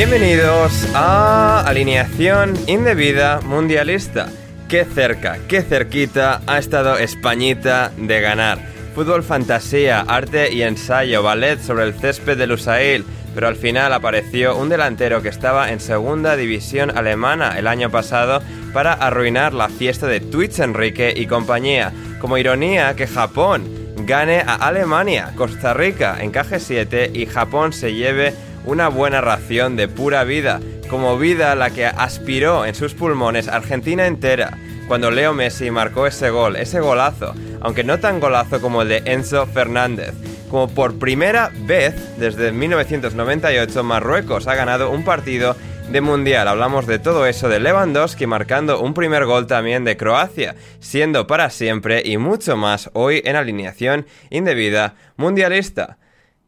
Bienvenidos 0.00 0.88
a 0.94 1.60
Alineación 1.60 2.54
Indebida 2.66 3.42
Mundialista. 3.42 4.30
Qué 4.66 4.86
cerca, 4.86 5.36
qué 5.46 5.60
cerquita 5.60 6.40
ha 6.46 6.56
estado 6.56 6.96
Españita 6.96 7.92
de 7.98 8.22
ganar. 8.22 8.60
Fútbol 8.94 9.22
fantasía, 9.22 10.00
arte 10.00 10.54
y 10.54 10.62
ensayo, 10.62 11.22
ballet 11.22 11.60
sobre 11.60 11.84
el 11.84 11.92
césped 11.92 12.38
de 12.38 12.46
Lusail, 12.46 13.04
pero 13.34 13.46
al 13.46 13.56
final 13.56 13.92
apareció 13.92 14.56
un 14.56 14.70
delantero 14.70 15.20
que 15.20 15.28
estaba 15.28 15.70
en 15.70 15.80
segunda 15.80 16.34
división 16.34 16.96
alemana 16.96 17.58
el 17.58 17.66
año 17.66 17.90
pasado 17.90 18.40
para 18.72 18.94
arruinar 18.94 19.52
la 19.52 19.68
fiesta 19.68 20.06
de 20.06 20.20
Twitch 20.20 20.60
Enrique 20.60 21.12
y 21.14 21.26
compañía. 21.26 21.92
Como 22.18 22.38
ironía 22.38 22.96
que 22.96 23.06
Japón 23.06 23.68
gane 24.06 24.40
a 24.40 24.54
Alemania, 24.54 25.34
Costa 25.36 25.74
Rica 25.74 26.16
encaje 26.22 26.58
7 26.58 27.10
y 27.12 27.26
Japón 27.26 27.74
se 27.74 27.92
lleve 27.92 28.32
una 28.64 28.88
buena 28.88 29.20
ración 29.20 29.76
de 29.76 29.88
pura 29.88 30.24
vida, 30.24 30.60
como 30.88 31.18
vida 31.18 31.54
la 31.54 31.70
que 31.70 31.86
aspiró 31.86 32.66
en 32.66 32.74
sus 32.74 32.94
pulmones 32.94 33.48
Argentina 33.48 34.06
entera 34.06 34.58
cuando 34.90 35.12
Leo 35.12 35.32
Messi 35.32 35.70
marcó 35.70 36.08
ese 36.08 36.30
gol, 36.30 36.56
ese 36.56 36.80
golazo, 36.80 37.32
aunque 37.60 37.84
no 37.84 38.00
tan 38.00 38.18
golazo 38.18 38.60
como 38.60 38.82
el 38.82 38.88
de 38.88 39.02
Enzo 39.04 39.46
Fernández. 39.46 40.14
Como 40.50 40.66
por 40.66 40.98
primera 40.98 41.52
vez 41.60 42.18
desde 42.18 42.50
1998 42.50 43.84
Marruecos 43.84 44.48
ha 44.48 44.56
ganado 44.56 44.90
un 44.90 45.04
partido 45.04 45.54
de 45.92 46.00
mundial. 46.00 46.48
Hablamos 46.48 46.88
de 46.88 46.98
todo 46.98 47.26
eso 47.26 47.48
de 47.48 47.60
Lewandowski 47.60 48.26
marcando 48.26 48.80
un 48.80 48.92
primer 48.92 49.26
gol 49.26 49.46
también 49.46 49.84
de 49.84 49.96
Croacia, 49.96 50.56
siendo 50.80 51.28
para 51.28 51.50
siempre 51.50 52.02
y 52.04 52.16
mucho 52.16 52.56
más 52.56 52.90
hoy 52.92 53.22
en 53.24 53.36
alineación 53.36 54.06
indebida 54.28 54.96
mundialista. 55.16 55.98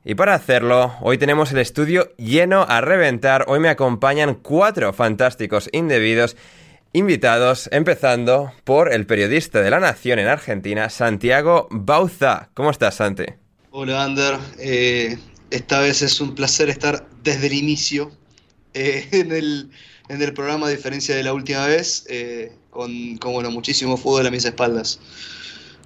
Y 0.04 0.16
para 0.16 0.34
hacerlo, 0.34 0.94
hoy 1.00 1.16
tenemos 1.16 1.52
el 1.52 1.58
estudio 1.58 2.12
lleno 2.16 2.66
a 2.68 2.80
reventar. 2.80 3.44
Hoy 3.46 3.60
me 3.60 3.68
acompañan 3.68 4.34
cuatro 4.34 4.92
fantásticos 4.92 5.68
indebidos 5.70 6.36
invitados, 6.92 7.68
empezando 7.70 8.52
por 8.64 8.92
el 8.92 9.06
periodista 9.06 9.62
de 9.62 9.70
La 9.70 9.78
Nación 9.78 10.18
en 10.18 10.26
Argentina, 10.26 10.90
Santiago 10.90 11.68
Bauza. 11.70 12.50
¿Cómo 12.54 12.70
estás, 12.70 12.96
Santi? 12.96 13.26
Hola, 13.70 14.02
Ander. 14.02 14.38
Eh, 14.58 15.18
esta 15.50 15.78
vez 15.78 16.02
es 16.02 16.20
un 16.20 16.34
placer 16.34 16.68
estar 16.68 17.06
desde 17.22 17.46
el 17.46 17.52
inicio 17.52 18.10
eh, 18.74 19.06
en, 19.12 19.30
el, 19.30 19.70
en, 20.08 20.20
el, 20.20 20.34
programa, 20.34 20.66
a 20.66 20.70
diferencia 20.70 21.14
de 21.14 21.22
la 21.22 21.32
última 21.32 21.64
vez, 21.68 22.06
eh, 22.08 22.50
con, 22.70 23.18
con 23.18 23.34
bueno, 23.34 23.52
muchísimo 23.52 23.96
fútbol 23.96 24.26
a 24.26 24.32
mis 24.32 24.44
espaldas. 24.44 24.98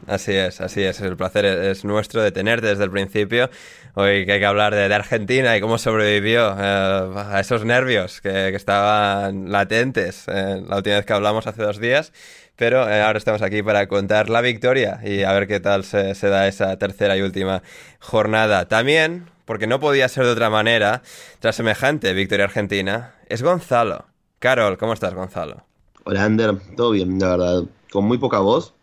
Así 0.07 0.33
es, 0.33 0.61
así 0.61 0.83
es. 0.83 1.01
El 1.01 1.17
placer 1.17 1.45
es 1.45 1.85
nuestro 1.85 2.23
de 2.23 2.31
tenerte 2.31 2.69
desde 2.69 2.85
el 2.85 2.91
principio. 2.91 3.51
Hoy 3.99 4.27
que 4.27 4.33
hay 4.33 4.41
que 4.41 4.45
hablar 4.47 4.75
de, 4.75 4.89
de 4.91 4.95
Argentina 4.95 5.57
y 5.57 5.61
cómo 5.63 5.79
sobrevivió 5.79 6.55
eh, 6.59 7.13
a 7.17 7.41
esos 7.41 7.65
nervios 7.65 8.21
que, 8.21 8.31
que 8.31 8.55
estaban 8.57 9.51
latentes 9.51 10.25
eh, 10.29 10.63
la 10.69 10.77
última 10.77 10.97
vez 10.97 11.07
que 11.07 11.15
hablamos 11.15 11.47
hace 11.47 11.63
dos 11.63 11.79
días. 11.79 12.13
Pero 12.57 12.87
eh, 12.91 13.01
ahora 13.01 13.17
estamos 13.17 13.41
aquí 13.41 13.63
para 13.63 13.87
contar 13.89 14.29
la 14.29 14.43
victoria 14.43 15.01
y 15.03 15.23
a 15.23 15.33
ver 15.33 15.47
qué 15.47 15.61
tal 15.61 15.83
se, 15.83 16.15
se 16.15 16.29
da 16.29 16.47
esa 16.47 16.77
tercera 16.79 17.17
y 17.17 17.23
última 17.23 17.63
jornada. 17.99 18.69
También, 18.69 19.31
porque 19.47 19.67
no 19.67 19.81
podía 19.81 20.09
ser 20.11 20.27
de 20.27 20.33
otra 20.33 20.51
manera, 20.51 21.01
tras 21.41 21.57
semejante 21.57 22.13
victoria 22.13 22.45
argentina, 22.45 23.15
es 23.31 23.43
Gonzalo. 23.43 24.05
Carol, 24.41 24.77
¿cómo 24.77 24.93
estás, 24.93 25.15
Gonzalo? 25.15 25.65
Hola, 26.05 26.25
Ander. 26.25 26.55
Todo 26.77 26.91
bien, 26.91 27.19
la 27.19 27.31
verdad. 27.31 27.63
Con 27.91 28.05
muy 28.05 28.19
poca 28.19 28.41
voz. 28.41 28.75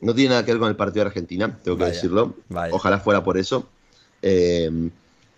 No 0.00 0.14
tiene 0.14 0.30
nada 0.30 0.44
que 0.44 0.52
ver 0.52 0.60
con 0.60 0.68
el 0.68 0.76
partido 0.76 1.04
de 1.04 1.08
Argentina, 1.08 1.58
tengo 1.62 1.78
que 1.78 1.84
Vaya, 1.84 1.94
decirlo. 1.94 2.34
vaya. 2.48 2.74
Ojalá 2.74 3.00
fuera 3.00 3.24
por 3.24 3.38
eso. 3.38 3.66
Eh, 4.22 4.90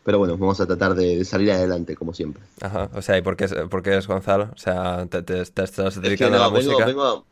pero 0.03 0.19
bueno, 0.19 0.37
vamos 0.39 0.61
a 0.61 0.67
tratar 0.67 0.95
de, 0.95 1.19
de 1.19 1.25
salir 1.25 1.53
adelante, 1.53 1.95
como 1.95 2.15
siempre. 2.15 2.43
Ajá, 2.61 2.89
o 2.95 3.03
sea, 3.03 3.19
¿y 3.19 3.23
por 3.23 3.37
qué, 3.37 3.45
es- 3.45 3.55
por 3.71 3.83
qué 3.83 3.97
es 3.97 4.07
Gonzalo? 4.07 4.51
O 4.55 4.59
sea, 4.59 5.07
¿te, 5.07 5.23
te- 5.23 5.45
te 5.45 5.63
estás 5.63 5.79
Es 5.79 5.95
que 5.95 6.01
dedicando 6.01 6.37
a 6.39 6.41
la 6.41 6.47
no, 6.47 6.53
vengo, 6.53 6.71
música? 6.73 6.87
vengo- 6.87 7.25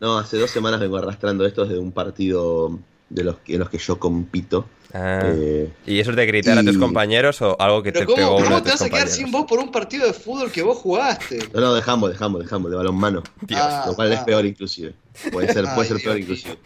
no, 0.00 0.18
hace 0.18 0.38
dos 0.38 0.50
semanas 0.50 0.80
vengo 0.80 0.96
arrastrando 0.96 1.44
esto 1.46 1.64
desde 1.66 1.78
un 1.78 1.92
partido 1.92 2.78
de 3.10 3.24
los, 3.24 3.36
que- 3.38 3.54
en 3.54 3.60
los 3.60 3.68
que 3.68 3.78
yo 3.78 3.98
compito. 3.98 4.64
Ah. 4.94 5.20
Eh, 5.24 5.70
¿Y 5.86 6.00
eso 6.00 6.10
es 6.10 6.16
de 6.16 6.26
gritar 6.26 6.58
a 6.58 6.64
tus 6.64 6.74
y- 6.74 6.78
compañeros 6.78 7.40
o 7.42 7.60
algo 7.60 7.82
que 7.82 7.92
te 7.92 8.00
Pero 8.00 8.14
pegó 8.16 8.28
¿cómo, 8.28 8.38
uno 8.38 8.46
cómo 8.46 8.62
te 8.62 8.70
vas 8.70 8.82
a 8.82 8.88
quedar 8.90 9.06
sin 9.08 9.30
voz 9.30 9.44
por 9.46 9.58
un 9.60 9.70
partido 9.70 10.06
de 10.06 10.12
fútbol 10.14 10.50
que 10.50 10.62
vos 10.62 10.78
jugaste? 10.78 11.38
no, 11.54 11.60
no, 11.60 11.74
dejamos, 11.74 12.10
dejamos, 12.10 12.40
dejamos, 12.42 12.70
de 12.70 12.76
balonmano. 12.78 13.22
Dios. 13.42 13.60
Ah, 13.62 13.84
Lo 13.86 13.94
cual 13.94 14.10
es 14.12 14.18
ah. 14.20 14.24
peor 14.24 14.46
inclusive. 14.46 14.94
Puede 15.30 15.52
ser, 15.52 15.66
puede 15.74 15.86
ser 15.88 15.98
peor 16.02 16.18
inclusive. 16.18 16.56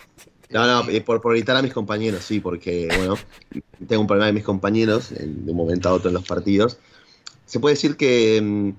No, 0.55 0.69
no, 0.69 1.05
por, 1.05 1.21
por 1.21 1.33
gritar 1.33 1.57
a 1.57 1.63
mis 1.63 1.73
compañeros, 1.73 2.23
sí, 2.23 2.39
porque, 2.39 2.89
bueno, 2.97 3.17
tengo 3.89 4.03
un 4.03 4.07
problema 4.07 4.27
de 4.27 4.33
mis 4.33 4.45
compañeros 4.45 5.11
de 5.11 5.51
un 5.51 5.57
momento 5.57 5.89
a 5.89 5.93
otro 5.93 6.11
en 6.11 6.15
los 6.15 6.25
partidos. 6.25 6.79
Se 7.45 7.59
puede 7.59 7.75
decir 7.75 7.97
que 7.97 8.41
mm, 8.41 8.71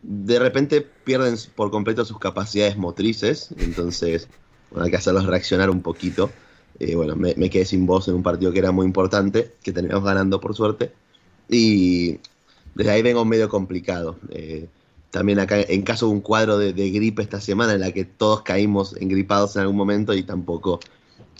de 0.00 0.38
repente 0.38 0.80
pierden 0.80 1.36
por 1.54 1.70
completo 1.70 2.06
sus 2.06 2.18
capacidades 2.18 2.78
motrices, 2.78 3.50
entonces, 3.58 4.28
bueno, 4.70 4.86
hay 4.86 4.90
que 4.90 4.96
hacerlos 4.96 5.26
reaccionar 5.26 5.68
un 5.68 5.82
poquito. 5.82 6.30
Eh, 6.78 6.94
bueno, 6.94 7.16
me, 7.16 7.34
quedé 7.50 7.66
sin 7.66 7.84
voz 7.84 8.08
en 8.08 8.14
un 8.14 8.22
partido 8.22 8.50
que 8.50 8.60
era 8.60 8.72
muy 8.72 8.86
importante, 8.86 9.52
que 9.62 9.72
teníamos 9.72 10.02
ganando 10.02 10.40
por 10.40 10.56
suerte, 10.56 10.90
y 11.50 12.18
desde 12.74 12.92
ahí 12.92 13.02
vengo 13.02 13.26
medio 13.26 13.50
complicado. 13.50 14.16
Eh, 14.30 14.68
también 15.10 15.38
acá, 15.38 15.60
en 15.60 15.82
caso 15.82 16.06
de 16.06 16.12
un 16.12 16.22
cuadro 16.22 16.56
de 16.56 16.90
gripe 16.90 17.20
esta 17.20 17.42
semana 17.42 17.74
en 17.74 17.80
la 17.80 17.92
que 17.92 18.06
todos 18.06 18.40
caímos 18.40 18.96
engripados 18.96 19.56
en 19.56 19.62
algún 19.62 19.76
momento 19.76 20.14
y 20.14 20.22
tampoco 20.22 20.80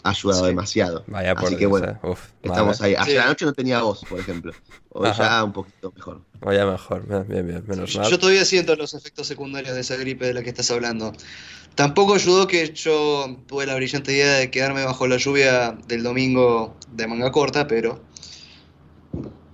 ha 0.03 0.11
ayudado 0.11 0.41
Sí. 0.43 0.47
demasiado. 0.49 1.05
Vaya 1.07 1.35
por 1.35 1.45
Así 1.47 1.55
que 1.55 1.59
Dios, 1.61 1.71
bueno, 1.71 1.89
eh. 1.93 1.99
Uf, 2.09 2.21
estamos 2.43 2.81
madre. 2.81 2.97
ahí. 2.97 3.03
Ayer 3.05 3.21
Sí. 3.21 3.27
anoche 3.27 3.45
no 3.45 3.53
tenía 3.53 3.83
voz, 3.83 4.01
por 4.09 4.19
ejemplo. 4.19 4.53
Hoy 4.91 5.09
Ajá. 5.09 5.23
ya 5.25 5.45
un 5.45 5.53
poquito 5.53 5.93
mejor. 5.95 6.23
Vaya 6.41 6.67
mejor, 6.67 7.07
bien, 7.29 7.47
bien, 7.47 7.65
menos 7.67 7.97
mal. 7.97 8.11
yo 8.11 8.19
todavía 8.19 8.45
siento 8.45 8.75
los 8.77 8.95
efectos 8.95 9.27
secundarios 9.27 9.75
de 9.75 9.81
esa 9.83 9.97
gripe 9.97 10.27
de 10.27 10.35
la 10.35 10.43
que 10.43 10.49
estás 10.51 10.71
hablando. 10.71 11.13
Tampoco 11.75 12.15
ayudó 12.15 12.47
que 12.47 12.73
yo 12.75 13.37
tuve 13.47 13.65
la 13.67 13.75
brillante 13.77 14.13
idea 14.13 14.35
de 14.35 14.51
quedarme 14.51 14.85
bajo 14.85 15.07
la 15.07 15.17
lluvia 15.19 15.79
del 15.87 16.03
domingo 16.03 16.77
de 16.91 17.07
manga 17.07 17.31
corta, 17.31 17.67
pero 17.67 18.01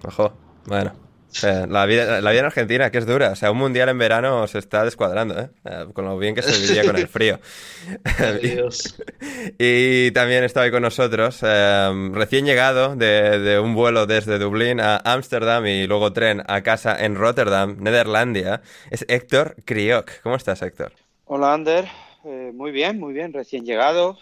Ojo, 0.05 0.33
bueno. 0.67 0.93
La, 1.43 1.87
vida, 1.87 2.21
la 2.21 2.31
vida 2.31 2.41
en 2.41 2.47
Argentina, 2.47 2.91
que 2.91 2.99
es 2.99 3.06
dura. 3.06 3.31
O 3.31 3.37
sea, 3.37 3.50
un 3.50 3.59
mundial 3.59 3.88
en 3.88 3.99
verano 3.99 4.47
se 4.47 4.59
está 4.59 4.85
descuadrando, 4.85 5.38
¿eh? 5.38 5.49
Eh, 5.65 5.87
con 5.93 6.05
lo 6.05 6.19
bien 6.19 6.35
que 6.35 6.43
se 6.43 6.61
vivía 6.67 6.85
con 6.85 6.97
el 6.97 7.09
frío. 7.09 7.41
adiós. 8.19 8.97
Y 9.59 10.11
también 10.12 10.44
está 10.44 10.62
hoy 10.62 10.71
con 10.71 10.83
nosotros, 10.83 11.41
eh, 11.43 12.11
recién 12.12 12.47
llegado 12.47 12.97
de, 12.97 13.38
de 13.38 13.59
un 13.59 13.75
vuelo 13.75 14.06
desde 14.06 14.38
Dublín 14.38 14.81
a 14.81 14.97
Ámsterdam 14.99 15.67
y 15.67 15.87
luego 15.87 16.12
tren 16.12 16.43
a 16.47 16.62
casa 16.62 16.97
en 17.05 17.15
Rotterdam, 17.15 17.77
Nederlandia, 17.79 18.62
es 18.91 19.05
Héctor 19.09 19.56
Kriok. 19.65 20.21
¿Cómo 20.23 20.37
estás, 20.37 20.62
Héctor? 20.62 20.93
Hola, 21.27 21.55
Ander. 21.55 21.87
Eh, 22.25 22.50
muy 22.55 22.73
bien, 22.73 22.99
muy 22.99 23.12
bien. 23.12 23.33
Recién 23.33 23.65
llegado. 23.65 24.19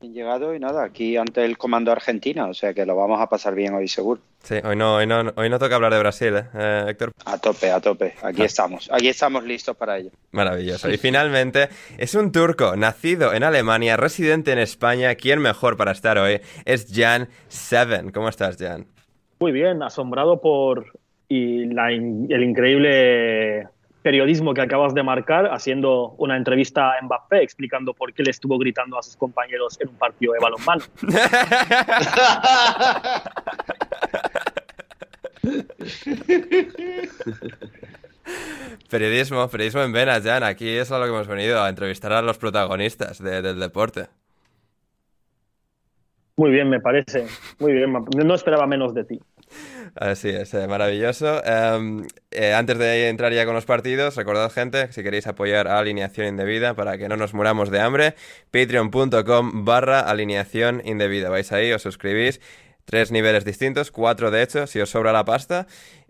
Recién 0.00 0.12
llegado 0.14 0.54
y 0.54 0.58
nada, 0.58 0.84
aquí 0.84 1.16
ante 1.16 1.44
el 1.44 1.56
comando 1.56 1.90
Argentina. 1.92 2.46
O 2.46 2.54
sea 2.54 2.74
que 2.74 2.84
lo 2.84 2.94
vamos 2.96 3.20
a 3.20 3.28
pasar 3.28 3.54
bien 3.54 3.74
hoy, 3.74 3.88
seguro. 3.88 4.20
Sí, 4.42 4.56
hoy 4.62 4.76
no, 4.76 4.96
hoy 4.96 5.06
no, 5.06 5.32
hoy 5.36 5.48
no 5.48 5.58
toca 5.58 5.76
hablar 5.76 5.92
de 5.92 5.98
Brasil, 6.00 6.34
¿eh, 6.36 6.44
Eh, 6.54 6.84
Héctor? 6.88 7.12
A 7.24 7.38
tope, 7.38 7.70
a 7.70 7.80
tope. 7.80 8.14
Aquí 8.22 8.42
estamos. 8.42 8.90
Aquí 8.92 9.08
estamos 9.08 9.44
listos 9.44 9.74
para 9.76 9.96
ello. 9.98 10.10
Maravilloso. 10.32 10.90
Y 10.90 10.98
finalmente, 10.98 11.68
es 11.96 12.14
un 12.14 12.30
turco, 12.32 12.76
nacido 12.76 13.32
en 13.32 13.42
Alemania, 13.44 13.96
residente 13.96 14.52
en 14.52 14.58
España. 14.58 15.14
¿Quién 15.14 15.38
mejor 15.40 15.76
para 15.78 15.92
estar 15.92 16.18
hoy? 16.18 16.40
Es 16.66 16.88
Jan 16.94 17.28
Seven. 17.48 18.10
¿Cómo 18.10 18.28
estás, 18.28 18.58
Jan? 18.58 18.86
Muy 19.40 19.52
bien, 19.52 19.82
asombrado 19.82 20.40
por 20.40 20.86
y 21.28 21.64
la 21.66 21.90
in- 21.92 22.26
el 22.30 22.42
increíble 22.44 23.68
periodismo 24.04 24.52
que 24.52 24.60
acabas 24.60 24.92
de 24.92 25.02
marcar 25.02 25.46
haciendo 25.46 26.10
una 26.18 26.36
entrevista 26.36 26.92
a 26.92 27.00
Mbappé 27.02 27.42
explicando 27.42 27.94
por 27.94 28.12
qué 28.12 28.22
le 28.22 28.32
estuvo 28.32 28.58
gritando 28.58 28.98
a 28.98 29.02
sus 29.02 29.16
compañeros 29.16 29.80
en 29.80 29.88
un 29.88 29.94
partido 29.96 30.34
de 30.34 30.40
balonmano. 30.40 30.84
Periodismo, 38.90 39.48
periodismo 39.48 39.82
en 39.82 39.92
venas, 39.92 40.22
Jan. 40.22 40.42
Aquí 40.42 40.68
es 40.68 40.90
a 40.92 40.98
lo 40.98 41.04
que 41.04 41.10
hemos 41.10 41.26
venido, 41.26 41.62
a 41.62 41.68
entrevistar 41.68 42.12
a 42.12 42.22
los 42.22 42.38
protagonistas 42.38 43.22
de- 43.22 43.42
del 43.42 43.58
deporte. 43.60 44.06
Muy 46.36 46.50
bien, 46.50 46.68
me 46.68 46.80
parece. 46.80 47.26
Muy 47.58 47.72
bien, 47.72 47.92
no 47.92 48.34
esperaba 48.34 48.66
menos 48.66 48.94
de 48.94 49.04
ti. 49.04 49.20
Así 49.94 50.28
es, 50.28 50.52
eh, 50.54 50.66
maravilloso. 50.66 51.42
Em, 51.44 52.06
eh, 52.30 52.52
antes 52.52 52.78
de 52.78 53.08
entrar 53.08 53.32
ya 53.32 53.44
con 53.44 53.54
los 53.54 53.64
partidos, 53.64 54.16
recordad 54.16 54.50
gente, 54.50 54.92
si 54.92 55.02
queréis 55.02 55.26
apoyar 55.26 55.68
a 55.68 55.78
Alineación 55.78 56.26
Indebida 56.26 56.74
para 56.74 56.98
que 56.98 57.08
no 57.08 57.16
nos 57.16 57.34
muramos 57.34 57.70
de 57.70 57.80
hambre, 57.80 58.14
patreon.com 58.50 59.64
barra 59.64 60.00
alineación 60.00 60.82
indebida. 60.84 61.28
Vais 61.30 61.52
ahí, 61.52 61.72
os 61.72 61.82
suscribís, 61.82 62.40
tres 62.84 63.10
niveles 63.12 63.44
distintos, 63.44 63.90
cuatro 63.90 64.30
de 64.30 64.42
hecho, 64.42 64.66
si 64.66 64.80
os 64.80 64.90
sobra 64.90 65.12
la 65.12 65.24
pasta, 65.24 65.66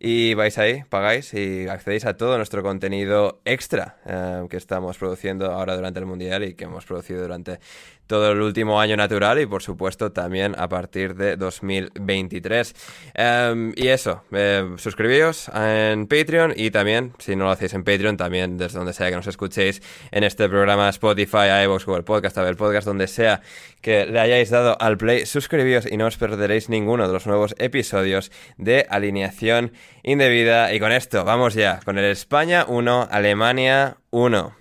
y 0.06 0.34
vais 0.34 0.58
ahí, 0.58 0.84
pagáis 0.90 1.32
y 1.32 1.66
accedéis 1.66 2.04
a 2.04 2.18
todo 2.18 2.36
nuestro 2.36 2.62
contenido 2.62 3.40
extra 3.46 3.96
eh, 4.04 4.44
que 4.50 4.58
estamos 4.58 4.98
produciendo 4.98 5.50
ahora 5.50 5.76
durante 5.76 5.98
el 5.98 6.04
Mundial 6.04 6.44
y 6.44 6.52
que 6.52 6.64
hemos 6.64 6.84
producido 6.84 7.22
durante 7.22 7.58
todo 8.06 8.32
el 8.32 8.42
último 8.42 8.78
año 8.80 8.98
natural 8.98 9.40
y 9.40 9.46
por 9.46 9.62
supuesto 9.62 10.12
también 10.12 10.54
a 10.58 10.68
partir 10.68 11.14
de 11.14 11.36
2023. 11.36 12.74
Em, 13.14 13.72
y 13.76 13.88
eso, 13.88 14.24
eh, 14.32 14.74
suscribíos 14.76 15.50
en 15.54 16.06
Patreon 16.06 16.52
y 16.54 16.70
también, 16.70 17.14
si 17.18 17.34
no 17.34 17.44
lo 17.44 17.50
hacéis 17.50 17.72
en 17.72 17.82
Patreon, 17.82 18.18
también 18.18 18.58
desde 18.58 18.76
donde 18.76 18.92
sea 18.92 19.08
que 19.08 19.16
nos 19.16 19.26
escuchéis 19.26 19.80
en 20.10 20.22
este 20.22 20.50
programa 20.50 20.90
Spotify, 20.90 21.64
iVoox, 21.64 21.86
Google 21.86 22.02
Podcast, 22.02 22.36
Apple 22.36 22.56
Podcast, 22.56 22.86
donde 22.86 23.06
sea 23.06 23.40
que 23.80 24.04
le 24.06 24.20
hayáis 24.20 24.50
dado 24.50 24.76
al 24.80 24.98
play, 24.98 25.24
suscribíos 25.24 25.90
y 25.90 25.96
no 25.96 26.06
os 26.06 26.16
perderéis 26.18 26.68
ninguno 26.68 27.06
de 27.06 27.12
los 27.12 27.26
nuevos 27.26 27.54
episodios 27.58 28.30
de 28.58 28.86
Alineación 28.88 29.72
Indebida. 30.02 30.72
Y 30.74 30.80
con 30.80 30.92
esto, 30.92 31.24
vamos 31.24 31.54
ya 31.54 31.80
con 31.84 31.98
el 31.98 32.04
España 32.06 32.64
1, 32.68 33.08
Alemania 33.10 33.96
1. 34.10 34.56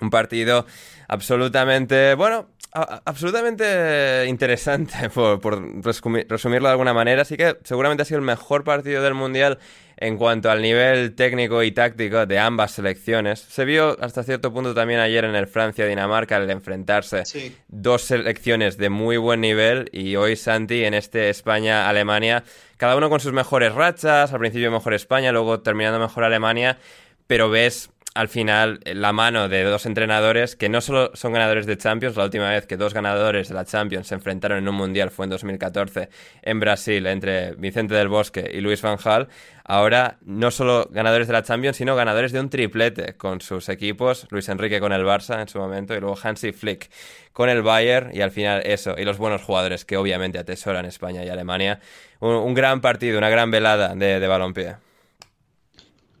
Un 0.00 0.10
partido 0.10 0.66
absolutamente, 1.08 2.14
bueno, 2.14 2.50
absolutamente 2.72 4.26
interesante, 4.28 5.08
por, 5.14 5.40
por 5.40 5.58
resumi- 5.82 6.26
resumirlo 6.28 6.68
de 6.68 6.72
alguna 6.72 6.92
manera. 6.92 7.22
Así 7.22 7.36
que 7.36 7.56
seguramente 7.64 8.02
ha 8.02 8.06
sido 8.06 8.18
el 8.18 8.24
mejor 8.24 8.64
partido 8.64 9.02
del 9.02 9.14
Mundial 9.14 9.58
en 9.98 10.18
cuanto 10.18 10.50
al 10.50 10.60
nivel 10.60 11.14
técnico 11.14 11.62
y 11.62 11.72
táctico 11.72 12.26
de 12.26 12.38
ambas 12.38 12.72
selecciones. 12.72 13.40
Se 13.40 13.64
vio 13.64 13.96
hasta 14.02 14.22
cierto 14.24 14.52
punto 14.52 14.74
también 14.74 15.00
ayer 15.00 15.24
en 15.24 15.34
el 15.34 15.46
Francia-Dinamarca 15.46 16.36
el 16.36 16.50
enfrentarse 16.50 17.24
Sí. 17.24 17.56
dos 17.68 18.02
selecciones 18.02 18.76
de 18.76 18.90
muy 18.90 19.16
buen 19.16 19.40
nivel 19.40 19.88
y 19.92 20.16
hoy 20.16 20.36
Santi 20.36 20.84
en 20.84 20.92
este 20.92 21.30
España-Alemania, 21.30 22.44
cada 22.76 22.96
uno 22.96 23.10
con 23.10 23.20
sus 23.20 23.32
mejores 23.32 23.74
rachas, 23.74 24.32
al 24.32 24.38
principio 24.38 24.70
mejor 24.70 24.94
España, 24.94 25.32
luego 25.32 25.60
terminando 25.60 25.98
mejor 25.98 26.24
Alemania, 26.24 26.78
pero 27.26 27.50
ves 27.50 27.90
al 28.16 28.28
final 28.28 28.80
la 28.84 29.12
mano 29.12 29.48
de 29.50 29.62
dos 29.62 29.84
entrenadores 29.84 30.56
que 30.56 30.70
no 30.70 30.80
solo 30.80 31.10
son 31.14 31.34
ganadores 31.34 31.66
de 31.66 31.76
Champions, 31.76 32.16
la 32.16 32.24
última 32.24 32.48
vez 32.48 32.66
que 32.66 32.78
dos 32.78 32.94
ganadores 32.94 33.48
de 33.48 33.54
la 33.54 33.66
Champions 33.66 34.06
se 34.06 34.14
enfrentaron 34.14 34.56
en 34.58 34.68
un 34.68 34.74
mundial 34.74 35.10
fue 35.10 35.26
en 35.26 35.30
2014 35.30 36.08
en 36.40 36.58
Brasil 36.58 37.06
entre 37.06 37.54
Vicente 37.56 37.94
del 37.94 38.08
Bosque 38.08 38.50
y 38.54 38.62
Luis 38.62 38.80
Van 38.80 38.96
Gaal, 38.96 39.28
ahora 39.64 40.16
no 40.22 40.50
solo 40.50 40.88
ganadores 40.90 41.26
de 41.26 41.34
la 41.34 41.42
Champions, 41.42 41.76
sino 41.76 41.94
ganadores 41.94 42.32
de 42.32 42.40
un 42.40 42.48
triplete 42.48 43.16
con 43.18 43.42
sus 43.42 43.68
equipos, 43.68 44.26
Luis 44.30 44.48
Enrique 44.48 44.80
con 44.80 44.92
el 44.92 45.04
Barça 45.04 45.42
en 45.42 45.48
su 45.48 45.58
momento 45.58 45.94
y 45.94 46.00
luego 46.00 46.16
Hansi 46.22 46.52
Flick 46.52 46.88
con 47.34 47.50
el 47.50 47.60
Bayern 47.60 48.16
y 48.16 48.22
al 48.22 48.30
final 48.30 48.62
eso, 48.64 48.94
y 48.96 49.04
los 49.04 49.18
buenos 49.18 49.42
jugadores 49.42 49.84
que 49.84 49.98
obviamente 49.98 50.38
atesoran 50.38 50.86
España 50.86 51.22
y 51.22 51.28
Alemania. 51.28 51.80
Un, 52.20 52.54
gran 52.54 52.80
partido, 52.80 53.18
una 53.18 53.28
gran 53.28 53.50
velada 53.50 53.94
de, 53.94 54.20
de 54.20 54.26
balompié. 54.26 54.76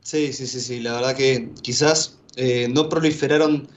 Sí, 0.02 0.32
sí, 0.32 0.46
sí, 0.46 0.60
sí. 0.60 0.80
La 0.80 0.92
verdad 0.94 1.16
que 1.16 1.50
quizás 1.62 2.18
eh, 2.36 2.68
no 2.70 2.88
proliferaron 2.88 3.68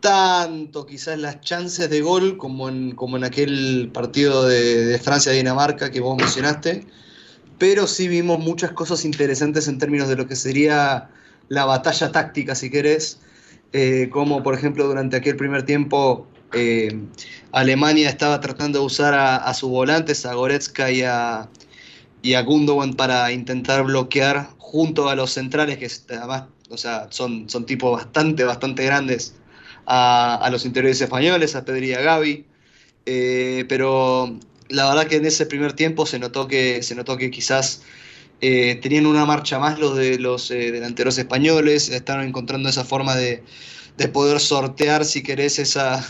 tanto 0.00 0.84
quizás 0.84 1.18
las 1.18 1.40
chances 1.40 1.88
de 1.88 2.00
gol 2.00 2.36
como 2.36 2.68
en, 2.68 2.92
como 2.96 3.16
en 3.16 3.24
aquel 3.24 3.90
partido 3.94 4.46
de, 4.46 4.84
de 4.84 4.98
Francia-Dinamarca 4.98 5.90
que 5.90 6.00
vos 6.00 6.16
mencionaste, 6.18 6.84
pero 7.58 7.86
sí 7.86 8.08
vimos 8.08 8.40
muchas 8.40 8.72
cosas 8.72 9.04
interesantes 9.04 9.68
en 9.68 9.78
términos 9.78 10.08
de 10.08 10.16
lo 10.16 10.26
que 10.26 10.34
sería 10.34 11.08
la 11.48 11.64
batalla 11.64 12.10
táctica, 12.10 12.56
si 12.56 12.68
querés, 12.68 13.20
eh, 13.72 14.08
como 14.10 14.42
por 14.42 14.54
ejemplo 14.54 14.86
durante 14.86 15.16
aquel 15.16 15.36
primer 15.36 15.62
tiempo 15.62 16.26
eh, 16.52 17.00
Alemania 17.52 18.08
estaba 18.08 18.40
tratando 18.40 18.80
de 18.80 18.86
usar 18.86 19.14
a, 19.14 19.52
sus 19.54 19.70
volantes, 19.70 20.26
a 20.26 20.34
Goretzka 20.34 20.90
y 20.90 21.02
a, 21.02 21.48
y 22.22 22.34
a 22.34 22.42
Gundogan 22.42 22.94
para 22.94 23.30
intentar 23.32 23.84
bloquear 23.84 24.48
junto 24.58 25.08
a 25.08 25.14
los 25.14 25.32
centrales, 25.32 25.78
que 25.78 25.88
además 26.16 26.44
o 26.70 26.78
sea, 26.78 27.08
son, 27.10 27.50
son 27.50 27.66
tipos 27.66 27.92
bastante, 27.92 28.44
bastante 28.44 28.84
grandes, 28.84 29.34
a, 29.84 30.36
a 30.36 30.50
los 30.50 30.64
interiores 30.64 31.00
españoles, 31.00 31.54
a 31.54 31.64
Pedri 31.64 31.90
y 31.90 31.92
a 31.92 32.00
Gaby. 32.00 32.46
Eh, 33.04 33.66
pero 33.68 34.38
la 34.68 34.88
verdad 34.88 35.06
que 35.06 35.16
en 35.16 35.26
ese 35.26 35.44
primer 35.46 35.74
tiempo 35.74 36.06
se 36.06 36.18
notó 36.18 36.48
que, 36.48 36.82
se 36.82 36.94
notó 36.94 37.16
que 37.18 37.30
quizás 37.30 37.82
eh, 38.40 38.76
tenían 38.76 39.06
una 39.06 39.26
marcha 39.26 39.58
más 39.58 39.78
los 39.78 39.96
de 39.96 40.18
los 40.18 40.50
eh, 40.50 40.72
delanteros 40.72 41.18
españoles, 41.18 41.90
estaban 41.90 42.26
encontrando 42.26 42.68
esa 42.68 42.84
forma 42.84 43.14
de, 43.16 43.42
de 43.96 44.08
poder 44.08 44.40
sortear, 44.40 45.04
si 45.04 45.22
querés, 45.22 45.58
esa, 45.58 46.02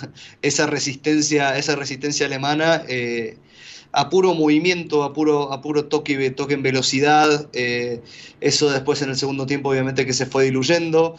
esa 0.42 0.66
resistencia, 0.66 1.56
esa 1.58 1.76
resistencia 1.76 2.26
alemana. 2.26 2.84
eh, 2.88 3.36
a 3.92 4.08
puro 4.08 4.34
movimiento, 4.34 5.04
a 5.04 5.12
puro, 5.12 5.52
a 5.52 5.60
puro 5.60 5.84
toque, 5.86 6.30
toque 6.30 6.54
en 6.54 6.62
velocidad. 6.62 7.48
eh, 7.52 8.00
eso 8.40 8.70
después 8.70 9.02
en 9.02 9.10
el 9.10 9.16
segundo 9.16 9.46
tiempo, 9.46 9.70
obviamente, 9.70 10.06
que 10.06 10.14
se 10.14 10.26
fue 10.26 10.44
diluyendo. 10.44 11.16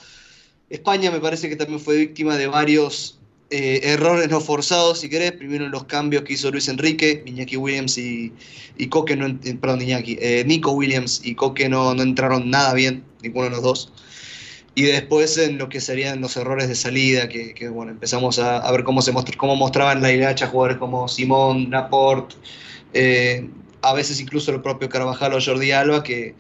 España 0.70 1.12
me 1.12 1.20
parece 1.20 1.50
que 1.50 1.56
también 1.56 1.80
fue 1.80 1.98
víctima 1.98 2.36
de 2.36 2.48
varios 2.48 3.20
eh, 3.52 3.82
errores 3.84 4.28
no 4.30 4.42
forzados, 4.42 5.02
si 5.02 5.10
querés. 5.10 5.34
Primero 5.34 5.66
en 5.66 5.72
los 5.72 5.84
cambios 5.84 6.24
que 6.24 6.34
hizo 6.34 6.50
Luis 6.50 6.68
Enrique, 6.68 7.24
Iñaki 7.26 7.58
Williams 7.58 7.98
y, 8.00 8.34
y 8.78 8.88
Coque, 8.88 9.16
no, 9.16 9.40
perdón, 9.62 9.82
eh, 9.84 10.44
Nico 10.48 10.72
Williams 10.72 11.22
y 11.24 11.36
Coque 11.36 11.70
no, 11.70 11.94
no 11.94 12.02
entraron 12.02 12.50
nada 12.50 12.74
bien, 12.74 13.04
ninguno 13.22 13.46
de 13.46 13.52
los 13.52 13.62
dos. 13.62 13.94
Y 14.76 14.84
después 14.84 15.38
en 15.38 15.60
lo 15.60 15.70
que 15.70 15.80
serían 15.82 16.20
los 16.22 16.36
errores 16.36 16.68
de 16.68 16.76
salida, 16.76 17.30
que, 17.30 17.70
bueno, 17.70 17.92
empezamos 17.92 18.40
a, 18.40 18.58
a 18.58 18.72
ver 18.72 18.84
cómo, 18.84 19.02
se 19.04 19.14
mostr- 19.14 19.38
cómo 19.38 19.56
mostraban 19.56 20.02
la 20.02 20.12
hilacha 20.12 20.48
jugadores 20.48 20.78
como 20.78 21.08
Simón, 21.08 21.70
Laporte, 21.70 22.36
eh, 22.94 23.50
a 23.82 23.94
veces 23.94 24.20
incluso 24.20 24.52
el 24.52 24.62
propio 24.62 24.90
Carvajal 24.90 25.34
o 25.34 25.40
Jordi 25.44 25.72
Alba, 25.72 26.04
que 26.04 26.36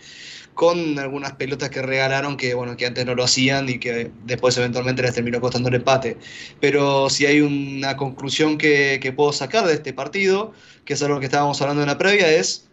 con 0.54 1.00
algunas 1.00 1.34
pelotas 1.34 1.70
que 1.70 1.82
regalaron 1.82 2.38
que, 2.38 2.54
bueno, 2.54 2.78
que 2.78 2.86
antes 2.86 3.06
no 3.06 3.16
lo 3.16 3.24
hacían 3.24 3.70
y 3.70 3.80
que 3.80 4.12
después 4.26 4.58
eventualmente 4.58 5.02
les 5.02 5.14
terminó 5.16 5.42
costando 5.42 5.70
el 5.70 5.76
empate. 5.76 6.18
Pero 6.60 7.10
si 7.10 7.26
hay 7.26 7.42
una 7.42 7.98
conclusión 7.98 8.58
que, 8.58 9.00
que 9.02 9.12
puedo 9.14 9.34
sacar 9.34 9.66
de 9.68 9.74
este 9.74 9.94
partido, 9.94 10.54
que 10.86 10.94
es 10.94 11.04
algo 11.04 11.20
que 11.20 11.26
estábamos 11.26 11.62
hablando 11.62 11.82
en 11.84 11.88
la 11.90 11.98
previa, 11.98 12.32
es, 12.32 12.70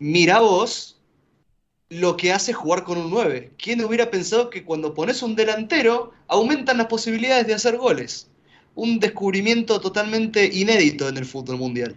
mira 0.00 0.40
vos 0.40 0.93
lo 1.90 2.16
que 2.16 2.32
hace 2.32 2.52
jugar 2.52 2.84
con 2.84 2.98
un 2.98 3.10
9. 3.10 3.52
¿Quién 3.56 3.84
hubiera 3.84 4.10
pensado 4.10 4.50
que 4.50 4.64
cuando 4.64 4.94
pones 4.94 5.22
un 5.22 5.36
delantero 5.36 6.12
aumentan 6.28 6.78
las 6.78 6.86
posibilidades 6.86 7.46
de 7.46 7.54
hacer 7.54 7.76
goles? 7.76 8.28
Un 8.74 8.98
descubrimiento 8.98 9.80
totalmente 9.80 10.48
inédito 10.52 11.08
en 11.08 11.16
el 11.16 11.24
fútbol 11.24 11.58
mundial. 11.58 11.94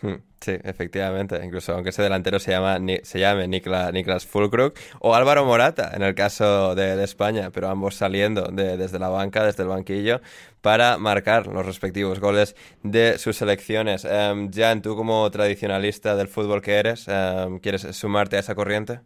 Hmm, 0.00 0.16
sí, 0.40 0.52
efectivamente. 0.62 1.40
Incluso 1.42 1.72
aunque 1.72 1.90
ese 1.90 2.02
delantero 2.02 2.38
se, 2.38 2.50
llama, 2.50 2.78
se 3.02 3.18
llame 3.18 3.48
Niklas, 3.48 3.92
Niklas 3.92 4.26
Fulkrug 4.26 4.74
o 5.00 5.14
Álvaro 5.14 5.44
Morata, 5.44 5.92
en 5.94 6.02
el 6.02 6.14
caso 6.14 6.74
de, 6.74 7.02
España, 7.02 7.50
pero 7.50 7.68
ambos 7.68 7.94
saliendo 7.94 8.50
desde 8.52 8.98
la 8.98 9.08
banca, 9.08 9.44
desde 9.44 9.62
el 9.62 9.70
banquillo, 9.70 10.20
para 10.60 10.98
marcar 10.98 11.46
los 11.46 11.64
respectivos 11.64 12.20
goles 12.20 12.54
de 12.82 13.18
sus 13.18 13.36
selecciones. 13.36 14.04
Um, 14.04 14.50
Jan, 14.52 14.82
tú 14.82 14.94
como 14.94 15.28
tradicionalista 15.30 16.14
del 16.16 16.28
fútbol 16.28 16.60
que 16.60 16.74
eres, 16.74 17.06
em, 17.08 17.58
¿quieres 17.60 17.82
sumarte 17.96 18.36
a 18.36 18.40
esa 18.40 18.54
corriente? 18.54 19.00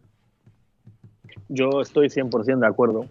Yo 1.49 1.81
estoy 1.81 2.07
100% 2.07 2.59
de 2.59 2.67
acuerdo 2.67 3.07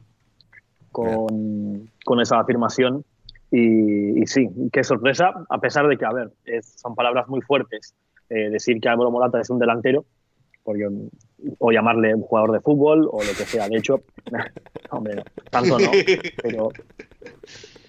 con, 0.90 1.90
con 2.04 2.20
esa 2.20 2.38
afirmación. 2.38 3.04
Y, 3.50 4.26
sí, 4.26 4.48
qué 4.72 4.82
sorpresa, 4.82 5.32
a 5.48 5.58
pesar 5.58 5.86
de 5.86 5.98
que, 5.98 6.06
a 6.06 6.12
ver, 6.12 6.30
son 6.62 6.94
palabras 6.94 7.28
muy 7.28 7.42
fuertes. 7.42 7.94
Eh, 8.30 8.48
decir 8.48 8.80
que 8.80 8.88
Álvaro 8.88 9.10
Morata 9.10 9.40
es 9.40 9.50
un 9.50 9.58
delantero, 9.58 10.06
porque, 10.62 10.88
o 11.58 11.70
llamarle 11.70 12.14
un 12.14 12.22
jugador 12.22 12.52
de 12.52 12.60
fútbol 12.60 13.08
o 13.12 13.22
lo 13.22 13.28
que 13.32 13.44
sea. 13.44 13.68
De 13.68 13.76
hecho, 13.76 14.00
hombre, 14.90 15.16
no, 15.16 15.22
tanto 15.50 15.78
no, 15.78 15.90
pero. 16.42 16.70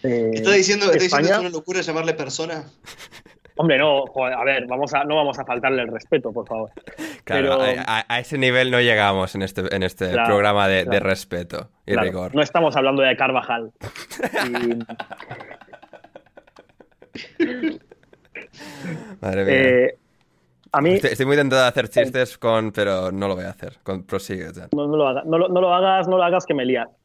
Eh, 0.05 0.31
¿Está 0.33 0.51
diciendo, 0.51 0.91
que 0.91 0.97
es 0.97 1.13
una 1.13 1.47
locura 1.49 1.79
llamarle 1.79 2.13
persona? 2.13 2.65
Hombre, 3.55 3.77
no, 3.77 4.05
a 4.15 4.43
ver, 4.43 4.65
vamos 4.67 4.93
a, 4.93 5.03
no 5.03 5.15
vamos 5.15 5.37
a 5.37 5.45
faltarle 5.45 5.83
el 5.83 5.87
respeto, 5.89 6.31
por 6.31 6.47
favor. 6.47 6.71
Claro, 7.23 7.59
a, 7.61 8.19
ese 8.19 8.37
nivel 8.37 8.71
no 8.71 8.81
llegamos 8.81 9.35
en 9.35 9.43
este, 9.43 9.75
en 9.75 9.83
este 9.83 10.09
programa 10.09 10.67
de, 10.67 10.99
respeto 10.99 11.69
y 11.85 11.95
rigor. 11.95 12.33
No 12.33 12.41
estamos 12.41 12.75
hablando 12.75 13.03
de 13.03 13.15
Carvajal. 13.15 13.71
Madre 19.21 19.45
mía. 19.45 19.53
Eh, 19.53 19.97
a 20.71 20.81
mí, 20.81 20.93
estoy, 20.93 21.25
muy 21.27 21.35
tentado 21.35 21.61
de 21.61 21.67
hacer 21.67 21.87
chistes 21.87 22.37
con, 22.39 22.71
pero 22.71 23.11
no 23.11 23.27
lo 23.27 23.35
voy 23.35 23.45
a 23.45 23.51
hacer. 23.51 23.77
Con, 23.83 24.03
prosigue, 24.03 24.47
no, 24.71 24.87
no, 24.87 24.97
lo 24.97 25.07
hagas, 25.07 25.25
no, 25.25 25.37
lo 25.37 25.71
hagas, 25.71 26.07
no 26.07 26.17
lo 26.17 26.23
hagas 26.23 26.45
que 26.45 26.53
me 26.53 26.65
lías. 26.65 26.89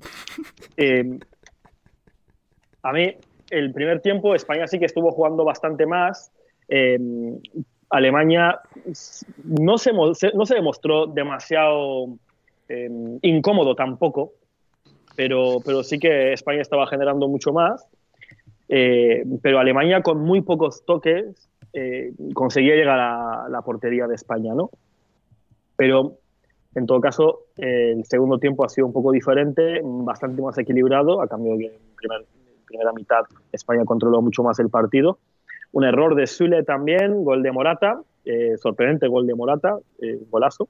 Eh, 0.80 1.18
a 2.82 2.92
mí, 2.92 3.12
el 3.50 3.72
primer 3.72 4.00
tiempo, 4.00 4.34
España 4.34 4.66
sí 4.68 4.78
que 4.78 4.84
estuvo 4.86 5.10
jugando 5.10 5.44
bastante 5.44 5.86
más. 5.86 6.30
Eh, 6.68 6.98
Alemania 7.90 8.60
no 9.44 9.78
se, 9.78 9.92
no 9.92 10.44
demostró 10.44 11.06
demasiado 11.06 12.18
incómodo 13.22 13.74
tampoco, 13.74 14.32
pero, 15.16 15.82
sí 15.82 15.98
que 15.98 16.32
España 16.32 16.60
estaba 16.60 16.86
generando 16.86 17.26
mucho 17.28 17.52
más. 17.52 17.86
Eh, 18.68 19.24
pero 19.42 19.58
Alemania 19.58 20.02
con 20.02 20.20
muy 20.20 20.42
pocos 20.42 20.84
toques 20.84 21.48
eh, 21.72 22.12
conseguía 22.34 22.74
llegar 22.74 23.00
a 23.00 23.48
la 23.48 23.62
portería 23.62 24.06
de 24.06 24.14
España, 24.14 24.54
¿no? 24.54 24.70
Pero 25.74 26.18
en 26.74 26.86
todo 26.86 27.00
caso, 27.00 27.46
el 27.56 28.04
segundo 28.04 28.38
tiempo 28.38 28.64
ha 28.64 28.68
sido 28.68 28.86
un 28.86 28.92
poco 28.92 29.10
diferente, 29.10 29.80
bastante 29.82 30.40
más 30.40 30.56
equilibrado, 30.58 31.20
a 31.20 31.26
cambio 31.26 31.56
de 31.56 31.58
que 31.58 32.06
en 32.06 32.64
primera 32.66 32.92
mitad 32.92 33.24
España 33.50 33.84
controló 33.84 34.22
mucho 34.22 34.42
más 34.44 34.60
el 34.60 34.70
partido. 34.70 35.18
Un 35.72 35.84
error 35.84 36.14
de 36.14 36.26
Sule 36.26 36.62
también, 36.64 37.24
gol 37.24 37.42
de 37.42 37.52
Morata, 37.52 38.00
eh, 38.24 38.56
sorprendente 38.56 39.06
gol 39.06 39.26
de 39.26 39.34
Morata, 39.34 39.76
golazo. 40.30 40.68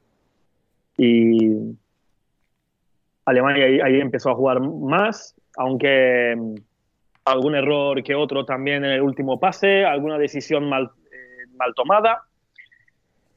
Y 0.96 1.76
Alemania 3.28 3.84
ahí, 3.84 4.00
empezó 4.00 4.30
a 4.30 4.34
jugar 4.34 4.60
más, 4.60 5.36
aunque 5.56 6.34
mm, 6.34 6.54
algún 7.26 7.54
error 7.54 8.02
que 8.02 8.14
otro 8.14 8.44
también 8.46 8.84
en 8.84 8.92
el 8.92 9.02
último 9.02 9.38
pase, 9.38 9.84
alguna 9.84 10.16
decisión 10.16 10.68
mal, 10.68 10.90
eh, 11.12 11.46
mal 11.56 11.74
tomada, 11.74 12.22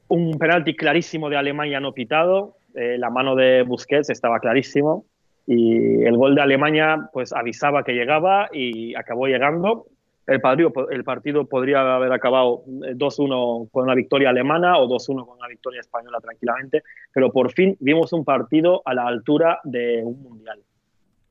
un 0.08 0.38
penalti 0.38 0.74
clarísimo 0.74 1.28
de 1.28 1.36
Alemania 1.36 1.78
no 1.78 1.92
pitado, 1.92 2.56
eh, 2.74 2.96
la 2.98 3.10
mano 3.10 3.36
de 3.36 3.62
Busquets 3.62 4.08
estaba 4.08 4.40
clarísimo 4.40 5.04
y 5.46 6.04
el 6.04 6.16
gol 6.16 6.34
de 6.34 6.42
Alemania 6.42 7.10
pues 7.12 7.34
avisaba 7.34 7.84
que 7.84 7.92
llegaba 7.92 8.48
y 8.50 8.94
acabó 8.94 9.26
llegando 9.26 9.86
el 10.26 10.40
partido, 10.40 10.72
el 10.90 11.04
partido 11.04 11.46
podría 11.46 11.96
haber 11.96 12.12
acabado 12.12 12.62
2-1 12.66 13.70
con 13.70 13.84
una 13.84 13.94
victoria 13.94 14.30
alemana 14.30 14.78
o 14.78 14.88
2-1 14.88 15.26
con 15.26 15.36
una 15.38 15.48
victoria 15.48 15.80
española 15.80 16.18
tranquilamente, 16.20 16.82
pero 17.12 17.32
por 17.32 17.52
fin 17.52 17.76
vimos 17.80 18.12
un 18.12 18.24
partido 18.24 18.82
a 18.84 18.94
la 18.94 19.06
altura 19.06 19.60
de 19.64 20.02
un 20.04 20.22
mundial. 20.22 20.60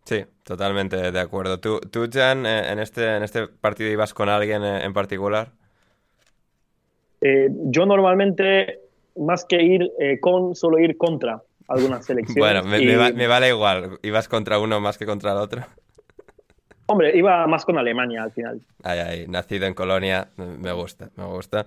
Sí, 0.03 0.25
totalmente 0.43 1.11
de 1.11 1.19
acuerdo. 1.19 1.59
¿Tú, 1.59 1.79
tú 1.79 2.09
Jan, 2.11 2.45
eh, 2.45 2.71
en 2.71 2.79
este, 2.79 3.15
en 3.15 3.23
este 3.23 3.47
partido 3.47 3.89
ibas 3.89 4.13
con 4.13 4.27
alguien 4.27 4.63
eh, 4.63 4.83
en 4.83 4.93
particular? 4.93 5.51
Eh, 7.21 7.49
yo 7.49 7.85
normalmente, 7.85 8.79
más 9.15 9.45
que 9.45 9.61
ir 9.61 9.89
con, 10.19 10.55
solo 10.55 10.79
ir 10.79 10.97
contra 10.97 11.41
algunas 11.67 12.05
selecciones. 12.07 12.35
bueno, 12.35 12.63
me, 12.63 13.13
me 13.13 13.27
vale 13.27 13.49
igual. 13.49 13.99
¿Ibas 14.01 14.27
contra 14.27 14.59
uno 14.59 14.81
más 14.81 14.97
que 14.97 15.05
contra 15.05 15.31
el 15.31 15.37
otro? 15.37 15.61
Hombre, 16.91 17.17
iba 17.17 17.47
más 17.47 17.65
con 17.65 17.77
Alemania 17.77 18.23
al 18.23 18.31
final. 18.31 18.61
Ay, 18.83 18.99
ay, 18.99 19.27
nacido 19.27 19.65
en 19.65 19.73
Colonia, 19.73 20.27
me 20.37 20.71
gusta, 20.73 21.09
me 21.15 21.25
gusta. 21.25 21.65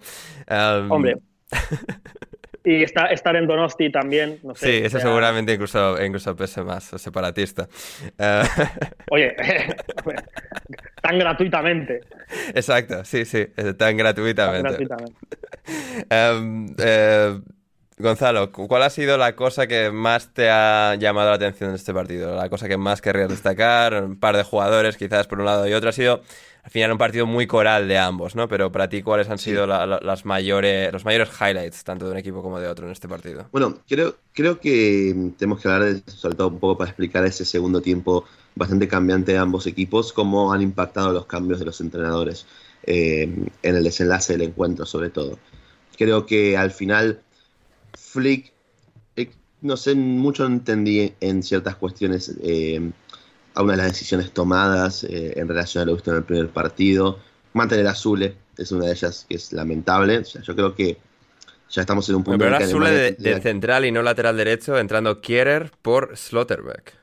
Hombre. 0.90 1.16
Y 2.66 2.82
estar 2.82 3.36
en 3.36 3.46
Donosti 3.46 3.92
también, 3.92 4.40
no 4.42 4.54
sé. 4.54 4.66
Sí, 4.66 4.86
eso 4.86 4.98
seguramente 4.98 5.52
incluso, 5.52 6.02
incluso 6.02 6.34
pese 6.34 6.62
más, 6.62 6.84
separatista. 6.96 7.68
Eh, 8.18 8.42
Oye, 9.10 9.36
tan 11.02 11.18
gratuitamente. 11.18 12.00
Exacto, 12.54 13.04
sí, 13.04 13.26
sí, 13.26 13.48
tan 13.76 13.98
gratuitamente. 13.98 14.86
Tan 14.86 16.64
gratuitamente. 16.66 16.76
eh, 16.78 17.38
Gonzalo, 17.96 18.50
¿cuál 18.50 18.82
ha 18.82 18.90
sido 18.90 19.16
la 19.16 19.36
cosa 19.36 19.68
que 19.68 19.92
más 19.92 20.34
te 20.34 20.50
ha 20.50 20.96
llamado 20.96 21.30
la 21.30 21.36
atención 21.36 21.70
en 21.70 21.76
este 21.76 21.94
partido? 21.94 22.34
La 22.34 22.48
cosa 22.48 22.66
que 22.66 22.76
más 22.76 23.00
querrías 23.00 23.28
destacar, 23.28 24.02
un 24.02 24.16
par 24.16 24.36
de 24.36 24.42
jugadores 24.42 24.96
quizás 24.96 25.28
por 25.28 25.38
un 25.38 25.44
lado 25.44 25.68
y 25.68 25.72
otro. 25.74 25.90
Ha 25.90 25.92
sido 25.92 26.20
al 26.64 26.70
final 26.72 26.90
un 26.90 26.98
partido 26.98 27.24
muy 27.24 27.46
coral 27.46 27.86
de 27.86 27.96
ambos, 27.96 28.34
¿no? 28.34 28.48
Pero 28.48 28.72
para 28.72 28.88
ti, 28.88 29.02
¿cuáles 29.02 29.30
han 29.30 29.38
sido 29.38 29.68
las 29.68 30.24
mayores, 30.24 30.92
los 30.92 31.04
mayores 31.04 31.28
highlights, 31.40 31.84
tanto 31.84 32.06
de 32.06 32.12
un 32.12 32.18
equipo 32.18 32.42
como 32.42 32.58
de 32.58 32.66
otro 32.66 32.86
en 32.86 32.92
este 32.92 33.06
partido? 33.06 33.46
Bueno, 33.52 33.78
creo, 33.88 34.16
creo 34.32 34.58
que 34.58 35.32
tenemos 35.38 35.60
que 35.60 35.68
hablar, 35.68 35.94
de, 35.94 36.02
sobre 36.10 36.34
todo 36.34 36.48
un 36.48 36.58
poco 36.58 36.76
para 36.78 36.90
explicar 36.90 37.24
ese 37.24 37.44
segundo 37.44 37.80
tiempo 37.80 38.24
bastante 38.56 38.88
cambiante 38.88 39.32
de 39.32 39.38
ambos 39.38 39.68
equipos, 39.68 40.12
cómo 40.12 40.52
han 40.52 40.62
impactado 40.62 41.12
los 41.12 41.26
cambios 41.26 41.60
de 41.60 41.66
los 41.66 41.80
entrenadores 41.80 42.46
eh, 42.82 43.22
en 43.62 43.76
el 43.76 43.84
desenlace 43.84 44.32
del 44.32 44.42
encuentro, 44.48 44.84
sobre 44.84 45.10
todo. 45.10 45.38
Creo 45.96 46.26
que 46.26 46.56
al 46.56 46.72
final 46.72 47.20
Flick, 47.96 48.52
eh, 49.16 49.30
no 49.60 49.76
sé, 49.76 49.94
mucho 49.94 50.46
entendí 50.46 51.14
en 51.20 51.42
ciertas 51.42 51.76
cuestiones 51.76 52.36
eh, 52.42 52.90
algunas 53.54 53.76
de 53.76 53.82
las 53.82 53.92
decisiones 53.92 54.32
tomadas 54.32 55.04
eh, 55.04 55.34
en 55.36 55.48
relación 55.48 55.82
a 55.82 55.86
lo 55.86 55.94
visto 55.94 56.10
en 56.10 56.18
el 56.18 56.24
primer 56.24 56.48
partido. 56.50 57.18
Mantener 57.52 57.86
a 57.86 57.94
Zule 57.94 58.36
es 58.58 58.72
una 58.72 58.86
de 58.86 58.92
ellas 58.92 59.26
que 59.28 59.36
es 59.36 59.52
lamentable. 59.52 60.18
O 60.18 60.24
sea, 60.24 60.42
yo 60.42 60.54
creo 60.54 60.74
que 60.74 60.98
ya 61.70 61.80
estamos 61.82 62.08
en 62.08 62.16
un 62.16 62.24
punto... 62.24 62.38
Pero 62.38 62.54
ahora 62.54 62.66
Zule 62.66 63.12
de, 63.12 63.40
central 63.40 63.84
y 63.84 63.92
no 63.92 64.02
lateral 64.02 64.36
derecho, 64.36 64.78
entrando 64.78 65.20
Kierer 65.20 65.70
por 65.82 66.16
Slotterbeck. 66.16 66.94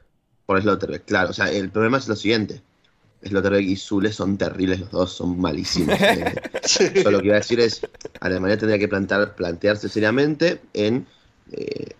Por 0.45 0.61
Slotterbeck, 0.61 1.05
claro. 1.05 1.29
O 1.29 1.33
sea, 1.33 1.51
el 1.51 1.69
problema 1.69 1.97
es 1.97 2.07
lo 2.07 2.15
siguiente. 2.15 2.61
Slotterbeck 3.23 3.67
y 3.67 3.75
Zule 3.75 4.11
son 4.11 4.37
terribles 4.37 4.79
los 4.79 4.91
dos, 4.91 5.11
son 5.13 5.39
malísimos. 5.39 5.97
Eh. 6.79 7.03
lo 7.09 7.19
que 7.19 7.27
iba 7.27 7.35
a 7.35 7.39
decir 7.39 7.59
es, 7.59 7.81
Alemania 8.19 8.57
tendría 8.57 8.79
que 8.79 8.87
plantear, 8.87 9.35
plantearse 9.35 9.89
seriamente 9.89 10.61
en, 10.73 11.07
eh, 11.51 11.95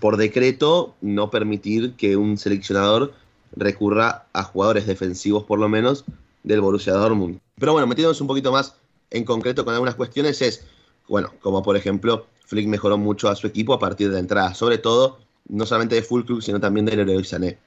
por 0.00 0.16
decreto, 0.16 0.94
no 1.00 1.28
permitir 1.30 1.94
que 1.94 2.16
un 2.16 2.38
seleccionador 2.38 3.12
recurra 3.54 4.26
a 4.32 4.44
jugadores 4.44 4.86
defensivos, 4.86 5.44
por 5.44 5.58
lo 5.58 5.68
menos, 5.68 6.04
del 6.44 6.60
Borussia 6.60 6.92
Dortmund. 6.92 7.40
Pero 7.58 7.72
bueno, 7.72 7.86
metiéndonos 7.86 8.20
un 8.20 8.28
poquito 8.28 8.52
más 8.52 8.74
en 9.10 9.24
concreto 9.24 9.64
con 9.64 9.74
algunas 9.74 9.96
cuestiones 9.96 10.40
es, 10.42 10.64
bueno, 11.08 11.32
como 11.40 11.62
por 11.62 11.76
ejemplo, 11.76 12.26
Flick 12.46 12.68
mejoró 12.68 12.96
mucho 12.96 13.28
a 13.28 13.36
su 13.36 13.46
equipo 13.46 13.74
a 13.74 13.78
partir 13.78 14.08
de 14.08 14.14
la 14.14 14.20
entrada, 14.20 14.54
sobre 14.54 14.78
todo, 14.78 15.18
no 15.48 15.66
solamente 15.66 15.96
de 15.96 16.02
Fulkrug, 16.02 16.42
sino 16.42 16.60
también 16.60 16.86
de 16.86 16.96
Leroy 16.96 17.24
Sané. 17.24 17.58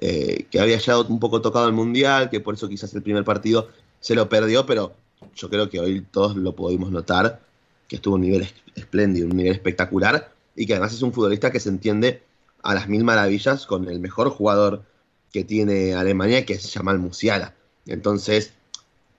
Eh, 0.00 0.46
que 0.50 0.60
había 0.60 0.78
ya 0.78 0.98
un 1.00 1.18
poco 1.18 1.40
tocado 1.40 1.66
el 1.66 1.72
Mundial, 1.72 2.30
que 2.30 2.40
por 2.40 2.54
eso 2.54 2.68
quizás 2.68 2.94
el 2.94 3.02
primer 3.02 3.24
partido 3.24 3.68
se 4.00 4.14
lo 4.14 4.28
perdió, 4.28 4.64
pero 4.64 4.94
yo 5.34 5.50
creo 5.50 5.68
que 5.68 5.80
hoy 5.80 6.06
todos 6.08 6.36
lo 6.36 6.54
pudimos 6.54 6.92
notar, 6.92 7.40
que 7.88 7.96
estuvo 7.96 8.14
un 8.14 8.20
nivel 8.20 8.48
espléndido, 8.76 9.26
un 9.26 9.36
nivel 9.36 9.52
espectacular, 9.52 10.32
y 10.54 10.66
que 10.66 10.74
además 10.74 10.92
es 10.92 11.02
un 11.02 11.12
futbolista 11.12 11.50
que 11.50 11.58
se 11.58 11.68
entiende 11.68 12.22
a 12.62 12.74
las 12.74 12.88
mil 12.88 13.02
maravillas 13.02 13.66
con 13.66 13.88
el 13.88 13.98
mejor 13.98 14.30
jugador 14.30 14.84
que 15.32 15.42
tiene 15.42 15.94
Alemania, 15.94 16.46
que 16.46 16.54
es 16.54 16.72
Jamal 16.72 16.98
Musiala. 16.98 17.54
Entonces, 17.86 18.52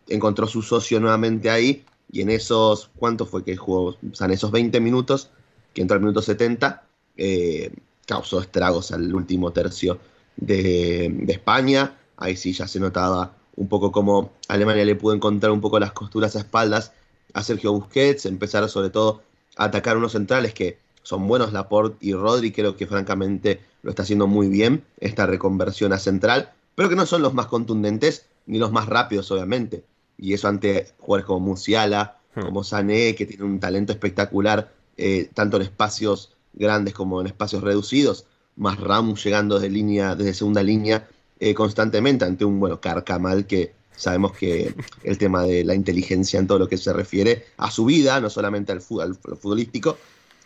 encontró 0.07 0.47
su 0.47 0.61
socio 0.61 0.99
nuevamente 0.99 1.49
ahí 1.49 1.83
y 2.11 2.21
en 2.21 2.29
esos, 2.29 2.89
¿cuánto 2.95 3.25
fue 3.25 3.43
que 3.43 3.57
jugó? 3.57 3.97
O 4.11 4.15
sea, 4.15 4.25
en 4.25 4.31
esos 4.31 4.51
20 4.51 4.79
minutos, 4.79 5.29
que 5.73 5.81
entró 5.81 5.95
al 5.95 6.01
minuto 6.01 6.21
70, 6.21 6.83
eh, 7.17 7.71
causó 8.05 8.41
estragos 8.41 8.91
al 8.91 9.13
último 9.13 9.51
tercio 9.51 9.99
de, 10.39 11.09
de, 11.11 11.33
España. 11.33 11.97
Ahí 12.17 12.35
sí 12.35 12.53
ya 12.53 12.67
se 12.67 12.79
notaba 12.79 13.33
un 13.55 13.67
poco 13.67 13.91
cómo 13.91 14.31
Alemania 14.47 14.85
le 14.85 14.95
pudo 14.95 15.13
encontrar 15.13 15.51
un 15.51 15.61
poco 15.61 15.79
las 15.79 15.91
costuras 15.91 16.35
a 16.35 16.39
espaldas 16.39 16.93
a 17.33 17.43
Sergio 17.43 17.73
Busquets, 17.73 18.25
empezar 18.25 18.67
sobre 18.69 18.89
todo 18.89 19.21
a 19.57 19.65
atacar 19.65 19.97
unos 19.97 20.13
centrales 20.13 20.53
que 20.53 20.77
son 21.03 21.27
buenos, 21.27 21.53
Laporte 21.53 21.97
y 22.05 22.13
Rodri, 22.13 22.51
creo 22.51 22.75
que 22.75 22.87
francamente 22.87 23.61
lo 23.81 23.89
está 23.91 24.03
haciendo 24.03 24.27
muy 24.27 24.47
bien 24.47 24.83
esta 24.99 25.25
reconversión 25.25 25.93
a 25.93 25.99
central, 25.99 26.51
pero 26.75 26.89
que 26.89 26.95
no 26.95 27.05
son 27.05 27.21
los 27.21 27.33
más 27.33 27.47
contundentes 27.47 28.25
ni 28.45 28.57
los 28.57 28.71
más 28.71 28.87
rápidos, 28.87 29.31
obviamente. 29.31 29.83
Y 30.17 30.33
eso 30.33 30.47
ante 30.47 30.89
jugadores 30.99 31.25
como 31.25 31.39
Musiala, 31.39 32.17
hmm. 32.35 32.41
como 32.41 32.63
Sané, 32.63 33.15
que 33.15 33.25
tienen 33.25 33.47
un 33.47 33.59
talento 33.59 33.91
espectacular, 33.91 34.71
eh, 34.97 35.29
tanto 35.33 35.57
en 35.57 35.63
espacios 35.63 36.35
grandes 36.53 36.93
como 36.93 37.21
en 37.21 37.27
espacios 37.27 37.63
reducidos, 37.63 38.25
más 38.59 38.79
Ramos 38.79 39.23
llegando 39.23 39.55
desde, 39.59 39.73
línea, 39.73 40.15
desde 40.15 40.33
segunda 40.33 40.61
línea 40.61 41.07
eh, 41.39 41.53
constantemente 41.53 42.25
ante 42.25 42.45
un 42.45 42.59
bueno 42.59 42.79
Carcamal 42.79 43.47
que 43.47 43.73
sabemos 43.95 44.33
que 44.33 44.73
el 45.03 45.17
tema 45.17 45.43
de 45.43 45.63
la 45.63 45.73
inteligencia 45.75 46.39
en 46.39 46.47
todo 46.47 46.59
lo 46.59 46.69
que 46.69 46.77
se 46.77 46.93
refiere 46.93 47.45
a 47.57 47.71
su 47.71 47.85
vida, 47.85 48.19
no 48.21 48.29
solamente 48.29 48.71
al, 48.71 48.81
fútbol, 48.81 49.15
futbolístico, 49.15 49.97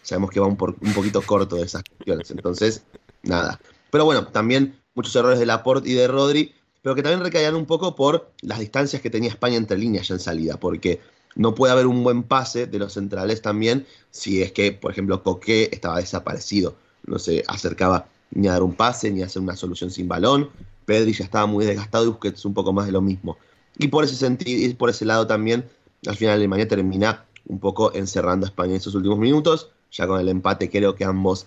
sabemos 0.02 0.32
que 0.32 0.40
va 0.40 0.48
un, 0.48 0.58
por, 0.58 0.76
un 0.82 0.94
poquito 0.94 1.22
corto 1.22 1.58
de 1.58 1.64
esas 1.64 1.84
cuestiones. 1.84 2.32
Entonces, 2.32 2.84
nada. 3.22 3.60
Pero 3.92 4.06
bueno, 4.06 4.26
también 4.28 4.80
muchos 4.96 5.16
errores 5.16 5.40
de 5.40 5.46
Laporte 5.46 5.90
y 5.90 5.94
de 5.94 6.08
Rodri, 6.08 6.54
pero 6.82 6.96
que 6.96 7.04
también 7.04 7.24
recaían 7.24 7.56
un 7.56 7.66
poco 7.66 7.96
por 7.96 8.32
las 8.42 8.60
distancias 8.60 9.02
que 9.02 9.12
tenía 9.12 9.30
España 9.30 9.58
entre 9.58 9.78
líneas 9.78 10.08
ya 10.08 10.16
en 10.16 10.20
salida, 10.20 10.60
porque 10.60 11.00
no 11.36 11.56
puede 11.56 11.74
haber 11.74 11.88
un 11.88 12.04
buen 12.04 12.24
pase 12.24 12.68
de 12.68 12.80
los 12.80 12.94
centrales 12.94 13.42
también 13.42 13.86
si 14.12 14.42
es 14.42 14.52
que, 14.52 14.72
por 14.72 14.92
ejemplo, 14.92 15.24
Coque 15.24 15.70
estaba 15.72 16.00
desaparecido, 16.00 16.76
no 17.06 17.20
se 17.20 17.44
acercaba 17.48 18.08
ni 18.32 18.48
a 18.48 18.54
dar 18.54 18.64
un 18.64 18.74
pase 18.74 19.12
ni 19.12 19.22
a 19.22 19.26
hacer 19.26 19.42
una 19.42 19.56
solución 19.56 19.92
sin 19.92 20.08
balón. 20.08 20.50
Pedri 20.86 21.14
ya 21.14 21.24
estaba 21.24 21.46
muy 21.46 21.66
desgastado 21.66 22.06
y 22.06 22.08
Busquets 22.10 22.46
un 22.46 22.54
poco 22.54 22.74
más 22.74 22.86
de 22.86 22.92
lo 22.92 23.02
mismo. 23.02 23.38
Y 23.78 23.88
por 23.88 24.04
ese 24.04 24.16
sentido 24.16 24.66
y 24.66 24.74
por 24.74 24.90
ese 24.90 25.06
lado 25.06 25.28
también, 25.28 25.70
al 26.08 26.16
final 26.16 26.36
Alemania 26.36 26.68
termina 26.68 27.26
un 27.48 27.60
poco 27.60 27.94
encerrando 27.94 28.46
a 28.46 28.50
España 28.50 28.72
en 28.72 28.78
esos 28.78 28.96
últimos 28.96 29.18
minutos. 29.18 29.70
Ya 29.92 30.08
con 30.08 30.20
el 30.20 30.30
empate 30.30 30.70
creo 30.70 30.96
que 30.96 31.06
ambos 31.06 31.46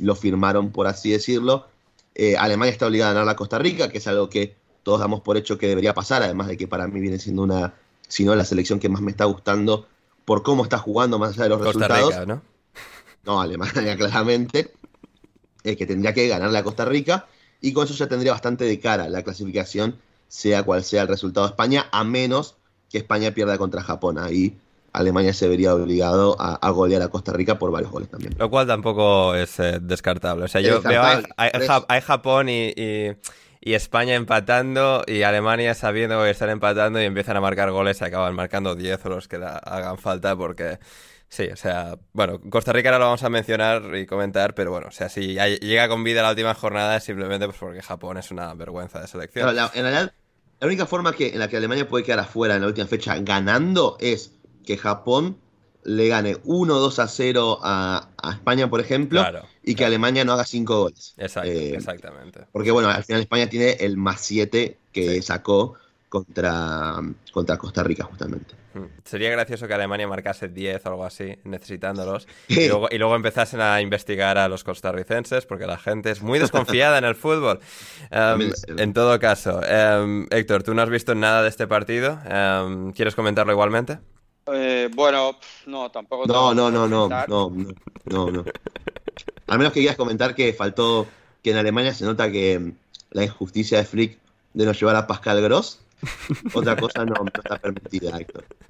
lo 0.00 0.14
firmaron, 0.14 0.70
por 0.70 0.86
así 0.86 1.10
decirlo. 1.10 1.66
Eh, 2.14 2.36
Alemania 2.36 2.72
está 2.72 2.86
obligada 2.86 3.12
a 3.12 3.14
ganar 3.14 3.28
a 3.28 3.36
Costa 3.36 3.58
Rica, 3.58 3.88
que 3.88 3.98
es 3.98 4.06
algo 4.06 4.28
que 4.28 4.56
todos 4.82 5.00
damos 5.00 5.20
por 5.20 5.36
hecho 5.36 5.58
que 5.58 5.68
debería 5.68 5.94
pasar, 5.94 6.22
además 6.22 6.48
de 6.48 6.56
que 6.56 6.66
para 6.66 6.86
mí 6.86 7.00
viene 7.00 7.18
siendo 7.18 7.42
una, 7.42 7.74
si 8.08 8.24
no 8.24 8.34
la 8.34 8.44
selección 8.44 8.80
que 8.80 8.88
más 8.88 9.00
me 9.00 9.10
está 9.10 9.24
gustando 9.24 9.86
por 10.24 10.42
cómo 10.42 10.64
está 10.64 10.78
jugando 10.78 11.18
más 11.18 11.30
allá 11.30 11.44
de 11.44 11.48
los 11.50 11.58
Costa 11.58 11.88
resultados. 11.88 12.10
Rica, 12.10 12.26
¿no? 12.26 12.42
No, 13.24 13.40
Alemania 13.40 13.96
claramente, 13.98 14.72
eh, 15.64 15.76
que 15.76 15.86
tendría 15.86 16.12
que 16.12 16.28
ganarle 16.28 16.58
a 16.58 16.64
Costa 16.64 16.84
Rica 16.84 17.26
y 17.60 17.72
con 17.72 17.84
eso 17.84 17.94
ya 17.94 18.08
tendría 18.08 18.32
bastante 18.32 18.64
de 18.64 18.80
cara 18.80 19.08
la 19.08 19.22
clasificación, 19.22 19.96
sea 20.28 20.64
cual 20.64 20.82
sea 20.82 21.02
el 21.02 21.08
resultado 21.08 21.46
de 21.46 21.52
España, 21.52 21.86
a 21.92 22.04
menos 22.04 22.56
que 22.90 22.98
España 22.98 23.30
pierda 23.32 23.56
contra 23.58 23.82
Japón. 23.82 24.18
Ahí 24.18 24.56
Alemania 24.92 25.32
se 25.32 25.48
vería 25.48 25.74
obligado 25.74 26.36
a, 26.38 26.70
golear 26.70 27.00
a 27.02 27.08
Costa 27.08 27.32
Rica 27.32 27.58
por 27.58 27.70
varios 27.70 27.90
goles 27.90 28.10
también. 28.10 28.34
Lo 28.36 28.50
cual 28.50 28.66
tampoco 28.66 29.34
es 29.34 29.58
eh, 29.58 29.78
descartable. 29.80 30.44
O 30.44 30.48
sea, 30.48 30.60
yo 30.60 30.82
veo 30.82 31.02
a, 31.02 32.00
Japón 32.00 32.48
y, 32.50 32.74
y, 32.76 33.74
España 33.74 34.14
empatando 34.14 35.02
y 35.06 35.22
Alemania 35.22 35.74
sabiendo 35.74 36.22
que 36.22 36.30
están 36.30 36.50
empatando 36.50 37.00
y 37.00 37.04
empiezan 37.04 37.36
a 37.36 37.40
marcar 37.40 37.70
goles 37.70 38.00
y 38.00 38.04
acaban 38.04 38.34
marcando 38.34 38.74
10 38.74 39.06
o 39.06 39.08
los 39.08 39.28
que 39.28 39.36
hagan 39.36 39.98
falta 39.98 40.36
porque... 40.36 40.78
Sí, 41.32 41.44
o 41.50 41.56
sea, 41.56 41.98
bueno, 42.12 42.38
Costa 42.50 42.74
Rica 42.74 42.90
ahora 42.90 42.98
lo 42.98 43.04
vamos 43.06 43.22
a 43.22 43.30
mencionar 43.30 43.96
y 43.96 44.04
comentar, 44.04 44.54
pero 44.54 44.70
bueno, 44.70 44.88
o 44.88 44.90
sea, 44.90 45.08
si 45.08 45.28
llega 45.32 45.88
con 45.88 46.04
vida 46.04 46.20
la 46.20 46.28
última 46.28 46.52
jornada 46.52 46.98
es 46.98 47.04
simplemente 47.04 47.46
pues 47.46 47.56
porque 47.56 47.80
Japón 47.80 48.18
es 48.18 48.30
una 48.30 48.52
vergüenza 48.52 49.00
de 49.00 49.06
selección. 49.06 49.48
en 49.48 49.82
realidad, 49.82 50.12
la 50.60 50.66
única 50.66 50.84
forma 50.84 51.14
que, 51.14 51.28
en 51.28 51.38
la 51.38 51.48
que 51.48 51.56
Alemania 51.56 51.88
puede 51.88 52.04
quedar 52.04 52.18
afuera 52.18 52.56
en 52.56 52.60
la 52.60 52.66
última 52.66 52.86
fecha 52.86 53.18
ganando 53.20 53.96
es 53.98 54.34
que 54.66 54.76
Japón 54.76 55.38
le 55.84 56.08
gane 56.08 56.36
1-2 56.42 56.98
a 56.98 57.08
0 57.08 57.60
a, 57.62 58.08
España, 58.30 58.68
por 58.68 58.82
ejemplo, 58.82 59.24
y 59.62 59.74
que 59.74 59.86
Alemania 59.86 60.26
no 60.26 60.34
haga 60.34 60.44
5 60.44 60.80
goles. 60.80 61.14
Exacto, 61.16 61.50
eh, 61.50 61.74
exactamente. 61.74 62.40
Porque 62.52 62.72
bueno, 62.72 62.90
al 62.90 63.04
final 63.04 63.22
España 63.22 63.48
tiene 63.48 63.70
el 63.80 63.96
más 63.96 64.20
7 64.20 64.76
que 64.92 65.22
sacó 65.22 65.76
contra, 66.12 66.96
contra 67.32 67.56
Costa 67.56 67.82
Rica, 67.82 68.04
justamente. 68.04 68.54
Hmm. 68.74 68.84
Sería 69.02 69.30
gracioso 69.30 69.66
que 69.66 69.72
Alemania 69.72 70.06
marcase 70.06 70.48
10 70.48 70.84
o 70.84 70.88
algo 70.90 71.04
así, 71.06 71.38
necesitándolos, 71.44 72.28
y 72.48 72.68
luego, 72.68 72.88
y 72.90 72.98
luego, 72.98 73.16
empezasen 73.16 73.62
a 73.62 73.80
investigar 73.80 74.36
a 74.36 74.46
los 74.46 74.62
costarricenses, 74.62 75.46
porque 75.46 75.66
la 75.66 75.78
gente 75.78 76.10
es 76.10 76.20
muy 76.20 76.38
desconfiada 76.38 76.98
en 76.98 77.04
el 77.04 77.14
fútbol. 77.14 77.60
Em, 78.10 78.52
en 78.76 78.92
todo 78.92 79.18
caso, 79.18 79.62
em, 79.64 80.26
Héctor, 80.30 80.62
tú 80.62 80.74
no 80.74 80.82
has 80.82 80.90
visto 80.90 81.14
nada 81.14 81.42
de 81.42 81.48
este 81.48 81.66
partido. 81.66 82.18
Em, 82.26 82.92
¿Quieres 82.92 83.14
comentarlo 83.14 83.52
igualmente? 83.52 83.98
Eh, 84.52 84.90
bueno, 84.94 85.38
no, 85.66 85.90
tampoco. 85.90 86.26
No, 86.26 86.52
no, 86.52 86.70
no, 86.70 86.86
no, 86.86 87.08
no, 87.08 87.50
no, 88.04 88.30
no, 88.30 88.44
Al 89.46 89.58
menos 89.58 89.72
que 89.72 89.80
quieras 89.80 89.96
comentar 89.96 90.34
que 90.34 90.52
faltó, 90.52 91.06
que 91.42 91.52
en 91.52 91.56
Alemania 91.56 91.94
se 91.94 92.04
nota 92.04 92.30
que 92.30 92.74
la 93.12 93.24
injusticia 93.24 93.78
de 93.78 93.84
Flick 93.84 94.18
de 94.52 94.66
no 94.66 94.72
llevar 94.72 94.96
a 94.96 95.06
Pascal 95.06 95.40
Gross. 95.40 95.78
Otra 96.54 96.76
cosa 96.76 97.04
no, 97.04 97.14
está 97.26 97.58
permitida. 97.58 98.18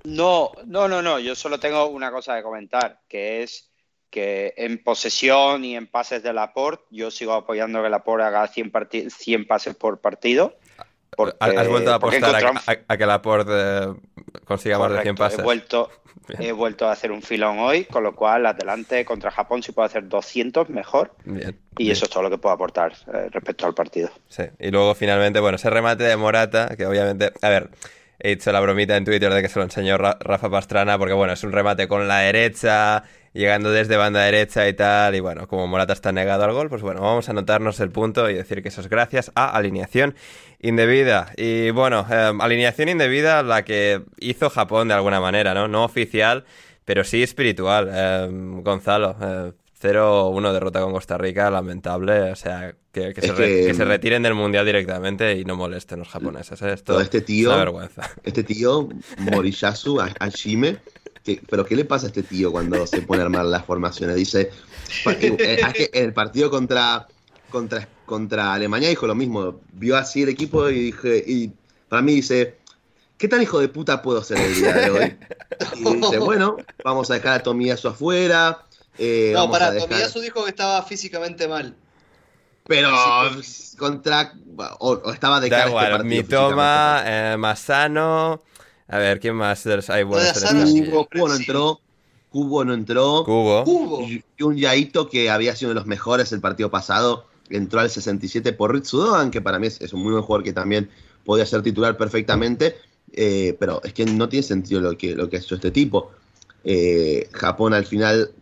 No, 0.04 0.52
no, 0.66 0.88
no, 0.88 1.02
no. 1.02 1.18
Yo 1.18 1.34
solo 1.34 1.58
tengo 1.58 1.86
una 1.86 2.10
cosa 2.10 2.36
que 2.36 2.42
comentar, 2.42 3.00
que 3.08 3.42
es 3.42 3.72
que 4.10 4.52
en 4.58 4.82
posesión 4.84 5.64
y 5.64 5.74
en 5.74 5.86
pases 5.86 6.22
de 6.22 6.34
Laporte, 6.34 6.84
yo 6.90 7.10
sigo 7.10 7.32
apoyando 7.32 7.82
que 7.82 7.88
Laporte 7.88 8.24
haga 8.24 8.46
100, 8.46 8.72
100 9.10 9.46
pases 9.46 9.74
por 9.74 10.00
partido. 10.00 10.54
¿Has 11.40 11.68
vuelto 11.68 11.92
a 11.92 11.96
apostar 11.96 12.54
a, 12.88 12.96
que 12.96 13.06
Laporte 13.06 13.52
eh, 13.52 13.94
consiga 14.44 14.78
más 14.78 14.92
de 14.92 15.02
100 15.02 15.14
pases? 15.14 15.38
He 15.38 15.42
vuelto, 15.42 15.90
he 16.38 16.52
vuelto 16.52 16.88
a 16.88 16.92
hacer 16.92 17.12
un 17.12 17.20
filón 17.20 17.58
hoy, 17.58 17.84
con 17.84 18.02
lo 18.02 18.14
cual 18.14 18.46
adelante 18.46 19.04
contra 19.04 19.30
Japón 19.30 19.62
si 19.62 19.72
puedo 19.72 19.84
hacer 19.84 20.08
200 20.08 20.70
mejor. 20.70 21.14
y 21.76 21.90
eso 21.90 22.06
es 22.06 22.10
todo 22.10 22.22
lo 22.22 22.30
que 22.30 22.38
puedo 22.38 22.54
aportar 22.54 22.92
eh, 23.12 23.28
respecto 23.30 23.66
al 23.66 23.74
partido. 23.74 24.10
Sí, 24.28 24.44
y 24.58 24.70
luego 24.70 24.94
finalmente, 24.94 25.40
bueno, 25.40 25.56
ese 25.56 25.68
remate 25.68 26.04
de 26.04 26.16
Morata, 26.16 26.74
que 26.76 26.86
obviamente, 26.86 27.32
a 27.42 27.48
ver, 27.50 27.70
he 28.22 28.32
hecho 28.32 28.52
la 28.52 28.60
bromita 28.60 28.96
en 28.96 29.04
Twitter 29.04 29.32
de 29.32 29.42
que 29.42 29.48
se 29.48 29.58
lo 29.58 29.64
enseñó 29.64 29.98
Rafa 29.98 30.48
Pastrana, 30.48 30.96
porque 30.96 31.12
bueno, 31.12 31.32
es 31.32 31.42
un 31.42 31.52
remate 31.52 31.88
con 31.88 32.06
la 32.06 32.18
derecha, 32.18 33.02
llegando 33.32 33.70
desde 33.72 33.96
banda 33.96 34.22
derecha 34.22 34.68
y 34.68 34.74
tal, 34.74 35.16
y 35.16 35.20
bueno, 35.20 35.48
como 35.48 35.66
Morata 35.66 35.92
está 35.92 36.12
negado 36.12 36.44
al 36.44 36.52
gol, 36.52 36.68
pues 36.68 36.82
bueno, 36.82 37.00
vamos 37.00 37.28
a 37.28 37.32
anotarnos 37.32 37.80
el 37.80 37.90
punto 37.90 38.30
y 38.30 38.34
decir 38.34 38.62
que 38.62 38.68
eso 38.68 38.80
es 38.80 38.88
gracias 38.88 39.32
a 39.34 39.56
alineación 39.56 40.14
indebida. 40.60 41.32
Y 41.36 41.70
bueno, 41.70 42.06
em, 42.08 42.40
alineación 42.40 42.88
indebida 42.88 43.42
la 43.42 43.64
que 43.64 44.02
hizo 44.18 44.50
Japón 44.50 44.88
de 44.88 44.94
alguna 44.94 45.20
manera, 45.20 45.52
¿no? 45.52 45.66
No 45.66 45.84
oficial, 45.84 46.44
pero 46.84 47.02
sí 47.02 47.22
espiritual. 47.24 47.90
Em, 47.92 48.62
Gonzalo, 48.62 49.16
0-1 49.82 50.48
eh, 50.48 50.52
derrota 50.52 50.80
con 50.80 50.92
Costa 50.92 51.18
Rica, 51.18 51.50
lamentable. 51.50 52.30
O 52.32 52.36
sea, 52.36 52.74
que, 52.92 53.12
se 53.14 53.84
retiren 53.84 54.22
del 54.22 54.34
mundial 54.34 54.64
directamente 54.64 55.36
y 55.38 55.44
no 55.44 55.56
molesten 55.56 55.98
los 55.98 56.08
japoneses. 56.08 56.60
¿eh? 56.62 56.72
Esto 56.72 57.00
este 57.00 57.20
tío, 57.20 57.50
es 57.50 57.54
una 57.54 57.64
vergüenza. 57.64 58.10
Este 58.22 58.44
tío, 58.44 58.88
Moriyasu 59.18 60.00
Ashime, 60.20 60.78
pero 61.48 61.64
¿qué 61.64 61.76
le 61.76 61.84
pasa 61.84 62.06
a 62.06 62.08
este 62.08 62.22
tío 62.22 62.52
cuando 62.52 62.86
se 62.86 63.02
pone 63.02 63.22
a 63.22 63.24
armar 63.24 63.44
las 63.46 63.64
formaciones? 63.64 64.16
Dice, 64.16 64.50
eh, 65.06 65.90
en 65.92 66.04
el 66.04 66.12
partido 66.12 66.50
contra, 66.50 67.06
contra, 67.50 67.88
contra 68.06 68.54
Alemania 68.54 68.88
dijo 68.88 69.06
lo 69.06 69.14
mismo. 69.14 69.60
Vio 69.72 69.96
así 69.96 70.22
el 70.22 70.28
equipo 70.28 70.68
y 70.68 70.80
dije, 70.80 71.24
y 71.26 71.52
para 71.88 72.02
mí 72.02 72.14
dice, 72.14 72.56
¿qué 73.18 73.28
tan 73.28 73.42
hijo 73.42 73.60
de 73.60 73.68
puta 73.68 74.02
puedo 74.02 74.22
ser 74.22 74.38
el 74.38 74.54
día 74.54 74.72
de 74.74 74.90
hoy? 74.90 75.16
Y 75.76 75.94
dice, 75.96 76.18
bueno, 76.20 76.56
vamos 76.84 77.10
a 77.10 77.14
dejar 77.14 77.34
a 77.34 77.42
Tomiyasu 77.42 77.88
afuera. 77.88 78.66
Eh, 78.98 79.32
no, 79.34 79.50
para, 79.50 79.70
dejar... 79.70 79.88
Tomiyasu 79.88 80.20
dijo 80.20 80.44
que 80.44 80.50
estaba 80.50 80.82
físicamente 80.82 81.48
mal. 81.48 81.74
Pero 82.66 82.90
contra. 83.78 84.34
O, 84.78 85.12
estaba 85.12 85.40
de 85.40 85.50
cara. 85.50 85.64
Da 85.64 85.68
igual, 85.68 86.04
Mitoma, 86.04 87.02
eh, 87.04 87.36
Masano. 87.38 88.42
A 88.88 88.98
ver, 88.98 89.20
¿quién 89.20 89.34
más 89.34 89.66
hay 89.88 90.02
buenos 90.02 90.38
Cubo 90.38 91.28
no 91.28 91.34
entró. 91.34 91.80
Cubo 92.30 92.64
no 92.64 92.74
entró. 92.74 93.24
Cubo. 93.24 94.06
Y 94.06 94.22
un 94.42 94.56
Yaito 94.56 95.08
que 95.08 95.30
había 95.30 95.56
sido 95.56 95.70
uno 95.70 95.80
de 95.80 95.80
los 95.80 95.86
mejores 95.86 96.32
el 96.32 96.40
partido 96.40 96.70
pasado. 96.70 97.26
Entró 97.50 97.80
al 97.80 97.90
67 97.90 98.52
por 98.52 98.72
Ritsudoan, 98.72 99.30
que 99.30 99.40
para 99.40 99.58
mí 99.58 99.66
es, 99.66 99.92
un 99.92 100.02
muy 100.02 100.12
buen 100.12 100.22
jugador 100.22 100.44
que 100.44 100.52
también 100.52 100.88
podía 101.24 101.44
ser 101.44 101.62
titular 101.62 101.96
perfectamente. 101.96 102.76
Eh, 103.12 103.56
pero 103.58 103.82
es 103.84 103.92
que 103.92 104.06
no 104.06 104.28
tiene 104.28 104.42
sentido 104.42 104.80
lo 104.80 104.96
que, 104.96 105.14
lo 105.14 105.28
que 105.28 105.36
ha 105.36 105.40
hecho 105.40 105.56
este 105.56 105.70
tipo. 105.70 106.12
Eh, 106.64 107.28
Japón 107.32 107.74
al 107.74 107.84
final 107.84 108.32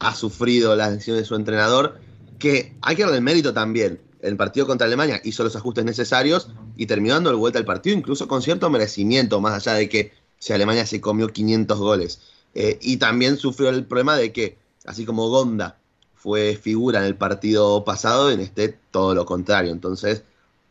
ha 0.00 0.14
sufrido 0.14 0.76
las 0.76 0.92
decisiones 0.92 1.22
de 1.22 1.28
su 1.28 1.34
entrenador 1.34 2.00
que 2.38 2.74
hay 2.82 2.96
que 2.96 3.02
darle 3.02 3.20
mérito 3.20 3.52
también. 3.52 4.00
El 4.20 4.36
partido 4.36 4.66
contra 4.66 4.86
Alemania 4.86 5.20
hizo 5.24 5.44
los 5.44 5.54
ajustes 5.56 5.84
necesarios 5.84 6.50
y 6.76 6.86
terminó 6.86 7.14
dando 7.14 7.36
vuelta 7.36 7.58
al 7.58 7.64
partido, 7.64 7.96
incluso 7.96 8.26
con 8.26 8.42
cierto 8.42 8.68
merecimiento, 8.70 9.40
más 9.40 9.54
allá 9.54 9.76
de 9.76 9.88
que 9.88 10.12
si 10.38 10.52
Alemania 10.52 10.86
se 10.86 11.00
comió 11.00 11.28
500 11.28 11.78
goles. 11.78 12.20
Eh, 12.54 12.78
y 12.80 12.96
también 12.96 13.36
sufrió 13.36 13.68
el 13.68 13.84
problema 13.84 14.16
de 14.16 14.32
que, 14.32 14.58
así 14.86 15.04
como 15.04 15.28
Gonda 15.28 15.78
fue 16.14 16.56
figura 16.56 16.98
en 16.98 17.04
el 17.04 17.16
partido 17.16 17.84
pasado, 17.84 18.30
en 18.30 18.40
este 18.40 18.76
todo 18.90 19.14
lo 19.14 19.24
contrario. 19.24 19.72
Entonces, 19.72 20.22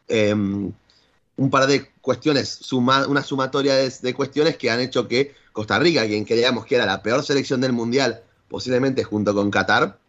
em, 0.08 0.74
un 1.38 1.50
par 1.50 1.68
de 1.68 1.90
cuestiones, 2.02 2.72
una 2.72 3.24
sumatoria 3.24 3.76
de, 3.76 4.13
cuestiones 4.13 4.58
que 4.58 4.72
han 4.72 4.80
hecho 4.80 5.08
que 5.08 5.36
Costa 5.54 5.80
Rica, 5.80 6.06
quien 6.06 6.26
creíamos 6.26 6.66
que 6.66 6.76
era 6.76 6.86
la 6.86 7.02
peor 7.02 7.24
selección 7.24 7.62
del 7.62 7.74
Mundial, 7.74 8.24
posiblemente 8.47 9.03
junto 9.03 9.33
con 9.33 9.51
Qatar, 9.51 9.99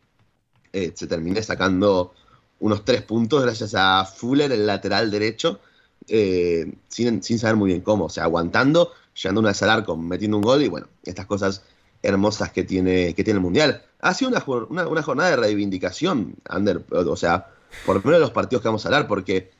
eh, 0.72 0.92
se 0.94 1.06
termine 1.06 1.42
sacando 1.42 2.12
unos 2.60 2.84
tres 2.84 3.02
puntos 3.02 3.42
gracias 3.42 3.74
a 3.74 4.04
Fuller, 4.04 4.50
el 4.52 4.66
lateral 4.66 5.10
derecho, 5.10 5.60
eh, 6.08 6.72
sin, 6.88 7.22
saber 7.22 7.56
muy 7.56 7.68
bien 7.68 7.80
cómo, 7.80 8.06
o 8.06 8.10
sea, 8.10 8.24
aguantando, 8.24 8.92
llegando 9.14 9.40
una 9.40 9.50
vez 9.50 9.62
al 9.62 9.70
arco, 9.70 9.96
metiendo 9.96 10.36
un 10.36 10.42
gol 10.42 10.62
y 10.62 10.68
bueno, 10.68 10.88
estas 11.04 11.26
cosas 11.26 11.62
hermosas 12.02 12.52
que 12.52 12.64
tiene, 12.64 13.14
que 13.14 13.24
tiene 13.24 13.38
el 13.38 13.42
Mundial. 13.42 13.82
Ha 14.00 14.14
sido 14.14 14.30
una, 14.30 14.86
una, 14.86 15.02
jornada 15.02 15.30
de 15.30 15.36
reivindicación, 15.36 16.36
Ander, 16.48 16.84
o 16.90 17.16
sea, 17.16 17.48
por 17.84 18.04
lo 18.04 18.12
de 18.12 18.20
los 18.20 18.30
partidos 18.30 18.62
que 18.62 18.68
vamos 18.68 18.84
a 18.84 18.88
hablar, 18.88 19.08
porque 19.08 19.50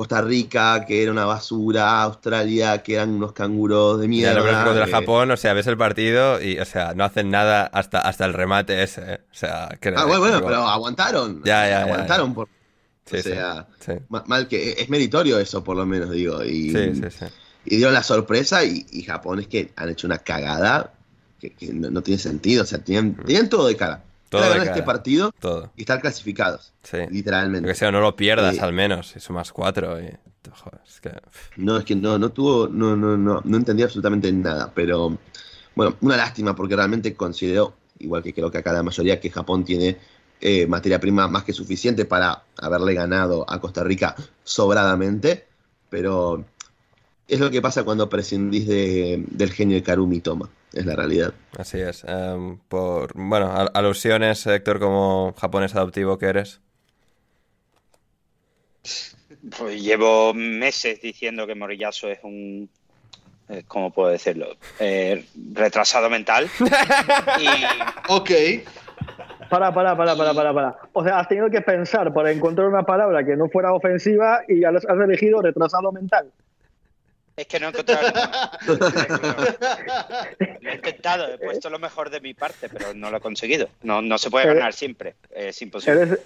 Costa 0.00 0.22
Rica, 0.22 0.86
que 0.86 1.02
era 1.02 1.12
una 1.12 1.26
basura, 1.26 2.00
Australia, 2.00 2.82
que 2.82 2.94
eran 2.94 3.10
unos 3.10 3.34
canguros 3.34 4.00
de 4.00 4.08
mierda. 4.08 4.42
Ya, 4.50 4.64
contra 4.64 4.86
Japón, 4.86 5.30
o 5.30 5.36
sea, 5.36 5.52
ves 5.52 5.66
el 5.66 5.76
partido 5.76 6.40
y, 6.40 6.58
o 6.58 6.64
sea, 6.64 6.94
no 6.94 7.04
hacen 7.04 7.30
nada 7.30 7.66
hasta, 7.66 8.00
hasta 8.00 8.24
el 8.24 8.32
remate 8.32 8.82
ese. 8.82 9.02
¿eh? 9.02 9.20
O 9.30 9.34
sea, 9.34 9.76
que, 9.78 9.90
ah, 9.90 10.06
bueno, 10.06 10.20
bueno, 10.20 10.40
pero 10.42 10.62
aguantaron. 10.62 11.42
Ya, 11.44 11.68
ya, 11.68 11.82
aguantaron 11.82 12.32
por. 12.32 12.48
o 12.48 13.16
sea, 13.18 13.66
mal 14.08 14.48
que 14.48 14.70
es 14.78 14.88
meritorio 14.88 15.38
eso, 15.38 15.62
por 15.62 15.76
lo 15.76 15.84
menos, 15.84 16.10
digo. 16.12 16.42
Y, 16.44 16.70
sí, 16.70 16.94
sí, 16.94 17.10
sí. 17.10 17.26
Y 17.66 17.76
dieron 17.76 17.92
la 17.92 18.02
sorpresa 18.02 18.64
y, 18.64 19.02
Japón 19.02 19.40
es 19.40 19.48
que 19.48 19.70
han 19.76 19.90
hecho 19.90 20.06
una 20.06 20.16
cagada 20.16 20.94
que, 21.38 21.54
no, 21.74 22.02
tiene 22.02 22.18
sentido. 22.18 22.62
O 22.62 22.66
sea, 22.66 22.78
tenían, 22.78 23.16
tenían 23.16 23.50
todo 23.50 23.66
de 23.66 23.76
cara 23.76 24.02
todo 24.30 24.54
este 24.54 24.82
partido 24.82 25.32
todo. 25.38 25.72
y 25.76 25.82
estar 25.82 26.00
clasificados. 26.00 26.72
Sí. 26.82 26.98
Literalmente. 27.10 27.68
Que 27.68 27.74
sea, 27.74 27.90
no 27.90 28.00
lo 28.00 28.16
pierdas 28.16 28.60
al 28.60 28.72
menos. 28.72 29.14
Y 29.16 29.20
sumas 29.20 29.52
cuatro. 29.52 30.00
Y... 30.00 30.10
No, 31.56 31.76
es 31.76 31.84
que 31.84 31.96
no, 31.96 32.18
no 32.18 32.30
tuvo. 32.30 32.68
No, 32.68 32.96
no, 32.96 33.16
no, 33.16 33.42
no 33.44 33.56
entendí 33.56 33.82
absolutamente 33.82 34.32
nada. 34.32 34.72
Pero 34.74 35.18
bueno, 35.74 35.96
una 36.00 36.16
lástima 36.16 36.54
porque 36.54 36.76
realmente 36.76 37.14
considero, 37.14 37.74
igual 37.98 38.22
que 38.22 38.32
creo 38.32 38.50
que 38.50 38.58
acá 38.58 38.72
la 38.72 38.82
mayoría, 38.82 39.20
que 39.20 39.30
Japón 39.30 39.64
tiene 39.64 39.98
eh, 40.40 40.66
materia 40.66 41.00
prima 41.00 41.28
más 41.28 41.44
que 41.44 41.52
suficiente 41.52 42.04
para 42.04 42.44
haberle 42.56 42.94
ganado 42.94 43.44
a 43.50 43.60
Costa 43.60 43.82
Rica 43.82 44.14
sobradamente. 44.44 45.46
Pero 45.90 46.44
es 47.26 47.40
lo 47.40 47.50
que 47.50 47.60
pasa 47.60 47.82
cuando 47.82 48.08
prescindís 48.08 48.68
de, 48.68 49.24
del 49.28 49.52
genio 49.52 49.76
de 49.76 49.82
Karumi 49.82 50.20
Toma 50.20 50.48
es 50.72 50.86
la 50.86 50.94
realidad. 50.94 51.34
Así 51.56 51.80
es. 51.80 52.04
Em, 52.06 52.58
por, 52.68 53.12
bueno, 53.14 53.52
alusiones, 53.74 54.46
Héctor, 54.46 54.78
como 54.78 55.34
japonés 55.38 55.74
adoptivo 55.74 56.18
que 56.18 56.26
eres. 56.26 56.60
Pues 59.58 59.82
llevo 59.82 60.34
meses 60.34 61.00
diciendo 61.00 61.46
que 61.46 61.54
Moriyasu 61.54 62.08
es 62.08 62.18
un. 62.22 62.68
Eh, 63.48 63.64
¿Cómo 63.66 63.92
puedo 63.92 64.10
decirlo? 64.10 64.56
Eh, 64.78 65.24
retrasado 65.52 66.08
mental. 66.08 66.48
y... 67.40 67.48
Ok. 68.08 68.30
Para, 69.48 69.74
para, 69.74 69.96
para, 69.96 70.14
para, 70.14 70.34
para, 70.34 70.54
para. 70.54 70.76
O 70.92 71.02
sea, 71.02 71.18
has 71.18 71.28
tenido 71.28 71.50
que 71.50 71.60
pensar 71.60 72.12
para 72.12 72.30
encontrar 72.30 72.68
una 72.68 72.84
palabra 72.84 73.24
que 73.24 73.36
no 73.36 73.48
fuera 73.48 73.72
ofensiva 73.72 74.42
y 74.46 74.62
has 74.62 74.84
elegido 74.84 75.42
retrasado 75.42 75.90
mental. 75.90 76.30
Es 77.40 77.46
que 77.46 77.58
no 77.58 77.66
he 77.66 77.70
encontrado 77.70 78.12
Lo 80.60 80.70
he 80.70 80.74
intentado, 80.74 81.32
he 81.32 81.38
puesto 81.38 81.70
lo 81.70 81.78
mejor 81.78 82.10
de 82.10 82.20
mi 82.20 82.34
parte, 82.34 82.68
pero 82.68 82.92
no 82.92 83.10
lo 83.10 83.16
he 83.16 83.20
conseguido. 83.20 83.70
No, 83.80 84.02
no 84.02 84.18
se 84.18 84.28
puede 84.28 84.44
ganar 84.44 84.74
siempre, 84.74 85.14
es 85.30 85.62
imposible. 85.62 86.18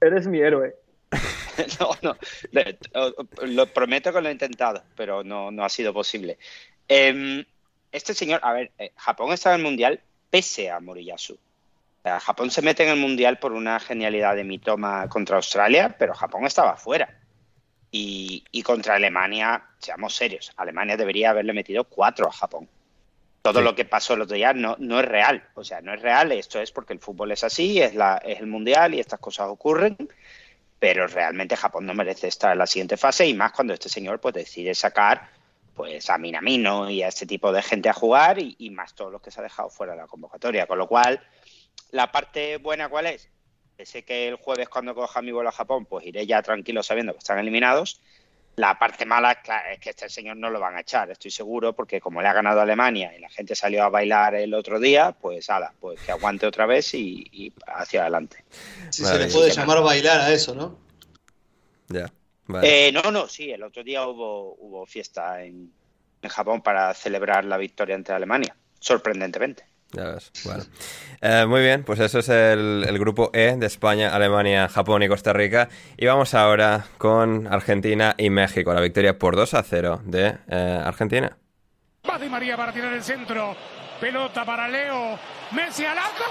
Eres, 0.00 0.26
mi 0.26 0.40
héroe. 0.40 0.74
no, 1.80 1.90
no, 2.00 2.16
lo 3.42 3.66
prometo 3.66 4.10
que 4.10 4.22
lo 4.22 4.30
he 4.30 4.32
intentado, 4.32 4.82
pero 4.96 5.22
no, 5.22 5.50
no 5.50 5.66
ha 5.66 5.68
sido 5.68 5.92
posible. 5.92 6.38
Em, 6.88 7.44
este 7.92 8.14
señor, 8.14 8.40
a 8.42 8.54
ver, 8.54 8.72
eh, 8.78 8.92
Japón 8.96 9.34
está 9.34 9.50
en 9.50 9.56
el 9.56 9.64
Mundial 9.64 10.00
pese 10.30 10.70
a 10.70 10.80
Moriyasu. 10.80 11.38
Japón 12.04 12.50
se 12.50 12.62
mete 12.62 12.84
en 12.84 12.88
el 12.88 12.98
Mundial 12.98 13.38
por 13.38 13.52
una 13.52 13.78
genialidad 13.80 14.34
de 14.34 14.44
Mitoma 14.44 15.10
contra 15.10 15.36
Australia, 15.36 15.94
pero 15.98 16.14
Japón 16.14 16.46
estaba 16.46 16.74
fuera. 16.76 17.20
Y, 17.96 18.62
contra 18.64 18.96
Alemania, 18.96 19.62
seamos 19.78 20.16
serios, 20.16 20.50
Alemania 20.56 20.96
debería 20.96 21.30
haberle 21.30 21.52
metido 21.52 21.84
cuatro 21.84 22.26
a 22.26 22.32
Japón. 22.32 22.68
Todo 23.40 23.60
lo 23.60 23.76
que 23.76 23.84
pasó 23.84 24.14
el 24.14 24.22
otro 24.22 24.34
día 24.34 24.52
no, 24.52 24.74
no 24.80 24.98
es 24.98 25.06
real. 25.06 25.46
O 25.54 25.62
sea, 25.62 25.80
no 25.80 25.94
es 25.94 26.02
real. 26.02 26.32
Esto 26.32 26.60
es 26.60 26.72
porque 26.72 26.92
el 26.92 26.98
fútbol 26.98 27.30
es 27.30 27.44
así, 27.44 27.80
es, 27.80 27.94
la, 27.94 28.16
es 28.16 28.40
el 28.40 28.48
mundial 28.48 28.94
y 28.94 28.98
estas 28.98 29.20
cosas 29.20 29.46
ocurren. 29.48 29.96
Pero 30.80 31.06
realmente 31.06 31.56
Japón 31.56 31.86
no 31.86 31.94
merece 31.94 32.26
estar 32.26 32.50
en 32.50 32.58
la 32.58 32.66
siguiente 32.66 32.96
fase 32.96 33.28
y 33.28 33.34
más 33.34 33.52
cuando 33.52 33.74
este 33.74 33.88
señor 33.88 34.18
pues 34.18 34.34
decide 34.34 34.74
sacar 34.74 35.30
pues 35.76 36.10
a 36.10 36.18
Minamino 36.18 36.90
y 36.90 37.02
a 37.02 37.08
este 37.08 37.26
tipo 37.26 37.52
de 37.52 37.62
gente 37.62 37.88
a 37.88 37.92
jugar 37.92 38.40
y, 38.40 38.56
y 38.58 38.70
más 38.70 38.94
todos 38.94 39.12
los 39.12 39.22
que 39.22 39.30
se 39.30 39.38
ha 39.38 39.44
dejado 39.44 39.70
fuera 39.70 39.92
de 39.92 40.00
la 40.00 40.08
convocatoria. 40.08 40.66
Con 40.66 40.78
lo 40.78 40.88
cual, 40.88 41.22
la 41.92 42.10
parte 42.10 42.56
buena, 42.56 42.88
¿cuál 42.88 43.06
es? 43.06 43.28
Sé 43.82 44.04
que 44.04 44.28
el 44.28 44.36
jueves 44.36 44.68
cuando 44.68 44.94
coja 44.94 45.22
mi 45.22 45.32
vuelo 45.32 45.48
a 45.48 45.52
Japón, 45.52 45.86
pues 45.86 46.06
iré 46.06 46.26
ya 46.26 46.42
tranquilo 46.42 46.82
sabiendo 46.82 47.12
que 47.12 47.18
están 47.18 47.38
eliminados. 47.38 48.00
La 48.56 48.78
parte 48.78 49.04
mala 49.04 49.42
es 49.72 49.80
que 49.80 49.90
este 49.90 50.08
señor 50.08 50.36
no 50.36 50.48
lo 50.48 50.60
van 50.60 50.76
a 50.76 50.80
echar, 50.82 51.10
estoy 51.10 51.32
seguro, 51.32 51.72
porque 51.72 52.00
como 52.00 52.22
le 52.22 52.28
ha 52.28 52.32
ganado 52.32 52.60
Alemania 52.60 53.12
y 53.16 53.20
la 53.20 53.28
gente 53.28 53.56
salió 53.56 53.82
a 53.82 53.88
bailar 53.88 54.36
el 54.36 54.54
otro 54.54 54.78
día, 54.78 55.10
pues 55.10 55.50
ala, 55.50 55.72
pues 55.80 56.00
que 56.00 56.12
aguante 56.12 56.46
otra 56.46 56.64
vez 56.64 56.94
y, 56.94 57.52
hacia 57.66 58.02
adelante. 58.02 58.44
Sí, 58.90 59.04
se 59.04 59.18
le 59.18 59.26
puede 59.26 59.50
llamar 59.50 59.82
bailar 59.82 60.20
a 60.20 60.32
eso, 60.32 60.54
¿no? 60.54 60.78
Ya. 61.88 62.12
Eh, 62.62 62.92
no, 62.92 63.10
no, 63.10 63.26
sí, 63.26 63.50
el 63.50 63.64
otro 63.64 63.82
día 63.82 64.06
hubo, 64.06 64.54
hubo 64.60 64.86
fiesta 64.86 65.42
en, 65.42 65.72
en 66.22 66.30
Japón 66.30 66.62
para 66.62 66.94
celebrar 66.94 67.44
la 67.44 67.56
victoria 67.56 67.96
ante 67.96 68.12
Alemania, 68.12 68.54
sorprendentemente. 68.78 69.64
Ya 69.94 70.04
ves, 70.04 70.32
bueno. 70.44 70.64
Eh, 71.20 71.46
muy 71.46 71.60
bien, 71.60 71.84
pues 71.84 72.00
eso 72.00 72.18
es 72.18 72.28
el, 72.28 72.98
grupo 72.98 73.30
E 73.32 73.56
de 73.56 73.66
España, 73.66 74.14
Alemania, 74.14 74.68
Japón 74.68 75.02
y 75.02 75.08
Costa 75.08 75.32
Rica. 75.32 75.68
Y 75.96 76.06
vamos 76.06 76.34
ahora 76.34 76.86
con 76.98 77.46
Argentina 77.46 78.14
y 78.18 78.30
México, 78.30 78.74
la 78.74 78.80
victoria 78.80 79.18
por 79.18 79.36
2 79.36 79.54
a 79.54 79.62
0 79.62 80.02
de 80.04 80.36
eh, 80.48 80.82
Argentina. 80.84 81.36
María 82.34 82.56
para 82.56 82.72
tirar 82.72 82.92
el 82.92 83.02
centro, 83.02 83.54
pelota 84.00 84.44
para 84.44 84.66
Leo, 84.66 85.18
Messi 85.52 85.84
al 85.84 85.98
arco, 85.98 86.24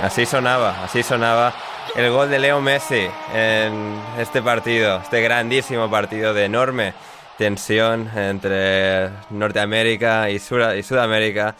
Así 0.00 0.26
sonaba, 0.26 0.84
así 0.84 1.02
sonaba 1.02 1.52
el 1.96 2.12
gol 2.12 2.30
de 2.30 2.38
Leo 2.38 2.60
Messi 2.60 3.08
en 3.34 4.00
este 4.16 4.40
partido, 4.40 5.00
este 5.02 5.20
grandísimo 5.20 5.90
partido 5.90 6.32
de 6.32 6.44
enorme 6.44 6.94
tensión 7.36 8.08
entre 8.16 9.10
Norteamérica 9.30 10.30
y, 10.30 10.38
Sudamérica, 10.38 11.56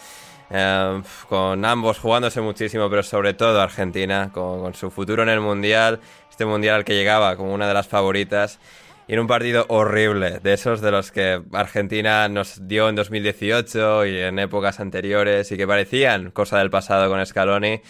eh, 0.51 1.03
con 1.29 1.65
ambos 1.65 1.99
jugándose 1.99 2.41
muchísimo, 2.41 2.89
pero 2.89 3.03
sobre 3.03 3.35
todo 3.35 3.61
Argentina, 3.61 4.31
con, 4.33 4.73
su 4.73 4.93
futuro 4.93 5.25
en 5.25 5.31
el 5.31 5.41
Mundial, 5.41 5.99
este 6.31 6.47
Mundial 6.47 6.77
al 6.77 6.85
que 6.85 6.95
llegaba 6.95 7.37
como 7.37 7.53
una 7.53 7.67
de 7.67 7.75
las 7.75 7.89
favoritas. 7.89 8.61
Y 9.09 9.15
en 9.15 9.21
un 9.21 9.27
partido 9.27 9.65
horrible, 9.69 10.39
de 10.39 10.53
esos 10.53 10.81
de 10.81 10.91
los 10.93 11.11
que 11.11 11.43
Argentina 11.55 12.29
nos 12.29 12.69
dio 12.69 12.89
en 12.89 12.95
2018 12.95 14.05
y 14.07 14.19
en 14.21 14.39
épocas 14.39 14.79
anteriores 14.81 15.51
y 15.51 15.57
que 15.57 15.67
parecían 15.67 16.31
cosa 16.31 16.59
del 16.59 16.69
pasado 16.69 17.09
con 17.09 17.25
Scaloni 17.25 17.81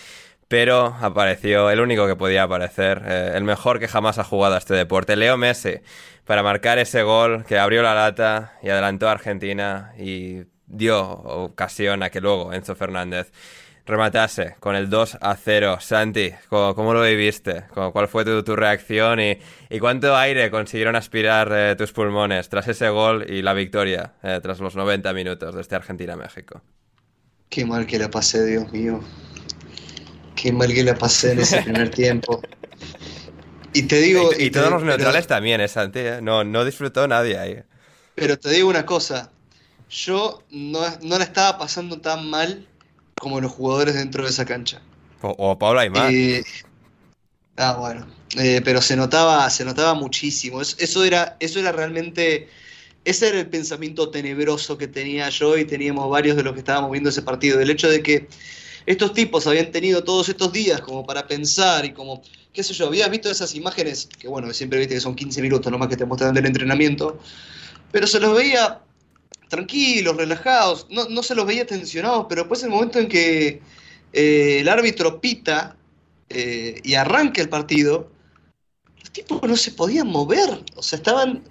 pero 0.48 0.96
apareció 1.00 1.70
el 1.70 1.80
único 1.80 2.06
que 2.06 2.16
podía 2.16 2.44
aparecer, 2.44 3.02
eh, 3.06 3.32
el 3.34 3.44
mejor 3.44 3.78
que 3.78 3.86
jamás 3.86 4.18
ha 4.18 4.24
jugado 4.24 4.54
a 4.54 4.58
este 4.58 4.74
deporte, 4.74 5.14
Leo 5.14 5.36
Messi, 5.36 5.74
para 6.24 6.42
marcar 6.42 6.78
ese 6.78 7.02
gol 7.02 7.44
que 7.44 7.58
abrió 7.58 7.82
la 7.82 7.94
lata 7.94 8.54
y 8.62 8.70
adelantó 8.70 9.08
a 9.08 9.12
Argentina 9.12 9.92
y 9.98 10.44
dio 10.66 11.00
ocasión 11.00 12.02
a 12.02 12.10
que 12.10 12.20
luego 12.20 12.52
Enzo 12.52 12.74
Fernández 12.74 13.30
rematase 13.88 14.56
con 14.60 14.76
el 14.76 14.90
2 14.90 15.18
a 15.20 15.34
0. 15.34 15.78
Santi, 15.80 16.30
¿cómo, 16.48 16.92
lo 16.92 17.02
viviste? 17.02 17.64
¿Cuál 17.72 18.08
fue 18.08 18.24
tu, 18.42 18.54
reacción 18.54 19.18
y, 19.20 19.78
cuánto 19.80 20.14
aire 20.14 20.50
consiguieron 20.50 20.94
aspirar 20.94 21.50
eh, 21.52 21.74
tus 21.76 21.92
pulmones 21.92 22.48
tras 22.50 22.68
ese 22.68 22.90
gol 22.90 23.24
y 23.28 23.40
la 23.42 23.54
victoria 23.54 24.12
eh, 24.22 24.40
tras 24.42 24.60
los 24.60 24.76
90 24.76 25.12
minutos 25.14 25.54
de 25.54 25.62
este 25.62 25.76
Argentina-México? 25.76 26.60
Qué 27.48 27.64
mal 27.64 27.86
que 27.86 27.98
la 27.98 28.10
pasé, 28.10 28.44
Dios 28.44 28.70
mío. 28.70 29.00
Qué 30.40 30.52
mal 30.52 30.72
que 30.72 30.84
la 30.84 30.94
pasé 30.94 31.32
en 31.32 31.40
ese 31.40 31.62
primer 31.62 31.90
tiempo. 31.90 32.40
Y 33.72 33.82
te 33.82 34.00
digo. 34.00 34.30
Y, 34.38 34.50
todos 34.50 34.70
los 34.70 34.84
neutrales 34.84 35.26
también, 35.26 35.60
es 35.60 35.72
Santi. 35.72 35.98
¿eh? 35.98 36.20
No, 36.22 36.44
no 36.44 36.64
disfrutó 36.64 37.08
nadie 37.08 37.36
ahí. 37.36 37.62
Pero 38.14 38.38
te 38.38 38.50
digo 38.50 38.68
una 38.68 38.86
cosa. 38.86 39.32
Yo 39.90 40.44
no, 40.50 40.80
no 41.02 41.18
la 41.18 41.24
estaba 41.24 41.58
pasando 41.58 42.00
tan 42.00 42.30
mal 42.30 42.66
como 43.18 43.40
los 43.40 43.50
jugadores 43.50 43.94
dentro 43.94 44.22
de 44.22 44.30
esa 44.30 44.44
cancha. 44.44 44.80
O, 45.22 45.34
o 45.36 45.58
Paula 45.58 45.90
más. 45.90 46.12
Eh, 46.12 46.44
ah, 47.56 47.74
bueno. 47.74 48.06
Eh, 48.36 48.60
pero 48.64 48.80
se 48.80 48.94
notaba, 48.94 49.50
se 49.50 49.64
notaba 49.64 49.94
muchísimo. 49.94 50.60
Eso, 50.60 51.04
era, 51.04 51.36
eso 51.40 51.58
era 51.58 51.72
realmente. 51.72 52.48
Ese 53.04 53.28
era 53.28 53.40
el 53.40 53.48
pensamiento 53.48 54.10
tenebroso 54.10 54.78
que 54.78 54.86
tenía 54.86 55.30
yo 55.30 55.56
y 55.56 55.64
teníamos 55.64 56.08
varios 56.10 56.36
de 56.36 56.44
los 56.44 56.52
que 56.52 56.60
estábamos 56.60 56.92
viendo 56.92 57.10
ese 57.10 57.22
partido. 57.22 57.58
El 57.58 57.70
hecho 57.70 57.88
de 57.88 58.02
que 58.02 58.28
estos 58.86 59.12
tipos 59.12 59.46
habían 59.46 59.70
tenido 59.70 60.04
todos 60.04 60.28
estos 60.28 60.52
días 60.52 60.80
como 60.80 61.04
para 61.04 61.26
pensar 61.26 61.84
y 61.84 61.92
como, 61.92 62.22
qué 62.52 62.62
sé 62.62 62.74
yo, 62.74 62.86
había 62.86 63.08
visto 63.08 63.30
esas 63.30 63.54
imágenes, 63.54 64.08
que 64.18 64.28
bueno, 64.28 64.52
siempre 64.52 64.78
viste 64.78 64.94
que 64.94 65.00
son 65.00 65.14
15 65.14 65.42
minutos 65.42 65.70
nomás 65.70 65.88
que 65.88 65.96
te 65.96 66.04
muestran 66.04 66.34
del 66.34 66.46
entrenamiento, 66.46 67.18
pero 67.92 68.06
se 68.06 68.20
los 68.20 68.36
veía 68.36 68.80
tranquilos, 69.48 70.16
relajados, 70.16 70.86
no, 70.90 71.08
no 71.08 71.22
se 71.22 71.34
los 71.34 71.46
veía 71.46 71.66
tensionados, 71.66 72.26
pero 72.28 72.42
después 72.42 72.62
el 72.62 72.70
momento 72.70 72.98
en 72.98 73.08
que 73.08 73.62
eh, 74.12 74.58
el 74.60 74.68
árbitro 74.68 75.20
pita 75.20 75.76
eh, 76.28 76.80
y 76.84 76.94
arranca 76.94 77.40
el 77.40 77.48
partido, 77.48 78.10
los 79.00 79.10
tipos 79.10 79.42
no 79.42 79.56
se 79.56 79.72
podían 79.72 80.08
mover, 80.08 80.64
o 80.76 80.82
sea, 80.82 80.98
estaban, 80.98 81.42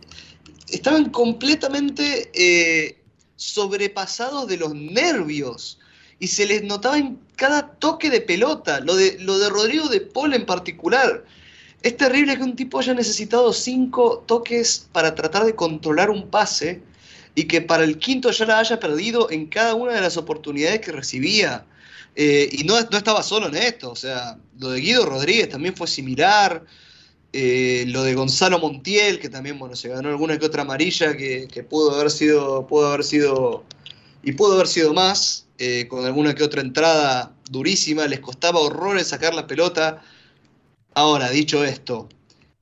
estaban 0.70 1.10
completamente 1.10 2.30
eh, 2.34 3.02
sobrepasados 3.36 4.48
de 4.48 4.58
los 4.58 4.74
nervios 4.76 5.80
y 6.20 6.28
se 6.28 6.46
les 6.46 6.64
notaba 6.64 6.98
en 6.98 7.20
cada 7.36 7.74
toque 7.74 8.10
de 8.10 8.22
pelota, 8.22 8.80
lo 8.80 8.96
de, 8.96 9.18
lo 9.20 9.38
de 9.38 9.50
Rodrigo 9.50 9.88
de 9.88 10.02
Paul 10.02 10.34
en 10.34 10.46
particular. 10.46 11.24
Es 11.84 11.96
terrible 11.96 12.36
que 12.38 12.44
un 12.44 12.56
tipo 12.56 12.80
haya 12.80 12.94
necesitado 12.94 13.54
cinco 13.54 14.24
toques 14.26 14.88
para 14.92 15.14
tratar 15.14 15.46
de 15.46 15.56
controlar 15.56 16.10
un 16.10 16.30
pase 16.30 16.82
y 17.36 17.44
que 17.44 17.62
para 17.62 17.84
el 17.84 18.00
quinto 18.00 18.32
ya 18.32 18.46
la 18.46 18.60
haya 18.60 18.80
perdido 18.80 19.30
en 19.30 19.46
cada 19.46 19.76
una 19.76 19.94
de 19.94 20.02
las 20.02 20.18
oportunidades 20.18 20.82
que 20.82 20.92
recibía. 20.92 21.66
Eh, 22.16 22.50
y 22.52 22.64
no, 22.64 22.82
no, 22.82 22.98
estaba 22.98 23.22
solo 23.22 23.48
en 23.48 23.56
esto, 23.56 23.92
o 23.92 23.96
sea, 23.96 24.40
lo 24.58 24.72
de 24.72 24.82
Guido 24.82 25.06
Rodríguez 25.06 25.50
también 25.50 25.76
fue 25.76 25.86
similar, 25.86 26.66
eh, 27.32 27.86
lo 27.90 28.02
de 28.02 28.16
Gonzalo 28.16 28.58
Montiel, 28.58 29.20
que 29.20 29.30
también 29.30 29.60
bueno, 29.60 29.76
se 29.76 29.90
ganó 29.90 30.10
alguna 30.10 30.40
que 30.40 30.48
otra 30.48 30.64
amarilla, 30.64 31.16
que, 31.16 31.48
que 31.48 31.62
pudo 31.62 31.94
haber 31.94 32.10
sido, 32.10 32.66
pudo 32.66 32.88
haber 32.88 33.04
sido, 33.04 33.64
y 34.24 34.32
pudo 34.32 34.56
haber 34.56 34.68
sido 34.68 34.96
más, 34.96 35.47
eh, 35.60 35.88
con 35.88 36.06
alguna 36.06 36.36
que 36.36 36.44
otra 36.44 36.62
entrada 36.62 37.34
durísima, 37.50 38.08
les 38.08 38.20
costaba 38.20 38.60
horrores 38.60 39.08
sacar 39.08 39.34
la 39.34 39.48
pelota. 39.48 40.02
Ahora, 40.94 41.30
dicho 41.30 41.64
esto, 41.64 42.10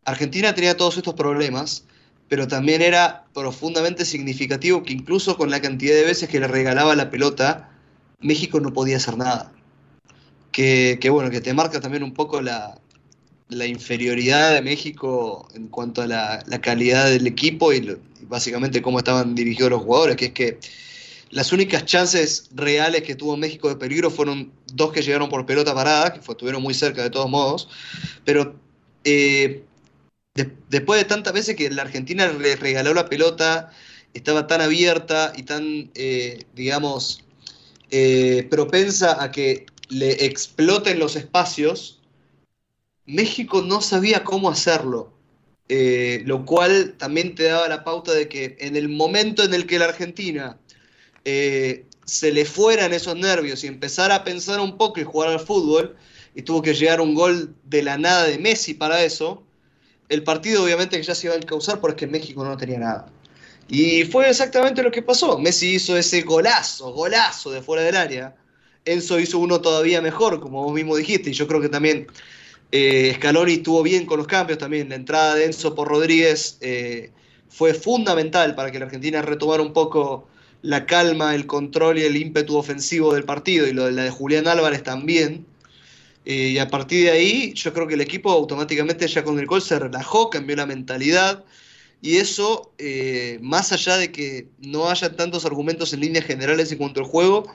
Argentina 0.05 0.53
tenía 0.53 0.77
todos 0.77 0.97
estos 0.97 1.15
problemas, 1.15 1.85
pero 2.29 2.47
también 2.47 2.81
era 2.81 3.25
profundamente 3.33 4.05
significativo 4.05 4.83
que 4.83 4.93
incluso 4.93 5.37
con 5.37 5.49
la 5.49 5.61
cantidad 5.61 5.95
de 5.95 6.03
veces 6.03 6.29
que 6.29 6.39
le 6.39 6.47
regalaba 6.47 6.95
la 6.95 7.09
pelota, 7.09 7.69
México 8.19 8.59
no 8.59 8.73
podía 8.73 8.97
hacer 8.97 9.17
nada. 9.17 9.51
Que, 10.51 10.97
bueno, 11.11 11.29
que 11.29 11.41
te 11.41 11.53
marca 11.53 11.81
también 11.81 12.01
un 12.03 12.13
poco 12.13 12.41
la, 12.41 12.79
inferioridad 13.49 14.53
de 14.53 14.61
México 14.61 15.49
en 15.53 15.67
cuanto 15.67 16.01
a 16.01 16.07
la, 16.07 16.61
calidad 16.61 17.09
del 17.09 17.27
equipo 17.27 17.73
y, 17.73 17.97
básicamente 18.21 18.81
cómo 18.81 18.99
estaban 18.99 19.35
dirigidos 19.35 19.71
los 19.71 19.81
jugadores, 19.83 20.15
que 20.15 20.25
es 20.25 20.31
que 20.31 20.59
las 21.31 21.51
únicas 21.51 21.85
chances 21.85 22.49
reales 22.53 23.03
que 23.03 23.15
tuvo 23.15 23.37
México 23.37 23.69
de 23.69 23.75
peligro 23.75 24.11
fueron 24.11 24.51
dos 24.73 24.91
que 24.91 25.01
llegaron 25.01 25.29
por 25.29 25.45
pelota 25.45 25.73
parada, 25.73 26.13
que 26.13 26.19
estuvieron 26.19 26.61
muy 26.61 26.73
cerca 26.73 27.03
de 27.03 27.09
todos 27.09 27.29
modos, 27.29 27.67
pero 28.23 28.55
eh, 29.03 29.63
después 30.69 30.99
de 30.99 31.05
tantas 31.05 31.33
veces 31.33 31.55
que 31.55 31.69
la 31.69 31.83
Argentina 31.83 32.27
le 32.27 32.55
regaló 32.55 32.93
la 32.93 33.09
pelota, 33.09 33.71
estaba 34.13 34.47
tan 34.47 34.61
abierta 34.61 35.33
y 35.35 35.43
tan, 35.43 35.91
eh, 35.95 36.45
digamos, 36.53 37.23
eh, 37.91 38.47
propensa 38.49 39.21
a 39.21 39.31
que 39.31 39.65
le 39.89 40.25
exploten 40.25 40.99
los 40.99 41.15
espacios, 41.15 42.01
México 43.05 43.61
no 43.61 43.81
sabía 43.81 44.23
cómo 44.23 44.49
hacerlo. 44.49 45.13
Lo 45.67 46.45
cual 46.45 46.93
también 46.99 47.33
te 47.33 47.43
daba 47.43 47.67
la 47.67 47.83
pauta 47.83 48.11
de 48.13 48.27
que 48.29 48.55
en 48.59 48.75
el 48.75 48.87
momento 48.87 49.43
en 49.43 49.53
el 49.53 49.65
que 49.65 49.79
la 49.79 49.85
Argentina 49.85 50.59
eh, 51.25 51.85
se 52.05 52.31
le 52.31 52.45
fueran 52.45 52.93
esos 52.93 53.15
nervios 53.15 53.63
y 53.63 53.67
empezara 53.67 54.15
a 54.15 54.23
pensar 54.23 54.59
un 54.59 54.77
poco 54.77 54.99
y 54.99 55.03
jugar 55.03 55.29
al 55.29 55.39
fútbol, 55.39 55.95
y 56.35 56.43
tuvo 56.43 56.61
que 56.61 56.73
llegar 56.73 57.01
un 57.01 57.15
gol 57.15 57.55
de 57.63 57.81
la 57.81 57.97
nada 57.97 58.25
de 58.25 58.37
Messi 58.37 58.73
para 58.73 59.03
eso, 59.03 59.43
el 60.09 60.23
partido 60.23 60.63
obviamente 60.63 60.97
que 60.97 61.03
ya 61.03 61.15
se 61.15 61.27
iba 61.27 61.35
a 61.35 61.39
causar 61.39 61.81
porque 61.81 62.05
México 62.07 62.45
no 62.45 62.57
tenía 62.57 62.79
nada. 62.79 63.07
Y 63.67 64.03
fue 64.03 64.29
exactamente 64.29 64.83
lo 64.83 64.91
que 64.91 65.01
pasó. 65.01 65.39
Messi 65.39 65.75
hizo 65.75 65.97
ese 65.97 66.21
golazo, 66.21 66.91
golazo 66.93 67.51
de 67.51 67.63
fuera 67.63 67.81
del 67.81 67.95
área. 67.95 68.35
Enzo 68.85 69.19
hizo 69.19 69.39
uno 69.39 69.61
todavía 69.61 70.01
mejor, 70.01 70.39
como 70.39 70.63
vos 70.63 70.73
mismo 70.73 70.95
dijiste, 70.95 71.31
y 71.31 71.33
yo 71.33 71.47
creo 71.47 71.59
que 71.59 71.69
también 71.69 72.05
eh, 72.71 73.13
Scaloni 73.15 73.53
estuvo 73.53 73.81
bien 73.81 74.05
con 74.05 74.19
los 74.19 74.27
cambios 74.27 74.59
también. 74.59 74.89
La 74.89 74.95
entrada 74.95 75.33
de 75.33 75.45
Enzo 75.45 75.73
por 75.73 75.87
Rodríguez 75.87 76.59
eh, 76.61 77.11
fue 77.49 77.73
fundamental 77.73 78.53
para 78.53 78.71
que 78.71 78.77
la 78.77 78.85
Argentina 78.85 79.23
retomara 79.23 79.63
un 79.63 79.73
poco 79.73 80.27
la 80.65 80.85
calma, 80.85 81.35
el 81.35 81.45
control 81.45 81.99
y 81.99 82.03
el 82.03 82.17
ímpetu 82.17 82.57
ofensivo 82.57 83.13
del 83.13 83.23
partido, 83.23 83.67
y 83.67 83.73
lo 83.73 83.85
de 83.85 83.91
la 83.91 84.03
de 84.03 84.09
Julián 84.09 84.47
Álvarez 84.47 84.83
también. 84.83 85.45
Eh, 86.25 86.49
y 86.49 86.57
a 86.57 86.67
partir 86.67 87.05
de 87.05 87.11
ahí, 87.11 87.53
yo 87.53 87.71
creo 87.71 87.87
que 87.87 87.93
el 87.93 88.01
equipo 88.01 88.31
automáticamente 88.31 89.07
ya 89.07 89.23
con 89.23 89.39
el 89.39 89.45
gol 89.45 89.61
se 89.61 89.77
relajó, 89.77 90.31
cambió 90.31 90.55
la 90.55 90.65
mentalidad 90.65 91.43
y 92.01 92.17
eso, 92.17 92.71
eh, 92.77 93.39
más 93.41 93.71
allá 93.71 93.97
de 93.97 94.11
que 94.11 94.47
no 94.59 94.89
haya 94.89 95.15
tantos 95.15 95.45
argumentos 95.45 95.93
en 95.93 96.01
líneas 96.01 96.25
generales 96.25 96.71
en 96.71 96.77
cuanto 96.77 96.99
al 96.99 97.05
juego, 97.05 97.45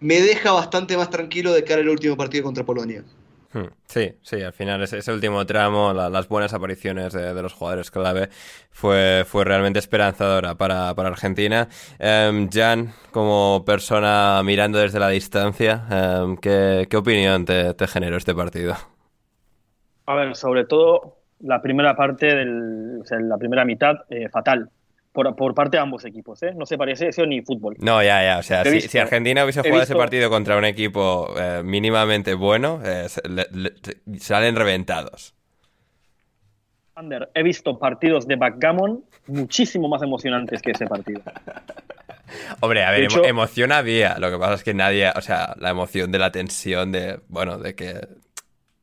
me 0.00 0.20
deja 0.20 0.52
bastante 0.52 0.96
más 0.96 1.10
tranquilo 1.10 1.52
de 1.52 1.64
cara 1.64 1.82
al 1.82 1.88
último 1.88 2.16
partido 2.16 2.44
contra 2.44 2.64
Polonia. 2.64 3.04
Hmm, 3.52 3.66
sí, 3.84 4.12
sí, 4.22 4.42
al 4.42 4.52
final 4.52 4.80
ese, 4.82 4.98
ese 4.98 5.12
último 5.12 5.44
tramo, 5.44 5.92
las 5.92 6.28
buenas 6.28 6.54
apariciones 6.54 7.12
de, 7.12 7.42
los 7.42 7.52
jugadores 7.52 7.90
clave 7.90 8.28
fue, 8.70 9.24
fue 9.26 9.44
realmente 9.44 9.80
esperanzadora 9.80 10.54
para, 10.54 10.90
Argentina. 10.90 11.68
Em, 11.98 12.48
Jan, 12.48 12.92
como 13.10 13.64
persona 13.66 14.40
mirando 14.44 14.78
desde 14.78 15.00
la 15.00 15.08
distancia, 15.08 15.84
em, 15.90 16.36
¿qué, 16.36 16.86
opinión 16.96 17.44
te, 17.44 17.74
te 17.74 17.88
generó 17.88 18.16
este 18.16 18.34
partido? 18.34 18.74
A 20.06 20.14
ver, 20.14 20.36
sobre 20.36 20.64
todo 20.64 21.16
la 21.40 21.60
primera 21.60 21.96
parte, 21.96 22.26
del, 22.26 23.00
o 23.02 23.04
sea, 23.04 23.18
la 23.18 23.38
primera 23.38 23.64
mitad, 23.64 23.96
eh, 24.10 24.28
fatal. 24.28 24.70
Por, 25.12 25.34
por, 25.34 25.54
parte 25.54 25.76
de 25.76 25.82
ambos 25.82 26.04
equipos, 26.04 26.40
¿eh? 26.44 26.52
No 26.54 26.66
se 26.66 26.78
parece 26.78 27.08
eso 27.08 27.26
ni 27.26 27.42
fútbol. 27.42 27.76
No, 27.80 28.00
ya, 28.00 28.22
ya. 28.22 28.38
O 28.38 28.42
sea, 28.44 28.64
si, 28.64 28.98
Argentina 28.98 29.42
hubiese 29.42 29.60
jugado 29.62 29.82
ese 29.82 29.96
partido 29.96 30.30
contra 30.30 30.56
un 30.56 30.64
equipo 30.64 31.34
eh, 31.36 31.62
mínimamente 31.64 32.34
bueno, 32.34 32.80
eh, 32.84 33.08
salen 34.18 34.54
reventados. 34.54 35.34
Ander, 36.94 37.30
he 37.34 37.42
visto 37.42 37.76
partidos 37.78 38.26
de 38.28 38.36
backgammon 38.36 39.04
muchísimo 39.26 39.88
más 39.88 40.02
emocionantes 40.02 40.62
que 40.62 40.72
ese 40.72 40.86
partido. 40.86 41.22
Hombre, 42.60 42.84
a 42.84 42.90
ver, 42.90 43.08
emoción 43.24 43.72
había. 43.72 44.18
Lo 44.18 44.30
que 44.30 44.38
pasa 44.38 44.54
es 44.54 44.64
que 44.64 44.74
nadie, 44.74 45.10
o 45.14 45.20
sea, 45.20 45.54
la 45.58 45.70
emoción 45.70 46.12
de 46.12 46.18
la 46.18 46.30
tensión 46.30 46.92
de, 46.92 47.20
bueno, 47.28 47.58
de 47.58 47.74
que 47.74 48.06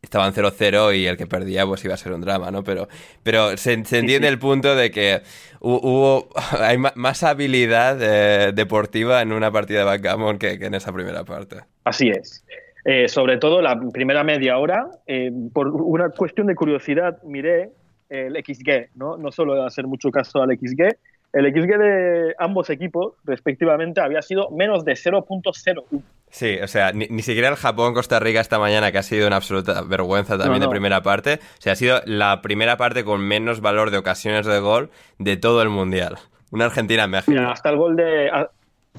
estaban 0.01 0.33
0-0 0.33 0.97
y 0.97 1.05
el 1.05 1.17
que 1.17 1.27
perdía 1.27 1.65
pues 1.65 1.83
iba 1.85 1.93
a 1.93 1.97
ser 1.97 2.13
un 2.13 2.21
drama, 2.21 2.51
¿no? 2.51 2.63
Pero, 2.63 2.87
pero 3.23 3.57
se, 3.57 3.73
entiende 3.73 4.27
el 4.27 4.39
punto 4.39 4.75
de 4.75 4.91
que 4.91 5.21
hubo, 5.59 6.29
hay 6.59 6.77
más 6.77 7.23
habilidad 7.23 7.97
eh, 8.01 8.51
deportiva 8.53 9.21
en 9.21 9.31
una 9.33 9.51
partida 9.51 9.79
de 9.79 9.85
backgammon 9.85 10.37
que, 10.37 10.53
en 10.53 10.73
esa 10.73 10.93
primera 10.93 11.23
parte. 11.23 11.57
Así 11.83 12.09
es. 12.09 12.45
Eh, 12.85 13.09
sobre 13.09 13.37
todo 13.37 13.61
la 13.61 13.77
primera 13.91 14.23
media 14.23 14.57
hora, 14.57 14.87
eh, 15.07 15.31
por 15.53 15.67
una 15.67 16.09
cuestión 16.09 16.47
de 16.47 16.55
curiosidad, 16.55 17.21
miré 17.23 17.71
el 18.09 18.35
XG, 18.37 18.95
¿no? 18.95 19.17
No 19.17 19.31
solo 19.33 19.61
hacer 19.65 19.85
mucho 19.85 20.09
caso 20.09 20.41
al 20.41 20.57
XG, 20.57 20.95
el 21.37 21.53
XG 21.53 21.77
de 21.77 22.35
ambos 22.39 22.69
equipos, 22.71 23.13
respectivamente, 23.23 24.01
había 24.01 24.23
sido 24.23 24.49
menos 24.49 24.83
de 24.83 24.93
0.01. 24.93 25.83
Sí, 26.29 26.57
o 26.61 26.67
sea, 26.67 26.91
ni, 26.93 27.21
siquiera 27.21 27.49
el 27.49 27.55
Japón-Costa 27.55 28.19
Rica 28.19 28.39
esta 28.39 28.57
mañana, 28.57 28.91
que 28.91 28.97
ha 28.97 29.03
sido 29.03 29.27
una 29.27 29.35
absoluta 29.35 29.83
vergüenza 29.83 30.37
también 30.37 30.61
de 30.61 30.67
primera 30.67 31.01
parte, 31.01 31.35
o 31.35 31.61
sea, 31.61 31.73
ha 31.73 31.75
sido 31.75 32.01
la 32.05 32.41
primera 32.41 32.75
parte 32.77 33.03
con 33.03 33.21
menos 33.21 33.61
valor 33.61 33.91
de 33.91 33.97
ocasiones 33.97 34.47
de 34.47 34.59
gol 34.59 34.89
de 35.19 35.37
todo 35.37 35.61
el 35.61 35.69
Mundial. 35.69 36.17
Una 36.51 36.65
Argentina-México. 36.65 37.31
Mira, 37.31 37.51
hasta 37.51 37.69
el 37.69 37.77
gol 37.77 37.95
de... 37.95 38.31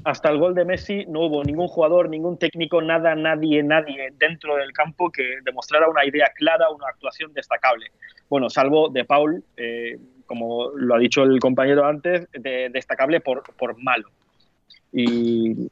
Hasta 0.04 0.30
el 0.30 0.38
gol 0.38 0.54
de 0.54 0.64
Messi 0.64 1.06
no 1.08 1.22
hubo 1.22 1.42
ningún 1.42 1.66
jugador, 1.66 2.08
ningún 2.08 2.38
técnico, 2.38 2.80
nada, 2.80 3.16
nadie, 3.16 3.64
nadie 3.64 4.10
dentro 4.16 4.54
del 4.54 4.72
campo 4.72 5.10
que 5.10 5.38
demostrara 5.44 5.88
una 5.88 6.06
idea 6.06 6.30
clara, 6.36 6.70
una 6.70 6.86
actuación 6.86 7.32
destacable. 7.32 7.86
Bueno, 8.28 8.48
salvo 8.48 8.90
de 8.90 9.04
Paul, 9.04 9.42
eh, 9.56 9.98
como 10.28 10.70
lo 10.76 10.94
ha 10.94 10.98
dicho 10.98 11.24
el 11.24 11.40
compañero 11.40 11.84
antes, 11.84 12.28
de, 12.32 12.68
destacable 12.70 13.20
por, 13.20 13.42
malo. 13.82 14.08
Y 14.92 15.68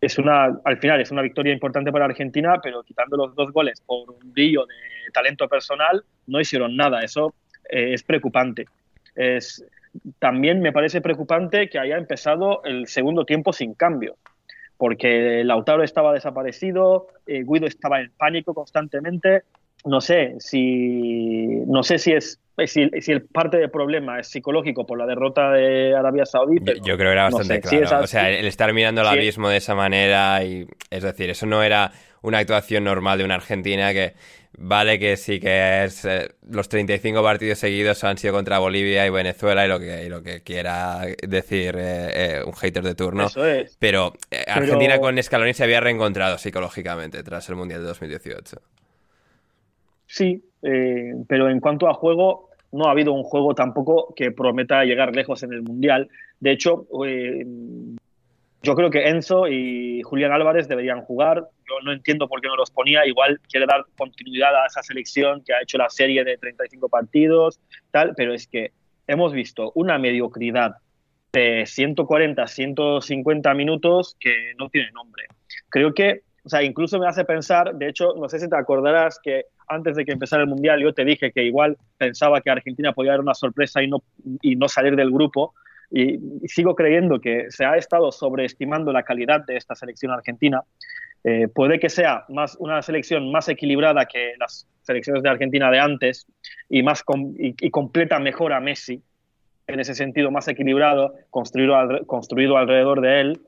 es 0.00 0.18
una, 0.18 0.58
al 0.64 0.78
final 0.78 1.00
es 1.00 1.10
una 1.10 1.22
victoria 1.22 1.52
importante 1.52 1.92
para 1.92 2.06
Argentina, 2.06 2.58
pero 2.62 2.82
quitando 2.82 3.16
los 3.16 3.34
dos 3.34 3.52
goles 3.52 3.82
por 3.84 4.10
un 4.10 4.32
brillo 4.32 4.64
de 4.64 5.10
talento 5.12 5.48
personal, 5.48 6.04
no 6.26 6.40
hicieron 6.40 6.76
nada. 6.76 7.02
Eso 7.02 7.34
eh, 7.68 7.92
es 7.92 8.02
preocupante. 8.04 8.66
Es, 9.16 9.64
también 10.20 10.60
me 10.60 10.72
parece 10.72 11.00
preocupante 11.00 11.68
que 11.68 11.78
haya 11.78 11.96
empezado 11.96 12.62
el 12.64 12.86
segundo 12.86 13.24
tiempo 13.24 13.52
sin 13.52 13.74
cambio, 13.74 14.16
porque 14.76 15.42
Lautaro 15.44 15.82
estaba 15.82 16.12
desaparecido, 16.12 17.08
eh, 17.26 17.42
Guido 17.44 17.66
estaba 17.66 18.00
en 18.00 18.12
pánico 18.16 18.54
constantemente. 18.54 19.42
No 19.86 20.00
sé 20.00 20.34
si, 20.38 21.46
no 21.66 21.82
sé 21.82 21.98
si 21.98 22.12
es 22.12 22.40
si, 22.66 22.88
si, 23.00 23.12
el 23.12 23.22
parte 23.22 23.58
del 23.58 23.70
problema 23.70 24.18
es 24.18 24.28
psicológico 24.28 24.86
por 24.86 24.98
la 24.98 25.06
derrota 25.06 25.52
de 25.52 25.94
Arabia 25.94 26.24
Saudí. 26.24 26.58
Yo, 26.62 26.72
yo, 26.74 26.96
creo 26.96 26.96
que 26.96 27.12
era 27.12 27.24
bastante 27.24 27.60
claro. 27.60 28.04
o 28.04 28.06
sea, 28.06 28.30
el 28.30 28.46
estar 28.46 28.72
mirando 28.72 29.02
el 29.02 29.06
abismo 29.06 29.48
de 29.50 29.58
esa 29.58 29.74
manera, 29.74 30.42
y 30.42 30.66
es 30.90 31.02
decir, 31.02 31.28
eso 31.28 31.44
no 31.44 31.62
era 31.62 31.92
una 32.22 32.38
actuación 32.38 32.84
normal 32.84 33.18
de 33.18 33.24
una 33.24 33.34
Argentina 33.34 33.92
que 33.92 34.14
vale 34.58 34.98
que 34.98 35.16
sí 35.16 35.38
que 35.38 35.84
es 35.84 36.04
eh, 36.06 36.30
los 36.48 36.68
35 36.68 37.22
partidos 37.22 37.58
seguidos 37.58 38.02
han 38.04 38.16
sido 38.16 38.32
contra 38.32 38.58
Bolivia 38.58 39.06
y 39.06 39.10
Venezuela 39.10 39.66
y 39.66 39.68
lo 39.68 39.78
que, 39.78 40.04
y 40.04 40.08
lo 40.08 40.22
que 40.22 40.40
quiera 40.40 41.02
decir 41.28 41.76
eh, 41.78 42.38
eh, 42.38 42.42
un 42.44 42.54
hater 42.54 42.82
de 42.82 42.94
turno. 42.94 43.26
Eso 43.26 43.44
es. 43.46 43.76
Pero 43.78 44.14
Argentina 44.46 44.94
pero... 44.94 45.00
con 45.02 45.22
Scaloni 45.22 45.52
se 45.52 45.64
había 45.64 45.80
reencontrado 45.80 46.38
psicológicamente 46.38 47.22
tras 47.22 47.48
el 47.50 47.56
Mundial 47.56 47.82
de 47.82 47.88
2018. 47.88 48.56
Sí, 50.06 50.42
pero 50.60 51.50
en 51.50 51.60
cuanto 51.60 51.88
a 51.88 51.94
juego, 51.94 52.50
no 52.72 52.86
ha 52.86 52.90
habido 52.90 53.12
un 53.12 53.22
juego 53.22 53.54
tampoco 53.54 54.12
que 54.14 54.30
prometa 54.30 54.84
llegar 54.84 55.14
lejos 55.14 55.42
en 55.42 55.52
el 55.52 55.62
Mundial. 55.62 56.08
De 56.40 56.52
hecho, 56.52 56.86
yo 58.62 58.74
creo 58.74 58.90
que 58.90 59.08
Enzo 59.08 59.46
y 59.46 60.02
Julián 60.02 60.32
Álvarez 60.32 60.66
deberían 60.68 61.02
jugar. 61.02 61.48
Yo 61.68 61.74
no 61.84 61.92
entiendo 61.92 62.28
por 62.28 62.40
qué 62.40 62.48
no 62.48 62.56
los 62.56 62.70
ponía. 62.70 63.06
Igual 63.06 63.40
quiere 63.48 63.66
dar 63.66 63.84
continuidad 63.96 64.54
a 64.56 64.66
esa 64.66 64.82
selección 64.82 65.42
que 65.44 65.54
ha 65.54 65.62
hecho 65.62 65.78
la 65.78 65.88
serie 65.88 66.24
de 66.24 66.36
35 66.36 66.88
partidos, 66.88 67.60
tal, 67.90 68.14
pero 68.16 68.34
es 68.34 68.48
que 68.48 68.72
hemos 69.06 69.32
visto 69.32 69.70
una 69.76 69.98
mediocridad 69.98 70.76
de 71.32 71.64
140, 71.66 72.46
150 72.46 73.54
minutos 73.54 74.16
que 74.18 74.52
no 74.58 74.68
tiene 74.68 74.90
nombre. 74.92 75.26
Creo 75.68 75.94
que, 75.94 76.22
o 76.46 76.48
sea, 76.48 76.62
incluso 76.62 77.00
me 77.00 77.08
hace 77.08 77.24
pensar, 77.24 77.74
de 77.74 77.88
hecho, 77.88 78.14
no 78.16 78.28
sé 78.28 78.38
si 78.38 78.48
te 78.48 78.56
acordarás 78.56 79.18
que 79.20 79.46
antes 79.66 79.96
de 79.96 80.04
que 80.04 80.12
empezara 80.12 80.44
el 80.44 80.48
Mundial 80.48 80.80
yo 80.80 80.94
te 80.94 81.04
dije 81.04 81.32
que 81.32 81.42
igual 81.42 81.76
pensaba 81.98 82.40
que 82.40 82.50
Argentina 82.50 82.92
podía 82.92 83.10
dar 83.10 83.20
una 83.20 83.34
sorpresa 83.34 83.82
y 83.82 83.88
no, 83.88 84.04
y 84.40 84.54
no 84.54 84.68
salir 84.68 84.94
del 84.94 85.10
grupo. 85.10 85.54
Y, 85.90 86.20
sigo 86.46 86.76
creyendo 86.76 87.20
que 87.20 87.46
se 87.48 87.64
ha 87.64 87.76
estado 87.76 88.12
sobreestimando 88.12 88.92
la 88.92 89.02
calidad 89.02 89.44
de 89.44 89.56
esta 89.56 89.74
selección 89.74 90.12
argentina. 90.12 90.62
Eh, 91.24 91.48
puede 91.48 91.80
que 91.80 91.88
sea 91.88 92.24
más, 92.28 92.56
una 92.60 92.80
selección 92.80 93.32
más 93.32 93.48
equilibrada 93.48 94.06
que 94.06 94.34
las 94.38 94.68
selecciones 94.82 95.24
de 95.24 95.28
Argentina 95.28 95.68
de 95.68 95.80
antes 95.80 96.28
y, 96.68 96.84
más 96.84 97.02
y, 97.40 97.56
y, 97.60 97.70
completa 97.70 98.20
mejor 98.20 98.52
a 98.52 98.60
Messi, 98.60 99.02
en 99.66 99.80
ese 99.80 99.96
sentido 99.96 100.30
más 100.30 100.46
equilibrado, 100.46 101.14
construido, 101.28 101.74
al, 101.74 102.06
construido 102.06 102.56
alrededor 102.56 103.00
de 103.00 103.20
él, 103.20 103.40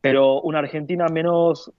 pero 0.00 0.40
una 0.40 0.60
Argentina 0.60 1.08
menos 1.08 1.70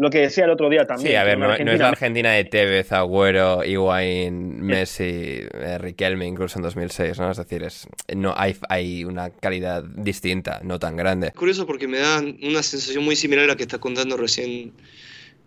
lo 0.00 0.08
que 0.08 0.20
decía 0.20 0.44
el 0.44 0.50
otro 0.50 0.70
día 0.70 0.86
también. 0.86 1.10
Sí, 1.10 1.14
a 1.14 1.24
ver, 1.24 1.36
no, 1.36 1.46
no, 1.46 1.72
es 1.72 1.78
la 1.78 1.90
Argentina 1.90 2.30
de 2.30 2.44
Tevez, 2.44 2.90
Agüero, 2.90 3.62
Higuaín, 3.62 4.62
Messi, 4.62 5.04
eh, 5.04 5.76
Riquelme, 5.78 6.26
incluso 6.26 6.58
en 6.58 6.62
2006, 6.62 7.18
¿no? 7.18 7.30
Es 7.30 7.36
decir, 7.36 7.62
es, 7.64 7.86
no 8.16 8.32
hay, 8.34 8.56
hay 8.70 9.04
una 9.04 9.28
calidad 9.28 9.84
distinta, 9.84 10.62
no 10.64 10.78
tan 10.78 10.96
grande. 10.96 11.26
Es 11.26 11.34
curioso 11.34 11.66
porque 11.66 11.86
me 11.86 11.98
da 11.98 12.18
una 12.20 12.62
sensación 12.62 13.04
muy 13.04 13.14
similar 13.14 13.44
a 13.44 13.48
la 13.48 13.56
que 13.56 13.62
está 13.64 13.76
contando 13.76 14.16
recién, 14.16 14.72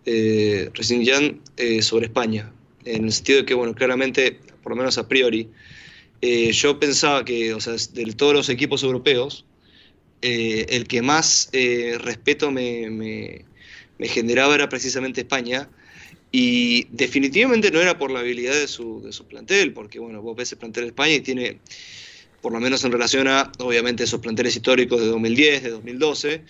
eh, 0.05 0.69
recién 0.75 1.03
Jan 1.03 1.41
eh, 1.57 1.81
sobre 1.81 2.05
España, 2.05 2.51
en 2.85 3.05
el 3.05 3.11
sentido 3.11 3.39
de 3.39 3.45
que, 3.45 3.55
bueno, 3.55 3.73
claramente, 3.73 4.37
por 4.61 4.73
lo 4.73 4.75
menos 4.75 4.99
a 4.99 5.07
priori, 5.07 5.49
eh, 6.21 6.51
yo 6.51 6.79
pensaba 6.79 7.25
que, 7.25 7.55
o 7.55 7.59
sea, 7.59 7.73
de 7.73 8.13
todos 8.13 8.35
los 8.35 8.49
equipos 8.49 8.83
europeos, 8.83 9.47
eh, 10.21 10.67
el 10.69 10.87
que 10.87 11.01
más 11.01 11.49
eh, 11.53 11.97
respeto 11.99 12.51
me, 12.51 12.91
me 12.91 13.45
me 13.97 14.07
generaba 14.07 14.55
era 14.55 14.69
precisamente 14.69 15.21
España. 15.21 15.69
Y 16.31 16.87
definitivamente 16.89 17.69
no 17.69 17.79
era 17.79 17.97
por 17.99 18.09
la 18.09 18.19
habilidad 18.19 18.53
de 18.53 18.67
su, 18.67 19.01
de 19.03 19.11
su 19.11 19.27
plantel, 19.27 19.71
porque 19.71 19.99
bueno, 19.99 20.21
vos 20.21 20.35
ves 20.35 20.51
el 20.51 20.57
plantel 20.57 20.85
de 20.85 20.89
España 20.89 21.13
y 21.13 21.21
tiene, 21.21 21.59
por 22.41 22.51
lo 22.51 22.59
menos 22.59 22.83
en 22.83 22.91
relación 22.91 23.27
a, 23.27 23.51
obviamente, 23.59 24.03
esos 24.03 24.19
planteles 24.19 24.55
históricos 24.55 24.99
de 24.99 25.07
2010, 25.07 25.63
de 25.63 25.69
2012, 25.69 26.43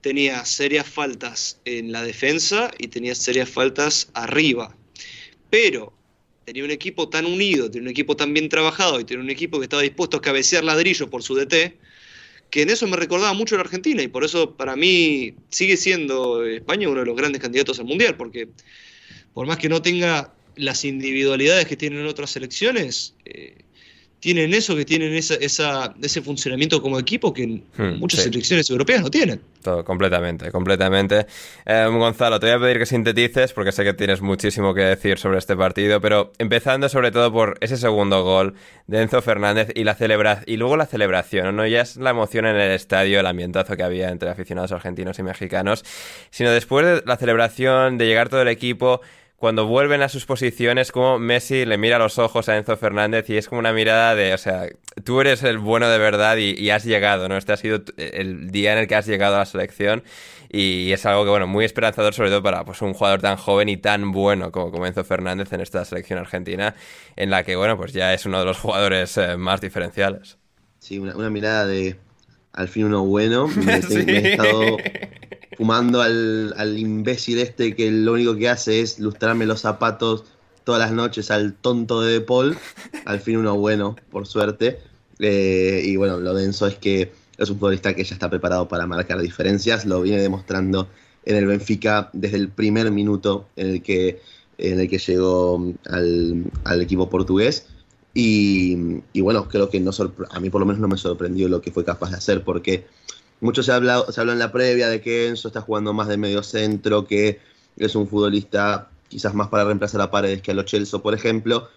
tenía 0.00 0.44
serias 0.44 0.86
faltas 0.86 1.60
en 1.64 1.90
la 1.90 2.04
defensa 2.04 2.70
y 2.78 2.88
tenía 2.88 3.14
serias 3.16 3.48
faltas 3.48 4.10
arriba. 4.14 4.76
Pero 5.50 5.92
tenía 6.44 6.64
un 6.64 6.70
equipo 6.70 7.08
tan 7.08 7.26
unido, 7.26 7.70
tenía 7.70 7.86
un 7.86 7.90
equipo 7.90 8.16
tan 8.16 8.32
bien 8.32 8.48
trabajado 8.48 9.00
y 9.00 9.04
tenía 9.04 9.22
un 9.22 9.30
equipo 9.30 9.58
que 9.58 9.64
estaba 9.64 9.82
dispuesto 9.82 10.18
a 10.18 10.22
cabecear 10.22 10.64
ladrillo 10.64 11.10
por 11.10 11.22
su 11.22 11.34
DT, 11.34 11.76
que 12.50 12.62
en 12.62 12.70
eso 12.70 12.86
me 12.86 12.96
recordaba 12.96 13.32
mucho 13.34 13.54
a 13.54 13.58
la 13.58 13.64
Argentina 13.64 14.02
y 14.02 14.08
por 14.08 14.24
eso 14.24 14.56
para 14.56 14.76
mí 14.76 15.34
sigue 15.50 15.76
siendo 15.76 16.44
España 16.44 16.88
uno 16.88 17.00
de 17.00 17.06
los 17.06 17.16
grandes 17.16 17.42
candidatos 17.42 17.78
al 17.78 17.86
Mundial, 17.86 18.16
porque 18.16 18.48
por 19.34 19.46
más 19.46 19.58
que 19.58 19.68
no 19.68 19.82
tenga 19.82 20.34
las 20.56 20.84
individualidades 20.84 21.66
que 21.66 21.76
tienen 21.76 22.06
otras 22.06 22.30
selecciones, 22.30 23.14
eh, 23.24 23.58
tienen 24.20 24.52
eso, 24.52 24.74
que 24.74 24.84
tienen 24.84 25.14
esa, 25.14 25.34
esa, 25.34 25.94
ese 26.02 26.22
funcionamiento 26.22 26.82
como 26.82 26.98
equipo 26.98 27.32
que 27.32 27.46
hmm, 27.46 27.98
muchas 27.98 28.20
sí. 28.20 28.30
selecciones 28.30 28.68
europeas 28.68 29.02
no 29.02 29.10
tienen. 29.10 29.40
Todo, 29.62 29.84
completamente, 29.84 30.50
completamente. 30.50 31.26
Eh, 31.66 31.86
Gonzalo, 31.90 32.40
te 32.40 32.46
voy 32.46 32.54
a 32.56 32.58
pedir 32.58 32.78
que 32.78 32.86
sintetices 32.86 33.52
porque 33.52 33.72
sé 33.72 33.84
que 33.84 33.94
tienes 33.94 34.20
muchísimo 34.20 34.74
que 34.74 34.82
decir 34.82 35.18
sobre 35.18 35.38
este 35.38 35.56
partido, 35.56 36.00
pero 36.00 36.32
empezando 36.38 36.88
sobre 36.88 37.10
todo 37.10 37.32
por 37.32 37.58
ese 37.60 37.76
segundo 37.76 38.22
gol 38.22 38.54
de 38.86 39.02
Enzo 39.02 39.22
Fernández 39.22 39.68
y 39.74 39.84
la 39.84 39.94
celebra 39.94 40.42
y 40.46 40.56
luego 40.56 40.76
la 40.76 40.86
celebración, 40.86 41.54
no 41.56 41.66
ya 41.66 41.82
es 41.82 41.96
la 41.96 42.10
emoción 42.10 42.46
en 42.46 42.56
el 42.56 42.72
estadio, 42.72 43.20
el 43.20 43.26
ambientazo 43.26 43.76
que 43.76 43.82
había 43.82 44.10
entre 44.10 44.30
aficionados 44.30 44.72
argentinos 44.72 45.18
y 45.18 45.22
mexicanos, 45.22 45.84
sino 46.30 46.50
después 46.50 46.86
de 46.86 47.02
la 47.04 47.16
celebración, 47.16 47.98
de 47.98 48.06
llegar 48.06 48.28
todo 48.28 48.42
el 48.42 48.48
equipo, 48.48 49.00
cuando 49.38 49.66
vuelven 49.66 50.02
a 50.02 50.08
sus 50.08 50.26
posiciones, 50.26 50.90
como 50.90 51.20
Messi 51.20 51.64
le 51.64 51.78
mira 51.78 51.96
a 51.96 51.98
los 52.00 52.18
ojos 52.18 52.48
a 52.48 52.56
Enzo 52.56 52.76
Fernández 52.76 53.30
y 53.30 53.36
es 53.36 53.48
como 53.48 53.60
una 53.60 53.72
mirada 53.72 54.16
de, 54.16 54.34
o 54.34 54.38
sea, 54.38 54.68
tú 55.04 55.20
eres 55.20 55.44
el 55.44 55.58
bueno 55.58 55.88
de 55.88 55.98
verdad 55.98 56.36
y, 56.38 56.58
y, 56.58 56.70
has 56.70 56.84
llegado, 56.84 57.28
¿no? 57.28 57.36
Este 57.36 57.52
ha 57.52 57.56
sido 57.56 57.82
el 57.96 58.50
día 58.50 58.72
en 58.72 58.78
el 58.78 58.88
que 58.88 58.96
has 58.96 59.06
llegado 59.06 59.36
a 59.36 59.38
la 59.38 59.46
selección 59.46 60.02
y 60.50 60.90
es 60.90 61.06
algo 61.06 61.22
que, 61.22 61.30
bueno, 61.30 61.46
muy 61.46 61.64
esperanzador 61.64 62.14
sobre 62.14 62.30
todo 62.30 62.42
para 62.42 62.64
pues, 62.64 62.82
un 62.82 62.94
jugador 62.94 63.20
tan 63.20 63.36
joven 63.36 63.68
y 63.68 63.76
tan 63.76 64.10
bueno 64.10 64.50
como, 64.50 64.72
como 64.72 64.86
Enzo 64.86 65.04
Fernández 65.04 65.52
en 65.52 65.60
esta 65.60 65.84
selección 65.84 66.18
argentina, 66.18 66.74
en 67.14 67.30
la 67.30 67.44
que, 67.44 67.54
bueno, 67.54 67.76
pues 67.76 67.92
ya 67.92 68.12
es 68.14 68.26
uno 68.26 68.40
de 68.40 68.44
los 68.44 68.58
jugadores 68.58 69.16
eh, 69.18 69.36
más 69.36 69.60
diferenciales. 69.60 70.36
Sí, 70.80 70.98
una, 70.98 71.16
una 71.16 71.30
mirada 71.30 71.64
de 71.64 71.96
al 72.52 72.68
fin 72.68 72.86
uno 72.86 73.04
bueno. 73.04 73.46
Me, 73.46 73.82
sí. 73.82 73.96
me 74.06 74.12
he 74.18 74.32
estado 74.32 74.78
fumando 75.56 76.02
al, 76.02 76.54
al, 76.56 76.78
imbécil 76.78 77.38
este 77.38 77.74
que 77.74 77.90
lo 77.90 78.12
único 78.12 78.36
que 78.36 78.48
hace 78.48 78.80
es 78.80 78.98
lustrarme 78.98 79.46
los 79.46 79.60
zapatos 79.60 80.24
todas 80.68 80.80
las 80.80 80.92
noches 80.92 81.30
al 81.30 81.54
tonto 81.54 82.02
de 82.02 82.12
De 82.12 82.20
Paul. 82.20 82.54
Al 83.06 83.20
fin 83.20 83.38
uno 83.38 83.56
bueno, 83.56 83.96
por 84.10 84.26
suerte. 84.26 84.78
Eh, 85.18 85.80
y 85.82 85.96
bueno, 85.96 86.18
lo 86.18 86.34
denso 86.34 86.66
es 86.66 86.74
que 86.74 87.10
es 87.38 87.48
un 87.48 87.58
futbolista 87.58 87.94
que 87.94 88.04
ya 88.04 88.14
está 88.14 88.28
preparado 88.28 88.68
para 88.68 88.86
marcar 88.86 89.18
diferencias. 89.22 89.86
Lo 89.86 90.02
viene 90.02 90.20
demostrando 90.20 90.86
en 91.24 91.36
el 91.36 91.46
Benfica 91.46 92.10
desde 92.12 92.36
el 92.36 92.50
primer 92.50 92.90
minuto 92.90 93.48
en 93.56 93.68
el 93.68 93.82
que, 93.82 94.20
en 94.58 94.78
el 94.78 94.90
que 94.90 94.98
llegó 94.98 95.72
al, 95.86 96.44
al 96.64 96.82
equipo 96.82 97.08
portugués. 97.08 97.64
Y, 98.12 98.76
y, 99.14 99.22
bueno, 99.22 99.48
creo 99.48 99.70
que 99.70 99.80
no 99.80 99.90
a 100.30 100.38
mí 100.38 100.50
por 100.50 100.60
lo 100.60 100.66
menos 100.66 100.82
no 100.82 100.88
me 100.88 100.98
sorprendió 100.98 101.48
lo 101.48 101.62
que 101.62 101.70
fue 101.70 101.82
capaz 101.82 102.10
de 102.10 102.16
hacer, 102.16 102.44
porque 102.44 102.84
mucho 103.40 103.62
se 103.62 103.72
ha 103.72 103.76
hablado, 103.76 104.10
se 104.10 104.20
habló 104.20 104.32
en 104.32 104.38
la 104.38 104.52
previa 104.52 104.88
de 104.88 105.00
que 105.00 105.28
Enzo 105.28 105.48
está 105.48 105.60
jugando 105.60 105.92
más 105.92 106.08
de 106.08 106.16
medio 106.16 106.42
centro, 106.42 107.06
que 107.06 107.40
es 107.76 107.94
un 107.94 108.08
futbolista 108.08 108.88
quizás 109.08 109.34
más 109.34 109.48
para 109.48 109.64
reemplazar 109.64 110.00
a 110.00 110.10
Paredes 110.10 110.42
que 110.42 110.50
a 110.50 110.54
Lo 110.54 110.66
Celso, 110.66 111.02
por 111.02 111.14
ejemplo, 111.14 111.68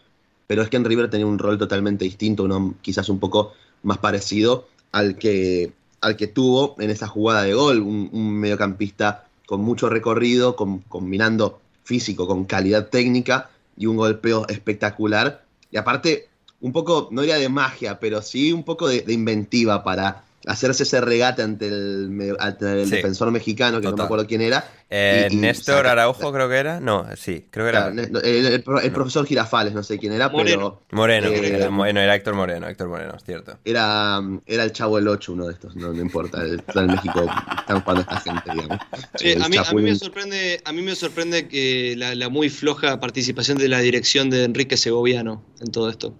pero 0.47 0.63
es 0.63 0.69
que 0.69 0.77
en 0.77 0.85
River 0.85 1.09
tenía 1.09 1.25
un 1.25 1.39
rol 1.39 1.57
totalmente 1.57 2.03
distinto, 2.05 2.43
uno 2.43 2.75
quizás 2.81 3.09
un 3.09 3.19
poco 3.19 3.53
más 3.83 3.99
parecido 3.99 4.67
al 4.91 5.17
que, 5.17 5.71
al 6.01 6.17
que 6.17 6.27
tuvo 6.27 6.75
en 6.79 6.89
esa 6.89 7.07
jugada 7.07 7.43
de 7.43 7.53
gol, 7.53 7.79
un, 7.79 8.33
mediocampista 8.39 9.27
con 9.45 9.61
mucho 9.61 9.89
recorrido, 9.89 10.55
combinando 10.55 11.61
físico 11.83 12.27
con 12.27 12.45
calidad 12.45 12.89
técnica 12.89 13.49
y 13.77 13.85
un 13.85 13.97
golpeo 13.97 14.47
espectacular. 14.47 15.43
Y 15.71 15.77
aparte, 15.77 16.27
un 16.59 16.71
poco, 16.71 17.09
no 17.11 17.21
diría 17.21 17.37
de 17.37 17.49
magia, 17.49 17.99
pero 17.99 18.21
sí 18.21 18.51
un 18.53 18.63
poco 18.63 18.87
de 18.87 19.03
inventiva 19.07 19.83
para 19.83 20.23
hacerse 20.47 20.83
ese 20.83 20.99
regate 21.01 21.41
ante 21.43 21.67
el, 21.67 22.35
ante 22.39 22.81
el 22.81 22.85
Sí. 22.87 22.95
defensor 22.95 23.29
mexicano, 23.31 23.79
que 23.81 23.87
no 23.87 23.95
me 23.95 24.03
acuerdo 24.03 24.25
quién 24.27 24.41
era. 24.41 24.65
Eh, 24.89 25.27
y- 25.29 25.33
y 25.35 25.37
Néstor 25.37 25.77
saca- 25.77 25.91
Araujo 25.91 26.33
creo 26.33 26.49
que 26.49 26.55
era. 26.57 26.79
No, 26.79 27.05
sí, 27.15 27.45
creo 27.49 27.65
que 27.65 27.69
era. 27.69 27.91
Claro, 27.91 28.19
el, 28.25 28.45
el 28.47 28.63
pro- 28.63 28.81
el 28.81 28.91
profesor 28.91 29.25
Girafales, 29.25 29.73
no 29.73 29.83
sé 29.83 29.97
quién 29.99 30.11
era, 30.13 30.29
Moreno. 30.29 30.81
Moreno, 30.91 31.27
Eh, 31.27 31.55
era, 31.57 31.69
Mo- 31.69 31.85
no, 31.85 31.99
era 32.01 32.15
Héctor 32.15 32.33
Moreno, 32.33 32.67
Héctor 32.67 32.89
Moreno, 32.89 33.13
es 33.15 33.23
cierto. 33.23 33.57
pero 33.63 33.77
era, 33.79 34.19
era 34.45 34.63
el 34.63 34.71
Chavo 34.73 34.97
el 34.97 35.07
8, 35.07 35.31
uno 35.33 35.47
de 35.47 35.53
estos, 35.53 35.75
no, 35.75 35.93
no 35.93 36.01
importa. 36.01 36.41
El, 36.41 36.61
en 36.75 36.87
México 36.87 37.21
están 37.59 37.81
jugando 37.81 38.01
esta 38.01 38.19
gente, 38.19 38.51
digamos. 38.51 38.77
El 39.21 39.41
a, 39.43 39.47
mí, 39.47 39.57
a 39.57 39.59
mí 39.61 39.65
Chapulín. 39.65 39.85
me 39.93 39.95
sorprende, 39.95 40.61
a 40.65 40.71
mí 40.73 40.81
me 40.81 40.95
sorprende 40.95 41.47
que 41.47 41.95
la, 41.97 42.13
la 42.15 42.29
muy 42.29 42.49
floja 42.49 42.99
participación 42.99 43.57
de 43.57 43.69
la 43.69 43.79
dirección 43.79 44.29
de 44.29 44.43
Enrique 44.43 44.75
Segoviano 44.75 45.43
en 45.61 45.71
todo 45.71 45.89
esto. 45.89 46.13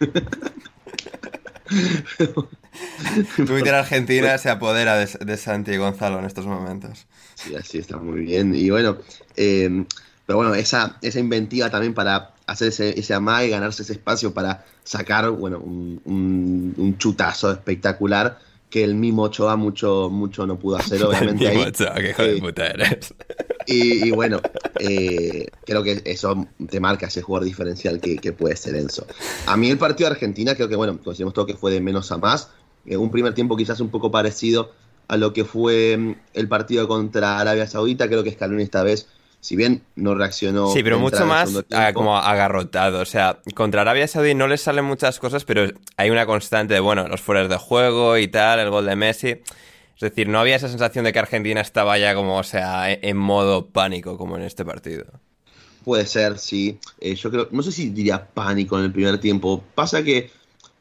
Twitter 3.36 3.74
Argentina 3.74 4.36
se 4.38 4.50
apodera 4.50 4.96
de, 4.96 5.06
de 5.24 5.36
Santi 5.36 5.76
Gonzalo 5.76 6.18
en 6.18 6.24
estos 6.26 6.46
momentos. 6.46 7.06
Sí, 7.34 7.54
así 7.54 7.78
está 7.78 7.96
muy 7.96 8.20
bien. 8.20 8.54
Y 8.54 8.70
bueno, 8.70 8.98
eh, 9.36 9.84
pero 10.26 10.36
bueno, 10.38 10.54
esa, 10.54 10.96
esa 11.02 11.20
inventiva 11.20 11.70
también 11.70 11.94
para 11.94 12.32
hacer 12.46 12.68
ese, 12.68 12.98
ese 12.98 13.14
amague, 13.14 13.48
ganarse 13.48 13.82
ese 13.82 13.94
espacio 13.94 14.32
para 14.34 14.64
sacar, 14.84 15.30
bueno, 15.30 15.58
un, 15.58 16.00
un- 16.04 16.74
un 16.76 16.98
chutazo 16.98 17.52
espectacular 17.52 18.38
que 18.74 18.82
el 18.82 18.96
mismo 18.96 19.22
Ochoa 19.22 19.54
mucho, 19.54 20.10
mucho 20.10 20.48
no 20.48 20.58
pudo 20.58 20.78
hacer, 20.78 21.00
obviamente. 21.04 21.46
ahí. 21.46 21.58
Timo 21.58 21.68
Ochoa, 21.68 21.94
qué 21.94 22.10
hijo 22.10 22.22
de 22.24 22.36
puta 22.38 22.66
eres. 22.66 23.14
Y, 23.68 24.08
y 24.08 24.10
bueno, 24.10 24.40
eh, 24.80 25.46
creo 25.64 25.84
que 25.84 26.02
eso 26.04 26.48
te 26.68 26.80
marca 26.80 27.06
ese 27.06 27.22
jugador 27.22 27.46
diferencial 27.46 28.00
que, 28.00 28.16
que 28.16 28.32
puede 28.32 28.56
ser 28.56 28.74
Enzo. 28.74 29.06
A 29.46 29.56
mí 29.56 29.70
el 29.70 29.78
partido 29.78 30.08
de 30.08 30.16
Argentina, 30.16 30.56
creo 30.56 30.68
que, 30.68 30.74
bueno, 30.74 30.98
consideramos 30.98 31.34
todo 31.34 31.46
que 31.46 31.54
fue 31.54 31.70
de 31.70 31.80
menos 31.80 32.10
a 32.10 32.18
más. 32.18 32.50
Eh, 32.84 32.96
un 32.96 33.12
primer 33.12 33.32
tiempo 33.32 33.56
quizás 33.56 33.78
un 33.78 33.90
poco 33.90 34.10
parecido 34.10 34.72
a 35.06 35.16
lo 35.18 35.32
que 35.32 35.44
fue 35.44 35.96
mm, 35.96 36.14
el 36.34 36.48
partido 36.48 36.88
contra 36.88 37.38
Arabia 37.38 37.68
Saudita. 37.68 38.08
Creo 38.08 38.24
que 38.24 38.32
Scaloni 38.32 38.64
esta 38.64 38.82
vez, 38.82 39.06
si 39.44 39.56
bien 39.56 39.82
no 39.94 40.14
reaccionó. 40.14 40.72
Sí, 40.72 40.82
pero 40.82 40.98
mucho 40.98 41.26
más 41.26 41.52
ah, 41.72 41.92
como 41.92 42.16
agarrotado. 42.16 43.00
O 43.00 43.04
sea, 43.04 43.40
contra 43.54 43.82
Arabia 43.82 44.08
Saudí 44.08 44.34
no 44.34 44.46
les 44.48 44.62
salen 44.62 44.86
muchas 44.86 45.18
cosas, 45.18 45.44
pero 45.44 45.70
hay 45.98 46.08
una 46.08 46.24
constante 46.24 46.72
de, 46.72 46.80
bueno, 46.80 47.06
los 47.08 47.20
fueras 47.20 47.50
de 47.50 47.58
juego 47.58 48.16
y 48.16 48.26
tal, 48.26 48.58
el 48.58 48.70
gol 48.70 48.86
de 48.86 48.96
Messi. 48.96 49.28
Es 49.96 50.00
decir, 50.00 50.28
no 50.30 50.38
había 50.40 50.56
esa 50.56 50.70
sensación 50.70 51.04
de 51.04 51.12
que 51.12 51.18
Argentina 51.18 51.60
estaba 51.60 51.98
ya 51.98 52.14
como, 52.14 52.38
o 52.38 52.42
sea, 52.42 52.90
en- 52.90 53.00
en 53.02 53.16
modo 53.18 53.66
pánico 53.66 54.16
como 54.16 54.36
en 54.38 54.44
este 54.44 54.64
partido. 54.64 55.04
Puede 55.84 56.06
ser, 56.06 56.38
sí. 56.38 56.78
Eh, 56.98 57.14
yo 57.14 57.30
creo, 57.30 57.48
no 57.50 57.62
sé 57.62 57.70
si 57.70 57.90
diría 57.90 58.26
pánico 58.26 58.78
en 58.78 58.84
el 58.86 58.92
primer 58.92 59.18
tiempo. 59.18 59.62
Pasa 59.74 60.02
que, 60.02 60.30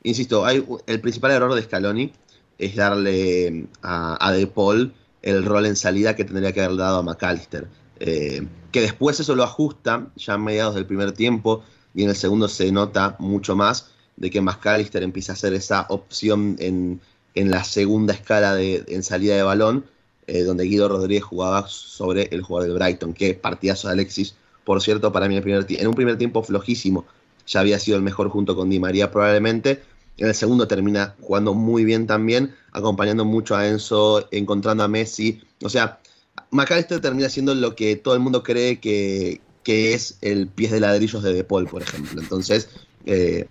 insisto, 0.03 0.45
hay, 0.45 0.65
el 0.87 1.01
principal 1.01 1.31
error 1.31 1.53
de 1.53 1.63
Scaloni 1.63 2.13
es 2.57 2.77
darle 2.77 3.65
a, 3.81 4.25
a 4.25 4.31
De 4.31 4.47
Paul 4.47 4.93
el 5.21 5.43
rol 5.43 5.65
en 5.65 5.75
salida 5.75 6.15
que 6.15 6.23
tendría 6.23 6.53
que 6.53 6.61
haber 6.61 6.77
dado 6.77 6.99
a 6.99 7.03
McAllister. 7.03 7.67
Eh, 8.05 8.45
que 8.73 8.81
después 8.81 9.17
eso 9.21 9.33
lo 9.33 9.43
ajusta 9.43 10.09
ya 10.17 10.33
a 10.33 10.37
mediados 10.37 10.75
del 10.75 10.85
primer 10.85 11.13
tiempo 11.13 11.63
y 11.95 12.03
en 12.03 12.09
el 12.09 12.17
segundo 12.17 12.49
se 12.49 12.69
nota 12.69 13.15
mucho 13.17 13.55
más 13.55 13.91
de 14.17 14.29
que 14.29 14.41
McAllister 14.41 15.03
empieza 15.03 15.31
a 15.31 15.35
hacer 15.35 15.53
esa 15.53 15.85
opción 15.87 16.57
en, 16.59 16.99
en 17.33 17.49
la 17.49 17.63
segunda 17.63 18.13
escala 18.13 18.55
de, 18.55 18.83
en 18.89 19.03
salida 19.03 19.37
de 19.37 19.43
balón, 19.43 19.85
eh, 20.27 20.43
donde 20.43 20.65
Guido 20.65 20.89
Rodríguez 20.89 21.23
jugaba 21.23 21.65
sobre 21.69 22.23
el 22.31 22.41
jugador 22.41 22.67
del 22.67 22.77
Brighton, 22.77 23.13
que 23.13 23.35
partidazo 23.35 23.87
de 23.87 23.93
Alexis, 23.93 24.35
por 24.65 24.81
cierto, 24.81 25.13
para 25.13 25.29
mí 25.29 25.37
en 25.37 25.87
un 25.87 25.95
primer 25.95 26.17
tiempo 26.17 26.43
flojísimo, 26.43 27.05
ya 27.47 27.61
había 27.61 27.79
sido 27.79 27.95
el 27.95 28.03
mejor 28.03 28.27
junto 28.27 28.53
con 28.53 28.69
Di 28.69 28.81
María 28.81 29.11
probablemente, 29.11 29.81
en 30.17 30.27
el 30.27 30.35
segundo 30.35 30.67
termina 30.67 31.15
jugando 31.21 31.53
muy 31.53 31.85
bien 31.85 32.05
también, 32.05 32.53
acompañando 32.73 33.23
mucho 33.23 33.55
a 33.55 33.65
Enzo, 33.65 34.27
encontrando 34.31 34.83
a 34.83 34.89
Messi, 34.89 35.41
o 35.63 35.69
sea, 35.69 35.99
McAllister 36.53 37.01
termina 37.01 37.29
siendo 37.29 37.53
lo 37.55 37.75
que 37.75 37.95
todo 37.95 38.13
el 38.13 38.19
mundo 38.19 38.43
cree 38.43 38.79
que, 38.79 39.41
que 39.63 39.93
es 39.93 40.17
el 40.21 40.47
pies 40.47 40.71
de 40.71 40.79
ladrillos 40.79 41.23
de 41.23 41.33
De 41.33 41.43
Paul, 41.43 41.67
por 41.67 41.81
ejemplo. 41.81 42.21
Entonces, 42.21 42.69
eh, 43.05 43.47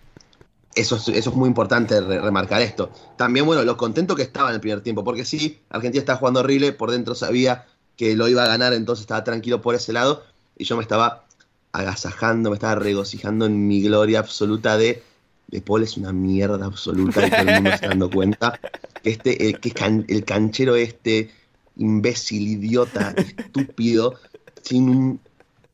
eso, 0.74 0.96
es, 0.96 1.08
eso 1.08 1.30
es 1.30 1.36
muy 1.36 1.48
importante 1.48 2.00
re- 2.00 2.20
remarcar 2.20 2.62
esto. 2.62 2.90
También, 3.16 3.44
bueno, 3.44 3.62
lo 3.64 3.76
contento 3.76 4.14
que 4.16 4.22
estaba 4.22 4.48
en 4.48 4.54
el 4.54 4.60
primer 4.60 4.80
tiempo, 4.80 5.04
porque 5.04 5.24
sí, 5.24 5.58
Argentina 5.68 6.00
estaba 6.00 6.18
jugando 6.18 6.40
horrible, 6.40 6.72
por 6.72 6.90
dentro 6.90 7.14
sabía 7.14 7.66
que 7.96 8.16
lo 8.16 8.28
iba 8.28 8.44
a 8.44 8.48
ganar, 8.48 8.72
entonces 8.72 9.02
estaba 9.02 9.22
tranquilo 9.22 9.60
por 9.60 9.74
ese 9.74 9.92
lado, 9.92 10.22
y 10.56 10.64
yo 10.64 10.76
me 10.76 10.82
estaba 10.82 11.26
agasajando, 11.72 12.50
me 12.50 12.56
estaba 12.56 12.74
regocijando 12.76 13.46
en 13.46 13.66
mi 13.66 13.82
gloria 13.82 14.18
absoluta 14.20 14.76
de 14.76 15.02
De 15.48 15.60
Paul 15.60 15.82
es 15.82 15.96
una 15.96 16.12
mierda 16.12 16.64
absoluta 16.64 17.26
y 17.26 17.30
todo 17.30 17.40
el 17.40 17.54
mundo 17.54 17.70
está 17.70 17.88
dando 17.88 18.10
cuenta 18.10 18.58
que 19.02 19.10
este, 19.10 19.36
que 19.54 19.72
el 20.08 20.24
canchero 20.24 20.76
este, 20.76 21.30
imbécil, 21.76 22.46
idiota, 22.48 23.10
estúpido, 23.16 24.14
sin 24.62 24.88
un 24.88 25.20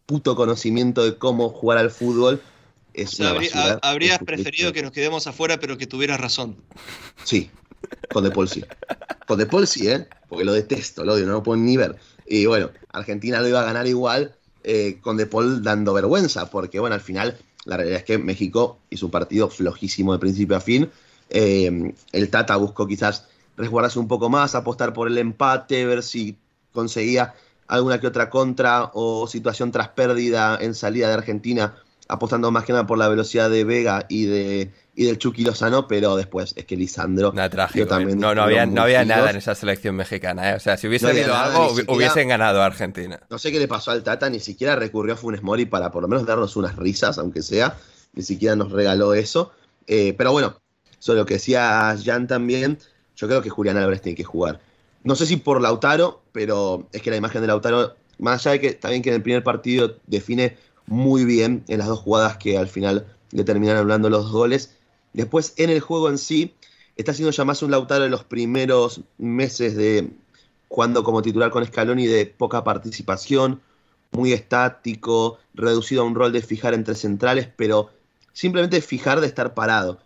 puto 0.06 0.36
conocimiento 0.36 1.04
de 1.04 1.16
cómo 1.18 1.50
jugar 1.50 1.78
al 1.78 1.90
fútbol, 1.90 2.40
O 2.40 2.90
es 2.94 3.10
sea, 3.10 3.30
una 3.32 3.40
basura. 3.40 3.78
ha- 3.82 3.90
habrías 3.90 4.18
Es 4.20 4.26
preferido 4.26 4.72
que 4.72 4.82
nos 4.82 4.92
quedemos 4.92 5.26
afuera, 5.26 5.58
pero 5.60 5.76
que 5.76 5.86
tuvieras 5.86 6.20
razón. 6.20 6.56
Sí, 7.24 7.50
con 8.12 8.24
De 8.24 8.30
Paul 8.30 8.48
sí. 8.48 8.64
Con 9.26 9.38
De 9.38 9.46
Paul 9.46 9.66
sí, 9.66 9.88
¿eh? 9.88 10.06
Porque 10.28 10.44
lo 10.44 10.52
detesto, 10.52 11.04
lo 11.04 11.14
odio, 11.14 11.26
no 11.26 11.32
lo 11.32 11.42
puedo 11.42 11.58
ni 11.60 11.76
ver. 11.76 11.96
Y 12.26 12.46
bueno, 12.46 12.70
Argentina 12.92 13.40
lo 13.40 13.48
iba 13.48 13.60
a 13.60 13.64
ganar 13.64 13.86
igual 13.86 14.34
eh, 14.64 14.98
con 15.00 15.16
De 15.16 15.26
Paul 15.26 15.62
dando 15.62 15.92
vergüenza, 15.94 16.50
porque 16.50 16.78
bueno, 16.80 16.94
al 16.94 17.00
final 17.00 17.36
la 17.64 17.76
realidad 17.76 17.98
es 18.00 18.04
que 18.04 18.18
México 18.18 18.78
hizo 18.90 19.06
un 19.06 19.12
partido 19.12 19.48
flojísimo 19.50 20.12
de 20.14 20.18
principio 20.18 20.56
a 20.56 20.60
fin. 20.60 20.90
Eh, 21.30 21.92
el 22.12 22.30
Tata 22.30 22.56
buscó 22.56 22.86
quizás 22.86 23.26
resguardarse 23.58 23.98
un 23.98 24.08
poco 24.08 24.30
más, 24.30 24.54
apostar 24.54 24.92
por 24.94 25.08
el 25.08 25.18
empate, 25.18 25.84
ver 25.84 26.02
si 26.02 26.38
conseguía 26.72 27.34
alguna 27.66 28.00
que 28.00 28.06
otra 28.06 28.30
contra 28.30 28.90
o 28.94 29.26
situación 29.26 29.70
tras 29.72 29.88
pérdida 29.88 30.56
en 30.60 30.74
salida 30.74 31.08
de 31.08 31.14
Argentina, 31.14 31.74
apostando 32.08 32.50
más 32.50 32.64
que 32.64 32.72
nada 32.72 32.86
por 32.86 32.96
la 32.96 33.08
velocidad 33.08 33.50
de 33.50 33.64
Vega 33.64 34.06
y 34.08 34.24
de 34.24 34.70
y 34.94 35.04
del 35.04 35.18
Chucky 35.18 35.44
Lozano, 35.44 35.86
pero 35.86 36.16
después 36.16 36.54
es 36.56 36.64
que 36.64 36.76
Lisandro 36.76 37.32
Nada 37.32 37.48
trágico. 37.50 37.84
¿eh? 37.84 37.86
también 37.86 38.18
No, 38.18 38.30
había, 38.30 38.66
no 38.66 38.84
nada 39.04 39.30
en 39.30 39.36
esa 39.36 39.54
selección 39.54 39.94
mexicana. 39.94 40.50
¿eh? 40.50 40.54
O 40.56 40.60
sea, 40.60 40.76
si 40.76 40.88
hubiese 40.88 41.04
No 41.06 41.10
habido 41.12 41.36
algo, 41.36 41.68
siquiera- 41.68 41.92
hubiesen 41.92 42.28
ganado 42.28 42.62
a 42.62 42.66
Argentina. 42.66 43.20
No 43.30 43.38
sé 43.38 43.52
qué 43.52 43.60
le 43.60 43.68
pasó 43.68 43.92
al 43.92 44.02
Tata, 44.02 44.28
ni 44.28 44.40
siquiera 44.40 44.74
recurrió 44.74 45.14
a 45.14 45.16
Funes 45.16 45.42
Mori 45.42 45.66
para 45.66 45.92
por 45.92 46.02
lo 46.02 46.08
menos 46.08 46.26
darnos 46.26 46.56
unas 46.56 46.74
risas, 46.74 47.16
aunque 47.18 47.42
sea. 47.42 47.76
Ni 48.14 48.24
siquiera 48.24 48.56
nos 48.56 48.72
regaló 48.72 49.14
eso. 49.14 49.52
Eh, 49.86 50.14
pero 50.18 50.32
bueno, 50.32 50.56
sobre 50.98 51.20
lo 51.20 51.26
que 51.26 51.34
decía 51.34 51.96
Jan 52.04 52.26
también, 52.26 52.78
yo 53.18 53.26
creo 53.26 53.42
que 53.42 53.50
Julián 53.50 53.76
Álvarez 53.76 54.00
tiene 54.00 54.16
que 54.16 54.24
jugar. 54.24 54.60
No 55.02 55.16
sé 55.16 55.26
si 55.26 55.36
por 55.36 55.60
Lautaro, 55.60 56.22
pero 56.32 56.86
es 56.92 57.02
que 57.02 57.10
la 57.10 57.16
imagen 57.16 57.40
de 57.40 57.48
Lautaro, 57.48 57.96
más 58.18 58.46
allá 58.46 58.52
de 58.52 58.60
que 58.60 58.72
también 58.74 59.02
que 59.02 59.08
en 59.08 59.16
el 59.16 59.22
primer 59.22 59.42
partido 59.42 59.96
define 60.06 60.56
muy 60.86 61.24
bien 61.24 61.64
en 61.66 61.78
las 61.78 61.88
dos 61.88 61.98
jugadas 61.98 62.36
que 62.36 62.56
al 62.56 62.68
final 62.68 63.06
le 63.32 63.44
terminaron 63.44 63.80
hablando 63.80 64.08
los 64.08 64.30
goles, 64.30 64.76
después 65.12 65.52
en 65.56 65.70
el 65.70 65.80
juego 65.80 66.08
en 66.08 66.18
sí, 66.18 66.54
está 66.96 67.12
siendo 67.12 67.32
ya 67.32 67.44
más 67.44 67.62
un 67.62 67.72
Lautaro 67.72 68.04
de 68.04 68.10
los 68.10 68.24
primeros 68.24 69.00
meses 69.18 69.76
de 69.76 70.10
jugando 70.68 71.02
como 71.02 71.20
titular 71.20 71.50
con 71.50 71.64
Scaloni 71.64 72.06
de 72.06 72.26
poca 72.26 72.62
participación, 72.62 73.60
muy 74.12 74.32
estático, 74.32 75.38
reducido 75.54 76.02
a 76.02 76.04
un 76.04 76.14
rol 76.14 76.32
de 76.32 76.42
fijar 76.42 76.72
entre 76.72 76.94
centrales, 76.94 77.48
pero 77.56 77.90
simplemente 78.32 78.80
fijar 78.80 79.20
de 79.20 79.26
estar 79.26 79.54
parado. 79.54 79.98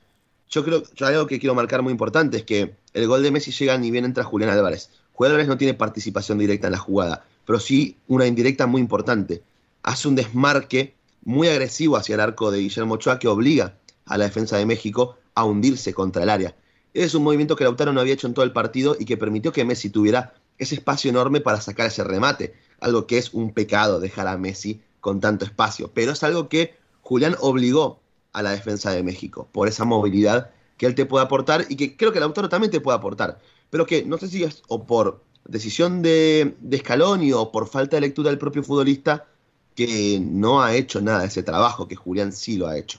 Yo 0.53 0.63
creo, 0.63 0.83
yo 0.95 1.07
algo 1.07 1.27
que 1.27 1.39
quiero 1.39 1.55
marcar 1.55 1.81
muy 1.81 1.93
importante 1.93 2.37
es 2.37 2.45
que 2.45 2.77
el 2.93 3.07
gol 3.07 3.23
de 3.23 3.31
Messi 3.31 3.51
llega 3.53 3.79
ni 3.79 3.91
bien 3.91 4.05
entra 4.05 4.23
Julián 4.23 4.51
Álvarez. 4.51 4.91
Julián 5.15 5.33
Álvarez 5.33 5.49
no 5.49 5.57
tiene 5.57 5.73
participación 5.73 6.37
directa 6.37 6.67
en 6.67 6.73
la 6.73 6.79
jugada, 6.79 7.25
pero 7.47 7.59
sí 7.59 7.97
una 8.07 8.27
indirecta 8.27 8.67
muy 8.67 8.83
importante. 8.83 9.43
Hace 9.83 10.09
un 10.09 10.15
desmarque 10.15 10.95
muy 11.25 11.49
agresivo 11.49 11.97
hacia 11.97 12.17
el 12.17 12.21
arco 12.21 12.51
de 12.51 12.59
Guillermo 12.59 12.95
Ochoa 12.95 13.19
que 13.19 13.29
obliga 13.29 13.79
a 14.05 14.19
la 14.19 14.25
defensa 14.25 14.59
de 14.59 14.67
México 14.67 15.17
a 15.35 15.47
hundirse 15.47 15.95
contra 15.95 16.23
el 16.23 16.29
área. 16.29 16.55
Ese 16.93 17.07
es 17.07 17.15
un 17.15 17.23
movimiento 17.23 17.57
que 17.57 17.65
Lautaro 17.65 17.95
no 17.95 18.03
había 18.03 18.13
hecho 18.13 18.27
en 18.27 18.35
todo 18.35 18.45
el 18.45 18.53
partido 18.53 18.95
y 19.01 19.07
que 19.07 19.17
permitió 19.17 19.53
que 19.53 19.65
Messi 19.65 19.89
tuviera 19.89 20.35
ese 20.59 20.75
espacio 20.75 21.09
enorme 21.09 21.41
para 21.41 21.63
sacar 21.63 21.87
ese 21.87 22.05
remate. 22.05 22.53
Algo 22.79 23.07
que 23.07 23.17
es 23.17 23.33
un 23.33 23.55
pecado 23.55 24.01
dejar 24.01 24.29
a 24.29 24.37
Messi 24.37 24.83
con 25.01 25.19
tanto 25.19 25.47
espacio. 25.47 25.91
Pero 25.95 26.13
es 26.13 26.23
algo 26.23 26.51
que 26.51 26.75
Julián 27.01 27.37
obligó 27.41 28.02
a 28.33 28.43
la 28.43 28.51
defensa 28.51 28.91
de 28.91 29.03
México 29.03 29.49
por 29.53 29.69
esa 29.69 29.85
movilidad 29.85 30.51
que 30.77 30.87
él 30.87 30.95
te 30.95 31.07
puede 31.07 31.25
aportar 31.25 31.67
y 31.69 31.77
que 31.77 31.97
creo 31.97 32.13
que 32.13 32.21
Lautaro 32.21 32.49
también 32.49 32.71
te 32.71 32.81
puede 32.81 32.99
aportar. 32.99 33.41
Pero 33.71 33.87
que 33.87 34.05
no 34.05 34.19
sé 34.19 34.29
si 34.29 34.43
es 34.43 34.63
o 34.69 34.85
por 34.85 35.23
decisión 35.45 36.03
de, 36.03 36.57
de 36.61 36.79
Scaloni 36.79 37.33
o 37.33 37.51
por 37.53 37.69
falta 37.69 37.97
de 37.97 38.03
lectura 38.03 38.31
del 38.31 38.39
propio 38.39 38.63
futbolista 38.63 39.27
que 39.75 40.21
no 40.21 40.63
ha 40.63 40.75
hecho 40.75 41.01
nada 41.01 41.21
de 41.21 41.27
ese 41.27 41.43
trabajo, 41.43 41.89
que 41.89 41.97
Julián 41.97 42.33
sí 42.33 42.57
lo 42.57 42.67
ha 42.67 42.77
hecho. 42.77 42.99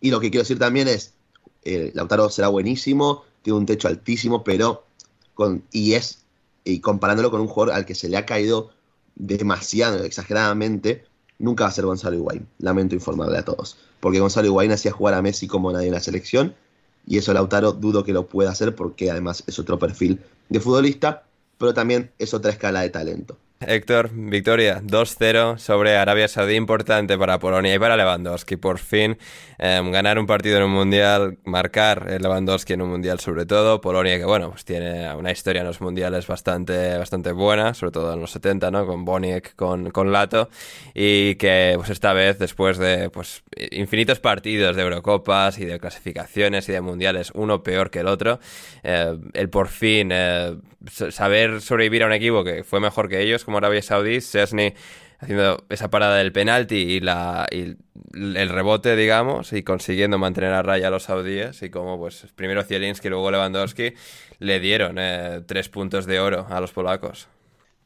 Y 0.00 0.10
lo 0.10 0.20
que 0.20 0.30
quiero 0.30 0.42
decir 0.42 0.58
también 0.58 0.88
es, 0.88 1.14
eh, 1.64 1.90
Lautaro 1.94 2.30
será 2.30 2.48
buenísimo, 2.48 3.24
tiene 3.42 3.58
un 3.58 3.66
techo 3.66 3.88
altísimo, 3.88 4.44
pero 4.44 4.84
con, 5.34 5.64
y 5.72 5.94
es, 5.94 6.24
y 6.64 6.80
comparándolo 6.80 7.30
con 7.30 7.40
un 7.40 7.48
jugador 7.48 7.74
al 7.74 7.86
que 7.86 7.94
se 7.94 8.08
le 8.08 8.16
ha 8.16 8.26
caído 8.26 8.70
demasiado, 9.14 10.04
exageradamente, 10.04 11.04
nunca 11.38 11.64
va 11.64 11.70
a 11.70 11.72
ser 11.72 11.84
Gonzalo 11.84 12.16
Higuaín. 12.16 12.46
Lamento 12.58 12.94
informarle 12.94 13.38
a 13.38 13.44
todos. 13.44 13.76
Porque 14.00 14.20
Gonzalo 14.20 14.46
Higuaín 14.46 14.72
hacía 14.72 14.92
jugar 14.92 15.14
a 15.14 15.22
Messi 15.22 15.46
como 15.46 15.72
nadie 15.72 15.88
en 15.88 15.94
la 15.94 16.00
selección 16.00 16.54
y 17.06 17.18
eso 17.18 17.32
Lautaro 17.32 17.72
dudo 17.72 18.04
que 18.04 18.12
lo 18.12 18.26
pueda 18.26 18.50
hacer 18.50 18.74
porque 18.74 19.10
además 19.10 19.44
es 19.46 19.58
otro 19.58 19.78
perfil 19.78 20.20
de 20.48 20.60
futbolista, 20.60 21.24
pero 21.58 21.72
también 21.72 22.10
es 22.18 22.34
otra 22.34 22.50
escala 22.50 22.80
de 22.80 22.90
talento. 22.90 23.36
Héctor, 23.60 24.10
victoria 24.12 24.82
2-0 24.82 25.56
sobre 25.56 25.96
Arabia 25.96 26.28
Saudí, 26.28 26.56
importante 26.56 27.16
para 27.16 27.38
Polonia 27.38 27.74
y 27.74 27.78
para 27.78 27.96
Lewandowski. 27.96 28.56
Por 28.56 28.78
fin 28.78 29.16
em, 29.56 29.90
ganar 29.90 30.18
un 30.18 30.26
partido 30.26 30.58
en 30.58 30.64
un 30.64 30.72
mundial, 30.72 31.38
marcar 31.44 32.20
Lewandowski 32.20 32.74
en 32.74 32.82
un 32.82 32.90
mundial 32.90 33.18
sobre 33.18 33.46
todo. 33.46 33.80
Polonia 33.80 34.18
que, 34.18 34.26
bueno, 34.26 34.50
pues 34.50 34.66
tiene 34.66 35.14
una 35.14 35.32
historia 35.32 35.62
en 35.62 35.68
los 35.68 35.80
mundiales 35.80 36.26
bastante, 36.26 36.98
bastante 36.98 37.32
buena, 37.32 37.72
sobre 37.72 37.92
todo 37.92 38.12
en 38.12 38.20
los 38.20 38.30
70, 38.32 38.70
¿no? 38.70 38.86
Con 38.86 39.06
Boniek, 39.06 39.56
con, 39.56 39.90
con 39.90 40.12
Lato. 40.12 40.50
Y 40.92 41.36
que, 41.36 41.72
pues 41.76 41.88
esta 41.88 42.12
vez, 42.12 42.38
después 42.38 42.76
de 42.76 43.08
pues 43.08 43.42
infinitos 43.70 44.20
partidos 44.20 44.76
de 44.76 44.82
Eurocopas 44.82 45.58
y 45.58 45.64
de 45.64 45.80
clasificaciones 45.80 46.68
y 46.68 46.72
de 46.72 46.82
mundiales, 46.82 47.32
uno 47.32 47.62
peor 47.62 47.90
que 47.90 48.00
el 48.00 48.08
otro, 48.08 48.38
eh, 48.82 49.16
el 49.32 49.48
por 49.48 49.68
fin 49.68 50.10
eh, 50.12 50.56
saber 50.88 51.62
sobrevivir 51.62 52.02
a 52.02 52.06
un 52.06 52.12
equipo 52.12 52.44
que 52.44 52.62
fue 52.62 52.80
mejor 52.80 53.08
que 53.08 53.22
ellos 53.22 53.45
como 53.46 53.56
Arabia 53.56 53.80
Saudí, 53.80 54.20
Sesni 54.20 54.74
haciendo 55.18 55.64
esa 55.68 55.90
parada 55.90 56.16
del 56.18 56.32
penalti 56.32 56.76
y, 56.76 57.00
la, 57.00 57.46
el 57.50 58.48
rebote, 58.48 58.96
digamos, 58.96 59.52
y 59.52 59.62
consiguiendo 59.62 60.18
mantener 60.18 60.52
a 60.52 60.62
raya 60.62 60.88
a 60.88 60.90
los 60.90 61.04
saudíes, 61.04 61.62
y 61.62 61.70
como 61.70 61.98
pues 61.98 62.26
primero 62.34 62.62
Zielinski 62.62 63.08
y 63.08 63.10
luego 63.10 63.30
Lewandowski 63.30 63.94
le 64.38 64.60
dieron 64.60 64.96
eh, 64.98 65.42
tres 65.46 65.68
puntos 65.68 66.06
de 66.06 66.20
oro 66.20 66.46
a 66.50 66.60
los 66.60 66.72
polacos. 66.72 67.28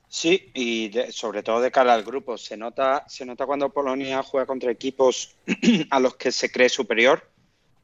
Sí, 0.08 0.50
y 0.54 0.90
sobre 1.12 1.44
todo 1.44 1.60
de 1.60 1.70
cara 1.70 1.94
al 1.94 2.02
grupo. 2.02 2.36
Se 2.36 2.56
nota, 2.56 3.04
se 3.08 3.24
nota 3.24 3.46
cuando 3.46 3.72
Polonia 3.72 4.24
juega 4.24 4.44
contra 4.44 4.72
equipos 4.72 5.36
a 5.90 6.00
los 6.00 6.16
que 6.16 6.32
se 6.32 6.50
cree 6.50 6.68
superior, 6.68 7.28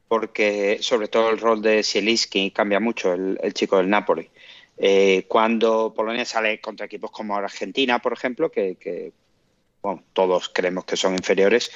porque 0.09 0.79
sobre 0.81 1.07
todo 1.07 1.29
el 1.29 1.39
rol 1.39 1.61
de 1.61 1.83
Zielinski 1.83 2.51
cambia 2.51 2.81
mucho, 2.81 3.13
el, 3.13 3.39
el 3.41 3.53
chico 3.53 3.77
del 3.77 3.89
Napoli. 3.89 4.29
Eh, 4.77 5.25
cuando 5.27 5.93
Polonia 5.95 6.25
sale 6.25 6.61
contra 6.61 6.85
equipos 6.85 7.11
como 7.11 7.35
Argentina, 7.35 7.99
por 7.99 8.13
ejemplo, 8.13 8.51
que, 8.51 9.11
todos 10.13 10.49
creemos 10.49 10.85
que 10.85 10.97
son 10.97 11.13
inferiores, 11.13 11.71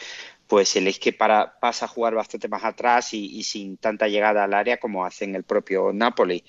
pues 0.47 0.75
el 0.75 0.99
que 0.99 1.13
para, 1.13 1.59
pasa 1.59 1.85
a 1.85 1.87
jugar 1.87 2.13
bastante 2.13 2.49
más 2.49 2.63
atrás 2.63 3.13
y, 3.13 3.41
sin 3.43 3.77
tanta 3.77 4.07
llegada 4.07 4.43
al 4.43 4.53
área 4.53 4.77
como 4.77 5.05
hacen 5.05 5.33
el 5.35 5.43
propio 5.43 5.93
Napoli. 5.93 6.43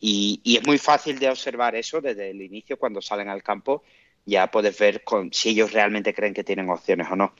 Y, 0.00 0.40
es 0.44 0.66
muy 0.66 0.78
fácil 0.78 1.18
de 1.18 1.28
observar 1.28 1.76
eso 1.76 2.00
desde 2.00 2.30
el 2.30 2.40
inicio, 2.40 2.78
cuando 2.78 3.02
salen 3.02 3.28
al 3.28 3.42
campo, 3.42 3.82
ya 4.24 4.50
puedes 4.50 4.78
ver 4.78 5.04
con, 5.04 5.32
si 5.32 5.50
ellos 5.50 5.72
realmente 5.72 6.14
creen 6.14 6.34
que 6.34 6.44
tienen 6.44 6.70
opciones 6.70 7.08
o 7.10 7.16
no. 7.16 7.34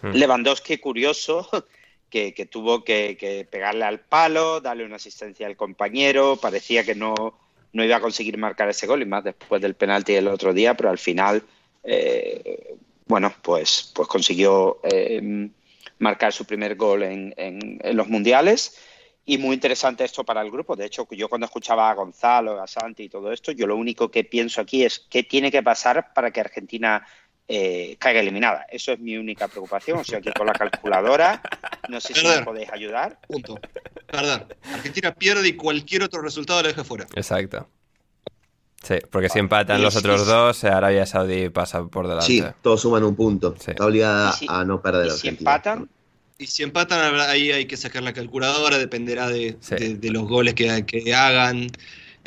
Hmm. 0.00 0.12
Lewandowski, 0.12 0.78
curioso, 0.78 1.48
que, 2.10 2.48
tuvo 2.50 2.82
que, 2.82 3.46
pegarle 3.50 3.84
al 3.84 4.00
palo, 4.00 4.60
darle 4.60 4.84
una 4.84 4.96
asistencia 4.96 5.46
al 5.46 5.56
compañero, 5.56 6.36
parecía 6.36 6.84
que 6.84 6.94
no, 6.94 7.45
no 7.76 7.84
iba 7.84 7.96
a 7.96 8.00
conseguir 8.00 8.38
marcar 8.38 8.70
ese 8.70 8.86
gol 8.86 9.02
y 9.02 9.04
más 9.04 9.22
después 9.22 9.60
del 9.60 9.74
penalti 9.74 10.14
del 10.14 10.28
otro 10.28 10.54
día, 10.54 10.74
pero 10.74 10.88
al 10.88 10.96
final, 10.96 11.42
eh, 11.84 12.74
bueno, 13.06 13.34
pues, 13.42 13.92
pues 13.94 14.08
consiguió 14.08 14.80
eh, 14.82 15.50
marcar 15.98 16.32
su 16.32 16.46
primer 16.46 16.74
gol 16.74 17.02
en, 17.02 17.78
los 17.92 18.08
mundiales. 18.08 18.78
Y 19.26 19.36
muy 19.38 19.54
interesante 19.54 20.04
esto 20.04 20.24
para 20.24 20.40
el 20.40 20.50
grupo. 20.50 20.74
De 20.74 20.86
hecho, 20.86 21.06
yo 21.10 21.28
cuando 21.28 21.46
escuchaba 21.46 21.90
a 21.90 21.94
Gonzalo, 21.94 22.62
a 22.62 22.66
Santi 22.66 23.04
y 23.04 23.08
todo 23.10 23.30
esto, 23.30 23.52
yo 23.52 23.66
lo 23.66 23.76
único 23.76 24.10
que 24.10 24.24
pienso 24.24 24.62
aquí 24.62 24.84
es 24.84 25.00
qué 25.10 25.24
tiene 25.24 25.50
que 25.50 25.62
pasar 25.62 26.14
para 26.14 26.30
que 26.30 26.40
Argentina 26.40 27.06
eh, 27.48 27.96
caiga 27.98 28.20
eliminada. 28.20 28.66
Eso 28.70 28.92
es 28.92 28.98
mi 28.98 29.16
única 29.16 29.48
preocupación. 29.48 29.98
O 29.98 30.04
sea, 30.04 30.20
que 30.20 30.32
con 30.32 30.46
la 30.46 30.52
calculadora, 30.52 31.40
no 31.88 32.00
sé 32.00 32.14
si 32.14 32.26
me 32.26 32.42
podéis 32.42 32.70
ayudar. 32.72 33.18
Punto. 33.26 33.58
Perdón. 34.06 34.46
Argentina 34.72 35.14
pierde 35.14 35.48
y 35.48 35.52
cualquier 35.52 36.02
otro 36.02 36.22
resultado 36.22 36.62
la 36.62 36.68
deja 36.68 36.84
fuera. 36.84 37.06
Exacto. 37.14 37.68
Sí, 38.82 38.96
porque 39.10 39.28
si 39.28 39.38
empatan 39.38 39.82
los 39.82 39.96
otros 39.96 40.26
dos, 40.26 40.62
Arabia 40.64 41.06
Saudí 41.06 41.48
pasa 41.48 41.84
por 41.86 42.06
delante. 42.06 42.26
Sí, 42.26 42.44
todos 42.62 42.80
suman 42.80 43.02
un 43.02 43.16
punto. 43.16 43.54
Está 43.66 43.84
obligada 43.84 44.34
a 44.48 44.64
no 44.64 44.80
perder. 44.80 45.08
¿Y 45.08 45.10
si 45.10 45.28
empatan? 45.28 45.88
Y 46.38 46.46
si 46.46 46.62
empatan, 46.62 47.18
ahí 47.20 47.50
hay 47.50 47.66
que 47.66 47.76
sacar 47.76 48.02
la 48.02 48.12
calculadora, 48.12 48.78
dependerá 48.78 49.28
de, 49.28 49.56
los 50.02 50.28
goles 50.28 50.54
que, 50.54 50.84
que 50.84 51.14
hagan 51.14 51.68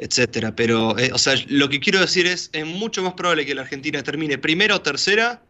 etcétera. 0.02 0.56
Pero, 0.56 0.98
eh, 0.98 1.12
o 1.14 1.18
sea, 1.18 1.36
lo 1.48 1.70
que 1.70 1.80
quiero 1.80 2.00
decir 2.00 2.26
es, 2.26 2.50
es 2.54 2.66
mucho 2.66 3.04
más 3.04 3.14
probable 3.14 3.46
que 3.46 3.56
la 3.56 3.62
Argentina 3.62 4.02
termine 4.04 4.38
primera 4.38 4.76
o 4.76 4.82
tercera 4.82 5.42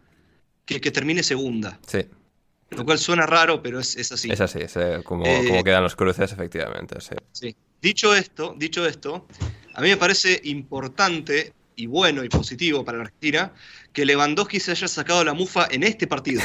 que 0.66 0.80
que 0.82 0.91
termine 0.91 1.24
segunda. 1.24 1.80
Sí. 1.88 2.06
Lo 2.72 2.86
cual 2.86 3.00
suena 3.00 3.26
raro, 3.26 3.64
pero 3.64 3.80
es, 3.80 4.12
así. 4.12 4.32
Es 4.32 4.41
así, 4.41 4.60
es 4.60 4.76
eh, 4.78 5.02
como, 5.04 5.24
como, 5.24 5.64
quedan 5.64 5.84
los 5.84 5.95
cruces, 5.95 6.32
efectivamente. 6.32 7.02
Sí. 7.02 7.16
sí. 7.32 7.56
Dicho 7.82 8.14
esto, 8.14 8.54
dicho 8.58 8.86
esto, 8.86 9.26
a 9.74 9.82
mí 9.82 9.89
me 9.89 9.97
parece 9.97 10.39
importante 10.43 11.54
y 11.76 11.88
bueno 11.88 12.24
y 12.24 12.30
positivo 12.30 12.84
para 12.84 12.97
la 12.97 13.06
Argentina 13.06 13.54
que 13.93 14.06
Lewandowski 14.06 14.60
se 14.60 14.72
haya 14.72 14.88
sacado 14.88 15.24
la 15.24 15.34
mufa 15.34 15.68
en 15.72 15.84
este 15.84 16.06
partido. 16.06 16.41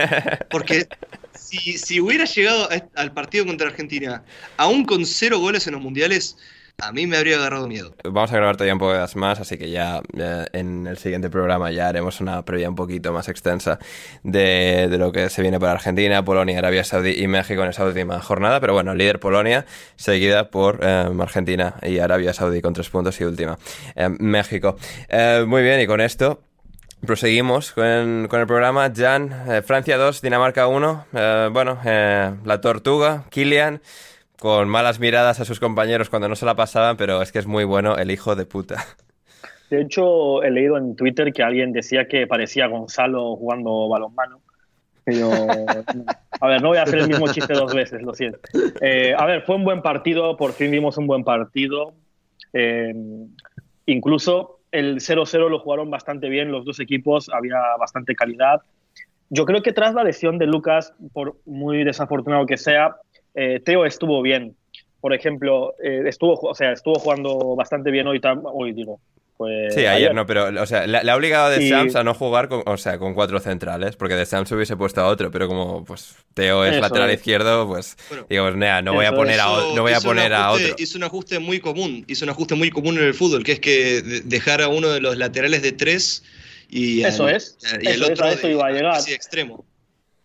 Porque 0.50 0.88
si, 1.34 1.78
si 1.78 2.00
hubiera 2.00 2.24
llegado 2.24 2.68
al 2.94 3.12
partido 3.12 3.46
contra 3.46 3.68
Argentina, 3.68 4.24
aún 4.56 4.84
con 4.84 5.04
cero 5.06 5.38
goles 5.38 5.66
en 5.66 5.74
los 5.74 5.82
mundiales, 5.82 6.36
a 6.80 6.92
mí 6.92 7.08
me 7.08 7.16
habría 7.16 7.36
agarrado 7.36 7.66
miedo. 7.66 7.92
Vamos 8.04 8.30
a 8.30 8.36
grabar 8.36 8.56
todavía 8.56 8.74
un 8.74 8.78
poco 8.78 8.94
más, 9.16 9.40
así 9.40 9.58
que 9.58 9.68
ya 9.70 10.00
en 10.52 10.86
el 10.86 10.96
siguiente 10.96 11.28
programa 11.28 11.72
ya 11.72 11.88
haremos 11.88 12.20
una 12.20 12.44
previa 12.44 12.68
un 12.68 12.76
poquito 12.76 13.12
más 13.12 13.28
extensa 13.28 13.80
de, 14.22 14.86
lo 14.96 15.10
que 15.10 15.28
se 15.28 15.42
viene 15.42 15.58
para 15.58 15.72
Argentina, 15.72 16.24
Polonia, 16.24 16.56
Arabia 16.58 16.84
Saudí 16.84 17.20
y 17.20 17.26
México 17.26 17.64
en 17.64 17.70
esa 17.70 17.84
última 17.84 18.20
jornada. 18.20 18.60
Pero 18.60 18.74
bueno, 18.74 18.94
líder 18.94 19.18
Polonia, 19.18 19.66
seguida 19.96 20.50
por 20.50 20.78
eh, 20.82 21.10
Argentina 21.20 21.74
y 21.82 21.98
Arabia 21.98 22.32
Saudí 22.32 22.62
con 22.62 22.74
tres 22.74 22.88
puntos 22.90 23.20
y 23.20 23.24
última 23.24 23.58
eh, 23.96 24.08
México. 24.08 24.76
Eh, 25.08 25.44
muy 25.48 25.62
bien, 25.62 25.80
y 25.80 25.86
con 25.86 26.00
esto 26.00 26.42
Proseguimos 27.04 27.70
con, 27.72 28.26
con, 28.28 28.40
el 28.40 28.46
programa. 28.48 28.92
Jan, 28.92 29.32
Francia 29.64 29.96
2, 29.96 30.20
Dinamarca 30.20 30.66
1. 30.66 31.06
bueno, 31.52 31.78
la 31.84 32.60
Tortuga, 32.60 33.24
Kilian 33.30 33.80
con 34.40 34.68
malas 34.68 35.00
miradas 35.00 35.40
a 35.40 35.44
sus 35.44 35.60
compañeros 35.60 36.10
cuando 36.10 36.28
no 36.28 36.36
se 36.36 36.46
la 36.46 36.54
pasaban, 36.54 36.96
pero 36.96 37.22
es 37.22 37.32
que 37.32 37.38
es 37.38 37.46
muy 37.46 37.64
bueno 37.64 37.96
el 37.96 38.10
hijo 38.10 38.36
de 38.36 38.46
puta. 38.46 38.84
De 39.70 39.82
hecho, 39.82 40.42
he 40.42 40.50
leído 40.50 40.78
en 40.78 40.96
Twitter 40.96 41.32
que 41.32 41.42
alguien 41.42 41.72
decía 41.72 42.08
que 42.08 42.26
parecía 42.26 42.66
Gonzalo 42.68 43.36
jugando 43.36 43.88
balonmano. 43.88 44.40
Pero, 45.04 45.30
a 46.40 46.48
ver, 46.48 46.62
no 46.62 46.68
voy 46.68 46.78
a 46.78 46.82
hacer 46.82 47.00
el 47.00 47.08
mismo 47.08 47.32
chiste 47.32 47.54
dos 47.54 47.74
veces, 47.74 48.02
lo 48.02 48.14
siento. 48.14 48.38
Eh, 48.80 49.14
a 49.16 49.24
ver, 49.26 49.42
fue 49.42 49.56
un 49.56 49.64
buen 49.64 49.82
partido, 49.82 50.36
por 50.36 50.52
fin 50.52 50.70
vimos 50.70 50.96
un 50.98 51.06
buen 51.06 51.24
partido. 51.24 51.94
Eh, 52.52 52.94
incluso 53.86 54.60
el 54.70 54.96
0-0 54.96 55.48
lo 55.48 55.58
jugaron 55.60 55.90
bastante 55.90 56.28
bien 56.28 56.52
los 56.52 56.64
dos 56.64 56.80
equipos, 56.80 57.30
había 57.30 57.58
bastante 57.78 58.14
calidad. 58.14 58.60
Yo 59.30 59.44
creo 59.44 59.62
que 59.62 59.72
tras 59.72 59.94
la 59.94 60.04
lesión 60.04 60.38
de 60.38 60.46
Lucas, 60.46 60.94
por 61.12 61.36
muy 61.44 61.84
desafortunado 61.84 62.46
que 62.46 62.56
sea, 62.56 62.96
eh, 63.38 63.60
Teo 63.60 63.84
estuvo 63.84 64.20
bien. 64.20 64.56
Por 65.00 65.14
ejemplo, 65.14 65.74
eh, 65.82 66.02
estuvo, 66.06 66.34
o 66.34 66.54
sea, 66.54 66.72
estuvo 66.72 66.96
jugando 66.96 67.54
bastante 67.54 67.92
bien 67.92 68.08
hoy, 68.08 68.20
hoy 68.52 68.72
digo. 68.72 69.00
Pues, 69.36 69.72
sí, 69.72 69.86
ayer, 69.86 70.12
no, 70.12 70.26
pero 70.26 70.48
o 70.60 70.66
sea, 70.66 70.84
le, 70.88 71.08
ha 71.08 71.14
obligado 71.14 71.46
a 71.46 71.50
De 71.50 71.68
Sams 71.68 71.94
a 71.94 72.02
no 72.02 72.12
jugar 72.12 72.48
con, 72.48 72.64
o 72.66 72.76
sea, 72.76 72.98
con 72.98 73.14
cuatro 73.14 73.38
centrales, 73.38 73.94
porque 73.94 74.16
De 74.16 74.26
Sams 74.26 74.50
hubiese 74.50 74.76
puesto 74.76 75.00
a 75.00 75.06
otro, 75.06 75.30
pero 75.30 75.46
como 75.46 75.84
pues 75.84 76.16
Teo 76.34 76.64
es 76.64 76.80
lateral 76.80 77.12
izquierdo, 77.12 77.68
pues 77.68 77.96
digamos, 78.28 78.56
no 78.56 78.92
voy 78.92 79.04
a 79.04 79.12
poner 79.12 79.38
a, 79.38 79.46
no 79.76 79.82
voy 79.82 79.92
a, 79.92 80.00
poner 80.00 80.34
a 80.34 80.50
otro. 80.50 80.74
Hizo 80.76 80.98
un 80.98 81.04
ajuste 81.04 81.38
muy 81.38 81.60
común, 81.60 82.04
hizo 82.08 82.24
un 82.24 82.30
ajuste 82.30 82.56
muy 82.56 82.70
común 82.70 82.98
en 82.98 83.04
el 83.04 83.14
fútbol, 83.14 83.44
que 83.44 83.52
es 83.52 83.60
que 83.60 84.02
dejar 84.24 84.60
a 84.60 84.66
uno 84.66 84.88
de 84.88 85.00
los 85.00 85.16
laterales 85.16 85.62
de 85.62 85.70
tres 85.70 86.24
y, 86.68 87.04
eso 87.04 87.28
es, 87.28 87.56
y 87.80 87.86
el 87.86 88.02
otro 88.02 88.26
eso 88.26 88.48
iba 88.48 88.66
a 88.66 88.72
llegar. 88.72 89.00
extremo 89.06 89.64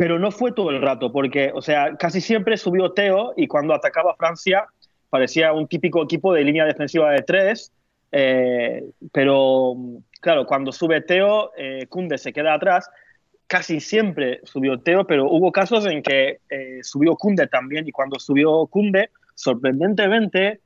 pero 0.04 0.20
no 0.20 0.32
fue 0.32 0.52
todo 0.52 0.70
el 0.70 0.82
rato, 0.82 1.14
porque, 1.14 1.54
o 1.56 1.62
sea, 1.62 1.96
casi 1.96 2.20
siempre 2.20 2.58
subió 2.58 2.92
Teo 2.92 3.32
y 3.38 3.48
cuando 3.48 3.74
atacaba 3.74 4.18
Francia 4.18 4.66
parecía 5.10 5.54
un 5.54 5.66
típico 5.66 6.04
equipo 6.04 6.34
de 6.34 6.44
línea 6.44 6.66
defensiva 6.66 7.10
de 7.12 7.22
tres, 7.22 7.72
eh, 8.12 8.84
pero 9.14 9.76
claro, 10.20 10.46
cuando 10.46 10.74
sube 10.74 11.00
Teo, 11.00 11.52
eh, 11.56 11.86
Kunde 11.88 12.18
se 12.18 12.34
queda 12.34 12.54
atrás. 12.54 12.90
Casi 13.48 13.80
siempre 13.80 14.42
subió 14.44 14.78
Teo, 14.78 15.08
pero 15.08 15.32
hubo 15.32 15.54
casos 15.54 15.86
en 15.86 16.04
que 16.04 16.40
eh, 16.50 16.80
subió 16.82 17.16
Kunde 17.16 17.48
también 17.48 17.88
y 17.88 17.94
cuando 17.94 18.20
subió 18.20 18.66
Kunde, 18.66 19.10
sorprendentemente, 19.36 20.60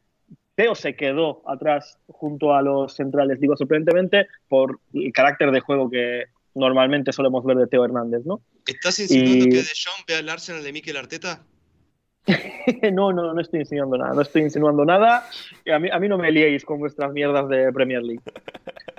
Teo 0.55 0.73
se 0.73 0.95
quedó 0.95 1.43
atrás 1.47 1.99
junto 2.07 2.55
a 2.55 2.63
los 2.63 2.95
centrales. 2.95 3.39
Digo 3.39 3.55
sorprendentemente 3.55 4.25
por 4.47 4.79
el 4.95 5.13
carácter 5.13 5.51
de 5.51 5.59
juego 5.59 5.91
que 5.91 6.23
normalmente 6.57 7.13
solemos 7.13 7.45
ver 7.45 7.57
de 7.57 7.67
Teo 7.67 7.85
Hernández, 7.85 8.25
¿no? 8.25 8.41
¿Estás 8.65 8.99
insinuando 8.99 9.45
que 9.45 9.57
De 9.57 9.63
Jong 9.63 10.05
ve 10.07 10.15
al 10.15 10.29
Arsenal 10.29 10.63
de 10.63 10.73
Mikel 10.73 10.97
Arteta? 10.97 11.43
no, 12.91 13.13
no, 13.13 13.33
no 13.33 13.41
estoy 13.41 13.61
insinuando 13.61 13.97
nada, 13.97 14.13
no 14.13 14.21
estoy 14.21 14.41
insinuando 14.41 14.83
nada. 14.83 15.29
A 15.73 15.79
mí, 15.79 15.89
a 15.91 15.99
mí 15.99 16.07
no 16.09 16.17
me 16.17 16.31
liéis 16.31 16.65
con 16.65 16.79
vuestras 16.79 17.13
mierdas 17.13 17.47
de 17.47 17.71
Premier 17.71 18.03
League. 18.03 18.23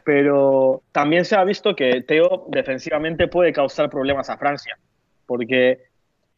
Pero 0.05 0.83
también 0.93 1.25
se 1.25 1.37
ha 1.37 1.45
visto 1.45 1.77
que 1.77 2.03
Teo 2.03 2.47
defensivamente 2.49 3.29
puede 3.29 3.53
causar 3.53 3.91
problemas 3.91 4.31
a 4.31 4.39
Francia, 4.39 4.79
porque 5.27 5.89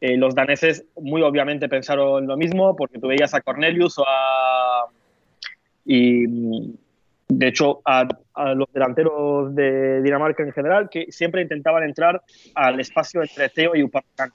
Eh, 0.03 0.17
los 0.17 0.33
daneses 0.33 0.83
muy 0.95 1.21
obviamente 1.21 1.69
pensaron 1.69 2.25
lo 2.25 2.35
mismo 2.35 2.75
porque 2.75 2.97
tú 2.97 3.07
veías 3.07 3.35
a 3.35 3.41
Cornelius 3.41 3.99
o 3.99 4.03
a... 4.07 4.89
Y 5.85 6.25
de 7.37 7.47
hecho 7.47 7.81
a, 7.85 8.07
a 8.33 8.53
los 8.53 8.71
delanteros 8.73 9.55
de 9.55 10.01
Dinamarca 10.01 10.43
en 10.43 10.51
general 10.51 10.89
que 10.89 11.07
siempre 11.09 11.41
intentaban 11.41 11.83
entrar 11.83 12.21
al 12.55 12.79
espacio 12.79 13.21
entre 13.21 13.49
Teo 13.49 13.75
y 13.75 13.83
Upamecano 13.83 14.33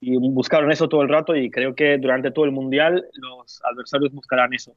y 0.00 0.16
buscaron 0.18 0.70
eso 0.70 0.88
todo 0.88 1.02
el 1.02 1.08
rato 1.08 1.34
y 1.34 1.50
creo 1.50 1.74
que 1.74 1.98
durante 1.98 2.30
todo 2.30 2.44
el 2.44 2.52
mundial 2.52 3.06
los 3.14 3.62
adversarios 3.64 4.12
buscarán 4.12 4.52
eso. 4.52 4.74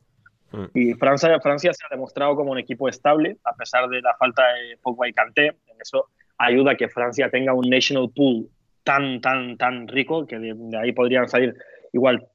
Mm. 0.52 0.66
Y 0.74 0.94
Francia, 0.94 1.40
Francia 1.42 1.74
se 1.74 1.86
ha 1.86 1.90
demostrado 1.90 2.36
como 2.36 2.52
un 2.52 2.60
equipo 2.60 2.88
estable 2.88 3.38
a 3.44 3.54
pesar 3.56 3.90
de 3.90 4.02
la 4.02 4.16
falta 4.16 4.44
de 4.54 4.78
Pogba 4.82 5.08
y 5.08 5.14
Kanté. 5.14 5.48
En 5.48 5.82
eso 5.82 6.06
ayuda 6.38 6.72
a 6.72 6.76
que 6.76 6.88
Francia 6.88 7.30
tenga 7.30 7.54
un 7.54 7.70
national 7.70 8.10
pool 8.16 8.48
tan, 8.84 9.22
tan, 9.22 9.58
tan 9.58 9.88
rico 9.88 10.26
que 10.26 10.40
de, 10.40 10.54
de 10.56 10.78
ahí 10.78 10.92
podrían 10.94 11.28
salir 11.28 11.56
igual 11.92 12.28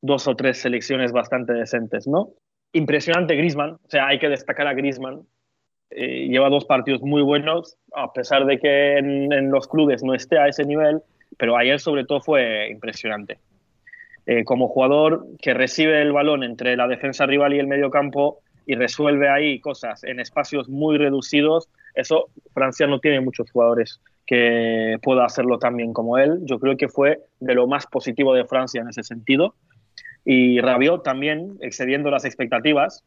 dos 0.00 0.28
o 0.28 0.36
tres 0.36 0.58
selecciones 0.58 1.12
bastante 1.12 1.52
decentes, 1.52 2.06
¿no? 2.06 2.30
Impresionante 2.72 3.34
Griezmann, 3.34 3.72
o 3.72 3.88
sea, 3.88 4.06
hay 4.06 4.18
que 4.18 4.28
destacar 4.28 4.66
a 4.66 4.74
Griezmann. 4.74 5.22
Eh, 5.90 6.28
lleva 6.28 6.48
dos 6.48 6.64
partidos 6.66 7.02
muy 7.02 7.22
buenos, 7.22 7.76
a 7.94 8.12
pesar 8.12 8.46
de 8.46 8.58
que 8.58 8.98
en, 8.98 9.32
en 9.32 9.50
los 9.50 9.66
clubes 9.66 10.04
no 10.04 10.14
esté 10.14 10.38
a 10.38 10.46
ese 10.46 10.64
nivel, 10.64 11.02
pero 11.36 11.56
ayer 11.56 11.80
sobre 11.80 12.04
todo 12.04 12.20
fue 12.20 12.68
impresionante. 12.70 13.38
Eh, 14.26 14.44
como 14.44 14.68
jugador 14.68 15.26
que 15.40 15.54
recibe 15.54 16.00
el 16.02 16.12
balón 16.12 16.44
entre 16.44 16.76
la 16.76 16.86
defensa 16.86 17.26
rival 17.26 17.54
y 17.54 17.58
el 17.58 17.66
medio 17.66 17.90
campo 17.90 18.38
y 18.66 18.76
resuelve 18.76 19.28
ahí 19.28 19.58
cosas 19.60 20.04
en 20.04 20.20
espacios 20.20 20.68
muy 20.68 20.98
reducidos, 20.98 21.68
eso 21.94 22.28
Francia 22.52 22.86
no 22.86 23.00
tiene 23.00 23.20
muchos 23.20 23.50
jugadores 23.50 24.00
que 24.26 24.98
pueda 25.02 25.24
hacerlo 25.24 25.58
tan 25.58 25.76
bien 25.76 25.92
como 25.92 26.18
él. 26.18 26.38
Yo 26.42 26.60
creo 26.60 26.76
que 26.76 26.88
fue 26.88 27.18
de 27.40 27.54
lo 27.54 27.66
más 27.66 27.86
positivo 27.86 28.32
de 28.32 28.44
Francia 28.44 28.80
en 28.80 28.88
ese 28.88 29.02
sentido. 29.02 29.54
Y 30.24 30.60
Rabiot 30.60 31.02
también, 31.02 31.56
excediendo 31.60 32.10
las 32.10 32.24
expectativas. 32.24 33.02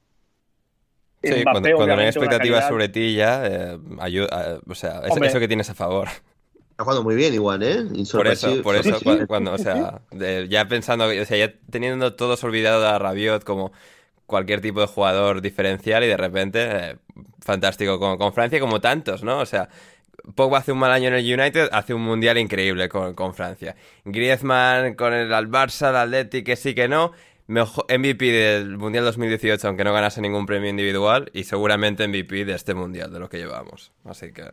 Sí, 1.24 1.30
Mbappé, 1.30 1.44
cuando, 1.44 1.76
cuando 1.76 1.96
no 1.96 2.02
hay 2.02 2.08
expectativas 2.08 2.68
sobre 2.68 2.90
ti 2.90 3.16
ya, 3.16 3.48
eh, 3.48 3.80
ayuda, 4.00 4.28
eh, 4.56 4.60
o 4.68 4.76
sea, 4.76 5.02
es 5.08 5.16
eso 5.16 5.40
que 5.40 5.48
tienes 5.48 5.70
a 5.70 5.74
favor. 5.74 6.10
Está 6.72 6.84
jugando 6.84 7.04
muy 7.04 7.16
bien 7.16 7.34
igual, 7.34 7.64
¿eh? 7.64 7.84
Por 8.12 8.28
eso, 8.28 8.62
por 8.62 8.76
eso, 8.76 9.00
cuando, 9.28 9.54
o 9.54 9.58
sea, 9.58 10.02
de- 10.12 10.48
ya 10.50 10.68
pensando, 10.68 11.06
o 11.06 11.26
sea, 11.26 11.38
ya 11.38 11.54
teniendo 11.70 12.16
todos 12.16 12.44
olvidado 12.44 12.86
a 12.88 12.98
Rabiot 13.00 13.44
como 13.44 13.72
cualquier 14.26 14.60
tipo 14.60 14.82
de 14.82 14.88
jugador 14.88 15.42
diferencial 15.42 16.04
y 16.04 16.08
de 16.08 16.18
repente, 16.18 16.60
eh, 16.72 16.98
fantástico 17.40 18.00
con, 18.00 18.18
con 18.18 18.34
Francia 18.34 18.60
como 18.60 18.82
tantos, 18.82 19.24
¿no? 19.24 19.40
O 19.40 19.46
sea, 19.46 19.70
Pogba 20.36 20.60
hace 20.60 20.72
un 20.72 20.80
mal 20.80 20.92
año 20.92 21.10
en 21.10 21.16
el 21.16 21.40
United, 21.40 21.70
hace 21.72 21.94
un 21.94 22.02
mundial 22.02 22.38
increíble 22.38 22.88
con, 22.90 23.14
con 23.14 23.34
Francia. 23.34 23.76
Griezmann 24.06 24.96
con 24.96 25.14
el 25.14 25.34
al 25.34 25.50
Barça, 25.50 25.90
el 25.90 25.96
Atleti, 25.98 26.44
que 26.44 26.56
sí 26.56 26.74
que 26.74 26.88
no. 26.88 27.12
Mejor, 27.48 27.86
MVP 27.90 28.32
del 28.32 28.78
Mundial 28.78 29.04
2018, 29.04 29.68
aunque 29.68 29.84
no 29.84 29.92
ganase 29.92 30.22
ningún 30.22 30.46
premio 30.46 30.70
individual, 30.70 31.30
y 31.34 31.44
seguramente 31.44 32.08
MVP 32.08 32.46
de 32.46 32.54
este 32.54 32.74
Mundial, 32.74 33.12
de 33.12 33.20
lo 33.20 33.28
que 33.28 33.38
llevamos. 33.38 33.92
Así 34.06 34.32
que... 34.32 34.44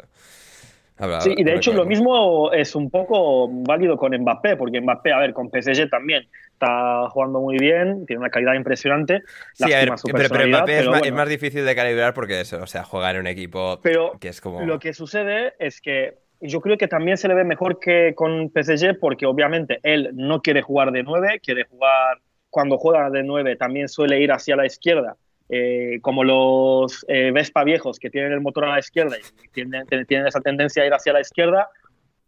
habrá- 0.98 1.20
Sí, 1.20 1.32
y 1.36 1.44
de 1.44 1.54
hecho 1.54 1.72
lo 1.72 1.84
mismo 1.86 2.50
es 2.52 2.74
un 2.74 2.90
poco 2.90 3.48
válido 3.48 3.96
con 3.96 4.12
Mbappé, 4.12 4.56
porque 4.56 4.80
Mbappé, 4.80 5.12
a 5.12 5.18
ver, 5.20 5.32
con 5.32 5.50
PSG 5.50 5.88
también 5.88 6.28
está 6.61 7.08
jugando 7.11 7.40
muy 7.40 7.56
bien, 7.58 8.04
tiene 8.06 8.20
una 8.20 8.30
calidad 8.30 8.54
impresionante. 8.54 9.22
Sí, 9.54 9.72
a 9.72 9.78
ver, 9.78 9.92
pero, 10.04 10.28
pero 10.28 10.48
Mbappé 10.48 10.72
es, 10.72 10.78
pero 10.78 10.90
más, 10.90 11.00
bueno. 11.00 11.04
es 11.06 11.18
más 11.18 11.28
difícil 11.28 11.64
de 11.64 11.74
calibrar 11.74 12.14
porque 12.14 12.40
eso, 12.40 12.62
o 12.62 12.66
sea, 12.66 12.84
jugar 12.84 13.14
en 13.14 13.22
un 13.22 13.26
equipo 13.26 13.80
Pero 13.82 14.12
que 14.20 14.28
es 14.28 14.40
como... 14.40 14.61
Lo 14.62 14.78
que 14.78 14.92
sucede 14.92 15.54
es 15.58 15.80
que 15.80 16.18
yo 16.40 16.61
creo 16.61 16.76
que 16.76 16.88
también 16.88 17.16
se 17.16 17.28
le 17.28 17.34
ve 17.34 17.44
mejor 17.44 17.78
que 17.78 18.14
con 18.14 18.50
PSG 18.50 18.98
porque 18.98 19.26
obviamente 19.26 19.80
él 19.82 20.11
no 20.14 20.42
quiere 20.42 20.62
jugar 20.62 20.92
de 20.92 21.02
9, 21.02 21.40
quiere 21.42 21.64
jugar 21.64 22.18
cuando 22.50 22.78
juega 22.78 23.11
de 23.11 23.22
9 23.22 23.56
también 23.56 23.88
suele 23.88 24.20
ir 24.20 24.32
hacia 24.32 24.56
la 24.56 24.66
izquierda, 24.66 25.16
eh, 25.48 25.98
como 26.02 26.24
los 26.24 27.04
eh, 27.08 27.30
Vespa 27.32 27.64
viejos 27.64 27.98
que 27.98 28.11
tienen 28.11 28.32
el 28.32 28.40
motor 28.40 28.64
a 28.66 28.72
la 28.72 28.78
izquierda 28.78 29.16
y 29.18 29.48
tienen, 29.48 29.86
tienen 30.06 30.26
esa 30.26 30.40
tendencia 30.40 30.82
a 30.82 30.86
ir 30.86 30.94
hacia 30.94 31.12
la 31.12 31.20
izquierda 31.20 31.68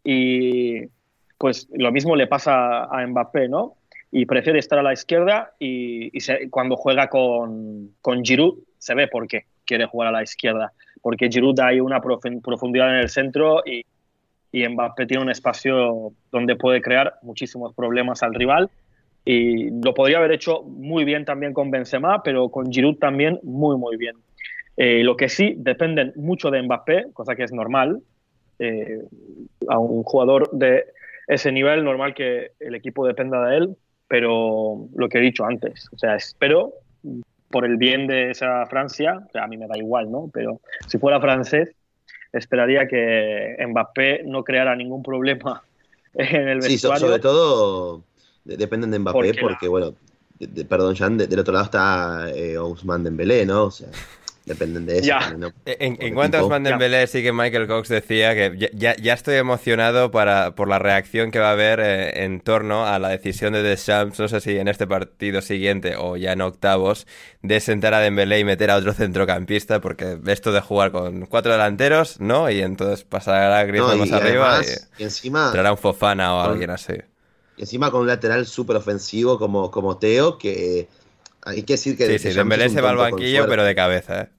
y 0.03 0.87
pues 1.37 1.67
lo 1.73 1.91
mismo 1.91 2.15
le 2.15 2.27
pasa 2.27 2.85
a 2.85 3.05
Mbappé, 3.05 3.49
¿no? 3.49 3.75
Y 4.15 4.27
prefiere 4.27 4.59
estar 4.59 4.77
a 4.77 4.83
la 4.83 4.93
izquierda 4.93 5.53
y, 5.57 6.11
cuando 6.51 6.75
juega 6.75 7.07
con, 7.07 7.95
con 7.99 8.23
Giroud 8.23 8.59
se 8.77 8.93
ve 8.93 9.07
por 9.07 9.27
qué 9.27 9.45
quiere 9.65 9.87
jugar 9.87 10.09
a 10.09 10.11
la 10.11 10.21
izquierda. 10.21 10.71
Porque 11.01 11.29
Giroud 11.29 11.59
hay 11.59 11.79
una 11.79 11.99
profundidad 11.99 12.89
en 12.89 12.99
el 12.99 13.09
centro 13.09 13.63
y, 13.65 13.83
y 14.51 14.67
Mbappé 14.67 15.07
tiene 15.07 15.23
un 15.23 15.31
espacio 15.31 16.13
donde 16.31 16.55
puede 16.55 16.79
crear 16.79 17.15
muchísimos 17.23 17.73
problemas 17.73 18.21
al 18.21 18.35
rival. 18.35 18.69
Y 19.25 19.71
lo 19.83 19.95
podría 19.95 20.19
haber 20.19 20.33
hecho 20.33 20.61
muy 20.61 21.05
bien 21.05 21.25
también 21.25 21.53
con 21.53 21.71
Benzema, 21.71 22.21
pero 22.21 22.49
con 22.49 22.71
Giroud 22.71 22.97
también 22.97 23.39
muy 23.41 23.77
muy 23.77 23.97
bien. 23.97 24.15
Eh, 24.77 25.03
lo 25.03 25.17
que 25.17 25.27
sí 25.27 25.55
dependen 25.57 26.13
mucho 26.15 26.51
de 26.51 26.61
Mbappé, 26.61 27.07
cosa 27.13 27.35
que 27.35 27.43
es 27.43 27.51
normal, 27.51 28.01
eh, 28.59 28.99
a 29.67 29.79
un 29.79 30.03
jugador 30.03 30.51
de 30.51 30.85
ese 31.27 31.51
nivel 31.51 31.83
normal 31.83 32.13
que 32.13 32.51
el 32.59 32.75
equipo 32.75 33.07
dependa 33.07 33.43
de 33.47 33.57
él, 33.57 33.75
pero 34.13 34.85
lo 34.95 35.09
que 35.09 35.17
he 35.17 35.21
dicho 35.21 35.43
antes, 35.43 35.87
o 35.91 35.97
sea, 35.97 36.15
espero 36.15 36.71
por 37.49 37.65
el 37.65 37.77
bien 37.77 38.05
de 38.05 38.29
esa 38.29 38.63
Francia, 38.67 39.19
o 39.27 39.31
sea, 39.31 39.45
a 39.45 39.47
mí 39.47 39.57
me 39.57 39.65
da 39.65 39.75
igual, 39.75 40.11
¿no? 40.11 40.29
Pero 40.31 40.61
si 40.85 40.99
fuera 40.99 41.19
francés, 41.19 41.69
esperaría 42.31 42.87
que 42.87 43.55
Mbappé 43.67 44.21
no 44.25 44.43
creara 44.43 44.75
ningún 44.75 45.01
problema 45.01 45.63
en 46.13 46.47
el 46.47 46.61
Sí, 46.61 46.73
vestuario. 46.73 47.07
sobre 47.07 47.19
todo 47.21 48.03
de- 48.45 48.55
dependen 48.57 48.91
de 48.91 48.99
Mbappé 48.99 49.13
Porque 49.17 49.41
porque, 49.41 49.65
la- 49.65 49.69
bueno, 49.71 49.95
de- 50.37 50.45
de- 50.45 50.65
perdón, 50.65 50.95
Jan, 50.95 51.17
de- 51.17 51.25
del 51.25 51.39
otro 51.39 51.51
lado 51.53 51.65
está 51.65 52.27
eh, 52.35 52.55
Ousmane 52.59 53.05
Dembélé, 53.05 53.47
¿no? 53.47 53.63
O 53.63 53.71
sea, 53.71 53.87
dependen 54.45 54.85
de 54.85 54.99
eso. 54.99 55.13
¿no? 55.37 55.51
En, 55.65 56.13
cuanto 56.13 56.37
a. 56.37 56.41
Ousmane 56.41 56.69
Dembélé, 56.69 57.07
sí 57.07 57.23
que 57.23 57.31
Michael 57.31 57.67
Cox 57.67 57.87
decía 57.89 58.33
que 58.35 58.55
ya, 58.57 58.67
ya- 58.73 58.95
ya 58.97 59.13
estoy 59.13 59.35
emocionado 59.35 60.11
para, 60.11 60.53
por 60.55 60.67
la 60.67 60.79
reacción 60.79 61.31
que 61.31 61.39
va 61.39 61.49
a 61.49 61.51
haber 61.53 61.79
eh, 61.79 62.23
en 62.25 62.41
torno 62.41 62.85
a 62.85 62.99
la 62.99 63.09
decisión 63.09 63.53
de 63.53 63.63
Deschamps, 63.63 64.19
no 64.19 64.27
sé 64.27 64.41
si 64.41 64.57
en 64.57 64.67
este 64.67 64.85
partido 64.87 65.41
siguiente 65.41 65.95
o 65.97 66.17
ya 66.17 66.33
en 66.33 66.41
octavos, 66.41 67.07
de 67.41 67.59
sentar 67.59 67.93
a 67.93 67.99
Dembélé 67.99 68.39
y 68.39 68.43
meter 68.43 68.69
a 68.71 68.75
otro 68.77 68.93
centrocampista, 68.93 69.79
porque 69.79 70.17
esto 70.27 70.51
de 70.51 70.59
jugar 70.61 70.91
con 70.91 71.25
cuatro 71.27 71.51
delanteros, 71.53 72.19
¿no? 72.19 72.49
Y 72.49 72.61
entonces 72.61 73.03
pasará 73.05 73.63
Griezmann 73.63 73.97
No, 73.97 74.05
y 74.05 74.09
más 74.09 74.21
arriba 74.21 74.57
además, 74.57 74.89
y 74.97 75.03
encima, 75.03 75.47
y 75.47 75.51
traerá 75.53 75.71
un 75.71 75.77
Fofana 75.77 76.35
o 76.35 76.41
Con- 76.43 76.51
alguien 76.51 76.69
así. 76.69 76.93
y 77.55 77.61
encima 77.61 77.91
con 77.91 78.01
un 78.01 78.07
lateral 78.07 78.45
súper 78.45 78.75
ofensivo 78.77 79.37
como, 79.39 79.69
como 79.71 79.97
Teo, 79.97 80.37
que 80.37 80.87
hay 81.45 81.63
que 81.63 81.73
decir 81.73 81.97
que 81.97 82.05
Sí, 82.07 82.17
sí, 82.19 82.27
Deschamps 82.29 82.35
Dembélé 82.35 82.69
se 82.69 82.81
va 82.81 82.89
al 82.91 82.97
banquillo, 82.97 83.45
pero 83.47 83.63
de 83.63 83.75
cabeza, 83.75 84.21
¿eh? 84.21 84.29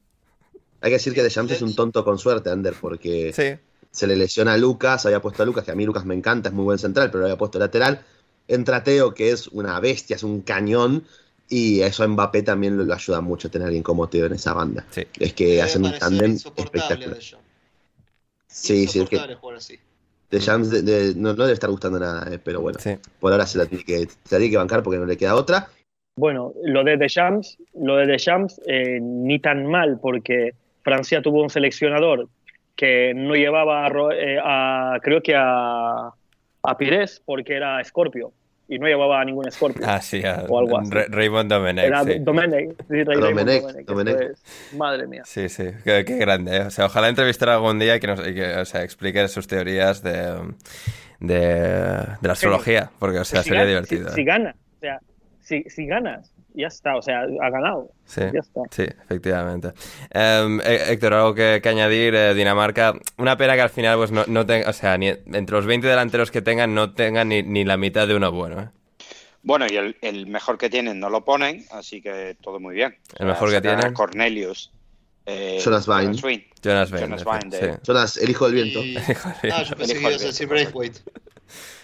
Hay 0.80 0.90
que 0.90 0.96
decir 0.96 1.14
que 1.14 1.22
Deschamps 1.22 1.52
es 1.52 1.62
un 1.62 1.74
tonto 1.74 2.04
con 2.04 2.18
suerte, 2.18 2.50
Ander, 2.50 2.74
porque 2.80 3.32
Sí. 3.34 3.58
se 3.90 4.06
le 4.06 4.16
lesiona 4.16 4.52
a 4.54 4.56
Lucas, 4.58 5.06
había 5.06 5.20
puesto 5.22 5.42
a 5.42 5.46
Lucas, 5.46 5.64
que 5.64 5.70
a 5.70 5.74
mí 5.74 5.84
Lucas 5.86 6.04
me 6.04 6.14
encanta, 6.14 6.50
es 6.50 6.54
muy 6.54 6.64
buen 6.64 6.78
central, 6.78 7.10
pero 7.10 7.20
lo 7.20 7.26
había 7.26 7.38
puesto 7.38 7.58
lateral. 7.58 8.04
Entra 8.48 8.84
Teo, 8.84 9.14
que 9.14 9.30
es 9.30 9.48
una 9.48 9.80
bestia, 9.80 10.16
es 10.16 10.22
un 10.22 10.42
cañón, 10.42 11.04
y 11.48 11.80
eso 11.80 12.02
a 12.04 12.08
Mbappé 12.08 12.42
también 12.42 12.76
lo, 12.76 12.84
lo 12.84 12.92
ayuda 12.94 13.20
mucho 13.22 13.50
tener 13.50 13.64
a 13.64 13.68
alguien 13.68 13.82
como 13.82 14.08
Teo 14.08 14.26
en 14.26 14.34
esa 14.34 14.52
banda. 14.52 14.84
Sí. 14.90 15.06
Es 15.18 15.32
que 15.32 15.62
hacen 15.62 15.84
un 15.86 15.98
tándem 15.98 16.32
espectacular. 16.34 16.98
de. 17.16 17.20
Sí, 18.46 18.86
sí, 18.86 19.00
es 19.00 19.08
que 19.08 19.18
jugar 19.40 19.56
así. 19.56 19.78
Deschamps 20.30 20.70
de- 20.70 20.82
de- 20.82 21.14
no, 21.14 21.32
no 21.34 21.42
debe 21.44 21.52
estar 21.54 21.70
gustando 21.70 21.98
nada, 21.98 22.28
eh, 22.32 22.38
pero 22.42 22.60
bueno, 22.60 22.78
Sí. 22.80 22.96
por 23.20 23.32
ahora 23.32 23.46
se 23.46 23.58
la 23.58 23.66
tiene 23.66 23.84
que, 23.84 24.00
se 24.00 24.06
la 24.30 24.38
tiene 24.38 24.50
que 24.50 24.56
bancar 24.56 24.82
porque 24.82 24.98
no 24.98 25.06
le 25.06 25.16
queda 25.16 25.34
otra. 25.34 25.68
Bueno, 26.16 26.52
lo 26.62 26.84
de 26.84 26.96
Deschamps, 26.96 27.58
lo 27.74 27.96
de 27.96 28.06
Deschamps 28.06 28.60
eh, 28.68 28.98
ni 29.00 29.40
tan 29.40 29.66
mal 29.66 29.98
porque 30.00 30.52
Francia 30.82 31.20
tuvo 31.20 31.42
un 31.42 31.50
seleccionador 31.50 32.28
que 32.76 33.12
no 33.14 33.34
llevaba 33.34 33.84
a, 33.84 33.88
Ro- 33.88 34.12
eh, 34.12 34.38
a- 34.42 34.98
creo 35.02 35.20
que 35.22 35.34
a, 35.36 36.10
a 36.62 36.76
Pires 36.78 37.20
porque 37.24 37.54
era 37.56 37.82
Scorpio 37.82 38.32
y 38.68 38.78
no 38.78 38.86
llevaba 38.86 39.20
a 39.20 39.24
ningún 39.24 39.50
Scorpio. 39.50 39.84
Ah, 39.88 40.00
sí, 40.00 40.24
a 40.24 40.44
O 40.48 40.58
algo 40.60 40.78
así. 40.78 40.90
Ra- 40.92 41.06
Raymond 41.08 41.50
Domenech, 41.50 41.84
era 41.84 42.04
sí. 42.04 42.18
Domenech, 42.20 42.70
sí, 42.88 43.02
Domenech, 43.02 43.62
Domenech, 43.62 43.84
Domenech. 43.86 44.20
esto 44.20 44.32
es- 44.32 44.72
madre 44.78 45.06
mía. 45.08 45.22
Sí, 45.24 45.48
sí, 45.48 45.64
qué, 45.82 46.04
qué 46.04 46.16
grande. 46.16 46.56
¿eh? 46.58 46.60
O 46.60 46.70
sea, 46.70 46.86
ojalá 46.86 47.08
entrevistar 47.08 47.48
algún 47.48 47.80
día 47.80 47.96
y 47.96 48.00
que 48.00 48.06
nos 48.06 48.20
y 48.26 48.34
que, 48.34 48.54
o 48.56 48.64
sea, 48.64 48.84
explique 48.84 49.26
sus 49.26 49.48
teorías 49.48 50.00
de, 50.04 50.12
de, 51.18 51.38
de 51.40 52.06
la 52.28 52.32
astrología, 52.32 52.90
porque, 53.00 53.18
o 53.18 53.24
sea, 53.24 53.42
si, 53.42 53.48
sería 53.48 53.66
divertido. 53.66 54.10
si, 54.10 54.14
si 54.14 54.24
ganas, 54.24 54.54
o 54.76 54.80
sea, 54.80 55.00
si, 55.44 55.62
si 55.70 55.86
ganas, 55.86 56.32
ya 56.54 56.66
está, 56.68 56.96
o 56.96 57.02
sea, 57.02 57.20
ha 57.22 57.50
ganado. 57.50 57.90
Sí, 58.06 58.20
Ya 58.32 58.40
está. 58.40 58.60
sí, 58.70 58.82
efectivamente. 59.04 59.68
Hé- 60.12 60.92
Héctor, 60.92 61.14
algo 61.14 61.34
que, 61.34 61.60
que 61.62 61.68
añadir, 61.68 62.14
eh, 62.14 62.34
Dinamarca, 62.34 62.94
una 63.18 63.36
pena 63.36 63.54
que 63.54 63.60
al 63.60 63.70
final, 63.70 63.96
pues 63.98 64.10
no, 64.10 64.24
no 64.26 64.44
tenga, 64.46 64.68
o 64.70 64.72
sea, 64.72 64.96
ni, 64.98 65.08
entre 65.08 65.56
los 65.56 65.66
20 65.66 65.86
delanteros 65.86 66.30
que 66.30 66.42
tengan, 66.42 66.74
no 66.74 66.92
tengan 66.94 67.28
ni, 67.28 67.42
ni 67.42 67.64
la 67.64 67.76
mitad 67.76 68.08
de 68.08 68.14
uno 68.16 68.32
bueno, 68.32 68.60
¿eh? 68.60 68.68
Bueno, 69.42 69.66
y 69.68 69.76
el, 69.76 69.96
el 70.00 70.26
mejor 70.26 70.56
que 70.56 70.70
tienen 70.70 70.98
no 70.98 71.10
lo 71.10 71.22
ponen, 71.24 71.64
así 71.70 72.00
que 72.00 72.34
todo 72.40 72.58
muy 72.60 72.74
bien. 72.74 72.96
El 73.18 73.26
mejor 73.26 73.50
que 73.50 73.56
sacan 73.56 73.72
a 73.74 73.76
tienen. 73.80 73.94
Cornelius. 73.94 74.72
eh, 75.26 75.60
Jonas 75.62 75.86
Vine. 75.86 76.12
Vine. 76.22 76.46
Jonas 76.62 76.90
Vane, 76.90 77.02
Jonas 77.06 77.24
Vine, 77.26 77.56
sí. 77.58 77.66
de- 77.66 77.78
Jonas, 77.86 78.16
el 78.16 78.30
hijo 78.30 78.46
del 78.46 78.54
viento. 78.54 78.82
Y-. 78.82 78.96
Ah, 79.52 79.62
yo 79.64 79.76
pensé 79.76 79.92
El 79.92 79.98
que 80.00 80.08
ibas 80.08 80.22
a 80.22 80.26
decir. 80.28 80.46
Braithwaite. 80.48 81.00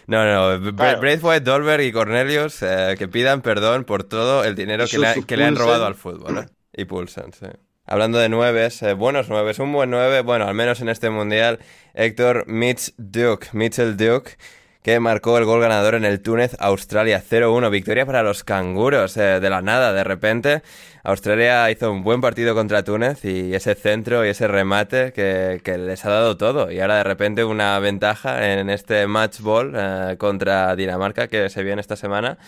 No, 0.06 0.24
no, 0.58 0.72
Braithwaite, 0.72 1.44
Dolberg 1.44 1.82
y 1.82 1.92
Cornelius 1.92 2.62
eh, 2.62 2.94
que 2.98 3.08
pidan 3.08 3.42
perdón 3.42 3.84
por 3.84 4.04
todo 4.04 4.44
el 4.44 4.54
dinero 4.54 4.84
que 4.86 4.98
le, 5.36 5.44
han 5.44 5.56
robado 5.56 5.86
al 5.86 5.94
fútbol. 5.94 6.38
¿eh? 6.38 6.46
Y 6.72 6.84
Pulsen, 6.84 7.32
sí. 7.32 7.46
Hablando 7.86 8.18
de 8.18 8.28
nueves, 8.28 8.82
eh, 8.82 8.92
buenos 8.92 9.28
nueves, 9.28 9.58
un 9.58 9.72
buen 9.72 9.90
nueve, 9.90 10.20
bueno, 10.20 10.46
al 10.46 10.54
menos 10.54 10.80
en 10.80 10.88
este 10.88 11.10
mundial, 11.10 11.58
Héctor 11.92 12.46
Mitch 12.46 12.92
Duke, 12.96 13.48
Mitchell 13.52 13.96
Duke, 13.96 14.36
que 14.82 14.98
marcó 14.98 15.36
el 15.36 15.44
gol 15.44 15.60
ganador 15.60 15.94
en 15.94 16.04
el 16.04 16.22
Túnez, 16.22 16.56
Australia 16.58 17.22
0-1. 17.22 17.70
Victoria 17.70 18.06
para 18.06 18.22
los 18.22 18.44
canguros, 18.44 19.16
eh, 19.16 19.40
de 19.40 19.50
la 19.50 19.60
nada, 19.60 19.92
de 19.92 20.04
repente. 20.04 20.62
Australia 21.02 21.70
hizo 21.70 21.92
un 21.92 22.02
buen 22.02 22.20
partido 22.20 22.54
contra 22.54 22.82
Túnez 22.82 23.24
y 23.24 23.54
ese 23.54 23.74
centro 23.74 24.24
y 24.24 24.30
ese 24.30 24.48
remate 24.48 25.12
que, 25.12 25.60
les 25.78 26.04
ha 26.04 26.10
dado 26.10 26.36
todo. 26.36 26.70
Y 26.70 26.80
ahora 26.80 26.96
de 26.96 27.04
repente 27.04 27.44
una 27.44 27.78
ventaja 27.78 28.52
en 28.52 28.70
este 28.70 29.06
match 29.06 29.40
ball 29.40 29.74
eh, 29.76 30.16
contra 30.18 30.74
Dinamarca 30.76 31.28
que 31.28 31.50
se 31.50 31.62
viene 31.62 31.80
esta 31.82 31.96
semana, 31.96 32.38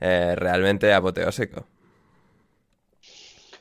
eh, 0.00 0.34
realmente 0.34 0.92
apoteósico. 0.94 1.66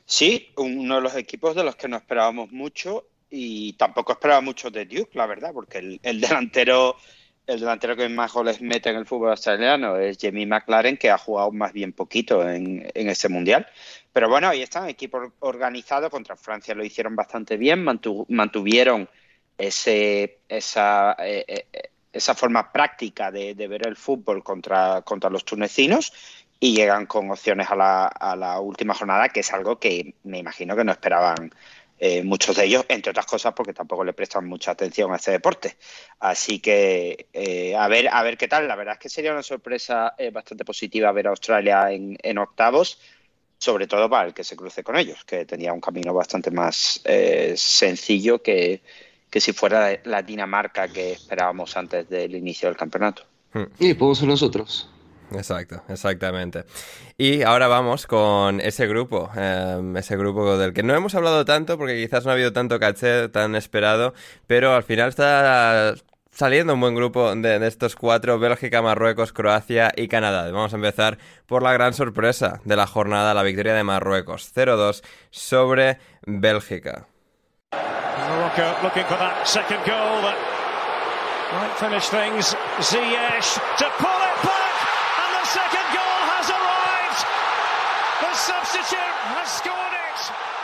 Sí, 0.05 0.51
uno 0.57 0.95
de 0.95 1.01
los 1.01 1.15
equipos 1.15 1.55
de 1.55 1.63
los 1.63 1.75
que 1.75 1.87
no 1.87 1.97
esperábamos 1.97 2.51
mucho 2.51 3.07
y 3.29 3.73
tampoco 3.73 4.13
esperaba 4.13 4.41
mucho 4.41 4.69
de 4.69 4.85
Duke, 4.85 5.11
la 5.13 5.25
verdad, 5.25 5.51
porque 5.53 5.99
el 6.03 6.21
delantero 6.21 6.97
el 7.47 7.59
delantero 7.59 7.95
que 7.95 8.07
más 8.09 8.31
goles 8.31 8.61
mete 8.61 8.89
en 8.89 8.97
el 8.97 9.05
fútbol 9.05 9.31
australiano 9.31 9.97
es 9.97 10.17
Jamie 10.19 10.45
McLaren, 10.45 10.97
que 10.97 11.09
ha 11.09 11.17
jugado 11.17 11.51
más 11.51 11.73
bien 11.73 11.93
poquito 11.93 12.47
en, 12.47 12.89
en 12.93 13.09
ese 13.09 13.29
mundial. 13.29 13.67
Pero 14.13 14.29
bueno, 14.29 14.49
ahí 14.49 14.61
están, 14.61 14.89
equipo 14.89 15.33
organizado 15.39 16.09
contra 16.09 16.35
Francia 16.35 16.75
lo 16.75 16.83
hicieron 16.83 17.15
bastante 17.15 17.57
bien, 17.57 17.83
mantuvieron 17.83 19.09
ese, 19.57 20.39
esa, 20.49 21.15
eh, 21.19 21.45
eh, 21.47 21.89
esa 22.11 22.35
forma 22.35 22.71
práctica 22.71 23.31
de, 23.31 23.55
de, 23.55 23.67
ver 23.67 23.87
el 23.87 23.95
fútbol 23.95 24.43
contra, 24.43 25.01
contra 25.01 25.29
los 25.29 25.45
tunecinos 25.45 26.13
y 26.59 26.75
llegan 26.75 27.05
con 27.05 27.31
opciones 27.31 27.69
a 27.69 27.75
la, 27.75 28.07
a 28.07 28.35
la 28.35 28.59
última 28.59 28.93
jornada, 28.93 29.29
que 29.29 29.39
es 29.39 29.51
algo 29.53 29.79
que 29.79 30.15
me 30.23 30.39
imagino 30.39 30.75
que 30.75 30.83
no 30.83 30.91
esperaban 30.91 31.51
eh, 32.03 32.23
muchos 32.23 32.55
de 32.55 32.65
ellos, 32.65 32.83
entre 32.89 33.11
otras 33.11 33.27
cosas, 33.27 33.53
porque 33.53 33.73
tampoco 33.73 34.03
le 34.03 34.13
prestan 34.13 34.47
mucha 34.47 34.71
atención 34.71 35.13
a 35.13 35.17
este 35.17 35.29
deporte. 35.29 35.77
Así 36.19 36.57
que 36.57 37.27
eh, 37.31 37.75
a 37.75 37.87
ver, 37.87 38.09
a 38.11 38.23
ver 38.23 38.39
qué 38.39 38.47
tal. 38.47 38.67
La 38.67 38.75
verdad 38.75 38.95
es 38.95 38.99
que 38.99 39.07
sería 39.07 39.31
una 39.31 39.43
sorpresa 39.43 40.15
eh, 40.17 40.31
bastante 40.31 40.65
positiva 40.65 41.11
ver 41.11 41.27
a 41.27 41.29
Australia 41.29 41.91
en, 41.91 42.37
octavos, 42.39 42.99
sobre 43.59 43.85
todo 43.85 44.09
para 44.09 44.27
el 44.27 44.33
que 44.33 44.43
se 44.43 44.55
cruce 44.55 44.83
con 44.83 44.97
ellos, 44.97 45.23
que 45.25 45.45
tenía 45.45 45.73
un 45.73 45.79
camino 45.79 46.11
bastante 46.11 46.49
más 46.49 47.03
sencillo 47.55 48.41
que, 48.41 48.81
que 49.29 49.39
si 49.39 49.53
fuera 49.53 49.99
la 50.05 50.23
Dinamarca 50.23 50.87
que 50.87 51.11
esperábamos 51.11 51.77
antes 51.77 52.09
del 52.09 52.33
inicio 52.33 52.67
del 52.67 52.77
campeonato. 52.77 53.27
Y 53.77 53.93
podemos 53.93 54.17
ser 54.17 54.27
nosotros. 54.27 54.89
Exacto, 55.31 55.83
exactamente. 55.87 56.65
Y 57.17 57.43
ahora 57.43 57.67
vamos 57.67 58.05
con 58.05 58.59
ese 58.59 58.87
grupo, 58.87 59.31
em, 59.35 59.95
ese 59.97 60.17
grupo 60.17 60.57
del 60.57 60.73
que 60.73 60.83
no 60.83 60.93
hemos 60.93 61.15
hablado 61.15 61.45
tanto 61.45 61.77
porque 61.77 62.01
quizás 62.01 62.25
no 62.25 62.31
ha 62.31 62.33
habido 62.33 62.51
tanto 62.53 62.79
caché 62.79 63.29
tan 63.29 63.55
esperado, 63.55 64.13
pero 64.47 64.75
al 64.75 64.83
final 64.83 65.09
está 65.09 65.95
saliendo 66.31 66.73
un 66.73 66.79
buen 66.79 66.95
grupo 66.95 67.35
de, 67.35 67.65
estos 67.67 67.95
cuatro, 67.95 68.39
Bélgica, 68.39 68.81
Marruecos, 68.81 69.33
Croacia 69.33 69.91
y 69.95 70.07
Canadá. 70.07 70.49
Vamos 70.51 70.73
a 70.73 70.77
empezar 70.77 71.17
por 71.45 71.63
la 71.63 71.73
gran 71.73 71.93
sorpresa 71.93 72.61
de 72.65 72.75
la 72.75 72.87
jornada, 72.87 73.33
la 73.33 73.43
victoria 73.43 73.73
de 73.73 73.83
Marruecos, 73.83 74.51
0-2 74.55 75.03
sobre 75.29 75.99
Bélgica. 76.25 77.07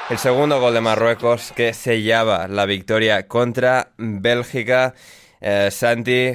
El 0.09 0.17
segundo 0.19 0.61
gol 0.61 0.73
de 0.73 0.79
Marruecos 0.79 1.51
que 1.53 1.73
sellaba 1.73 2.47
la 2.47 2.65
victoria 2.65 3.27
contra 3.27 3.89
Bélgica. 3.97 4.93
Eh, 5.41 5.67
Santi, 5.69 6.31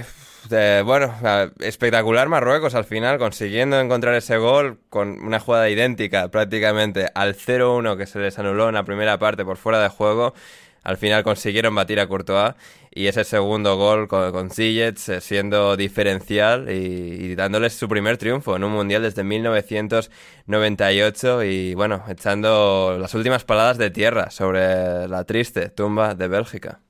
eh, 0.51 0.83
bueno, 0.85 1.15
eh, 1.25 1.51
espectacular 1.61 2.29
Marruecos 2.29 2.75
al 2.75 2.85
final, 2.85 3.17
consiguiendo 3.17 3.81
encontrar 3.81 4.15
ese 4.15 4.37
gol 4.37 4.79
con 4.91 5.25
una 5.25 5.41
jugada 5.41 5.71
idéntica 5.71 6.29
prácticamente 6.29 7.09
al 7.15 7.35
0-1 7.35 7.97
que 7.97 8.07
se 8.07 8.19
les 8.19 8.39
anuló 8.39 8.69
en 8.69 8.75
la 8.75 8.85
primera 8.85 9.19
parte 9.19 9.43
por 9.43 9.57
fuera 9.57 9.83
de 9.83 9.89
juego. 9.89 10.35
Al 10.83 10.99
final 10.99 11.25
consiguieron 11.25 11.75
batir 11.75 11.99
a 11.99 12.07
Courtois 12.07 12.55
y 12.95 13.07
ese 13.07 13.25
segundo 13.25 13.77
gol 13.77 14.07
con, 14.07 14.31
con 14.33 14.51
eh, 14.57 14.93
siendo 15.21 15.77
diferencial 15.77 16.71
y, 16.71 17.35
dándoles 17.35 17.73
su 17.73 17.89
primer 17.89 18.19
triunfo 18.19 18.55
en 18.57 18.65
un 18.65 18.73
mundial 18.73 19.03
desde 19.03 19.25
1998 19.25 21.45
y 21.45 21.75
bueno, 21.75 22.05
echando 22.09 22.99
las 23.01 23.15
últimas 23.15 23.45
paladas 23.45 23.79
de 23.79 23.91
tierra 23.91 24.31
sobre 24.31 25.09
la 25.09 25.25
triste 25.25 25.71
tumba 25.71 26.15
de 26.15 26.29
Bélgica. 26.29 26.81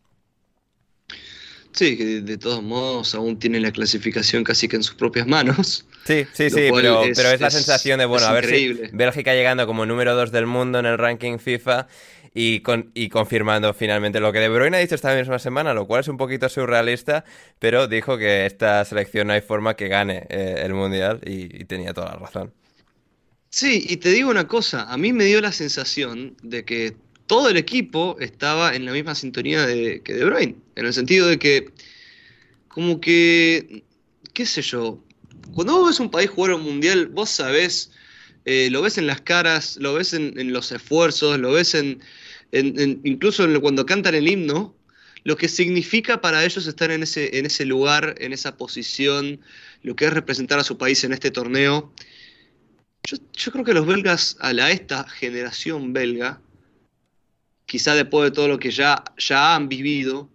Sí, 1.73 1.97
que 1.97 2.21
de 2.21 2.37
todos 2.37 2.63
modos 2.63 3.15
aún 3.15 3.39
tiene 3.39 3.59
la 3.61 3.73
clasificación 3.73 4.45
casi 4.45 4.69
que 4.69 4.77
en 4.77 4.83
sus 4.83 4.97
propias 4.97 5.27
manos. 5.27 5.87
Sí, 6.05 6.27
sí, 6.33 6.51
sí, 6.51 6.69
pero 6.73 7.03
es, 7.05 7.41
la 7.41 7.51
sensación 7.51 7.99
de, 7.99 8.07
bueno, 8.07 8.27
a 8.27 8.33
ver 8.33 8.47
si 8.47 8.73
Bélgica 8.93 9.35
llegando 9.35 9.67
como 9.67 9.87
número 9.87 10.15
2 10.17 10.33
del 10.33 10.47
mundo 10.47 10.81
en 10.81 10.87
el 10.87 10.99
ranking 10.99 11.39
FIFA 11.39 11.87
y, 12.35 12.61
con, 12.61 12.91
y 12.95 13.09
confirmando 13.09 13.73
finalmente 13.75 14.19
lo 14.19 14.33
que 14.33 14.41
De 14.41 14.49
Bruyne 14.49 14.77
ha 14.77 14.81
dicho 14.81 14.95
esta 14.95 15.15
misma 15.15 15.39
semana, 15.39 15.75
lo 15.75 15.87
cual 15.87 16.01
es 16.01 16.09
un 16.09 16.17
poquito 16.17 16.49
surrealista, 16.49 17.25
pero 17.59 17.87
dijo 17.87 18.17
que 18.19 18.47
esta 18.47 18.85
selección 18.85 19.29
no 19.29 19.35
hay 19.35 19.43
forma 19.43 19.75
que 19.75 19.89
gane 19.89 20.27
eh, 20.29 20.63
el 20.65 20.75
Mundial 20.75 21.21
y, 21.25 21.65
tenía 21.65 21.93
toda 21.93 22.15
la 22.15 22.17
razón. 22.17 22.53
Sí, 23.49 23.87
y 23.89 23.99
te 23.99 24.11
digo 24.11 24.31
una 24.31 24.49
cosa, 24.49 24.91
a 24.91 24.97
mí 24.97 25.13
me 25.13 25.25
dio 25.25 25.41
la 25.41 25.53
sensación 25.53 26.37
de 26.43 26.65
que 26.65 26.97
todo 27.27 27.49
el 27.49 27.57
equipo 27.57 28.17
estaba 28.19 28.75
en 28.75 28.87
la 28.87 28.93
misma 28.93 29.15
sintonía 29.15 29.67
de, 29.67 30.01
que 30.03 30.15
De 30.15 30.25
Bruyne, 30.25 30.57
en 30.75 30.87
el 30.87 30.93
sentido 30.93 31.29
de 31.29 31.39
que, 31.39 31.71
como 32.69 33.01
que, 33.01 33.85
qué 34.33 34.47
sé 34.47 34.63
yo, 34.63 34.99
cuando 35.55 35.79
vos 35.79 35.91
ves 35.91 36.01
un 36.01 36.11
país 36.11 36.31
jugar 36.31 36.55
un 36.55 36.63
mundial, 36.63 37.07
vos 37.09 37.31
sabés, 37.31 37.91
eh, 38.45 38.69
lo 38.71 38.83
ves 38.83 38.99
en 38.99 39.07
las 39.07 39.21
caras, 39.21 39.77
lo 39.77 39.95
ves 39.95 40.15
en 40.15 40.53
los 40.53 40.73
esfuerzos, 40.73 41.39
lo 41.39 41.53
ves 41.53 41.75
en, 41.75 42.01
incluso 42.53 43.47
cuando 43.61 43.87
cantan 43.87 44.15
el 44.15 44.29
himno, 44.29 44.77
lo 45.25 45.37
que 45.37 45.49
significa 45.49 46.21
para 46.21 46.45
ellos 46.45 46.67
estar 46.67 46.91
en 46.91 47.03
ese, 47.03 47.65
lugar, 47.65 48.15
en 48.19 48.33
esa 48.33 48.57
posición, 48.57 49.41
lo 49.83 49.97
que 49.97 50.07
es 50.07 50.13
representar 50.13 50.59
a 50.59 50.65
su 50.65 50.77
país 50.77 51.03
en 51.05 51.13
este 51.13 51.31
torneo. 51.31 51.93
Yo, 53.05 53.53
creo 53.53 53.65
que 53.65 53.75
los 53.75 53.87
belgas, 53.87 54.37
a 54.41 54.53
esta 54.71 55.09
generación 55.09 55.93
belga, 55.93 56.41
quizá 57.67 57.95
después 57.95 58.31
de 58.31 58.35
todo 58.35 58.49
lo 58.49 58.59
que 58.59 58.71
ya, 58.71 59.03
ya 59.17 59.55
han 59.55 59.69
vivido, 59.69 60.29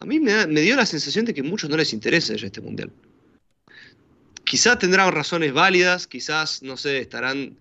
a 0.00 0.04
mí 0.04 0.20
me, 0.20 0.46
me 0.46 0.60
dio 0.60 0.76
la 0.76 0.86
sensación 0.86 1.24
de 1.24 1.34
que 1.34 1.42
muchos 1.42 1.68
no 1.68 1.76
les 1.76 1.92
interesa 1.92 2.34
este 2.34 2.60
mundial. 2.60 2.92
Quizás 4.46 4.78
tendrán 4.78 5.12
razones 5.12 5.52
válidas, 5.52 6.06
quizás, 6.06 6.62
no 6.62 6.76
sé, 6.76 6.98
estarán 6.98 7.56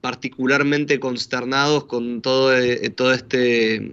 particularmente 0.00 0.98
consternados 0.98 1.84
con 1.84 2.22
todo, 2.22 2.56
eh, 2.56 2.90
todo 2.90 3.12
este 3.12 3.92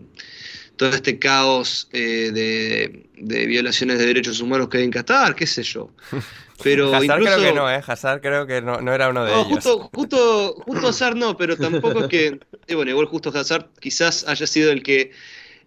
todo 0.77 0.89
este 0.89 1.19
caos 1.19 1.89
eh, 1.91 2.31
de, 2.31 3.45
violaciones 3.47 3.97
de 3.97 4.05
derechos 4.05 4.39
humanos 4.39 4.69
que 4.69 4.77
hay 4.77 4.83
en 4.85 4.91
Qatar, 4.91 5.35
qué 5.35 5.45
sé 5.45 5.63
yo. 5.63 5.89
Pero 6.63 6.95
Hazard 6.95 7.21
creo 7.21 7.39
que 7.39 7.53
no, 7.53 7.69
¿eh? 7.69 7.81
Hazard 7.85 8.21
creo 8.21 8.47
que 8.47 8.61
no, 8.61 8.93
era 8.93 9.09
uno 9.09 9.25
de 9.25 9.31
ellos. 9.31 9.47
Justo, 9.47 9.89
justo, 9.93 10.55
justo 10.65 10.87
Hazard 10.87 11.15
no, 11.15 11.37
pero 11.37 11.55
tampoco 11.55 12.05
es 12.05 12.07
que... 12.07 12.39
bueno, 12.73 12.89
igual 12.89 13.05
justo 13.05 13.29
Hazard 13.29 13.67
quizás 13.79 14.27
haya 14.27 14.47
sido 14.47 14.71
el 14.71 14.81
que 14.81 15.11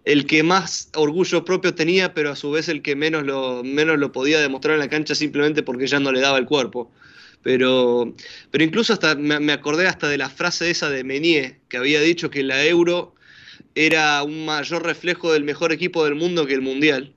el 0.05 0.25
que 0.25 0.43
más 0.43 0.89
orgullo 0.95 1.45
propio 1.45 1.75
tenía, 1.75 2.13
pero 2.13 2.31
a 2.31 2.35
su 2.35 2.51
vez 2.51 2.69
el 2.69 2.81
que 2.81 2.95
menos 2.95 3.23
lo, 3.23 3.63
menos 3.63 3.99
lo 3.99 4.11
podía 4.11 4.39
demostrar 4.39 4.75
en 4.75 4.79
la 4.79 4.89
cancha 4.89 5.15
simplemente 5.15 5.63
porque 5.63 5.87
ya 5.87 5.99
no 5.99 6.11
le 6.11 6.21
daba 6.21 6.37
el 6.37 6.45
cuerpo. 6.45 6.91
Pero, 7.43 8.13
pero 8.51 8.63
incluso 8.63 8.93
hasta 8.93 9.15
me, 9.15 9.51
acordé 9.51 9.87
hasta 9.87 10.07
de 10.07 10.17
la 10.17 10.29
frase 10.29 10.69
esa 10.69 10.89
de 10.89 11.03
Menier, 11.03 11.57
que 11.69 11.77
había 11.77 11.99
dicho 12.01 12.29
que 12.29 12.43
la 12.43 12.63
Euro 12.65 13.15
era 13.73 14.21
un 14.23 14.45
mayor 14.45 14.83
reflejo 14.83 15.33
del 15.33 15.43
mejor 15.43 15.71
equipo 15.71 16.03
del 16.03 16.15
mundo 16.15 16.45
que 16.45 16.53
el 16.53 16.61
Mundial. 16.61 17.13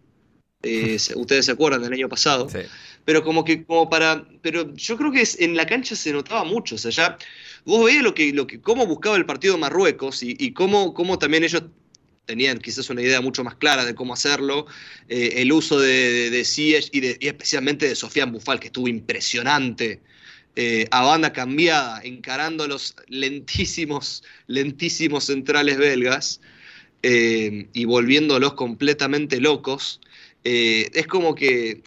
Eh, 0.63 0.97
ustedes 1.17 1.45
se 1.45 1.53
acuerdan 1.53 1.83
del 1.83 1.93
año 1.93 2.09
pasado. 2.09 2.49
Pero 3.05 3.23
como 3.23 3.45
que, 3.45 3.65
como 3.65 3.91
para. 3.91 4.27
Pero 4.41 4.75
yo 4.75 4.97
creo 4.97 5.13
que 5.13 5.23
en 5.41 5.57
la 5.57 5.67
cancha 5.67 5.95
se 5.95 6.11
notaba 6.11 6.45
mucho. 6.45 6.77
O 6.77 6.79
sea, 6.79 6.91
ya. 6.91 7.19
Vos 7.67 7.85
veías 7.85 8.03
lo 8.03 8.15
que, 8.15 8.33
lo 8.33 8.47
que, 8.47 8.61
cómo 8.61 8.87
buscaba 8.87 9.17
el 9.17 9.27
partido 9.27 9.59
Marruecos 9.59 10.23
y, 10.23 10.37
y 10.39 10.53
cómo, 10.53 10.95
cómo 10.95 11.19
también 11.19 11.45
ellos 11.45 11.65
tenían 12.27 12.59
quizás 12.59 12.91
una 12.91 13.03
idea 13.03 13.21
mucho 13.21 13.45
más 13.45 13.57
clara 13.57 13.85
de 13.85 13.95
cómo 13.95 14.15
hacerlo. 14.15 14.67
Eh, 15.09 15.35
el 15.37 15.53
uso 15.53 15.79
de, 15.79 16.31
de, 16.31 16.47
y, 16.93 17.27
especialmente 17.27 17.89
de 17.89 17.95
Sofía 17.95 18.27
Bufal, 18.27 18.61
que 18.61 18.67
estuvo 18.67 18.89
impresionante 18.89 20.01
eh, 20.57 20.87
a 20.93 21.03
banda 21.03 21.33
cambiada, 21.33 22.01
encarando 22.05 22.69
los 22.69 22.95
lentísimos, 23.09 24.23
lentísimos 24.47 25.25
centrales 25.25 25.79
belgas 25.79 26.41
eh, 27.03 27.67
y 27.73 27.85
volviéndolos 27.87 28.55
completamente 28.55 29.41
locos, 29.41 30.01
eh, 30.45 30.91
es 30.95 31.09
como 31.09 31.35
que 31.35 31.83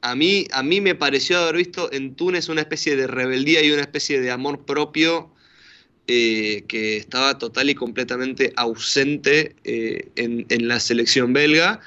a 0.00 0.16
mí, 0.16 0.48
a 0.52 0.64
mí 0.64 0.80
me 0.80 0.96
pareció 0.96 1.38
haber 1.38 1.58
visto 1.58 1.92
en 1.92 2.16
Túnez 2.16 2.48
una 2.48 2.62
especie 2.62 2.96
de 2.96 3.06
rebeldía 3.06 3.62
y 3.62 3.70
una 3.70 3.82
especie 3.82 4.20
de 4.20 4.32
amor 4.32 4.64
propio 4.64 5.32
eh, 6.06 6.64
que 6.66 6.96
estaba 6.96 7.38
total 7.38 7.70
y 7.70 7.74
completamente 7.74 8.52
ausente 8.56 9.54
eh, 9.64 10.08
en, 10.16 10.46
en 10.48 10.68
la 10.68 10.80
selección 10.80 11.32
belga, 11.32 11.80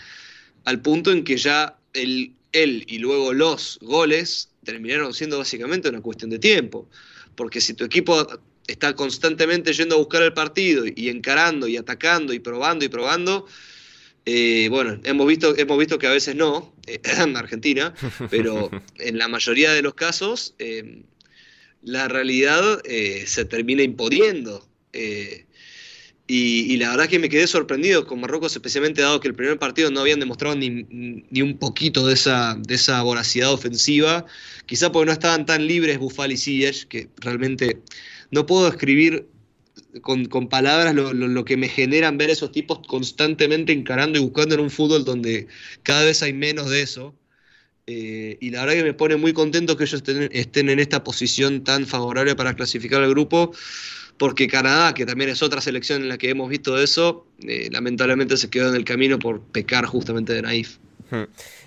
al 0.65 0.81
punto 0.81 1.11
en 1.11 1.23
que 1.23 1.37
ya 1.37 1.77
el, 1.93 2.33
él 2.51 2.85
y 2.87 2.99
luego 2.99 3.33
los 3.33 3.79
goles 3.81 4.49
terminaron 4.63 5.13
siendo 5.13 5.37
básicamente 5.37 5.89
una 5.89 6.01
cuestión 6.01 6.29
de 6.29 6.39
tiempo. 6.39 6.87
Porque 7.35 7.59
si 7.59 7.73
tu 7.73 7.83
equipo 7.83 8.25
está 8.67 8.95
constantemente 8.95 9.73
yendo 9.73 9.95
a 9.95 9.97
buscar 9.97 10.23
el 10.23 10.33
partido 10.33 10.85
y 10.87 11.09
encarando 11.09 11.67
y 11.67 11.77
atacando 11.77 12.33
y 12.33 12.39
probando 12.39 12.85
y 12.85 12.89
probando, 12.89 13.47
eh, 14.25 14.67
bueno, 14.69 14.99
hemos 15.03 15.27
visto, 15.27 15.57
hemos 15.57 15.77
visto 15.77 15.99
que 15.99 16.07
a 16.07 16.11
veces 16.11 16.35
no, 16.35 16.73
en 16.87 17.35
Argentina, 17.35 17.93
pero 18.29 18.69
en 18.99 19.17
la 19.17 19.27
mayoría 19.27 19.73
de 19.73 19.81
los 19.81 19.95
casos 19.95 20.55
eh, 20.59 21.03
la 21.83 22.07
realidad 22.07 22.81
eh, 22.85 23.25
se 23.27 23.45
termina 23.45 23.83
imponiendo. 23.83 24.67
Eh, 24.93 25.45
y, 26.25 26.77
la 26.77 26.89
verdad 26.91 27.09
que 27.09 27.19
me 27.19 27.29
quedé 27.29 27.47
sorprendido 27.47 28.07
con 28.07 28.21
Marruecos, 28.21 28.53
especialmente 28.53 29.01
dado 29.01 29.19
que 29.19 29.27
el 29.27 29.35
primer 29.35 29.59
partido 29.59 29.91
no 29.91 29.99
habían 29.99 30.19
demostrado 30.21 30.55
ni, 30.55 30.69
ni 31.29 31.41
un 31.41 31.57
poquito 31.57 32.07
de 32.07 32.13
esa, 32.13 32.55
de 32.59 32.75
esa 32.75 33.01
voracidad 33.03 33.51
ofensiva, 33.51 34.25
quizá 34.65 34.91
porque 34.91 35.07
no 35.07 35.11
estaban 35.11 35.45
tan 35.45 35.67
libres 35.67 35.99
Bufal 35.99 36.31
y 36.31 36.37
Ziyech, 36.37 36.87
que 36.87 37.09
realmente 37.17 37.81
no 38.31 38.45
puedo 38.45 38.67
escribir 38.69 39.27
con, 40.01 40.25
con 40.25 40.49
palabras 40.49 40.95
lo, 40.95 41.13
lo- 41.13 41.27
lo 41.27 41.45
que 41.45 41.57
me 41.57 41.67
generan 41.69 42.17
ver 42.17 42.29
esos 42.29 42.51
tipos 42.51 42.79
constantemente 42.87 43.73
encarando 43.73 44.17
y 44.19 44.21
buscando 44.23 44.55
en 44.55 44.61
un 44.61 44.69
fútbol 44.71 45.03
donde 45.05 45.47
cada 45.83 46.05
vez 46.05 46.23
hay 46.23 46.33
menos 46.33 46.69
de 46.69 46.81
eso. 46.81 47.15
Eh, 47.85 48.37
y 48.39 48.49
la 48.51 48.61
verdad 48.61 48.75
que 48.75 48.83
me 48.83 48.93
pone 48.93 49.17
muy 49.17 49.33
contento 49.33 49.75
que 49.75 49.83
ellos 49.83 50.01
estén, 50.31 50.69
en 50.69 50.79
esta 50.79 51.03
posición 51.03 51.63
tan 51.63 51.85
favorable 51.85 52.35
para 52.35 52.53
clasificar 52.53 53.03
al 53.03 53.09
grupo, 53.09 53.51
porque 54.17 54.47
Canadá, 54.47 54.93
que 54.93 55.05
también 55.05 55.29
es 55.29 55.41
otra 55.41 55.59
selección 55.59 56.01
en 56.01 56.09
la 56.09 56.17
que 56.17 56.29
hemos 56.29 56.49
visto 56.49 56.77
eso, 56.77 57.27
eh, 57.45 57.69
lamentablemente 57.71 58.37
se 58.37 58.49
quedó 58.49 58.69
en 58.69 58.75
el 58.75 58.85
camino 58.85 59.19
por 59.19 59.41
pecar 59.41 59.85
justamente 59.85 60.33
de 60.33 60.41
naif. 60.43 60.77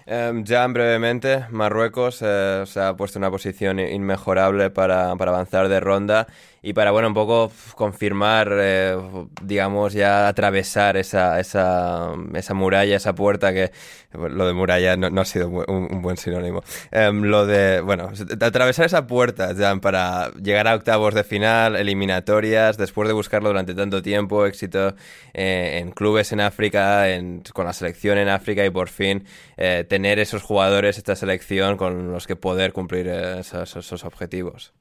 Em, 0.07 0.45
ya 0.45 0.67
brevemente, 0.67 1.45
Marruecos 1.51 2.19
eh, 2.23 2.64
se 2.67 2.81
ha 2.81 2.97
puesto 2.97 3.19
en 3.19 3.25
una 3.25 3.31
posición 3.31 3.79
inmejorable 3.79 4.71
para, 4.71 5.14
para 5.17 5.31
avanzar 5.33 5.69
de 5.69 5.81
ronda 5.81 6.27
y 6.67 6.73
para, 6.73 6.91
bueno, 6.91 7.07
un 7.07 7.14
poco 7.14 7.53
confirmar, 7.77 8.49
eh, 8.53 8.97
digamos, 9.41 9.93
ya 9.93 10.27
atravesar 10.27 10.97
esa, 10.97 11.39
esa, 11.39 12.12
esa 12.35 12.55
muralla, 12.55 12.97
esa 12.97 13.14
puerta 13.14 13.55
que, 13.55 13.71
lo 14.12 14.49
de 14.49 14.53
muralla 14.53 14.97
no, 14.97 15.21
ha 15.21 15.25
sido 15.25 15.49
un, 15.49 15.64
un 15.69 16.03
buen 16.03 16.17
sinónimo. 16.17 16.64
Em, 16.91 17.23
lo 17.23 17.47
de, 17.47 17.81
bueno, 17.83 18.11
atravesar 18.41 18.87
esa 18.87 19.07
puerta 19.07 19.53
ya 19.53 19.77
para 19.77 20.33
llegar 20.43 20.67
a 20.67 20.75
octavos 20.75 21.14
de 21.14 21.23
final, 21.23 21.77
eliminatorias, 21.77 22.77
después 22.77 23.07
de 23.07 23.14
buscarlo 23.14 23.49
durante 23.51 23.73
tanto 23.73 24.03
tiempo, 24.03 24.45
éxito 24.45 24.97
eh, 25.35 25.79
en 25.81 25.93
clubes 25.93 26.33
en 26.33 26.41
África, 26.41 27.09
en- 27.11 27.43
con 27.53 27.67
la 27.67 27.73
selección 27.75 28.19
en 28.19 28.29
África 28.29 28.64
y 28.64 28.71
por 28.71 28.89
fin 28.89 29.25
eh, 29.57 29.85
tener 29.89 30.19
esos 30.19 30.43
jugadores, 30.43 30.99
esta 30.99 31.14
selección 31.14 31.77
con 31.77 32.11
los 32.11 32.27
que 32.27 32.35
poder 32.35 32.73
cumplir 32.73 33.07
esos 33.07 34.05
objetivos. 34.05 34.73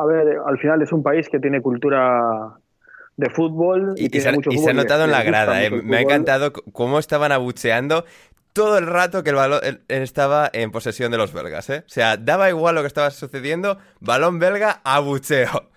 A 0.00 0.06
ver, 0.06 0.38
al 0.46 0.58
final 0.58 0.80
es 0.82 0.92
un 0.92 1.02
país 1.02 1.28
que 1.28 1.38
tiene 1.40 1.60
cultura 1.60 2.54
de 3.16 3.28
fútbol 3.30 3.94
y, 3.96 4.02
Y, 4.02 4.06
y 4.06 4.08
tiene 4.08 4.22
se, 4.22 4.28
ha- 4.30 4.32
mucho 4.32 4.50
y 4.50 4.58
se 4.58 4.70
ha 4.70 4.72
notado 4.72 5.04
en 5.04 5.10
la 5.10 5.22
grada, 5.22 5.62
eh. 5.62 5.70
me 5.70 5.98
ha 5.98 6.00
encantado 6.00 6.52
cómo 6.52 6.98
estaban 6.98 7.32
abucheando 7.32 8.04
todo 8.52 8.78
el 8.78 8.86
rato 8.86 9.22
que 9.22 9.30
el 9.30 9.36
balón 9.36 9.60
estaba 9.88 10.48
en 10.52 10.70
posesión 10.72 11.12
de 11.12 11.18
los 11.18 11.32
belgas, 11.32 11.68
¿eh? 11.70 11.84
O 11.86 11.88
sea, 11.88 12.16
daba 12.16 12.48
igual 12.48 12.74
lo 12.74 12.80
que 12.80 12.88
estaba 12.88 13.10
sucediendo, 13.10 13.78
balón 14.00 14.38
belga, 14.38 14.80
abucheo. 14.84 15.68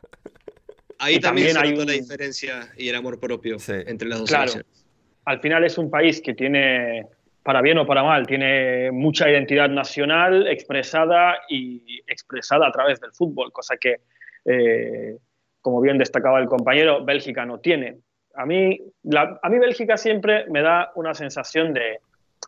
Ahí 0.99 1.15
Y 1.15 1.19
también, 1.19 1.53
también 1.53 1.53
se 1.53 1.59
hay 1.59 1.71
notó 1.73 1.85
la 1.85 1.93
diferencia 1.93 2.69
y 2.77 2.87
el 2.89 2.95
amor 2.95 3.19
propio 3.19 3.59
Sí. 3.59 3.73
entre 3.87 4.07
las 4.07 4.19
dos 4.19 4.29
Claro. 4.29 4.47
selecciones. 4.51 4.85
Al 5.25 5.39
final 5.41 5.63
es 5.65 5.77
un 5.77 5.89
país 5.89 6.21
que 6.21 6.33
tiene, 6.33 7.05
para 7.43 7.61
bien 7.61 7.77
o 7.77 7.85
para 7.85 8.03
mal, 8.03 8.25
tiene 8.25 8.89
mucha 8.91 9.29
identidad 9.29 9.69
nacional 9.69 10.47
expresada 10.47 11.35
y 11.49 11.99
expresada 12.07 12.67
a 12.67 12.71
través 12.71 12.99
del 13.01 13.11
fútbol, 13.11 13.51
cosa 13.51 13.75
que, 13.77 13.97
eh, 14.45 15.17
como 15.61 15.81
bien 15.81 15.97
destacaba 15.97 16.39
el 16.39 16.47
compañero, 16.47 17.03
Bélgica 17.03 17.45
no 17.45 17.59
tiene. 17.59 17.97
A 18.35 18.45
mí, 18.45 18.79
la- 19.03 19.39
a 19.43 19.49
mí 19.49 19.59
Bélgica 19.59 19.97
siempre 19.97 20.45
me 20.49 20.61
da 20.61 20.91
una 20.95 21.13
sensación 21.13 21.73
de, 21.73 21.99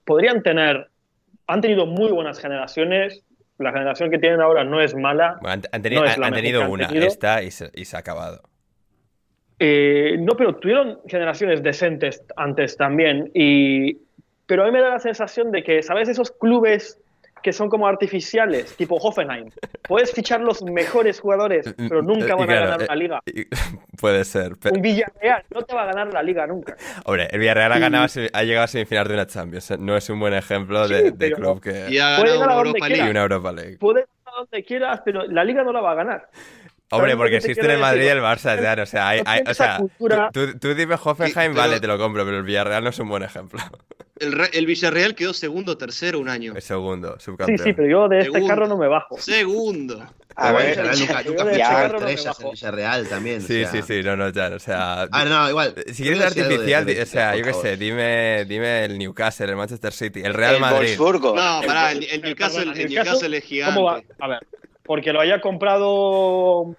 podrían 0.06 0.42
tener, 0.42 0.88
han 1.48 1.62
tenido 1.62 1.86
muy 1.86 2.12
buenas 2.12 2.40
generaciones, 2.40 3.24
la 3.58 3.72
generación 3.72 4.10
que 4.10 4.18
tienen 4.18 4.42
ahora 4.42 4.64
no 4.64 4.82
es 4.82 4.96
mala, 4.96 5.38
Bueno, 5.42 5.54
han, 5.54 5.62
han 5.72 5.84
teni- 5.84 5.96
No 5.96 6.06
es 6.06 6.14
han- 6.16 6.20
la 6.22 6.28
han 6.28 6.32
mejor 6.34 6.44
tenido 6.44 6.70
una, 6.70 6.88
tenido. 6.88 7.06
esta 7.08 7.44
y 7.44 7.52
se, 7.52 7.70
y 7.74 7.86
se 7.86 7.96
ha 7.96 8.00
acabado. 8.00 8.42
Eh, 9.60 10.18
no, 10.20 10.34
pero 10.36 10.56
tuvieron 10.56 11.00
generaciones 11.08 11.64
decentes 11.64 12.22
antes 12.36 12.76
también. 12.76 13.32
Y, 13.34 13.98
pero 14.46 14.64
a 14.64 14.66
mí 14.66 14.72
me 14.72 14.82
da 14.82 14.90
la 14.90 15.00
sensación 15.00 15.52
de 15.52 15.64
que, 15.64 15.82
¿sabes? 15.84 16.10
Esos 16.10 16.32
clubes 16.32 17.00
que 17.44 17.54
son 17.54 17.70
como 17.70 17.86
artificiales, 17.88 18.76
tipo 18.76 18.96
Hoffenheim. 18.96 19.52
Puedes 19.88 20.12
fichar 20.14 20.42
los 20.42 20.64
mejores 20.64 21.20
jugadores, 21.20 21.76
pero 21.78 22.02
nunca 22.02 22.26
Y 22.26 22.30
van 22.32 22.48
claro, 22.48 22.52
a 22.54 22.66
ganar 22.78 22.82
eh, 22.82 22.86
una 22.86 22.96
liga. 22.96 23.20
puede 24.02 24.24
ser. 24.26 24.56
pe- 24.58 24.72
Un 24.74 24.82
Villarreal 24.82 25.44
no 25.54 25.62
te 25.62 25.76
va 25.76 25.84
a 25.84 25.86
ganar 25.86 26.12
la 26.12 26.24
liga 26.24 26.48
nunca. 26.48 26.76
Hombre, 27.06 27.28
el 27.32 27.40
Villarreal 27.40 27.72
ha, 27.74 27.78
Y- 27.78 27.82
ganado, 27.82 28.06
semi- 28.08 28.30
ha 28.34 28.42
llegado 28.44 28.64
a 28.64 28.68
semifinal 28.68 29.08
de 29.08 29.14
una 29.14 29.28
Champions. 29.28 29.70
eh, 29.70 29.78
No 29.80 29.96
es 29.96 30.10
un 30.10 30.20
buen 30.20 30.34
ejemplo 30.34 30.88
Sí, 30.88 30.94
de, 30.96 31.04
de 31.04 31.12
pero- 31.20 31.36
club 31.36 31.62
que... 31.62 31.86
Y 31.92 32.00
ha 32.00 32.18
Puede 32.18 32.32
ganado 32.32 32.40
ganar 32.40 32.48
una 32.48 32.56
donde 32.56 32.70
Europa 32.70 32.88
y 32.88 32.90
League. 32.96 33.12
una 33.12 33.22
Europa 33.22 33.52
League. 33.52 33.78
Puedes 33.78 34.06
ganar 34.26 34.40
donde 34.40 34.64
quieras, 34.64 35.02
pero 35.06 35.28
la 35.28 35.44
liga 35.44 35.64
no 35.64 35.72
la 35.72 35.82
va 35.82 35.92
a 35.92 35.96
ganar. 35.96 36.30
Hombre, 36.92 37.12
¿Sabes 37.12 37.14
lo 37.14 37.18
porque 37.18 37.32
que 37.32 37.40
te 37.42 37.48
existen 37.52 37.72
el 37.72 37.80
Madrid 37.80 38.02
y 38.02 38.04
decir? 38.06 38.18
el 38.18 38.24
Barça, 38.24 38.62
ya, 38.62 38.84
o 38.84 38.86
sea, 38.86 39.08
hay, 39.10 39.22
No 39.24 39.30
hay- 39.32 39.42
o 39.48 39.54
sea, 39.56 39.78
cultura. 39.78 40.30
tú, 40.32 40.52
tú- 40.52 40.60
tú 40.60 40.76
dime 40.76 40.96
Hoffenheim, 41.04 41.52
Sí, 41.54 41.58
vale, 41.58 41.80
te 41.80 41.88
lo 41.88 41.98
compro, 41.98 42.24
pero 42.26 42.38
el 42.38 42.44
Villarreal 42.44 42.84
no 42.84 42.92
es 42.92 43.00
un 43.00 43.10
buen 43.10 43.24
ejemplo. 43.24 43.60
El, 44.18 44.40
el 44.54 44.66
Villarreal 44.66 45.14
quedó 45.16 45.34
segundo 45.34 45.74
o 45.74 45.78
tercero 45.78 46.20
un 46.20 46.30
año. 46.30 46.54
Es 46.56 46.64
segundo, 46.64 47.16
Sí, 47.20 47.26
subcampeón. 47.26 47.58
sí, 47.60 47.74
pero 47.74 47.88
yo 47.90 48.08
de 48.08 48.20
este 48.20 48.32
Segundo. 48.32 48.48
carro 48.48 48.68
no 48.68 48.78
me 48.78 48.88
bajo. 48.88 49.18
Segundo. 49.20 50.06
A 50.38 50.52
ver, 50.52 50.78
nunca, 50.78 51.22
yo 51.24 51.32
fichó 51.32 51.46
Villarreal 51.46 51.92
no 52.00 52.08
en 52.08 52.24
bajo. 52.24 52.52
Villarreal 52.52 53.08
también. 53.10 53.38
o 53.38 53.42
Sí, 53.42 53.62
sea. 53.62 53.72
sí, 53.72 53.82
sí, 53.82 54.04
no, 54.04 54.16
no, 54.16 54.30
ya, 54.30 54.48
o 54.56 54.60
sea... 54.60 55.08
Ah, 55.12 55.26
no, 55.26 55.50
igual. 55.50 55.74
Si 55.92 56.04
quieres 56.04 56.20
de- 56.20 56.26
artificial, 56.44 56.86
de 56.86 57.02
o 57.02 57.06
sea, 57.06 57.36
yo 57.36 57.44
qué 57.44 57.54
sé, 57.54 57.78
dime, 57.78 58.46
dime 58.46 58.86
el 58.86 58.98
Newcastle, 58.98 59.48
el 59.50 59.56
Manchester 59.58 59.92
City, 59.92 60.22
el 60.24 60.34
Real 60.34 60.56
el 60.56 60.62
Madrid. 60.62 60.98
Wolfsburgo. 60.98 61.36
No, 61.36 61.62
El 61.62 61.68
pará, 61.68 61.92
el, 61.92 62.04
el 62.04 62.22
Newcastle, 62.22 62.62
el 62.62 62.68
Newcastle, 62.70 62.90
Newcastle 62.96 63.38
es 63.38 63.44
gigante. 63.44 63.76
¿Cómo 63.76 63.88
va? 63.88 64.02
A 64.20 64.28
ver, 64.28 64.40
porque 64.86 65.12
lo 65.14 65.20
haya 65.20 65.42
comprado 65.42 66.76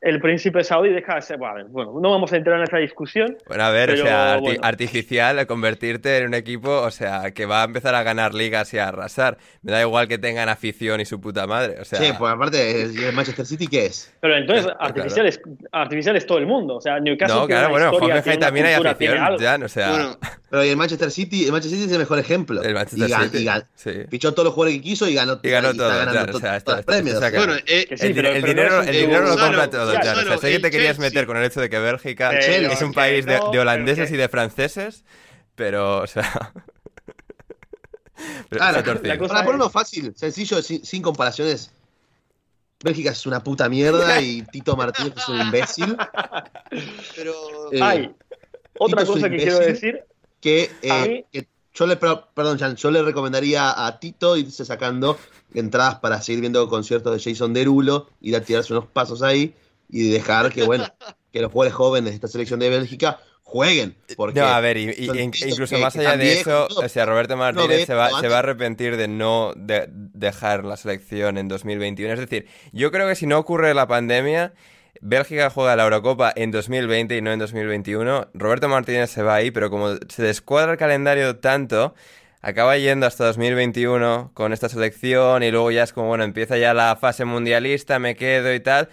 el 0.00 0.20
príncipe 0.20 0.62
saudí, 0.64 0.90
deja 0.90 1.16
de 1.16 1.22
ser. 1.22 1.38
Vale, 1.38 1.64
bueno, 1.64 1.92
no 2.00 2.10
vamos 2.10 2.32
a 2.32 2.36
entrar 2.36 2.56
en 2.58 2.64
esa 2.64 2.78
discusión. 2.78 3.36
Bueno, 3.46 3.64
a 3.64 3.70
ver, 3.70 3.90
o 3.90 3.96
sea, 3.96 4.36
arti- 4.36 4.40
bueno. 4.40 4.60
artificial, 4.62 5.46
convertirte 5.46 6.18
en 6.18 6.26
un 6.28 6.34
equipo, 6.34 6.70
o 6.82 6.90
sea, 6.90 7.30
que 7.32 7.46
va 7.46 7.62
a 7.62 7.64
empezar 7.64 7.94
a 7.94 8.02
ganar 8.02 8.34
ligas 8.34 8.72
y 8.74 8.78
a 8.78 8.88
arrasar. 8.88 9.38
Me 9.62 9.72
da 9.72 9.80
igual 9.80 10.08
que 10.08 10.18
tengan 10.18 10.48
afición 10.48 11.00
y 11.00 11.04
su 11.04 11.20
puta 11.20 11.46
madre, 11.46 11.80
o 11.80 11.84
sea... 11.84 11.98
Sí, 12.00 12.12
pues 12.18 12.32
aparte, 12.32 12.88
¿y 12.94 13.04
el 13.04 13.12
Manchester 13.12 13.44
City 13.46 13.66
qué 13.66 13.86
es? 13.86 14.12
Pero 14.20 14.36
entonces, 14.36 14.64
Claro. 14.66 14.78
artificial, 14.80 15.26
es, 15.26 15.40
artificial 15.72 16.16
es 16.16 16.26
todo 16.26 16.38
el 16.38 16.46
mundo. 16.46 16.76
O 16.76 16.80
sea, 16.80 17.00
Newcastle. 17.00 17.40
no, 17.40 17.46
tiene 17.46 17.60
claro, 17.60 17.74
una 17.74 17.90
bueno, 17.90 17.92
historia, 17.92 18.14
Hoffenheim 18.18 18.22
tiene 18.24 18.36
una 18.38 18.46
también 18.46 18.66
hay 18.66 18.74
afición, 18.74 19.38
ya, 19.38 19.64
o 19.64 19.68
sea... 19.68 19.90
Bueno, 19.90 20.18
Pero 20.50 20.64
y 20.64 20.68
el 20.70 20.76
Manchester 20.78 21.10
City, 21.10 21.44
el 21.44 21.52
Manchester 21.52 21.78
City 21.78 21.90
es 21.90 21.92
el 21.92 21.98
mejor 21.98 22.18
ejemplo. 22.18 22.62
El 22.62 22.72
Manchester 22.74 23.10
y 23.10 23.12
City, 23.28 23.46
y 23.46 23.50
sí. 23.74 23.90
Fichó 24.08 24.32
todos 24.32 24.44
los 24.46 24.54
jugadores 24.54 24.78
que 24.78 24.82
quiso 24.82 25.06
y 25.06 25.14
ganó, 25.14 25.38
Y 25.42 25.50
ganó 25.50 25.74
todo, 25.74 25.90
claro, 25.90 26.36
o 26.36 26.40
sea, 26.40 26.56
está- 26.56 26.76
los 26.76 26.84
premios. 26.86 27.14
está- 27.16 27.26
está 27.26 27.38
o 27.38 27.42
sea, 27.42 27.46
bueno, 27.54 27.62
eh, 27.66 27.86
Que 27.86 27.96
sí, 27.98 28.06
el, 28.06 28.14
pero- 28.14 28.28
el 28.30 28.34
pero 28.40 28.46
dinero, 28.46 28.82
el 28.82 29.24
lo 29.28 29.36
compra 29.36 29.68
todo, 29.70 29.87
ya, 29.94 30.02
ya, 30.02 30.12
o 30.12 30.14
sea, 30.14 30.14
Gonzalo, 30.14 30.40
sé 30.40 30.50
que 30.52 30.58
te 30.60 30.70
querías 30.70 30.96
Chelsea. 30.96 31.10
meter 31.10 31.26
con 31.26 31.36
el 31.36 31.44
hecho 31.44 31.60
de 31.60 31.68
que 31.70 31.78
Bélgica 31.78 32.38
Chelsea. 32.38 32.72
es 32.72 32.82
un 32.82 32.92
país 32.92 33.24
de, 33.26 33.38
no, 33.38 33.50
de 33.50 33.58
holandeses 33.60 34.04
pero 34.06 34.14
y 34.16 34.18
de 34.18 34.28
franceses, 34.28 35.04
pero, 35.54 35.98
o 36.02 36.06
sea... 36.06 36.52
pero 38.48 38.62
Ah, 38.62 38.72
la- 38.72 38.82
la 39.02 39.18
cosa- 39.18 39.32
para 39.34 39.44
ponerlo 39.44 39.70
fácil, 39.70 40.12
sencillo, 40.16 40.60
sin, 40.62 40.84
sin 40.84 41.02
comparaciones. 41.02 41.70
Bélgica 42.82 43.10
es 43.10 43.26
una 43.26 43.42
puta 43.42 43.68
mierda 43.68 44.20
y 44.20 44.42
Tito 44.42 44.76
Martínez 44.76 45.14
es 45.16 45.28
un 45.28 45.40
imbécil. 45.40 45.96
pero. 47.16 47.72
Eh, 47.72 47.82
Hay 47.82 48.14
otra 48.78 49.00
Tito 49.02 49.16
es 49.16 49.16
cosa 49.22 49.30
que 49.30 49.36
quiero 49.36 49.58
decir. 49.58 50.04
que, 50.40 50.70
eh, 50.82 51.24
que 51.32 51.48
yo 51.74 51.86
le 51.86 51.96
per- 51.96 52.24
perdón, 52.34 52.58
Jan, 52.58 52.76
yo 52.76 52.90
le 52.90 53.02
recomendaría 53.02 53.84
a 53.86 53.98
Tito 53.98 54.36
irse 54.36 54.64
sacando 54.64 55.18
entradas 55.54 55.96
para 55.96 56.20
seguir 56.22 56.40
viendo 56.40 56.68
conciertos 56.68 57.12
de 57.24 57.30
Jason 57.32 57.52
Derulo, 57.52 58.08
ir 58.20 58.36
a 58.36 58.40
tirarse 58.42 58.72
unos 58.72 58.86
pasos 58.86 59.22
ahí 59.22 59.54
y 59.88 60.10
dejar 60.10 60.52
que 60.52 60.62
bueno, 60.64 60.86
que 61.32 61.40
los 61.40 61.52
jugadores 61.52 61.74
jóvenes 61.74 62.10
de 62.10 62.14
esta 62.16 62.28
selección 62.28 62.60
de 62.60 62.70
Bélgica 62.70 63.18
jueguen. 63.42 63.96
Porque 64.16 64.40
No, 64.40 64.46
a 64.46 64.60
ver, 64.60 64.76
y- 64.76 64.94
incluso 64.98 65.76
que- 65.76 65.80
más 65.82 65.96
allá 65.96 66.16
de 66.18 66.34
eso, 66.40 66.66
todo. 66.68 66.84
o 66.84 66.88
sea, 66.88 67.06
Roberto 67.06 67.36
Martínez 67.36 67.86
se, 67.86 67.94
va, 67.94 68.20
se 68.20 68.28
va 68.28 68.36
a 68.36 68.38
arrepentir 68.40 68.96
de 68.98 69.08
no 69.08 69.52
de- 69.56 69.86
dejar 69.88 70.64
la 70.64 70.76
selección 70.76 71.38
en 71.38 71.48
2021. 71.48 72.12
Es 72.12 72.20
decir, 72.20 72.46
yo 72.72 72.90
creo 72.90 73.08
que 73.08 73.14
si 73.14 73.26
no 73.26 73.38
ocurre 73.38 73.72
la 73.72 73.86
pandemia, 73.88 74.52
Bélgica 75.00 75.48
juega 75.48 75.76
la 75.76 75.84
Eurocopa 75.84 76.30
en 76.36 76.50
2020 76.50 77.16
y 77.16 77.22
no 77.22 77.32
en 77.32 77.38
2021. 77.38 78.28
Roberto 78.34 78.68
Martínez 78.68 79.10
se 79.10 79.22
va 79.22 79.36
ahí, 79.36 79.50
pero 79.50 79.70
como 79.70 79.94
se 80.08 80.22
descuadra 80.22 80.72
el 80.72 80.78
calendario 80.78 81.36
tanto, 81.36 81.94
acaba 82.42 82.76
yendo 82.76 83.06
hasta 83.06 83.24
2021 83.26 84.32
con 84.34 84.52
esta 84.52 84.68
selección 84.68 85.42
y 85.42 85.50
luego 85.50 85.70
ya 85.70 85.84
es 85.84 85.92
como, 85.92 86.08
bueno, 86.08 86.24
empieza 86.24 86.58
ya 86.58 86.74
la 86.74 86.96
fase 86.96 87.24
mundialista, 87.24 87.98
me 87.98 88.14
quedo 88.16 88.52
y 88.52 88.60
tal. 88.60 88.88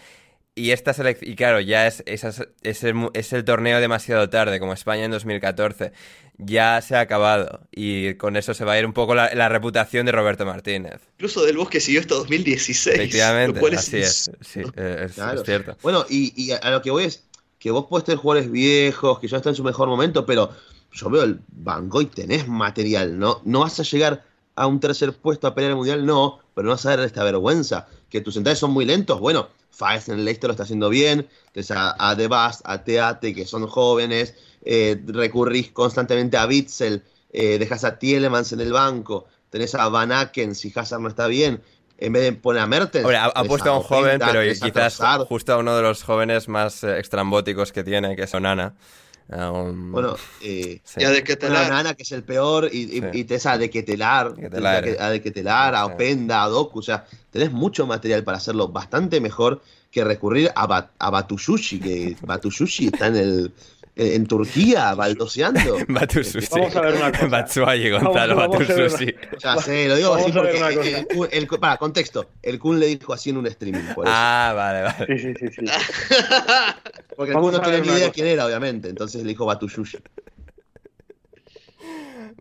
Y 0.58 0.72
esta 0.72 0.94
selección, 0.94 1.30
y 1.30 1.36
claro, 1.36 1.60
ya 1.60 1.86
es, 1.86 2.02
es, 2.06 2.24
es, 2.64 2.84
el, 2.86 3.10
es 3.14 3.34
el 3.34 3.44
torneo 3.44 3.82
demasiado 3.82 4.30
tarde, 4.30 4.60
como 4.60 4.72
España 4.72 5.04
en 5.04 5.12
2014. 5.12 5.92
Ya 6.38 6.82
se 6.82 6.96
ha 6.96 7.02
acabado. 7.02 7.68
Y 7.72 8.14
con 8.16 8.38
eso 8.38 8.54
se 8.54 8.64
va 8.64 8.74
a 8.74 8.80
ir 8.80 8.86
un 8.86 8.94
poco 8.94 9.16
la, 9.16 9.34
la 9.36 9.50
reputación 9.50 10.06
de 10.06 10.14
Roberto 10.14 10.46
Martínez. 10.46 11.02
Incluso 11.18 11.46
del 11.46 11.58
Bosque 11.58 11.80
siguió 11.82 12.00
hasta 12.02 12.16
2016. 12.16 12.96
Efectivamente, 12.96 13.56
lo 13.56 13.60
cual 13.60 13.76
así 13.76 13.98
es. 13.98 14.32
Sí, 14.42 14.62
eh, 14.78 15.06
es, 15.08 15.14
Claro. 15.14 15.42
es 15.42 15.46
cierto. 15.46 15.78
Bueno, 15.82 16.06
y, 16.10 16.34
y 16.42 16.52
a 16.52 16.72
lo 16.72 16.82
que 16.82 16.92
voy 16.92 17.04
es 17.06 17.24
que 17.60 17.72
vos 17.72 17.88
podés 17.88 18.06
tener 18.06 18.20
jugadores 18.20 18.50
viejos, 18.52 19.20
que 19.20 19.28
ya 19.28 19.38
están 19.38 19.52
en 19.52 19.56
su 19.58 19.64
mejor 19.64 19.88
momento, 19.90 20.26
pero 20.26 20.52
yo 20.94 21.10
veo 21.10 21.24
el 21.24 21.40
Van 21.50 21.90
Gogh, 21.90 22.12
tenés 22.12 22.48
material, 22.48 23.20
¿no? 23.20 23.42
No 23.44 23.60
vas 23.62 23.78
a 23.80 23.84
llegar 23.84 24.24
a 24.56 24.68
un 24.68 24.80
tercer 24.80 25.12
puesto 25.14 25.48
a 25.48 25.56
pelear 25.56 25.72
el 25.72 25.76
mundial, 25.78 26.06
no, 26.06 26.40
pero 26.54 26.66
no 26.66 26.72
vas 26.72 26.86
a 26.86 26.92
dar 26.96 27.02
esta 27.02 27.24
vergüenza. 27.26 27.88
Que 28.16 28.22
tus 28.22 28.36
centrales 28.36 28.60
son 28.60 28.72
muy 28.72 28.86
lentos, 28.86 29.20
bueno, 29.20 29.50
Faes 29.72 30.08
en 30.08 30.20
el 30.20 30.24
Leicester 30.24 30.48
lo 30.48 30.52
está 30.54 30.64
haciendo 30.64 30.88
bien, 30.88 31.28
tenés 31.52 31.70
a, 31.72 31.94
a 32.00 32.16
De 32.16 32.30
Bast, 32.30 32.62
a 32.64 32.82
Teate, 32.82 33.36
que 33.36 33.46
son 33.46 33.68
jóvenes, 33.68 34.36
eh, 34.64 34.98
recurrís 35.06 35.72
constantemente 35.72 36.38
a 36.38 36.46
Bitzel, 36.46 37.04
eh, 37.34 37.60
dejas 37.60 37.84
a 37.84 38.00
Tielemans 38.00 38.54
en 38.54 38.62
el 38.62 38.72
banco, 38.72 39.26
tenés 39.50 39.76
a 39.76 39.90
Van 39.90 40.14
Aken 40.14 40.56
si 40.56 40.72
Hazard 40.74 41.02
no 41.02 41.10
está 41.10 41.28
bien, 41.28 41.62
en 41.98 42.14
vez 42.14 42.24
de 42.24 42.32
poner 42.32 42.62
a 42.62 42.68
Mertens. 42.68 43.04
Hombre, 43.04 43.18
ha, 43.18 43.26
ha 43.26 43.44
puesto 43.44 43.70
a 43.70 43.78
un 43.80 43.84
joven, 43.84 44.18
pero 44.18 44.40
a 44.40 44.44
quizás 44.46 44.96
Trossard. 44.96 45.26
justo 45.28 45.52
a 45.52 45.58
uno 45.58 45.76
de 45.76 45.82
los 45.82 46.02
jóvenes 46.02 46.48
más 46.48 46.86
eh, 46.86 46.98
extrambóticos 46.98 47.74
que 47.74 47.84
tiene, 47.84 48.16
que 48.16 48.24
es 48.24 48.34
Onana. 48.34 48.76
Um, 49.28 49.92
Bueno, 49.92 50.16
eh, 50.42 50.82
sí. 50.84 51.00
Ya 51.02 51.10
de 51.10 51.24
que 51.24 51.36
a 51.66 51.70
Nana, 51.70 51.96
que 51.96 52.04
es 52.04 52.12
el 52.12 52.24
peor, 52.24 52.70
y, 52.72 52.84
y, 52.84 53.02
Sí. 53.02 53.08
y 53.14 53.24
tenés 53.24 53.46
a 53.48 53.58
De 53.58 53.70
tenés 54.52 55.00
a 55.00 55.10
De 55.10 55.22
Ketelar, 55.22 55.76
a 55.76 55.86
Sí. 55.86 55.92
Openda, 55.94 56.44
a 56.44 56.48
Doku, 56.48 56.80
o 56.80 56.84
sea, 56.84 57.06
tenés 57.32 57.52
mucho 57.52 57.88
material 57.88 58.24
para 58.24 58.38
hacerlo 58.38 58.68
bastante 58.68 59.20
mejor 59.20 59.62
que 59.92 60.04
recurrir 60.04 60.52
a, 60.56 60.68
Bat, 60.68 60.92
a 61.00 61.10
Batuyushi, 61.10 61.80
que 61.80 62.18
Batuyushi 62.22 62.88
está 62.88 63.08
en 63.08 63.16
el 63.16 63.54
en, 63.96 64.08
en 64.14 64.26
Turquía, 64.28 64.94
baldoseando. 64.96 65.78
Batusushi. 65.88 66.48
Vamos 66.52 66.76
a 66.76 66.82
ver 66.82 66.94
una 66.96 67.12
cosa. 67.12 67.28
Batshuayi, 67.30 67.90
Gonzalo, 67.92 68.36
Vamos- 68.36 68.58
vamos 68.58 68.70
a 68.70 68.74
ver 68.74 68.90
Batusushi. 68.92 69.16
Ya 69.40 69.56
sé, 69.58 69.88
lo 69.88 69.96
digo 69.96 70.10
Vamos 70.12 70.26
así 70.26 70.32
porque 70.38 71.06
el, 71.30 71.30
el 71.32 71.48
para, 71.60 71.78
contexto, 71.78 72.30
el 72.42 72.60
Kun 72.60 72.80
le 72.80 72.88
dijo 72.88 73.14
así 73.14 73.30
en 73.30 73.38
un 73.38 73.48
streaming, 73.48 73.94
por 73.94 74.06
eso. 74.06 74.14
Ah, 74.16 74.54
vale, 74.56 74.82
vale. 74.84 75.18
Sí, 75.18 75.34
sí, 75.34 75.34
sí, 75.40 75.48
sí. 75.66 75.66
porque 77.16 77.32
el 77.34 77.38
Kun 77.40 77.54
no 77.54 77.62
tenía 77.62 77.80
ni 77.80 77.88
idea 77.88 78.00
cosa. 78.00 78.12
quién 78.12 78.28
era, 78.28 78.46
obviamente, 78.46 78.90
entonces 78.90 79.22
le 79.24 79.30
dijo 79.30 79.46
Batuyushi. 79.46 79.98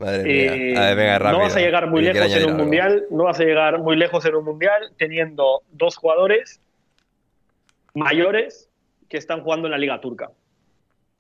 Madre 0.00 0.24
mía. 0.24 0.54
Eh, 0.56 0.76
A 0.76 0.80
ver, 0.86 0.96
venga, 0.96 1.18
rápido. 1.20 1.38
no 1.38 1.44
vas 1.44 1.56
a 1.56 1.60
llegar 1.60 1.86
muy 1.88 2.02
lejos 2.02 2.32
en 2.32 2.42
un 2.42 2.48
algo. 2.50 2.58
mundial, 2.58 3.04
no 3.10 3.24
vas 3.24 3.38
a 3.38 3.44
llegar 3.44 3.78
muy 3.78 3.96
lejos 3.96 4.24
en 4.26 4.34
un 4.34 4.44
mundial 4.44 4.92
teniendo 4.98 5.62
dos 5.70 5.96
jugadores 5.96 6.60
mayores 7.94 8.68
que 9.08 9.18
están 9.18 9.42
jugando 9.42 9.68
en 9.68 9.72
la 9.72 9.78
liga 9.78 10.00
turca. 10.00 10.30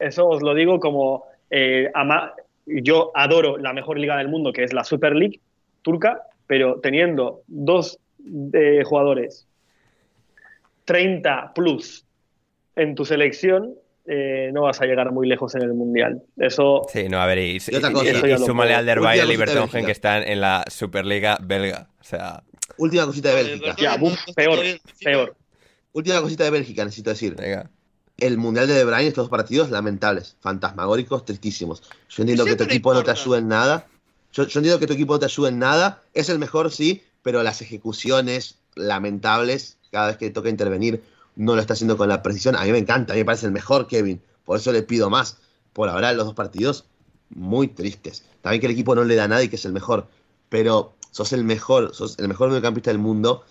Eso 0.04 0.28
os 0.28 0.42
lo 0.42 0.54
digo 0.54 0.78
como 0.80 1.24
eh, 1.50 1.90
ama- 1.94 2.32
yo 2.66 3.10
adoro 3.14 3.56
la 3.58 3.72
mejor 3.72 3.98
liga 3.98 4.16
del 4.18 4.28
mundo, 4.28 4.52
que 4.52 4.64
es 4.64 4.72
la 4.72 4.84
Super 4.84 5.14
League 5.14 5.40
turca, 5.82 6.22
pero 6.46 6.80
teniendo 6.80 7.42
dos 7.46 7.98
eh, 8.52 8.82
jugadores 8.84 9.46
30 10.84 11.52
plus 11.54 12.04
en 12.76 12.94
tu 12.94 13.04
selección, 13.04 13.74
eh, 14.06 14.50
no 14.52 14.62
vas 14.62 14.80
a 14.80 14.86
llegar 14.86 15.10
muy 15.12 15.26
lejos 15.26 15.54
en 15.54 15.62
el 15.62 15.72
mundial. 15.74 16.22
Eso 16.36 16.86
Sí, 16.92 17.08
no, 17.08 17.20
a 17.20 17.26
ver, 17.26 17.38
y, 17.38 17.42
Y 17.42 17.46
y- 17.56 18.28
y- 18.28 18.32
y 18.34 18.38
súmale 18.38 18.74
al 18.74 18.84
Derby 18.84 19.06
y 19.18 19.26
Libertongen 19.26 19.84
que 19.86 19.92
están 19.92 20.22
en 20.24 20.40
la 20.40 20.64
Superliga 20.68 21.38
belga. 21.42 21.88
O 22.00 22.04
sea, 22.04 22.42
Última 22.76 23.06
cosita 23.06 23.28
de 23.34 23.40
Eh, 23.40 23.44
Bélgica. 23.44 23.76
Ya, 23.78 23.96
peor, 24.34 24.58
peor. 25.02 25.36
Última 25.92 26.20
cosita 26.20 26.44
de 26.44 26.50
Bélgica, 26.50 26.84
necesito 26.84 27.10
decir. 27.10 27.36
venga. 27.36 27.70
El 28.18 28.38
Mundial 28.38 28.66
de 28.66 28.74
De 28.74 28.84
Bruyne, 28.84 29.08
estos 29.08 29.24
dos 29.24 29.30
partidos, 29.30 29.70
lamentables, 29.70 30.36
fantasmagóricos, 30.40 31.24
tristísimos. 31.24 31.82
Yo 32.08 32.22
entiendo 32.22 32.44
que 32.44 32.56
tu 32.56 32.64
equipo 32.64 32.94
no 32.94 33.02
te 33.02 33.10
ayuda 33.10 33.38
en 33.38 33.48
nada. 33.48 33.86
Yo, 34.32 34.46
yo 34.46 34.60
entiendo 34.60 34.78
que 34.78 34.86
tu 34.86 34.92
equipo 34.92 35.14
no 35.14 35.18
te 35.18 35.26
ayuda 35.26 35.48
en 35.48 35.58
nada. 35.58 36.02
Es 36.12 36.28
el 36.28 36.38
mejor, 36.38 36.70
sí, 36.70 37.02
pero 37.22 37.42
las 37.42 37.60
ejecuciones 37.60 38.58
lamentables, 38.74 39.78
cada 39.90 40.08
vez 40.08 40.16
que 40.16 40.30
toca 40.30 40.48
intervenir, 40.48 41.02
no 41.36 41.54
lo 41.54 41.60
está 41.60 41.74
haciendo 41.74 41.96
con 41.96 42.08
la 42.08 42.22
precisión. 42.22 42.56
A 42.56 42.64
mí 42.64 42.72
me 42.72 42.78
encanta, 42.78 43.12
a 43.12 43.16
mí 43.16 43.20
me 43.20 43.26
parece 43.26 43.46
el 43.46 43.52
mejor 43.52 43.86
Kevin. 43.86 44.22
Por 44.44 44.58
eso 44.58 44.72
le 44.72 44.82
pido 44.82 45.10
más. 45.10 45.38
Por 45.72 45.88
ahora, 45.88 46.12
los 46.12 46.26
dos 46.26 46.34
partidos, 46.34 46.84
muy 47.30 47.68
tristes. 47.68 48.24
También 48.42 48.60
que 48.60 48.66
el 48.66 48.72
equipo 48.72 48.94
no 48.94 49.04
le 49.04 49.16
da 49.16 49.26
nada 49.26 49.42
y 49.42 49.48
que 49.48 49.56
es 49.56 49.64
el 49.64 49.72
mejor. 49.72 50.06
Pero 50.48 50.94
sos 51.10 51.32
el 51.32 51.42
mejor, 51.42 51.94
sos 51.94 52.18
el 52.18 52.28
mejor 52.28 52.48
mediocampista 52.48 52.90
del 52.90 52.98
mundo 52.98 53.44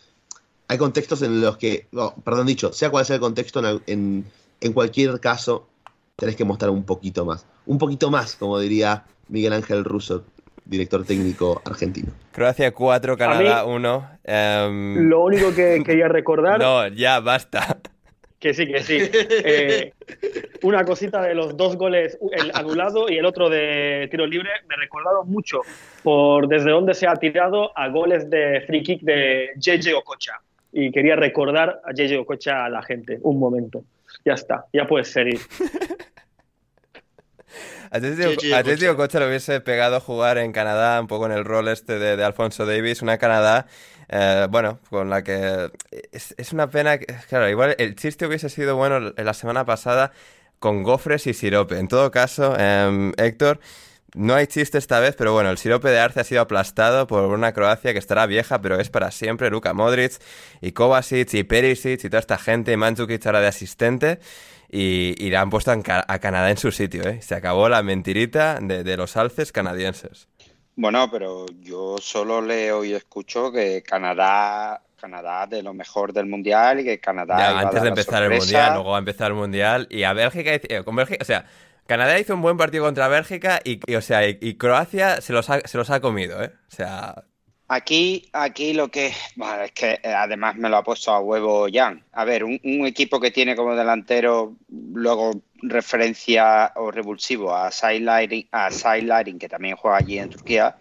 hay 0.68 0.78
contextos 0.78 1.22
en 1.22 1.42
los 1.42 1.58
que, 1.58 1.88
no, 1.92 2.16
perdón 2.24 2.48
dicho, 2.48 2.74
sea 2.74 2.90
cual 2.90 3.06
sea 3.06 3.16
el 3.16 3.22
contexto, 3.22 3.60
en, 3.60 3.84
en, 3.88 4.26
en 4.64 4.74
cualquier 4.74 5.20
caso, 5.20 5.68
tenés 6.16 6.36
que 6.36 6.44
mostrar 6.46 6.70
un 6.72 6.84
poquito 6.86 7.26
más. 7.26 7.46
Un 7.66 7.78
poquito 7.78 8.10
más, 8.10 8.36
como 8.36 8.60
diría 8.60 9.04
Miguel 9.30 9.54
Ángel 9.54 9.84
Russo, 9.84 10.26
director 10.66 11.06
técnico 11.06 11.62
argentino. 11.66 12.12
Croacia 12.32 12.72
4, 12.74 13.18
Canadá 13.18 13.66
1. 13.66 14.10
em, 14.24 15.10
Lo 15.10 15.24
único 15.24 15.54
que 15.54 15.82
quería 15.86 16.08
recordar, 16.08 16.60
no, 16.60 16.88
ya, 16.88 17.20
basta. 17.20 17.80
que 18.40 18.54
sí, 18.54 18.68
que 18.68 18.82
sí. 18.82 18.98
Eh, 19.02 19.94
una 20.64 20.84
cosita 20.86 21.22
de 21.22 21.36
los 21.36 21.56
dos 21.58 21.76
goles, 21.78 22.18
el 22.32 22.52
anulado 22.54 23.10
y 23.10 23.18
el 23.18 23.26
otro 23.26 23.50
de 23.50 24.08
tiro 24.12 24.26
libre, 24.26 24.50
me 24.68 24.76
recordaron 24.76 25.30
mucho 25.30 25.62
por 26.04 26.48
desde 26.48 26.72
dónde 26.72 26.94
se 26.94 27.08
ha 27.08 27.16
tirado 27.16 27.78
a 27.78 27.88
goles 27.90 28.30
de 28.30 28.62
free 28.68 28.84
kick 28.84 29.02
de 29.02 29.50
JJ 29.58 29.94
Okocha. 29.96 30.34
Y 30.76 30.92
quería 30.92 31.16
recordar 31.16 31.82
a 31.86 31.94
JJ 31.94 32.18
Okocha 32.20 32.66
a 32.66 32.70
la 32.70 32.82
gente. 32.82 33.20
Un 33.22 33.40
momento. 33.40 33.84
Ya 34.26 34.34
está, 34.34 34.66
ya 34.74 34.88
puedes 34.88 35.12
seguir. 35.12 35.40
Atlético, 37.92 38.56
Atlético 38.56 38.96
Cocha 38.96 39.20
lo 39.20 39.28
hubiese 39.28 39.62
pegado 39.62 39.98
a 39.98 40.00
jugar 40.00 40.40
en 40.40 40.52
Canadá, 40.52 41.00
un 41.00 41.08
poco 41.08 41.28
en 41.28 41.32
el 41.32 41.46
rol 41.46 41.68
este 41.68 42.00
de, 42.00 42.18
de 42.18 42.24
Alfonso 42.24 42.66
Davis, 42.66 43.04
una 43.04 43.20
Canadá, 43.20 43.68
eh, 44.10 44.48
bueno, 44.50 44.80
con 44.90 45.10
la 45.10 45.24
que 45.24 45.70
es, 46.12 46.34
es 46.38 46.54
una 46.54 46.70
pena, 46.70 46.98
que, 46.98 47.06
claro, 47.30 47.48
igual 47.50 47.76
el 47.78 47.96
chiste 47.96 48.26
hubiese 48.26 48.50
sido 48.50 48.76
bueno 48.76 49.00
la 49.00 49.34
semana 49.34 49.66
pasada 49.66 50.12
con 50.60 50.82
Gofres 50.82 51.28
y 51.28 51.34
Sirope. 51.34 51.78
En 51.78 51.88
todo 51.88 52.10
caso, 52.10 52.58
em, 52.58 53.12
Héctor, 53.18 53.60
no 54.16 54.36
hay 54.36 54.48
chiste 54.48 54.78
esta 54.78 55.00
vez, 55.00 55.16
pero 55.16 55.34
bueno, 55.34 55.50
el 55.50 55.58
Sirope 55.58 55.90
de 55.90 56.00
Arce 56.00 56.20
ha 56.20 56.24
sido 56.24 56.42
aplastado 56.42 57.08
por 57.08 57.24
una 57.24 57.54
Croacia 57.54 57.94
que 57.94 58.00
estará 58.00 58.26
vieja, 58.26 58.62
pero 58.62 58.80
es 58.80 58.90
para 58.90 59.12
siempre, 59.12 59.50
Luka 59.50 59.74
Modric 59.74 60.14
y 60.62 60.72
Kovacic 60.72 61.34
y 61.34 61.44
Perisic 61.44 62.04
y 62.04 62.10
toda 62.10 62.20
esta 62.20 62.38
gente, 62.38 62.72
y 62.72 62.78
Mandzukic 62.78 63.26
ahora 63.26 63.42
de 63.42 63.48
asistente. 63.48 64.20
Y, 64.76 65.14
y 65.20 65.30
le 65.30 65.38
han 65.38 65.52
puesto 65.52 65.72
ca- 65.84 66.04
a 66.08 66.18
Canadá 66.20 66.50
en 66.50 66.58
su 66.58 66.72
sitio, 66.72 67.04
¿eh? 67.04 67.22
Se 67.22 67.36
acabó 67.36 67.70
la 67.70 67.84
mentirita 67.84 68.58
de, 68.60 68.84
de 68.84 68.98
los 68.98 69.16
alces 69.18 69.52
canadienses. 69.52 70.28
Bueno, 70.76 71.12
pero 71.12 71.46
yo 71.62 71.98
solo 72.00 72.42
leo 72.42 72.84
y 72.84 72.94
escucho 72.94 73.52
que 73.52 73.84
Canadá, 73.84 74.82
Canadá 75.00 75.46
de 75.46 75.62
lo 75.62 75.74
mejor 75.76 76.12
del 76.12 76.26
mundial 76.26 76.80
y 76.80 76.84
que 76.86 77.00
Canadá 77.00 77.38
Ya, 77.38 77.60
antes 77.60 77.82
de 77.82 77.90
la 77.90 77.90
empezar 77.90 78.24
el 78.24 78.30
mundial, 78.32 78.74
luego 78.74 78.90
va 78.90 78.96
a 78.96 79.00
empezar 79.00 79.28
el 79.32 79.38
mundial. 79.38 79.88
Y 79.92 80.04
a 80.04 80.14
Bélgica, 80.14 80.54
eh, 80.56 80.84
con 80.84 80.96
Bélgica, 80.96 81.20
o 81.22 81.26
sea, 81.26 81.46
Canadá 81.88 82.20
hizo 82.20 82.34
un 82.34 82.42
buen 82.42 82.58
partido 82.58 82.86
contra 82.86 83.08
Bélgica 83.08 83.60
y, 83.64 83.80
y, 83.86 83.96
o 83.96 84.02
sea, 84.02 84.28
y, 84.28 84.38
y 84.42 84.56
Croacia 84.56 85.22
se 85.22 85.34
los, 85.34 85.50
ha, 85.50 85.60
se 85.62 85.78
los 85.78 85.90
ha 85.90 86.00
comido, 86.00 86.44
¿eh? 86.44 86.52
O 86.72 86.76
sea, 86.76 87.24
Aquí, 87.70 88.30
aquí 88.34 88.74
lo 88.74 88.90
que 88.90 89.14
bueno, 89.36 89.64
es 89.64 89.72
que 89.72 89.94
eh, 90.04 90.14
además 90.14 90.56
me 90.58 90.70
lo 90.70 90.78
ha 90.78 90.84
puesto 90.84 91.12
a 91.12 91.20
huevo 91.20 91.68
Jan. 91.72 92.04
A 92.12 92.24
ver, 92.26 92.44
un, 92.44 92.60
un 92.64 92.86
equipo 92.86 93.20
que 93.20 93.32
tiene 93.32 93.56
como 93.56 93.76
delantero 93.76 94.54
luego 94.70 95.42
referencia 95.62 96.74
o 96.76 96.92
revulsivo 96.92 97.56
a 97.56 97.72
Sidelighting, 97.72 98.48
a 98.52 98.70
Sidelighting, 98.70 99.40
que 99.40 99.50
también 99.50 99.76
juega 99.78 99.98
allí 99.98 100.20
en 100.20 100.30
Turquía, 100.30 100.76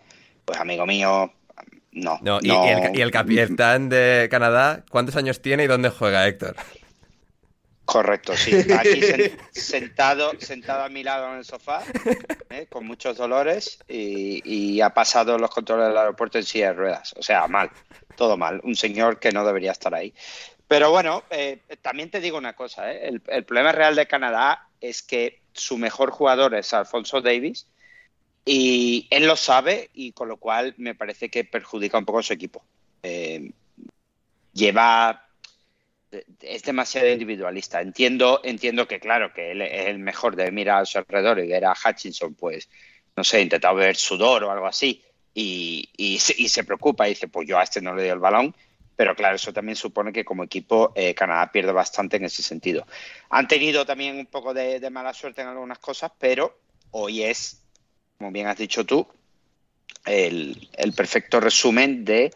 pues 0.44 0.59
amigo 0.59 0.84
mío, 0.84 1.32
no. 1.92 2.18
no, 2.20 2.40
y, 2.42 2.48
no. 2.48 2.66
y 2.66 2.68
el, 2.68 2.98
y 2.98 3.00
el 3.00 3.11
capitán 3.11 3.88
de 3.88 4.28
Canadá, 4.30 4.84
¿cuántos 4.90 5.16
años 5.16 5.40
tiene 5.40 5.64
y 5.64 5.68
dónde 5.68 5.88
juega 5.88 6.26
Héctor? 6.26 6.57
Correcto, 7.85 8.37
sí. 8.37 8.55
Aquí 8.55 9.01
sen- 9.03 9.37
sentado, 9.53 10.33
sentado 10.39 10.85
a 10.85 10.89
mi 10.89 11.03
lado 11.03 11.30
en 11.33 11.39
el 11.39 11.45
sofá, 11.45 11.83
¿eh? 12.51 12.66
con 12.70 12.87
muchos 12.87 13.16
dolores, 13.16 13.78
y, 13.89 14.41
y 14.45 14.80
ha 14.80 14.91
pasado 14.91 15.37
los 15.37 15.51
controles 15.51 15.89
del 15.89 15.97
aeropuerto 15.99 16.39
en 16.39 16.45
silla 16.45 16.68
de 16.68 16.74
ruedas. 16.74 17.12
O 17.18 17.22
sea, 17.22 17.47
mal, 17.49 17.70
todo 18.16 18.37
mal. 18.37 18.61
Un 18.64 18.76
señor 18.76 19.18
que 19.18 19.33
no 19.33 19.45
debería 19.45 19.72
estar 19.72 19.95
ahí. 19.95 20.14
Pero 20.68 20.91
bueno, 20.91 21.24
eh, 21.30 21.59
también 21.83 22.11
te 22.11 22.20
digo 22.20 22.39
una 22.39 22.55
cosa, 22.55 22.91
¿eh? 22.93 23.09
el, 23.09 23.20
el 23.26 23.45
problema 23.45 23.72
real 23.72 23.95
de 23.97 24.07
Canadá 24.07 24.68
es 24.80 25.03
que 25.03 25.41
su 25.53 25.76
mejor 25.76 26.11
jugador 26.11 26.55
es 26.55 26.72
Alfonso 26.72 27.20
Davis, 27.20 27.66
y 28.45 29.07
él 29.11 29.26
lo 29.26 29.37
sabe, 29.37 29.91
y 29.93 30.12
con 30.12 30.28
lo 30.28 30.37
cual 30.37 30.74
me 30.78 30.95
parece 30.95 31.28
que 31.30 31.45
perjudica 31.45 31.99
un 31.99 32.05
poco 32.05 32.20
a 32.20 32.22
su 32.22 32.33
equipo. 32.33 32.64
Eh, 33.03 33.51
lleva 34.53 35.28
es 36.40 36.62
demasiado 36.62 37.08
individualista. 37.08 37.80
Entiendo, 37.80 38.40
entiendo 38.44 38.86
que, 38.86 39.00
claro, 39.00 39.32
que 39.32 39.52
él 39.52 39.62
es 39.62 39.86
el 39.86 39.98
mejor 39.98 40.36
de 40.36 40.50
mirar 40.50 40.82
a 40.82 40.86
su 40.86 40.98
alrededor 40.98 41.38
y 41.38 41.48
ver 41.48 41.64
a 41.64 41.74
Hutchinson, 41.74 42.34
pues, 42.34 42.68
no 43.16 43.24
sé, 43.24 43.40
intentado 43.40 43.74
ver 43.74 43.96
sudor 43.96 44.44
o 44.44 44.50
algo 44.50 44.66
así. 44.66 45.02
y, 45.34 45.88
y, 45.96 46.18
se, 46.18 46.64
preocupa 46.64 47.06
y 47.06 47.10
dice, 47.10 47.28
pues 47.28 47.48
yo 47.48 47.58
a 47.58 47.62
este 47.62 47.80
no 47.80 47.94
le 47.94 48.02
doy 48.02 48.10
el 48.10 48.18
balón. 48.18 48.54
Pero 48.94 49.16
claro, 49.16 49.36
eso 49.36 49.52
también 49.52 49.76
supone 49.76 50.12
que 50.12 50.24
como 50.24 50.44
equipo 50.44 50.92
eh, 50.94 51.14
Canadá 51.14 51.50
pierde 51.50 51.72
bastante 51.72 52.18
en 52.18 52.24
ese 52.24 52.42
sentido. 52.42 52.86
Han 53.30 53.48
tenido 53.48 53.86
también 53.86 54.18
un 54.18 54.26
poco 54.26 54.52
de, 54.52 54.80
de, 54.80 54.90
mala 54.90 55.14
suerte 55.14 55.40
en 55.40 55.48
algunas 55.48 55.78
cosas, 55.78 56.12
pero 56.18 56.58
hoy 56.90 57.22
es, 57.22 57.62
como 58.18 58.30
bien 58.30 58.46
has 58.46 58.58
dicho 58.58 58.84
tú, 58.84 59.06
el, 60.04 60.68
el 60.74 60.92
perfecto 60.92 61.40
resumen 61.40 62.04
de 62.04 62.32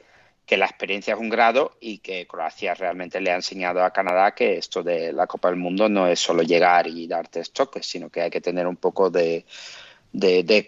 que 0.47 0.57
la 0.57 0.67
experiencia 0.67 1.15
es 1.15 1.21
un 1.21 1.29
grado 1.29 1.77
y 1.81 1.99
que 1.99 2.27
Croacia 2.27 2.73
realmente 2.75 3.21
le 3.21 3.33
ha 3.33 3.35
enseñado 3.35 3.85
a 3.85 3.91
Canadá 3.91 4.33
que 4.33 4.59
esto 4.59 4.85
de 4.85 5.13
la 5.13 5.27
Copa 5.27 5.49
del 5.49 5.59
Mundo 5.59 5.89
no 5.89 6.07
es 6.07 6.21
solo 6.21 6.43
llegar 6.43 6.87
y 6.87 7.09
darte 7.09 7.43
toques, 7.53 7.85
sino 7.85 8.09
que 8.09 8.23
hay 8.23 8.31
que 8.31 8.41
tener 8.41 8.69
un 8.69 8.77
poco 8.77 9.11
de, 9.11 9.45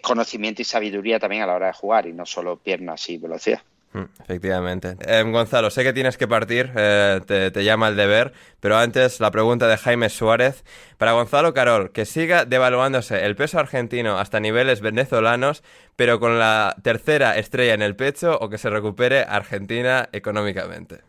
conocimiento 0.01 0.61
y 0.61 0.65
sabiduría 0.65 1.17
también 1.17 1.43
a 1.43 1.47
la 1.47 1.55
hora 1.55 1.67
de 1.67 1.73
jugar 1.73 2.07
y 2.07 2.13
no 2.13 2.25
solo 2.25 2.57
piernas 2.57 3.09
y 3.09 3.17
velocidad. 3.17 3.61
Mm, 3.91 4.03
efectivamente. 4.19 4.97
Eh, 5.01 5.23
Gonzalo, 5.23 5.71
sé 5.71 5.83
que 5.83 5.93
tienes 5.93 6.15
que 6.15 6.27
partir, 6.27 6.71
eh, 6.75 7.21
te, 7.25 7.49
te, 7.49 7.63
llama 7.63 7.87
el 7.87 7.95
deber, 7.95 8.33
pero 8.59 8.77
antes 8.77 9.19
la 9.19 9.31
pregunta 9.31 9.67
de 9.67 9.77
Jaime 9.77 10.09
Suárez. 10.09 10.63
Para 10.97 11.13
Gonzalo 11.13 11.53
Carol, 11.55 11.91
que 11.91 12.05
siga 12.05 12.45
devaluándose 12.45 13.25
el 13.25 13.35
peso 13.35 13.57
argentino 13.57 14.19
hasta 14.19 14.39
niveles 14.39 14.81
venezolanos, 14.81 15.63
pero 15.95 16.19
con 16.19 16.37
la 16.37 16.75
tercera 16.83 17.37
estrella 17.37 17.73
en 17.73 17.81
el 17.81 17.95
pecho 17.95 18.37
o 18.39 18.49
que 18.49 18.59
se 18.59 18.69
recupere 18.69 19.21
Argentina 19.23 20.07
económicamente. 20.11 21.01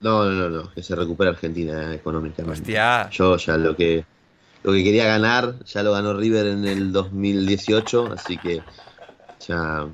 No, 0.00 0.26
no, 0.26 0.32
no, 0.32 0.50
no, 0.50 0.72
que 0.74 0.82
se 0.82 0.94
recupere 0.94 1.30
Argentina 1.30 1.94
económicamente. 1.94 2.60
Hostia. 2.60 3.08
Yo 3.10 3.38
ya 3.38 3.56
lo 3.56 3.74
que, 3.74 4.04
lo 4.62 4.72
que 4.72 4.84
quería 4.84 5.06
ganar, 5.06 5.54
ya 5.64 5.82
lo 5.82 5.92
ganó 5.92 6.12
River 6.12 6.48
en 6.48 6.66
el 6.66 6.92
2018, 6.92 8.12
así 8.12 8.36
que 8.36 8.62
ya 9.48 9.86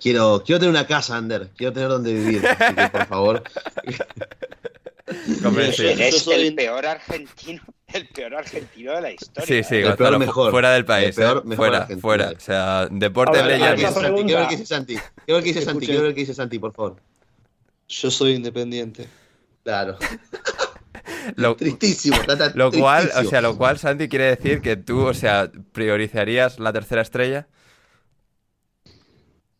Quiero, 0.00 0.42
quiero 0.44 0.58
tener 0.58 0.70
una 0.70 0.86
casa, 0.86 1.16
Ander. 1.16 1.50
Quiero 1.56 1.72
tener 1.72 1.88
donde 1.88 2.12
vivir. 2.12 2.46
Así 2.46 2.74
que, 2.74 2.88
por 2.88 3.06
favor. 3.06 3.42
Eres 5.06 6.22
soy... 6.22 6.46
el 6.46 6.54
peor 6.54 6.84
argentino, 6.84 7.62
el 7.92 8.08
peor 8.08 8.34
argentino 8.34 8.94
de 8.94 9.00
la 9.00 9.10
historia. 9.12 9.46
Sí, 9.46 9.68
sí, 9.68 9.76
el 9.76 9.84
Gonzalo, 9.84 10.10
peor 10.10 10.18
mejor. 10.18 10.50
fuera 10.50 10.70
del 10.72 10.84
país. 10.84 11.08
El 11.08 11.14
peor, 11.14 11.38
eh. 11.38 11.48
mejor 11.48 11.56
fuera, 11.56 11.78
argentino. 11.78 12.00
fuera. 12.00 12.30
O 12.30 12.40
sea, 12.40 12.88
deporte 12.90 13.42
ver, 13.42 13.58
pregunta- 13.60 14.24
quiero 14.24 14.40
ver 14.40 14.48
qué 14.48 14.56
dice 14.56 14.66
Santi. 14.66 14.94
Quiero 14.96 15.34
ver 15.36 15.42
qué 15.42 15.48
dice 15.52 15.62
Santi. 15.62 15.86
Quiero 15.86 16.02
ver 16.02 16.14
qué 16.14 16.20
dice 16.20 16.34
Santi, 16.34 16.58
por 16.58 16.72
favor. 16.72 16.96
Yo 17.88 18.10
soy 18.10 18.32
independiente. 18.32 19.08
Claro. 19.62 19.96
Lo, 21.36 21.56
Tristísimo. 21.56 22.16
está 22.16 22.52
lo 22.54 22.70
cual, 22.70 23.10
o 23.16 23.24
sea, 23.24 23.40
lo 23.40 23.56
cual, 23.56 23.78
Santi, 23.78 24.08
quiere 24.08 24.26
decir 24.36 24.60
que 24.60 24.76
tú, 24.76 25.06
o 25.06 25.14
sea, 25.14 25.50
priorizarías 25.72 26.58
la 26.58 26.72
tercera 26.72 27.02
estrella. 27.02 27.48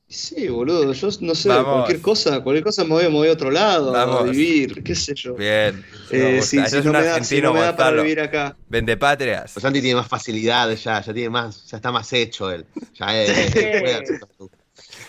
Sí, 0.09 0.47
boludo, 0.49 0.93
yo 0.93 1.09
no 1.23 1.35
sé, 1.35 1.49
Vamos. 1.49 1.75
cualquier 1.75 2.01
cosa, 2.01 2.41
cualquier 2.41 2.63
cosa 2.63 2.85
me 2.85 2.91
voy, 2.91 3.03
me 3.05 3.11
voy 3.11 3.29
a 3.29 3.33
otro 3.33 3.51
lado, 3.51 3.95
a 3.97 4.23
vivir, 4.23 4.85
qué 4.85 4.95
sé 4.95 5.15
yo. 5.17 5.35
Bien. 5.35 5.85
Eh, 6.13 6.41
sí, 6.43 6.59
si 6.65 6.77
es 6.79 6.85
no 6.85 6.93
un 6.93 6.97
me 6.99 7.05
da, 7.05 7.25
si 7.25 7.41
no 7.43 7.53
me 7.53 7.61
da 7.61 7.77
para 7.77 8.03
vivir 8.03 8.21
acá. 8.21 8.57
Vendepatrias. 8.69 9.53
Pues 9.53 9.63
Santi 9.63 9.81
tiene 9.81 9.97
más 9.97 10.07
facilidad 10.07 10.71
ya, 10.75 11.01
ya 11.03 11.13
tiene 11.13 11.31
más, 11.31 11.67
ya 11.67 11.79
está 11.79 11.91
más 11.91 12.13
hecho 12.13 12.53
él. 12.53 12.65
Ya 12.95 13.21
es. 13.21 13.51
puede 13.53 13.95
hacer 13.95 14.21
todo. 14.39 14.51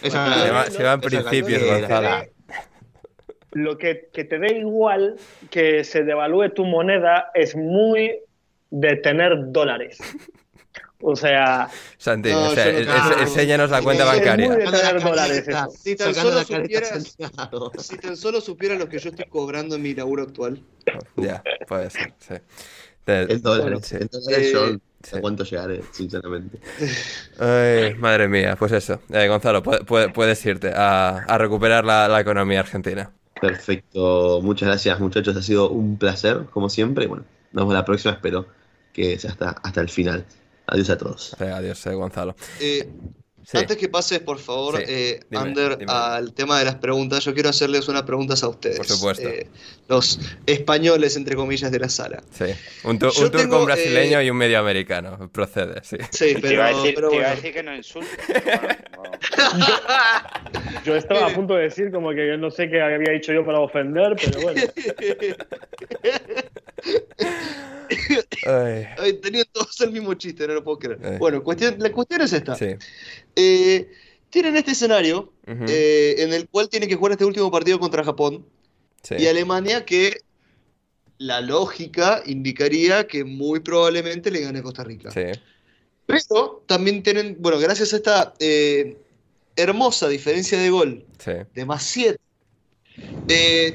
Esa- 0.02 0.44
Se 0.46 0.52
va- 0.52 0.72
se 0.72 0.84
va 0.84 0.94
en 0.94 1.02
principios, 1.02 1.64
Gonzalo. 1.64 2.26
Lo 3.52 3.78
que, 3.78 4.10
que 4.12 4.24
te 4.24 4.40
dé 4.40 4.58
igual 4.58 5.16
que 5.52 5.84
se 5.84 6.04
devalúe 6.04 6.50
tu 6.50 6.66
moneda 6.66 7.30
es 7.36 7.56
muy 7.56 8.20
de 8.72 8.96
tener 8.98 9.52
dólares. 9.52 10.00
O 11.00 11.16
sea, 11.16 11.70
Santi, 11.98 12.32
No, 12.32 12.50
o 12.50 12.54
sea, 12.56 12.66
yo 12.66 12.72
no 12.72 12.80
es- 12.80 13.02
creo. 13.04 13.16
es- 13.18 13.22
enséñanos 13.30 13.70
la 13.70 13.82
cuenta 13.84 14.04
Es 14.04 14.10
muy 14.10 14.18
bancaria. 14.20 14.50
de- 14.50 14.66
Sacando 14.66 14.72
la 14.82 14.88
tener 14.90 15.04
dólares, 15.04 15.42
careta, 15.44 15.68
eso. 15.68 15.78
Si 15.84 15.96
tan 15.96 16.16
solo 16.16 16.44
supieras- 16.44 16.90
Santiago. 17.18 17.72
Si 17.78 17.98
tan 17.98 18.18
solo 18.18 18.42
supiera 18.42 18.76
lo 18.76 18.90
que 18.90 18.98
yo 19.00 19.10
estoy 19.12 19.26
cobrando 19.26 19.76
en 19.76 19.82
mi 19.84 19.94
laburo 19.94 20.24
actual. 20.24 20.62
Ya, 21.16 21.44
puede 21.68 21.90
ser, 21.92 22.14
sí. 22.20 22.34
Eh, 23.10 23.40
yo 24.52 24.80
sí. 25.04 25.16
a 25.16 25.22
cuánto 25.22 25.44
llegaré, 25.46 25.82
sinceramente. 25.92 26.60
Ay, 27.40 27.94
madre 27.96 28.28
mía, 28.28 28.56
pues 28.58 28.72
eso. 28.74 29.00
Eh, 29.14 29.28
Gonzalo, 29.28 29.64
pu- 29.64 29.86
pu- 29.86 30.12
puedes 30.12 30.44
irte 30.46 30.72
a, 30.76 31.20
a 31.20 31.38
recuperar 31.38 31.86
la, 31.86 32.08
la 32.08 32.20
economía 32.20 32.60
argentina. 32.62 33.12
Perfecto. 33.40 34.40
Muchas 34.42 34.68
gracias, 34.70 35.00
muchachos. 35.00 35.38
Ha 35.38 35.42
sido 35.42 35.70
un 35.70 35.98
placer, 35.98 36.46
como 36.52 36.70
siempre. 36.70 37.08
Bueno, 37.08 37.24
nos 37.54 37.62
vemos 37.64 37.74
la 37.76 37.86
próxima. 37.86 38.14
Espero 38.16 38.48
que 38.94 39.18
sea 39.20 39.32
hasta, 39.32 39.50
hasta 39.64 39.82
el 39.82 39.90
final. 39.90 40.26
Adiós 40.68 40.90
a 40.90 40.98
todos. 40.98 41.36
Eh, 41.40 41.50
adiós, 41.52 41.86
eh, 41.88 41.94
Gonzalo. 41.94 42.36
Eh, 42.60 42.88
Sí. 43.50 43.58
Antes 43.60 43.78
que 43.78 43.88
pases, 43.88 44.20
por 44.20 44.40
favor, 44.40 44.76
Sí, 44.76 44.84
eh, 44.90 45.20
dime, 45.30 45.42
Ander, 45.42 45.78
dime. 45.78 45.90
al 45.90 46.34
tema 46.34 46.60
de 46.60 46.66
las 46.66 46.76
preguntas, 46.76 47.24
yo 47.24 47.34
quiero 47.34 47.48
hacerles 47.48 47.88
unas 47.88 48.02
preguntas 48.04 48.44
a 48.44 48.50
ustedes. 48.50 48.76
Por 48.76 48.86
supuesto. 48.86 49.26
Eh, 49.30 49.48
los 49.88 50.20
españoles, 50.46 51.16
entre 51.16 51.38
comillas, 51.38 51.72
de 51.72 51.80
la 51.80 51.88
sala. 51.88 52.22
Sí. 52.30 52.44
Un, 52.84 53.00
tu- 53.00 53.06
un 53.06 53.14
turco, 53.14 53.38
tengo, 53.38 53.60
un 53.62 53.66
brasileño 53.68 54.20
eh, 54.20 54.26
y 54.26 54.30
un 54.32 54.36
medio 54.36 54.60
americano. 54.60 55.30
Procede, 55.32 55.80
sí. 55.82 55.96
Sí, 56.12 56.34
te, 56.34 56.42
pero, 56.42 56.54
iba 56.56 56.66
a 56.66 56.74
decir, 56.76 56.94
pero 56.94 57.10
te 57.10 57.16
iba 57.16 57.24
a 57.24 57.28
bueno. 57.30 57.42
decir 57.42 57.54
que 57.54 57.64
no 57.64 57.74
insultes. 57.74 58.18
bueno, 58.98 58.98
no. 58.98 60.82
yo 60.86 60.96
estaba 60.98 61.28
a 61.28 61.34
punto 61.34 61.54
de 61.56 61.64
decir 61.64 61.90
como 61.90 62.10
que 62.10 62.28
yo 62.28 62.38
no 62.38 62.52
sé 62.52 62.70
qué 62.70 62.82
había 62.82 63.14
dicho 63.14 63.32
yo 63.32 63.46
para 63.46 63.62
ofender, 63.62 64.14
pero 64.22 64.42
bueno. 64.42 64.62
Ay, 68.46 69.14
Tenían 69.22 69.46
todos 69.52 69.80
el 69.82 69.92
mismo 69.92 70.14
chiste, 70.14 70.48
no 70.48 70.54
lo 70.56 70.64
puedo 70.64 70.80
creer. 70.80 71.18
Bueno, 71.20 71.44
cuestión, 71.44 71.76
la 71.80 71.92
cuestión 71.92 72.22
es 72.22 72.34
esta. 72.34 72.56
sí. 72.56 72.68
Eh, 73.36 73.90
tienen 74.30 74.58
este 74.58 74.72
escenario 74.72 75.32
eh, 75.48 76.16
en 76.18 76.34
el 76.34 76.50
cual 76.50 76.68
tienen 76.70 76.90
que 76.90 76.96
jugar 76.96 77.14
este 77.14 77.24
último 77.26 77.50
partido 77.50 77.80
contra 77.80 78.04
Japón 78.04 78.46
sí. 79.02 79.16
y 79.18 79.28
Alemania 79.28 79.86
que 79.86 80.18
la 81.18 81.40
lógica 81.42 82.22
indicaría 82.26 83.08
que 83.08 83.24
muy 83.24 83.62
probablemente 83.62 84.30
le 84.30 84.42
gane 84.42 84.60
a 84.60 84.64
Costa 84.64 84.84
Rica. 84.84 85.12
Sí. 85.12 85.40
Pero 86.06 86.64
también 86.68 87.02
tienen, 87.04 87.38
bueno, 87.40 87.58
gracias 87.58 87.94
a 87.94 87.96
esta 87.98 88.34
eh, 88.40 88.98
hermosa 89.56 90.08
diferencia 90.10 90.60
de 90.60 90.70
gol 90.70 91.06
Sí. 91.20 91.32
de 91.56 91.66
más 91.66 91.84
7, 91.84 92.20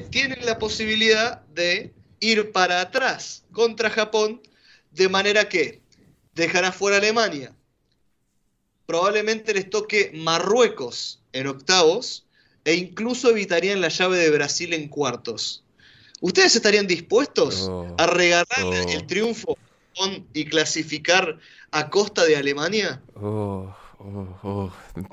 tienen 0.09 0.45
la 0.45 0.57
posibilidad 0.59 1.41
de 1.47 1.91
ir 2.23 2.51
para 2.51 2.81
atrás 2.81 3.43
contra 3.51 3.89
Japón, 3.89 4.41
de 4.91 5.09
manera 5.09 5.49
que 5.49 5.81
dejará 6.33 6.71
fuera 6.71 6.97
Alemania. 6.97 7.53
Probablemente 8.85 9.53
les 9.53 9.69
toque 9.69 10.11
Marruecos 10.13 11.21
en 11.31 11.47
octavos 11.47 12.25
e 12.65 12.75
incluso 12.75 13.29
evitarían 13.29 13.81
la 13.81 13.89
llave 13.89 14.17
de 14.17 14.29
Brasil 14.29 14.73
en 14.73 14.87
cuartos. 14.87 15.63
¿Ustedes 16.21 16.55
estarían 16.55 16.87
dispuestos 16.87 17.67
Oh, 17.69 17.95
a 17.97 18.07
regalar 18.07 18.45
oh. 18.63 18.73
el 18.73 19.05
triunfo 19.07 19.57
con- 19.97 20.25
y 20.33 20.45
clasificar 20.45 21.37
a 21.71 21.89
costa 21.89 22.23
de 22.25 22.35
Alemania? 22.37 23.01
Uh. 23.15 23.67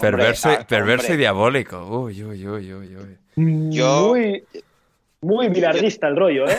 Perverso, 0.01 0.51
y- 0.51 0.55
ah, 0.57 0.67
perverso 0.67 1.05
y 1.05 1.11
hombre. 1.11 1.19
diabólico. 1.19 1.87
Uy, 2.01 2.25
uy, 2.25 2.47
uy, 2.49 2.73
uy, 2.75 2.97
uy. 2.97 3.71
Yo- 3.73 4.15
Muy, 5.23 5.49
bilardista 5.49 6.09
el 6.09 6.17
rollo, 6.17 6.49
¿eh? 6.49 6.57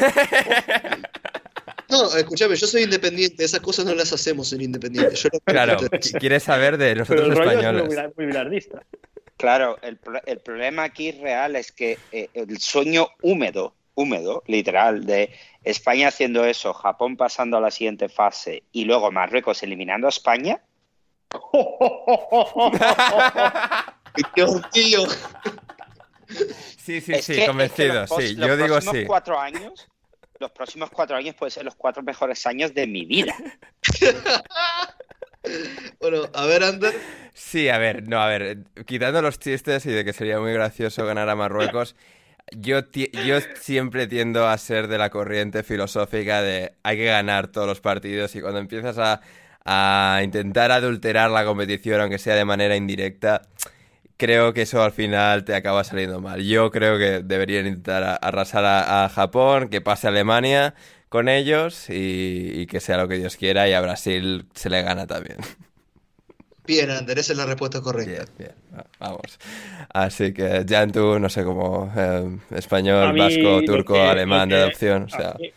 No, 1.90 2.16
escúchame, 2.16 2.56
yo 2.56 2.68
soy 2.68 2.84
independiente, 2.84 3.44
esas 3.44 3.60
cosas 3.60 3.86
no 3.86 3.94
las 3.96 4.14
hacemos 4.14 4.54
en 4.54 4.62
Independiente. 4.62 5.16
Yo 5.16 5.30
Claro, 5.44 5.78
quieres 6.20 6.44
saber 6.44 6.78
de 6.78 6.94
Pero 6.94 7.00
nosotros 7.00 7.28
el 7.28 7.36
rollo 7.36 7.50
es 7.52 7.56
muy, 7.58 7.66
españoles. 7.66 7.90
bila- 7.98 8.14
muy 8.16 8.26
bilardista. 8.28 8.82
Claro, 9.38 9.78
el, 9.82 10.00
el 10.26 10.40
problema 10.40 10.84
aquí 10.84 11.12
real 11.12 11.56
es 11.56 11.72
que 11.72 11.98
eh, 12.12 12.30
el 12.34 12.60
sueño 12.60 13.08
húmedo, 13.24 13.74
húmedo, 13.96 14.44
literal, 14.48 15.06
de 15.06 15.32
España 15.64 16.08
haciendo 16.10 16.46
eso, 16.46 16.74
Japón 16.74 17.18
pasando 17.18 17.58
a 17.58 17.62
la 17.62 17.72
siguiente 17.72 18.08
fase 18.08 18.64
y 18.72 18.86
luego 18.86 19.12
Marruecos 19.12 19.62
eliminando 19.64 20.08
a 20.08 20.12
España, 20.12 20.62
¡Qué 24.36 24.44
horquillo! 24.44 25.04
Sí, 26.78 27.02
sí, 27.02 27.14
es 27.14 27.26
sí, 27.26 27.34
que- 27.34 27.40
es 27.40 27.44
que 27.44 27.46
convencido, 27.48 27.94
los 27.94 28.10
sí. 28.10 28.36
los 28.36 28.48
Yo 28.48 28.58
digo 28.58 28.68
próximos 28.70 28.96
sí. 28.98 29.06
cuatro 29.06 29.40
años, 29.40 29.88
los 30.40 30.52
próximos 30.52 30.90
cuatro 30.90 31.16
años 31.18 31.36
pueden 31.36 31.52
ser 31.52 31.64
los 31.66 31.76
cuatro 31.76 32.02
mejores 32.04 32.46
años 32.46 32.74
de 32.74 32.88
mi 32.88 33.06
vida. 33.06 33.36
Bueno, 36.00 36.24
a 36.34 36.46
ver, 36.46 36.64
Ander. 36.64 36.94
Sí, 37.34 37.68
a 37.70 37.78
ver, 37.80 38.08
no, 38.08 38.22
a 38.22 38.28
ver, 38.28 38.60
quitando 38.86 39.22
los 39.22 39.40
chistes 39.40 39.86
y 39.88 39.90
de 39.92 40.06
que 40.06 40.14
sería 40.14 40.40
muy 40.40 40.54
gracioso 40.54 41.06
ganar 41.06 41.30
a 41.30 41.36
Marruecos, 41.36 41.96
yo, 42.52 42.82
yo 42.92 43.40
siempre 43.60 44.06
tiendo 44.08 44.48
a 44.48 44.58
ser 44.58 44.88
de 44.88 44.98
la 45.00 45.10
corriente 45.10 45.64
filosófica 45.64 46.42
de 46.44 46.74
hay 46.84 46.98
que 46.98 47.06
ganar 47.06 47.48
todos 47.48 47.66
los 47.68 47.82
partidos 47.82 48.36
y 48.36 48.42
cuando 48.42 48.60
empiezas 48.60 48.98
a, 49.00 49.22
a 49.66 50.22
intentar 50.24 50.72
adulterar 50.72 51.32
la 51.32 51.44
competición, 51.46 52.02
aunque 52.02 52.20
sea 52.20 52.36
de 52.36 52.46
manera 52.46 52.76
indirecta, 52.76 53.42
creo 54.22 54.54
que 54.54 54.64
eso 54.64 54.84
al 54.84 54.92
final 54.92 55.44
te 55.46 55.56
acaba 55.56 55.84
saliendo 55.84 56.22
mal. 56.22 56.42
Yo 56.44 56.72
creo 56.72 56.98
que 56.98 57.22
deberían 57.24 57.68
intentar 57.68 58.20
arrasar 58.22 58.66
a, 58.66 59.06
a 59.06 59.10
Japón, 59.10 59.70
que 59.70 59.82
pase 59.82 60.08
a 60.08 60.10
Alemania 60.12 60.76
con 61.10 61.28
ellos 61.30 61.90
y, 61.90 62.52
y 62.62 62.68
que 62.68 62.80
sea 62.80 62.98
lo 62.98 63.08
que 63.08 63.18
Dios 63.18 63.38
quiera 63.38 63.68
y 63.70 63.74
a 63.74 63.82
Brasil 63.82 64.48
se 64.54 64.70
le 64.70 64.82
gana 64.84 65.08
también. 65.08 65.38
Bien, 66.66 66.90
Ander, 66.90 67.20
esa 67.20 67.34
es 67.34 67.38
la 67.38 67.46
respuesta 67.46 67.82
correcta. 67.82 68.10
Bien, 68.10 68.26
bien, 68.38 68.56
va- 68.74 68.86
vamos. 69.00 69.38
Así 69.94 70.34
que, 70.34 70.66
Jan, 70.68 70.92
tú, 70.92 71.20
no 71.20 71.30
sé 71.30 71.44
cómo, 71.44 71.92
eh, 71.96 72.40
español, 72.52 73.14
mí 73.14 73.20
vasco, 73.20 73.64
turco, 73.64 73.94
que- 73.94 74.10
alemán 74.10 74.50
de 74.50 74.56
adopción, 74.58 75.04
o 75.04 75.10
sea, 75.10 75.32
A 75.36 75.38
mí, 75.40 75.54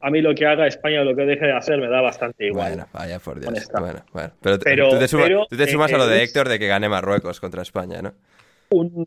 a 0.00 0.10
mí 0.10 0.20
lo 0.20 0.34
que 0.34 0.46
haga 0.46 0.66
España 0.66 1.00
o 1.00 1.04
lo 1.04 1.16
que 1.16 1.22
deje 1.22 1.46
de 1.46 1.52
hacer 1.52 1.78
me 1.78 1.88
da 1.88 2.00
bastante 2.00 2.46
igual. 2.46 2.68
bueno, 2.68 2.86
vaya 2.92 3.18
por 3.18 3.40
Dios, 3.40 3.68
bueno, 3.78 4.04
bueno. 4.12 4.30
Pero, 4.40 4.58
Pero- 4.58 4.88
tú 4.90 4.98
te 4.98 5.08
sumas, 5.08 5.26
pero, 5.26 5.46
tú 5.48 5.56
te 5.56 5.66
sumas 5.68 5.92
a 5.92 5.96
lo 5.98 6.04
eh, 6.06 6.14
de 6.14 6.22
Héctor 6.22 6.48
de 6.48 6.58
que 6.58 6.66
gane 6.68 6.88
Marruecos 6.88 7.40
contra 7.40 7.62
España, 7.62 8.02
¿no? 8.02 8.12
Un, 8.68 9.06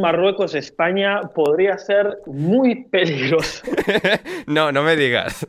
Marruecos-España 0.00 1.22
podría 1.34 1.78
ser 1.78 2.18
muy 2.26 2.84
peligroso. 2.84 3.62
no, 4.46 4.72
no 4.72 4.82
me 4.82 4.94
digas. 4.94 5.46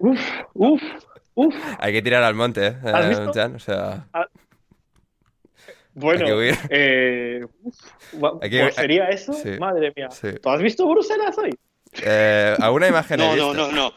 uf, 0.00 0.18
uf, 0.54 0.82
uf. 1.34 1.54
Hay 1.78 1.92
que 1.92 2.00
tirar 2.02 2.22
al 2.22 2.34
monte, 2.34 2.66
¿eh, 2.68 2.76
¿Has 2.84 3.08
visto? 3.08 3.30
O 3.30 3.58
sea, 3.58 4.06
Bueno, 5.94 6.24
Hay 6.26 6.52
que 6.52 6.58
eh, 6.70 7.46
uf, 7.62 7.76
va- 8.22 8.38
Hay 8.40 8.48
que- 8.48 8.62
pues 8.62 8.74
sería 8.76 9.08
eso. 9.08 9.34
sí, 9.34 9.50
Madre 9.58 9.92
mía. 9.94 10.08
sí. 10.10 10.28
¿Tú 10.42 10.48
has 10.48 10.62
visto 10.62 10.88
Bruselas 10.88 11.36
hoy? 11.36 11.50
Eh, 12.02 12.54
alguna 12.60 12.88
imagen 12.88 13.20
he 13.20 13.24
No, 13.24 13.36
no, 13.36 13.48
visto. 13.52 13.54
no, 13.54 13.72
no. 13.72 13.92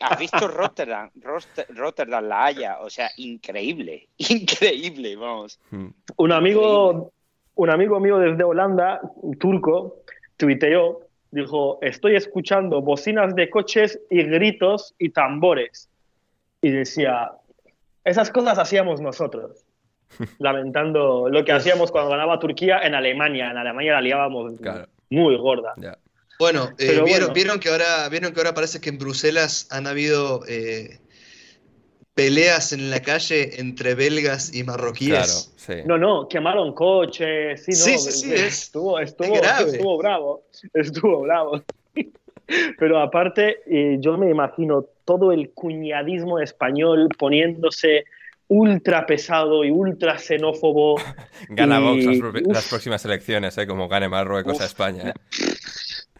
¿Has 0.00 0.18
visto 0.18 0.48
Rotterdam? 0.48 1.10
Roster- 1.16 1.66
Rotterdam, 1.74 2.24
La 2.26 2.46
Haya. 2.46 2.78
O 2.80 2.88
sea, 2.90 3.10
increíble. 3.16 4.08
Increíble, 4.18 5.16
vamos. 5.16 5.58
Mm. 5.70 5.86
Un 6.16 6.32
amigo, 6.32 7.12
un 7.54 7.70
amigo 7.70 8.00
mío 8.00 8.18
desde 8.18 8.44
Holanda, 8.44 9.00
un 9.16 9.36
turco, 9.38 9.96
tuiteó, 10.36 11.00
dijo, 11.30 11.78
estoy 11.82 12.16
escuchando 12.16 12.80
bocinas 12.80 13.34
de 13.34 13.50
coches 13.50 14.00
y 14.10 14.22
gritos 14.22 14.94
y 14.98 15.10
tambores. 15.10 15.90
Y 16.62 16.70
decía, 16.70 17.32
esas 18.04 18.30
cosas 18.30 18.58
hacíamos 18.58 19.00
nosotros, 19.02 19.64
lamentando 20.38 21.28
lo 21.28 21.44
que 21.44 21.52
hacíamos 21.52 21.90
cuando 21.92 22.10
ganaba 22.10 22.38
Turquía 22.38 22.80
en 22.80 22.94
Alemania. 22.94 23.50
En 23.50 23.58
Alemania 23.58 23.92
la 23.94 24.00
liábamos 24.00 24.54
Claro. 24.60 24.86
muy 25.10 25.36
gorda. 25.36 25.74
Ya. 25.76 25.98
Bueno, 26.38 26.74
eh, 26.78 26.86
¿vieron, 27.04 27.06
bueno. 27.08 27.32
vieron 27.34 27.60
que 27.60 27.68
ahora, 27.70 28.08
vieron 28.10 28.32
que 28.32 28.40
ahora 28.40 28.54
parece 28.54 28.80
que 28.80 28.90
en 28.90 28.98
Bruselas 28.98 29.68
han 29.70 29.86
habido 29.86 30.42
eh, 30.46 30.98
peleas 32.14 32.72
en 32.72 32.90
la 32.90 33.00
calle 33.00 33.60
entre 33.60 33.94
belgas 33.94 34.48
y 34.54 34.62
Claro, 34.64 34.72
marroquíes? 34.78 35.52
sí. 35.56 35.74
No, 35.84 35.98
no, 35.98 36.28
quemaron 36.28 36.74
coches, 36.74 37.64
sí, 37.64 37.72
no, 37.72 37.76
Sí, 37.78 37.98
sí, 37.98 38.12
sí, 38.12 38.32
es- 38.32 38.62
estuvo, 38.64 38.98
estuvo, 38.98 39.34
es 39.34 39.40
grave. 39.42 39.70
estuvo 39.70 39.98
bravo, 39.98 40.42
estuvo 40.74 41.20
bravo. 41.22 41.62
Pero 42.78 43.00
aparte, 43.00 43.58
eh, 43.66 43.96
yo 44.00 44.16
me 44.16 44.30
imagino 44.30 44.84
todo 45.04 45.32
el 45.32 45.50
cuñadismo 45.50 46.38
español 46.38 47.08
poniéndose 47.18 48.04
ultra 48.48 49.04
pesado 49.06 49.64
y 49.64 49.70
ultra 49.70 50.18
xenófobo. 50.18 50.96
Gana 51.50 51.80
y- 51.80 51.82
Vox 51.82 52.04
las, 52.06 52.44
las 52.46 52.68
próximas 52.68 53.04
elecciones, 53.04 53.58
¿eh? 53.58 53.66
Como 53.66 53.88
gane 53.88 54.08
Marruecos 54.08 54.54
Uf. 54.54 54.62
a 54.62 54.66
España. 54.66 55.10
¿eh? 55.10 55.14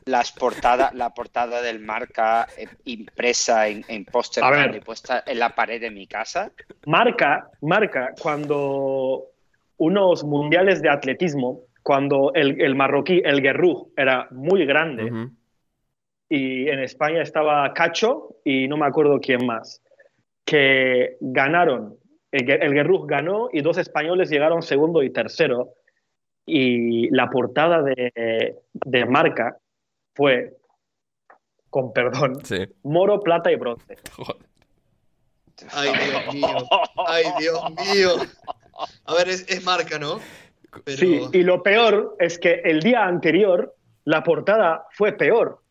Las 0.07 0.31
portada, 0.31 0.93
la 0.95 1.11
portada 1.11 1.61
del 1.63 1.81
marca 1.81 2.47
eh, 2.57 2.69
impresa 2.85 3.67
en, 3.67 3.85
en 3.89 4.05
póster 4.05 4.45
y 4.73 4.81
puesta 4.81 5.25
en 5.27 5.41
la 5.41 5.53
pared 5.53 5.81
de 5.81 5.91
mi 5.91 6.07
casa. 6.07 6.53
Marca, 6.87 7.51
marca, 7.61 8.15
cuando 8.23 9.25
unos 9.79 10.23
mundiales 10.23 10.81
de 10.81 10.91
atletismo, 10.91 11.63
cuando 11.83 12.33
el, 12.35 12.61
el 12.63 12.77
marroquí, 12.77 13.21
el 13.25 13.43
Guerrú, 13.43 13.93
era 13.97 14.29
muy 14.31 14.65
grande, 14.65 15.11
Ujú. 15.11 15.31
y 16.29 16.69
en 16.69 16.79
España 16.79 17.23
estaba 17.23 17.75
Cacho 17.75 18.37
y 18.45 18.69
no 18.69 18.77
me 18.77 18.87
acuerdo 18.87 19.19
quién 19.21 19.45
más, 19.45 19.83
que 20.45 21.17
ganaron, 21.21 21.97
el, 22.31 22.49
el 22.49 22.75
Guerrú 22.75 23.07
ganó 23.07 23.49
y 23.53 23.61
dos 23.61 23.77
españoles 23.77 24.31
llegaron 24.31 24.63
segundo 24.63 25.03
y 25.03 25.11
tercero, 25.11 25.71
y 26.47 27.11
la 27.11 27.29
portada 27.29 27.83
de, 27.83 28.55
de 28.73 29.05
marca 29.07 29.59
fue, 30.17 30.57
con 31.71 31.93
perdón, 31.93 32.45
Sí. 32.45 32.67
moro, 32.83 33.21
plata 33.21 33.53
y 33.53 33.57
bronce. 33.57 33.97
Joder. 34.13 34.37
Ay, 35.73 35.91
Dios 36.11 36.35
mío. 36.35 36.57
Ay, 37.07 37.25
Dios 37.39 37.63
mío. 37.71 38.11
A 39.05 39.15
ver, 39.15 39.29
es, 39.29 39.47
es 39.49 39.65
marca, 39.65 39.99
¿no? 39.99 40.21
Pero 40.85 40.99
Sí, 40.99 41.21
y 41.33 41.43
lo 41.43 41.63
peor 41.63 42.17
es 42.19 42.39
que 42.39 42.61
el 42.65 42.81
día 42.81 43.05
anterior 43.05 43.75
la 44.05 44.23
portada 44.23 44.87
fue 44.93 45.13
peor. 45.13 45.63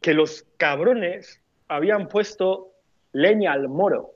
Que 0.00 0.12
los 0.14 0.44
cabrones 0.58 1.40
habían 1.68 2.08
puesto 2.08 2.72
leña 3.12 3.52
al 3.52 3.68
moro. 3.68 4.10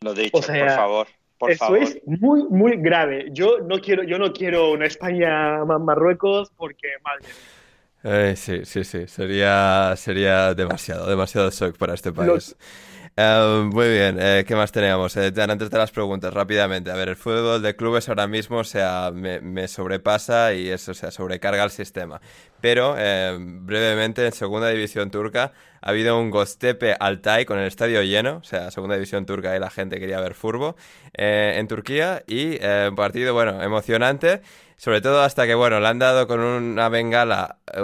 Lo 0.00 0.14
dicho, 0.14 0.36
O 0.38 0.42
sea, 0.42 0.66
por 0.66 0.74
favor. 0.76 1.06
Por 1.38 1.50
Eso 1.50 1.66
favor. 1.66 1.78
es 1.82 1.98
muy, 2.06 2.44
muy 2.48 2.76
grave. 2.76 3.26
Yo 3.30 3.58
no 3.60 3.78
quiero, 3.80 4.02
yo 4.02 4.18
no 4.18 4.32
quiero 4.32 4.72
una 4.72 4.86
España 4.86 5.64
más 5.64 5.80
Marruecos 5.80 6.50
porque, 6.56 6.88
madre. 7.04 7.26
Eh, 8.04 8.36
sí, 8.36 8.64
sí, 8.64 8.84
sí. 8.84 9.06
Sería, 9.06 9.94
sería 9.96 10.54
demasiado, 10.54 11.08
demasiado 11.08 11.50
shock 11.50 11.76
para 11.76 11.94
este 11.94 12.12
país. 12.12 12.56
Eh, 13.18 13.62
muy 13.72 13.88
bien, 13.88 14.18
eh, 14.20 14.44
¿qué 14.46 14.54
más 14.54 14.72
teníamos? 14.72 15.16
Eh, 15.16 15.32
antes 15.38 15.70
de 15.70 15.78
las 15.78 15.90
preguntas, 15.90 16.34
rápidamente. 16.34 16.90
A 16.90 16.94
ver, 16.96 17.08
el 17.08 17.16
fútbol 17.16 17.62
de 17.62 17.74
clubes 17.74 18.10
ahora 18.10 18.26
mismo 18.26 18.62
sea, 18.62 19.10
me, 19.10 19.40
me 19.40 19.68
sobrepasa 19.68 20.52
y 20.52 20.68
eso, 20.68 20.90
o 20.90 20.94
sea, 20.94 21.10
sobrecarga 21.10 21.64
el 21.64 21.70
sistema. 21.70 22.20
Pero, 22.60 22.94
eh, 22.98 23.34
brevemente, 23.40 24.26
en 24.26 24.32
segunda 24.32 24.68
división 24.68 25.10
turca 25.10 25.52
ha 25.80 25.90
habido 25.90 26.18
un 26.20 26.30
Gostepe 26.30 26.94
Altay 27.00 27.46
con 27.46 27.58
el 27.58 27.66
estadio 27.66 28.02
lleno, 28.02 28.36
o 28.36 28.44
sea, 28.44 28.70
segunda 28.70 28.96
división 28.96 29.24
turca 29.24 29.56
y 29.56 29.60
la 29.60 29.70
gente 29.70 29.98
quería 29.98 30.20
ver 30.20 30.34
furbo, 30.34 30.76
eh, 31.14 31.54
en 31.56 31.68
Turquía 31.68 32.22
y 32.26 32.58
eh, 32.60 32.88
un 32.90 32.96
partido, 32.96 33.32
bueno, 33.32 33.62
emocionante. 33.62 34.42
Sobre 34.76 35.00
todo 35.00 35.22
hasta 35.22 35.46
que, 35.46 35.54
bueno, 35.54 35.80
le 35.80 35.86
han 35.88 35.98
dado 35.98 36.26
con 36.26 36.40
una 36.40 36.90
bengala 36.90 37.60
eh, 37.72 37.80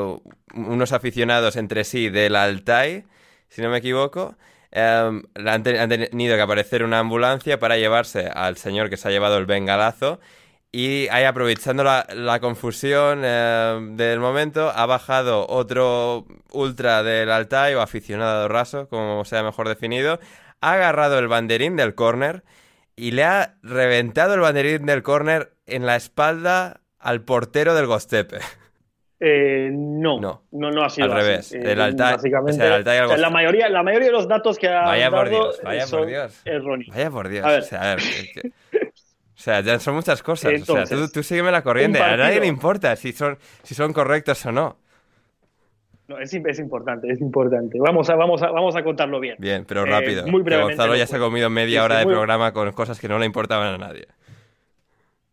unos 0.55 0.93
aficionados 0.93 1.57
entre 1.57 1.85
sí 1.85 2.11
del 2.11 2.37
Altay, 2.37 3.05
si 3.49 3.63
no 3.63 3.71
me 3.71 3.79
equivoco. 3.79 4.37
Em, 4.73 5.23
han, 5.47 5.63
te- 5.63 5.79
han 5.79 5.89
tenido 5.91 6.37
que 6.37 6.43
aparecer 6.43 6.83
una 6.83 6.99
ambulancia 7.01 7.59
para 7.59 7.77
llevarse 7.77 8.29
al 8.33 8.57
señor 8.57 8.89
que 8.91 8.97
se 8.97 9.09
ha 9.09 9.11
llevado 9.11 9.39
el 9.39 9.47
bengalazo. 9.47 10.19
Y 10.75 11.07
ahí, 11.11 11.25
aprovechando 11.25 11.85
la, 11.85 12.07
la 12.15 12.41
confusión 12.41 13.23
em, 13.25 13.97
del 13.97 14.21
momento, 14.21 14.71
ha 14.75 14.87
bajado 14.87 15.47
otro 15.49 16.27
ultra 16.53 17.03
del 17.03 17.31
Altai 17.31 17.75
o 17.75 17.83
aficionado 17.83 18.49
raso, 18.49 18.89
como 18.89 19.25
sea 19.27 19.43
mejor 19.43 19.69
definido. 19.69 20.19
Ha 20.63 20.73
agarrado 20.75 21.19
el 21.19 21.29
banderín 21.29 21.77
del 21.77 21.95
córner 21.95 22.43
y 22.97 23.11
le 23.11 23.25
ha 23.25 23.57
reventado 23.63 24.35
el 24.35 24.41
banderín 24.41 24.87
del 24.87 25.03
córner 25.03 25.55
en 25.67 25.85
la 25.87 25.97
espalda 25.97 26.81
al 26.99 27.23
portero 27.23 27.75
del 27.75 27.87
Gostepe. 27.87 28.39
Eh, 29.25 29.71
no, 29.73 30.19
No. 30.21 30.43
no, 30.51 30.71
no, 30.73 30.83
ha 30.83 30.91
sido 30.91 31.05
Al 31.05 31.13
así. 31.13 31.21
revés. 31.21 31.53
Eh, 31.53 31.61
El 31.65 31.95
básicamente, 31.95 32.51
o 32.53 32.55
sea, 32.57 32.67
el 32.67 32.73
Altay 32.73 32.99
algo 32.99 33.13
o 33.13 33.15
sea, 33.15 33.23
la 33.23 33.31
mayoría, 33.31 33.69
la 33.69 33.83
mayoría 33.85 34.09
de 34.09 34.13
los 34.13 34.27
datos 34.27 34.59
que 34.59 34.67
ha 34.69 34.83
Vaya 34.83 35.11
por 35.11 35.31
dado 35.31 35.45
Dios, 35.45 35.61
vaya 35.63 35.81
por 35.83 35.89
son 35.89 36.09
Dios. 36.09 36.43
erróneos. 36.45 36.89
Vaya 36.97 37.11
por 37.11 37.29
Dios. 37.29 37.45
A 37.47 37.51
ver. 37.51 37.61
O 37.61 37.63
sea, 37.63 37.93
a 37.93 37.95
ver, 37.95 38.03
o 38.83 39.45
sea, 39.45 39.61
ya 39.61 39.79
son 39.79 39.95
muchas 39.95 40.23
cosas. 40.25 40.69
o 40.69 40.85
sea, 40.85 40.85
tú, 40.97 41.09
tú 41.09 41.23
sígueme 41.23 41.53
la 41.53 41.63
corriente. 41.63 42.01
A 42.01 42.17
nadie 42.17 42.41
le 42.41 42.47
importa 42.49 42.97
si 42.97 43.13
son, 43.13 43.39
si 43.63 43.75
son 43.77 43.93
correctos 43.93 44.45
o 44.47 44.51
no. 44.51 44.77
No, 46.09 46.19
es, 46.19 46.35
es 46.35 46.59
importante, 46.59 47.09
es 47.11 47.21
importante. 47.21 47.79
Vamos 47.79 48.11
a, 48.11 48.17
vamos 48.17 48.43
a, 48.43 48.51
vamos 48.51 48.75
a 48.75 48.83
contarlo 48.83 49.21
bien. 49.21 49.37
Bien, 49.39 49.65
pero 49.65 49.83
Eh, 49.87 49.91
rápido. 49.91 50.27
muy 50.27 50.43
brevemente 50.43 50.75
Gonzalo 50.75 50.93
lo 50.95 50.99
ya 50.99 51.07
se 51.07 51.15
ha 51.17 51.19
comido 51.21 51.49
media 51.49 51.79
Sí, 51.81 51.85
hora 51.85 51.99
de 51.99 52.05
muy- 52.07 52.15
programa 52.15 52.53
con 52.53 52.73
cosas 52.73 52.99
que 52.99 53.07
no 53.09 53.19
le 53.21 53.27
importaban 53.27 53.69
a 53.75 53.79
nadie. 53.79 54.09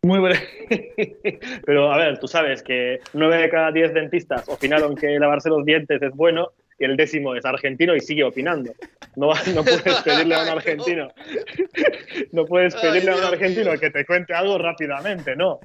Muy 0.02 0.18
breve. 0.18 1.28
Pero 1.66 1.92
a 1.92 1.96
ver, 1.98 2.18
tú 2.18 2.26
sabes 2.26 2.62
que 2.62 3.00
nueve 3.12 3.36
de 3.38 3.50
cada 3.50 3.70
diez 3.70 3.92
dentistas 3.92 4.48
opinaron 4.48 4.96
que 4.96 5.18
lavarse 5.18 5.50
los 5.50 5.64
dientes 5.64 6.00
es 6.00 6.12
bueno 6.14 6.52
y 6.78 6.84
el 6.86 6.96
décimo 6.96 7.34
es 7.34 7.44
argentino 7.44 7.94
y 7.94 8.00
sigue 8.00 8.24
opinando. 8.24 8.72
No, 9.16 9.32
no 9.54 9.62
puedes 9.62 10.02
pedirle 10.02 10.34
a 10.34 10.42
un 10.42 10.48
argentino. 10.58 11.08
No 12.32 12.44
puedes 12.44 12.74
pedirle 12.76 13.10
a 13.12 13.16
un 13.16 13.24
argentino 13.24 13.72
que 13.78 13.90
te 13.90 14.04
cuente 14.06 14.32
algo 14.34 14.56
rápidamente, 14.58 15.34
no. 15.36 15.58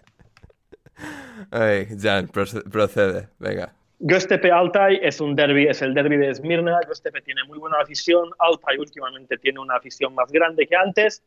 Ay, 1.52 1.88
Jan, 2.00 2.28
proce- 2.28 2.64
procede. 2.70 3.28
Venga. 3.40 3.74
Göztepe 4.00 4.52
Altay 4.52 5.00
es 5.02 5.20
un 5.22 5.36
derby, 5.36 5.68
es 5.68 5.82
el 5.82 5.94
derby 5.94 6.18
de 6.18 6.30
Esmirna. 6.30 6.80
Göztepe 6.88 7.22
tiene 7.22 7.44
muy 7.46 7.60
buena 7.60 7.78
afición. 7.82 8.30
Altay 8.40 8.78
últimamente 8.78 9.38
tiene 9.38 9.60
una 9.60 9.76
afición 9.76 10.14
más 10.16 10.32
grande 10.32 10.66
que 10.68 10.76
antes. 10.76 11.24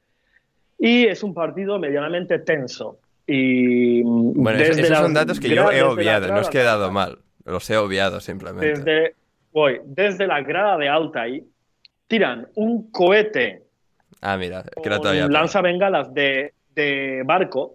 Y 0.78 1.06
es 1.06 1.22
un 1.22 1.34
partido 1.34 1.78
medianamente 1.78 2.38
tenso. 2.38 2.98
Y 3.26 4.02
Bueno, 4.02 4.58
esos, 4.60 4.76
desde 4.76 4.88
esos 4.88 4.98
son 4.98 5.14
datos 5.14 5.40
que 5.40 5.48
yo 5.48 5.70
he 5.70 5.82
obviado. 5.82 6.28
No 6.28 6.48
que 6.48 6.60
he 6.60 6.64
dado 6.64 6.90
mal. 6.90 7.18
Los 7.44 7.68
he 7.70 7.76
obviado 7.76 8.20
simplemente. 8.20 8.68
Desde, 8.68 9.14
voy, 9.52 9.80
desde 9.84 10.26
la 10.26 10.40
grada 10.42 10.76
de 10.76 10.88
Altay 10.88 11.44
tiran 12.06 12.48
un 12.54 12.90
cohete 12.90 13.64
Ah, 14.20 14.36
mira, 14.36 14.64
que 14.82 14.88
era 14.88 14.98
todavía. 14.98 15.22
peor. 15.22 15.32
lanzabengalas 15.32 16.12
de, 16.12 16.54
de 16.74 17.22
barco. 17.24 17.74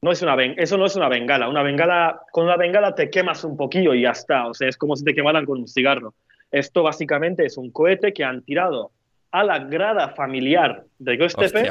No 0.00 0.10
es 0.12 0.20
una 0.22 0.36
eso 0.56 0.76
no 0.76 0.86
es 0.86 0.96
una 0.96 1.08
bengala. 1.08 1.48
Una 1.48 1.62
bengala, 1.62 2.20
con 2.32 2.44
una 2.44 2.56
bengala 2.56 2.94
te 2.94 3.08
quemas 3.10 3.44
un 3.44 3.56
poquillo 3.56 3.94
y 3.94 4.02
ya 4.02 4.10
está. 4.10 4.48
O 4.48 4.54
sea, 4.54 4.68
es 4.68 4.76
como 4.76 4.96
si 4.96 5.04
te 5.04 5.14
quemaran 5.14 5.44
con 5.44 5.60
un 5.60 5.68
cigarro. 5.68 6.14
Esto 6.50 6.82
básicamente 6.82 7.44
es 7.46 7.56
un 7.56 7.70
cohete 7.70 8.12
que 8.12 8.24
han 8.24 8.42
tirado 8.42 8.90
a 9.32 9.42
la 9.44 9.58
grada 9.58 10.10
familiar 10.10 10.84
de 10.98 11.16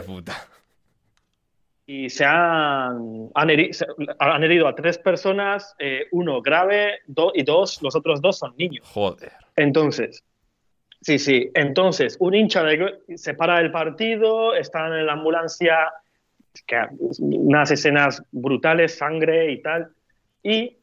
puta. 0.02 0.36
y 1.86 2.10
se 2.10 2.26
han, 2.26 3.30
han, 3.34 3.50
heri- 3.50 3.72
se- 3.74 3.86
han 4.20 4.44
herido 4.44 4.68
a 4.68 4.76
tres 4.76 4.98
personas, 4.98 5.76
eh, 5.80 6.06
uno 6.12 6.42
grave 6.42 7.00
do- 7.08 7.32
y 7.36 7.44
dos, 7.44 7.82
los 7.82 7.96
otros 7.96 8.22
dos 8.22 8.38
son 8.38 8.54
niños. 8.58 8.86
Joder. 8.88 9.32
Entonces, 9.56 10.24
sí, 11.02 11.20
sí, 11.20 11.52
entonces 11.54 12.18
un 12.20 12.34
hincha 12.34 12.64
de 12.64 13.00
se 13.16 13.34
para 13.34 13.60
el 13.60 13.72
partido, 13.72 14.56
están 14.56 14.94
en 14.94 15.06
la 15.06 15.14
ambulancia, 15.14 15.92
que, 16.66 16.78
unas 17.20 17.72
escenas 17.72 18.24
brutales, 18.32 18.98
sangre 18.98 19.52
y 19.52 19.62
tal, 19.62 19.90
y 20.44 20.78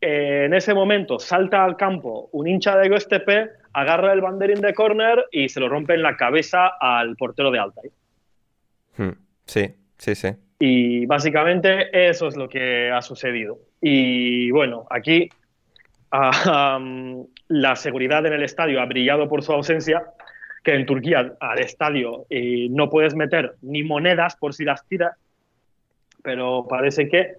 eh, 0.00 0.44
en 0.46 0.54
ese 0.54 0.74
momento 0.74 1.18
salta 1.18 1.64
al 1.64 1.76
campo 1.76 2.28
un 2.32 2.46
hincha 2.48 2.76
de 2.76 2.88
Göztepe, 2.88 3.50
agarra 3.72 4.12
el 4.12 4.20
banderín 4.20 4.60
de 4.60 4.74
córner 4.74 5.26
y 5.30 5.48
se 5.48 5.60
lo 5.60 5.68
rompe 5.68 5.94
en 5.94 6.02
la 6.02 6.16
cabeza 6.16 6.68
al 6.80 7.16
portero 7.16 7.50
de 7.50 7.58
Altai. 7.58 7.90
Hmm. 8.96 9.12
Sí, 9.46 9.74
sí, 9.98 10.14
sí. 10.14 10.28
Y 10.58 11.06
básicamente 11.06 12.08
eso 12.08 12.28
es 12.28 12.36
lo 12.36 12.48
que 12.48 12.90
ha 12.90 13.02
sucedido. 13.02 13.58
Y 13.80 14.50
bueno, 14.52 14.86
aquí 14.90 15.28
la 17.48 17.76
seguridad 17.76 18.24
en 18.26 18.32
el 18.34 18.42
estadio 18.42 18.80
ha 18.80 18.86
brillado 18.86 19.28
por 19.28 19.42
su 19.42 19.52
ausencia, 19.52 20.04
que 20.62 20.74
en 20.74 20.86
Turquía 20.86 21.34
al 21.40 21.58
estadio 21.58 22.26
eh, 22.30 22.68
no 22.70 22.88
puedes 22.88 23.16
meter 23.16 23.56
ni 23.62 23.82
monedas 23.82 24.36
por 24.36 24.54
si 24.54 24.64
las 24.64 24.86
tiras, 24.86 25.16
pero 26.22 26.66
parece 26.68 27.08
que 27.08 27.32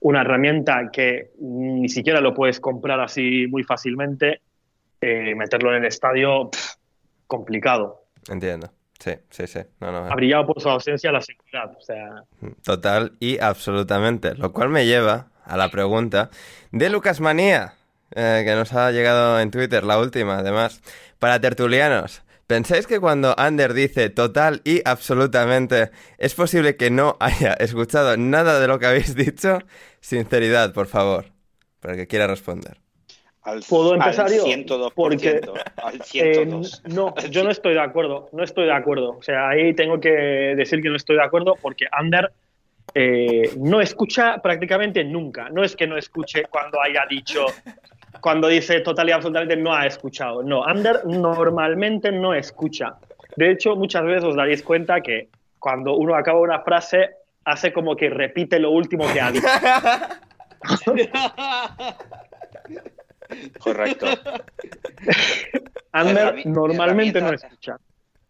una 0.00 0.20
herramienta 0.20 0.90
que 0.92 1.30
ni 1.40 1.88
siquiera 1.88 2.20
lo 2.20 2.34
puedes 2.34 2.60
comprar 2.60 3.00
así 3.00 3.46
muy 3.48 3.64
fácilmente, 3.64 4.42
eh, 5.00 5.34
meterlo 5.34 5.70
en 5.70 5.82
el 5.82 5.88
estadio, 5.88 6.50
pff, 6.50 6.74
complicado 7.26 8.08
Entiendo. 8.28 8.70
Sí, 8.98 9.12
sí, 9.30 9.46
sí. 9.46 9.60
No, 9.80 9.92
no. 9.92 9.98
ha 9.98 10.14
brillado 10.14 10.46
por 10.46 10.60
su 10.60 10.68
ausencia 10.68 11.12
la 11.12 11.20
seguridad. 11.20 11.70
O 11.76 11.80
sea, 11.80 12.24
Total 12.64 13.12
y 13.20 13.38
absolutamente. 13.38 14.34
Lo 14.34 14.52
cual 14.52 14.70
me 14.70 14.86
lleva 14.86 15.28
a 15.44 15.56
la 15.56 15.70
pregunta 15.70 16.30
de 16.72 16.90
Lucas 16.90 17.20
Manía, 17.20 17.74
eh, 18.14 18.42
que 18.44 18.54
nos 18.54 18.72
ha 18.74 18.90
llegado 18.90 19.40
en 19.40 19.50
Twitter, 19.50 19.84
la 19.84 19.98
última, 19.98 20.38
además. 20.38 20.82
Para 21.18 21.40
tertulianos, 21.40 22.22
¿pensáis 22.48 22.88
que 22.88 22.98
cuando 22.98 23.38
Ander 23.38 23.74
dice 23.74 24.10
total 24.10 24.62
y 24.64 24.80
absolutamente, 24.84 25.90
es 26.16 26.34
posible 26.34 26.76
que 26.76 26.90
no 26.90 27.16
haya 27.20 27.52
escuchado 27.60 28.16
nada 28.16 28.58
de 28.58 28.66
lo 28.66 28.80
que 28.80 28.86
habéis 28.86 29.14
dicho? 29.14 29.60
Sinceridad, 30.00 30.72
por 30.72 30.88
favor, 30.88 31.26
para 31.78 31.94
el 31.94 32.00
que 32.00 32.06
quiera 32.08 32.26
responder. 32.26 32.78
Al, 33.42 33.60
¿Puedo 33.68 33.94
empezar 33.94 34.26
al 34.26 34.34
yo? 34.34 34.44
102%. 34.44 34.92
Porque, 34.94 35.40
al 35.76 35.96
eh, 35.96 36.02
102. 36.02 36.82
no, 36.86 37.14
yo 37.30 37.44
no 37.44 37.50
estoy 37.50 37.74
de 37.74 37.80
acuerdo. 37.80 38.28
No 38.32 38.42
estoy 38.42 38.64
de 38.66 38.72
acuerdo. 38.72 39.16
O 39.16 39.22
sea, 39.22 39.48
ahí 39.48 39.74
tengo 39.74 40.00
que 40.00 40.10
decir 40.10 40.82
que 40.82 40.88
no 40.88 40.96
estoy 40.96 41.16
de 41.16 41.22
acuerdo 41.22 41.54
porque 41.62 41.86
Ander 41.92 42.32
eh, 42.94 43.50
no 43.58 43.80
escucha 43.80 44.38
prácticamente 44.42 45.04
nunca. 45.04 45.48
No 45.50 45.62
es 45.62 45.76
que 45.76 45.86
no 45.86 45.96
escuche 45.96 46.44
cuando 46.50 46.80
haya 46.82 47.04
dicho, 47.08 47.46
cuando 48.20 48.48
dice 48.48 48.80
total 48.80 49.08
y 49.08 49.12
absolutamente 49.12 49.56
no 49.56 49.74
ha 49.74 49.86
escuchado. 49.86 50.42
No, 50.42 50.64
Ander 50.64 51.04
normalmente 51.06 52.12
no 52.12 52.34
escucha. 52.34 52.96
De 53.36 53.50
hecho, 53.52 53.76
muchas 53.76 54.04
veces 54.04 54.24
os 54.24 54.36
daréis 54.36 54.62
cuenta 54.62 55.00
que 55.00 55.28
cuando 55.58 55.96
uno 55.96 56.14
acaba 56.14 56.40
una 56.40 56.60
frase, 56.60 57.10
hace 57.44 57.72
como 57.72 57.96
que 57.96 58.10
repite 58.10 58.58
lo 58.58 58.70
último 58.70 59.04
que 59.12 59.20
ha 59.20 59.30
dicho. 59.30 59.46
Correcto. 63.58 64.06
Ander 65.92 66.46
normalmente 66.46 67.20
no 67.20 67.32
escucha. 67.32 67.76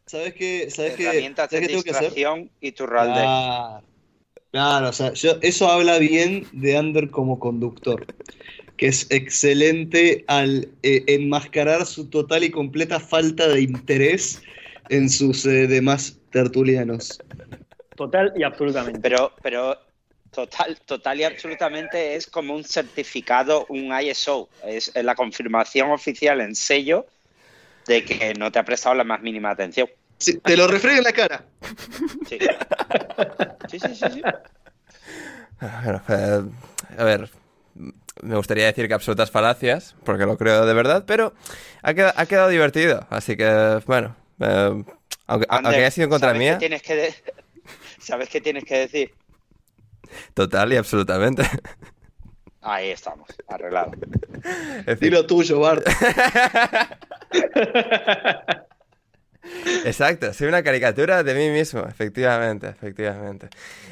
¿Sabes 0.06 0.34
qué? 0.34 0.70
¿Sabes 0.70 0.96
qué? 0.96 1.04
Herramientas 1.04 1.50
de 1.50 1.56
¿Sabes 1.56 1.68
qué 1.68 1.72
tengo 1.72 1.82
que 1.84 1.90
hacer? 1.90 2.14
distracción 2.14 2.50
y 2.60 2.72
Turralde. 2.72 3.12
Claro, 3.20 3.82
claro, 4.50 4.88
o 4.88 4.92
sea, 4.92 5.12
yo- 5.12 5.36
eso 5.42 5.68
habla 5.68 5.98
bien 5.98 6.46
de 6.52 6.76
Ander 6.78 7.10
como 7.10 7.38
conductor, 7.38 8.06
que 8.78 8.86
es 8.86 9.06
excelente 9.10 10.24
al 10.28 10.68
eh, 10.82 11.04
enmascarar 11.08 11.84
su 11.84 12.08
total 12.08 12.44
y 12.44 12.50
completa 12.50 13.00
falta 13.00 13.48
de 13.48 13.60
interés 13.60 14.40
en 14.88 15.10
sus 15.10 15.44
eh, 15.44 15.66
demás 15.66 16.16
tertulianos. 16.30 17.18
Total 17.96 18.32
y 18.36 18.44
absolutamente. 18.44 19.00
Pero, 19.00 19.32
pero 19.42 19.76
total, 20.30 20.78
total 20.86 21.20
y 21.20 21.24
absolutamente 21.24 22.14
es 22.14 22.28
como 22.28 22.54
un 22.54 22.62
certificado, 22.62 23.66
un 23.68 23.92
ISO. 24.00 24.48
Es 24.64 24.92
la 24.94 25.16
confirmación 25.16 25.90
oficial 25.90 26.40
en 26.40 26.54
sello 26.54 27.06
de 27.86 28.04
que 28.04 28.34
no 28.34 28.52
te 28.52 28.60
ha 28.60 28.64
prestado 28.64 28.94
la 28.94 29.04
más 29.04 29.20
mínima 29.20 29.50
atención. 29.50 29.88
Sí, 30.18 30.38
te 30.38 30.56
lo 30.56 30.68
refrega 30.68 30.98
en 30.98 31.04
la 31.04 31.12
cara. 31.12 31.44
Sí. 32.28 32.38
Sí, 33.68 33.80
sí, 33.80 33.94
sí, 33.94 34.04
sí. 34.14 34.22
Bueno, 35.60 36.02
eh, 36.08 36.42
a 36.96 37.04
ver, 37.04 37.30
me 38.22 38.36
gustaría 38.36 38.66
decir 38.66 38.88
que 38.88 38.94
absolutas 38.94 39.30
falacias, 39.30 39.94
porque 40.04 40.26
lo 40.26 40.36
creo 40.36 40.66
de 40.66 40.74
verdad, 40.74 41.04
pero 41.06 41.32
ha 41.82 41.94
quedado, 41.94 42.12
ha 42.16 42.26
quedado 42.26 42.48
divertido, 42.48 43.06
así 43.10 43.36
que, 43.36 43.80
bueno, 43.86 44.16
eh, 44.40 44.84
aunque, 45.26 45.26
aunque 45.26 45.46
Ander, 45.48 45.74
haya 45.74 45.90
sido 45.90 46.04
en 46.04 46.10
contra 46.10 46.30
¿sabes 46.30 46.40
mía, 46.40 46.58
tienes 46.58 46.82
que 46.82 46.96
de- 46.96 47.14
¿Sabes 48.00 48.28
qué 48.28 48.40
tienes 48.40 48.64
que 48.64 48.78
decir? 48.78 49.14
total 50.34 50.72
y 50.72 50.76
absolutamente. 50.76 51.42
Ahí 52.60 52.90
estamos, 52.90 53.28
arreglado. 53.46 53.92
Fin, 54.98 55.00
Dilo 55.00 55.26
tuyo, 55.26 55.60
Bart. 55.60 55.86
Exacto, 59.84 60.32
soy 60.34 60.48
una 60.48 60.62
caricatura 60.62 61.22
de 61.22 61.34
mí 61.34 61.48
mismo, 61.50 61.86
efectivamente, 61.86 62.68
efectivamente. 62.68 63.48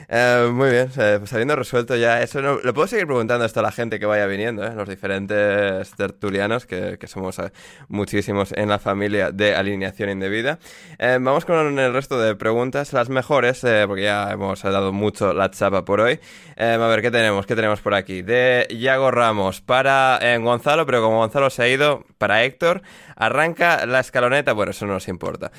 Eh, 0.08 0.48
muy 0.52 0.70
bien, 0.70 0.88
pues 0.94 1.32
habiendo 1.32 1.56
resuelto 1.56 1.96
ya 1.96 2.22
eso, 2.22 2.40
no, 2.40 2.58
lo 2.62 2.74
puedo 2.74 2.86
seguir 2.86 3.06
preguntando 3.06 3.44
esto 3.44 3.60
a 3.60 3.62
la 3.64 3.72
gente 3.72 3.98
que 3.98 4.06
vaya 4.06 4.26
viniendo, 4.26 4.64
¿eh? 4.64 4.72
los 4.74 4.88
diferentes 4.88 5.90
tertulianos, 5.96 6.64
que, 6.64 6.96
que 6.98 7.08
somos 7.08 7.38
eh, 7.40 7.50
muchísimos 7.88 8.52
en 8.52 8.68
la 8.68 8.78
familia 8.78 9.32
de 9.32 9.56
alineación 9.56 10.10
indebida. 10.10 10.58
Vamos 10.98 11.44
con 11.44 11.78
el 11.78 11.92
resto 11.92 12.20
de 12.20 12.34
preguntas, 12.36 12.92
las 12.92 13.08
mejores, 13.08 13.64
porque 13.86 14.04
ya 14.04 14.30
hemos 14.30 14.62
dado 14.62 14.92
mucho 14.92 15.32
la 15.32 15.50
chapa 15.50 15.84
por 15.84 16.00
hoy. 16.00 16.20
A 16.56 16.76
ver, 16.76 17.02
¿qué 17.02 17.10
tenemos? 17.10 17.46
¿Qué 17.46 17.54
tenemos 17.54 17.80
por 17.80 17.94
aquí? 17.94 18.22
De 18.22 18.66
Yago 18.70 19.10
Ramos 19.10 19.60
para 19.60 20.18
Gonzalo, 20.38 20.86
pero 20.86 21.02
como 21.02 21.18
Gonzalo 21.18 21.50
se 21.50 21.62
ha 21.62 21.68
ido, 21.68 22.04
para 22.18 22.44
Héctor, 22.44 22.82
arranca 23.14 23.86
la 23.86 24.00
escaloneta, 24.00 24.52
bueno, 24.52 24.70
eso 24.70 24.86
no 24.86 24.94
nos 24.94 25.08
importa. 25.08 25.50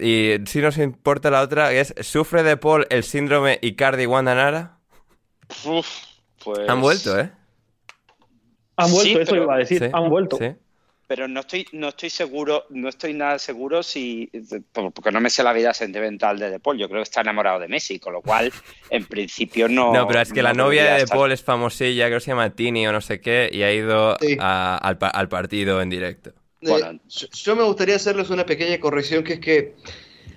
Y 0.00 0.36
si 0.46 0.60
nos 0.60 0.78
importa 0.78 1.30
la 1.30 1.42
otra, 1.42 1.72
es, 1.72 1.94
¿sufre 2.00 2.42
de 2.42 2.56
Paul 2.56 2.86
el 2.90 3.02
síndrome 3.04 3.58
Icardi-Wandanara? 3.70 4.78
Uf, 5.64 5.86
pues... 6.44 6.68
Han 6.68 6.80
vuelto, 6.80 7.18
¿eh? 7.18 7.30
Han 8.76 8.90
vuelto, 8.90 9.02
Sí, 9.02 9.12
eso 9.20 9.30
pero- 9.32 9.42
iba 9.44 9.54
a 9.54 9.58
decir, 9.58 9.78
Sí, 9.84 9.90
han 9.92 10.08
vuelto. 10.08 10.36
Sí. 10.38 10.52
Pero 11.06 11.26
no 11.26 11.40
estoy, 11.40 11.66
no 11.72 11.88
estoy 11.88 12.08
seguro, 12.08 12.66
no 12.70 12.88
estoy 12.88 13.14
nada 13.14 13.36
seguro 13.40 13.82
si, 13.82 14.30
porque 14.72 15.10
no 15.10 15.20
me 15.20 15.28
sé 15.28 15.42
la 15.42 15.52
vida 15.52 15.74
sentimental 15.74 16.38
de 16.38 16.50
De 16.50 16.60
Paul. 16.60 16.78
Yo 16.78 16.88
creo 16.88 17.00
que 17.00 17.02
está 17.02 17.20
enamorado 17.22 17.58
de 17.58 17.66
Messi, 17.66 17.98
con 17.98 18.12
lo 18.12 18.22
cual, 18.22 18.52
en 18.90 19.04
principio 19.06 19.68
no. 19.68 19.92
No, 19.92 20.06
pero 20.06 20.20
es 20.20 20.32
que 20.32 20.40
la 20.40 20.52
no 20.54 20.66
novia 20.66 20.84
de 20.84 20.90
De 20.98 21.02
estar- 21.02 21.18
Paul 21.18 21.32
es 21.32 21.42
famosilla, 21.42 22.06
creo 22.06 22.18
que 22.18 22.24
se 22.24 22.30
llama 22.30 22.50
Tini 22.50 22.86
o 22.86 22.92
no 22.92 23.00
sé 23.00 23.20
qué, 23.20 23.50
y 23.52 23.64
ha 23.64 23.72
ido 23.72 24.16
Sí. 24.20 24.36
a- 24.38 24.76
al, 24.76 24.98
pa- 24.98 25.08
al 25.08 25.28
partido 25.28 25.82
en 25.82 25.90
directo. 25.90 26.32
Bueno. 26.62 26.92
Eh, 26.92 27.00
yo 27.32 27.56
me 27.56 27.64
gustaría 27.64 27.96
hacerles 27.96 28.30
una 28.30 28.46
pequeña 28.46 28.78
corrección, 28.78 29.24
que 29.24 29.32
es 29.32 29.40
que 29.40 29.74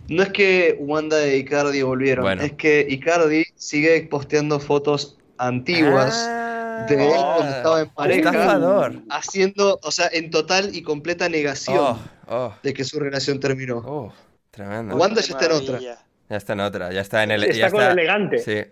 no 0.09 0.23
es 0.23 0.30
que 0.30 0.75
Wanda 0.80 1.23
e 1.25 1.38
Icardi 1.38 1.81
volvieron, 1.81 2.23
Bueno. 2.23 2.41
es 2.43 2.53
que 2.53 2.85
Icardi 2.89 3.45
sigue 3.55 4.01
posteando 4.09 4.59
fotos 4.59 5.17
antiguas 5.38 6.15
de 6.89 6.95
él 7.07 7.11
Ah, 7.15 7.34
cuando 7.38 7.55
estaba 7.55 7.81
en 7.81 7.89
pareja, 7.89 8.30
estafador. 8.30 8.93
haciendo, 9.09 9.80
o 9.81 9.91
sea, 9.91 10.09
en 10.11 10.30
total 10.31 10.75
y 10.75 10.81
completa 10.84 11.30
negación 11.30 11.77
Oh, 11.80 11.99
oh, 12.27 12.53
de 12.63 12.73
que 12.73 12.84
su 12.84 12.99
relación 12.99 13.39
terminó. 13.39 13.77
oh, 13.85 14.13
tremendo. 14.51 14.95
Wanda 14.95 15.21
ya 15.21 15.34
está 15.34 15.45
en 15.45 15.51
otra. 15.51 15.80
Ya 15.80 16.38
está 16.38 16.53
en 16.53 16.59
otra, 16.61 16.91
ya 16.91 17.01
está 17.01 17.23
en 17.23 17.31
el... 17.31 17.43
Está 17.43 17.55
ya 17.57 17.71
con 17.71 17.81
elegante. 17.84 18.39
Sí, 18.39 18.71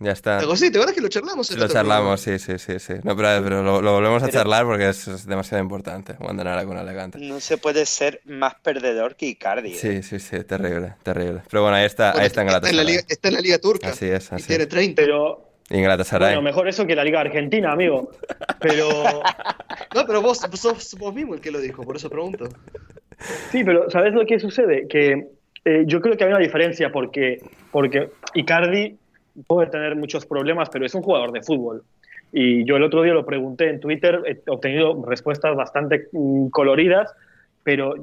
ya 0.00 0.12
está. 0.12 0.38
¿te 0.38 0.44
acuerdas 0.46 0.92
que 0.94 1.00
lo 1.00 1.08
charlamos? 1.08 1.46
Sí, 1.46 1.56
lo 1.56 1.68
charlamos, 1.68 2.20
sí, 2.20 2.38
sí, 2.38 2.58
sí, 2.58 2.78
sí. 2.78 2.94
No, 3.04 3.14
pero, 3.16 3.28
pero 3.44 3.62
lo, 3.62 3.80
lo 3.82 3.92
volvemos 3.92 4.22
a 4.22 4.26
Pero- 4.26 4.38
charlar 4.38 4.64
porque 4.64 4.88
es, 4.88 5.06
es 5.06 5.26
demasiado 5.26 5.62
importante. 5.62 6.14
Wandanara 6.18 6.64
con 6.64 6.78
elegante. 6.78 7.18
No 7.18 7.38
se 7.40 7.58
puede 7.58 7.84
ser 7.86 8.20
más 8.24 8.54
perdedor 8.56 9.14
que 9.16 9.26
Icardi. 9.26 9.72
¿eh? 9.72 9.76
Sí, 9.76 10.02
sí, 10.02 10.18
sí, 10.18 10.42
terrible, 10.44 10.94
terrible. 11.02 11.42
Pero 11.50 11.62
bueno, 11.62 11.76
ahí 11.76 11.84
está, 11.84 12.12
ahí 12.18 12.26
está 12.26 12.42
en 12.42 12.48
está, 12.48 12.68
en 12.70 12.76
la 12.76 12.82
liga, 12.84 13.02
está 13.08 13.28
en 13.28 13.34
la 13.34 13.40
liga 13.40 13.58
turca 13.58 13.88
Así 13.90 14.06
es, 14.06 14.30
y 14.32 14.34
así 14.34 14.46
tiene 14.48 14.62
es. 14.64 14.68
30. 14.70 15.00
Pero, 15.02 15.50
Y 15.68 15.80
Galatasaray. 15.82 16.28
bueno, 16.30 16.42
mejor 16.42 16.66
eso 16.68 16.86
que 16.86 16.96
la 16.96 17.04
Liga 17.04 17.20
Argentina, 17.20 17.70
amigo. 17.72 18.10
Pero, 18.60 18.88
No, 19.94 20.06
pero 20.06 20.22
vos 20.22 20.38
sos 20.54 20.96
vos 20.98 21.14
mismo 21.14 21.34
el 21.34 21.40
que 21.40 21.50
lo 21.50 21.60
dijo, 21.60 21.82
por 21.82 21.96
eso 21.96 22.08
pregunto. 22.08 22.48
sí, 23.50 23.62
pero 23.64 23.90
¿sabes 23.90 24.14
lo 24.14 24.24
que 24.24 24.40
sucede? 24.40 24.88
Que 24.88 25.26
eh, 25.64 25.82
yo 25.86 26.00
creo 26.00 26.16
que 26.16 26.24
hay 26.24 26.30
una 26.30 26.38
diferencia 26.38 26.90
porque, 26.90 27.38
porque 27.70 28.10
Icardi 28.34 28.96
puede 29.46 29.68
tener 29.70 29.96
muchos 29.96 30.26
problemas, 30.26 30.68
pero 30.70 30.84
es 30.86 30.94
un 30.94 31.02
jugador 31.02 31.32
de 31.32 31.42
fútbol. 31.42 31.82
Y 32.32 32.64
yo 32.64 32.76
el 32.76 32.82
otro 32.84 33.02
día 33.02 33.12
lo 33.12 33.26
pregunté 33.26 33.68
en 33.70 33.80
Twitter, 33.80 34.20
he 34.26 34.40
obtenido 34.50 35.02
respuestas 35.06 35.56
bastante 35.56 36.08
mm, 36.12 36.48
coloridas, 36.48 37.12
pero 37.64 37.94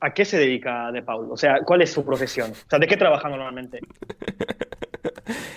¿a 0.00 0.14
qué 0.14 0.24
se 0.24 0.38
dedica 0.38 0.90
De 0.92 1.02
Paul? 1.02 1.28
O 1.30 1.36
sea, 1.36 1.60
¿cuál 1.60 1.82
es 1.82 1.92
su 1.92 2.04
profesión? 2.04 2.50
O 2.52 2.68
sea, 2.70 2.78
¿de 2.78 2.86
qué 2.86 2.96
trabaja 2.96 3.28
normalmente? 3.28 3.80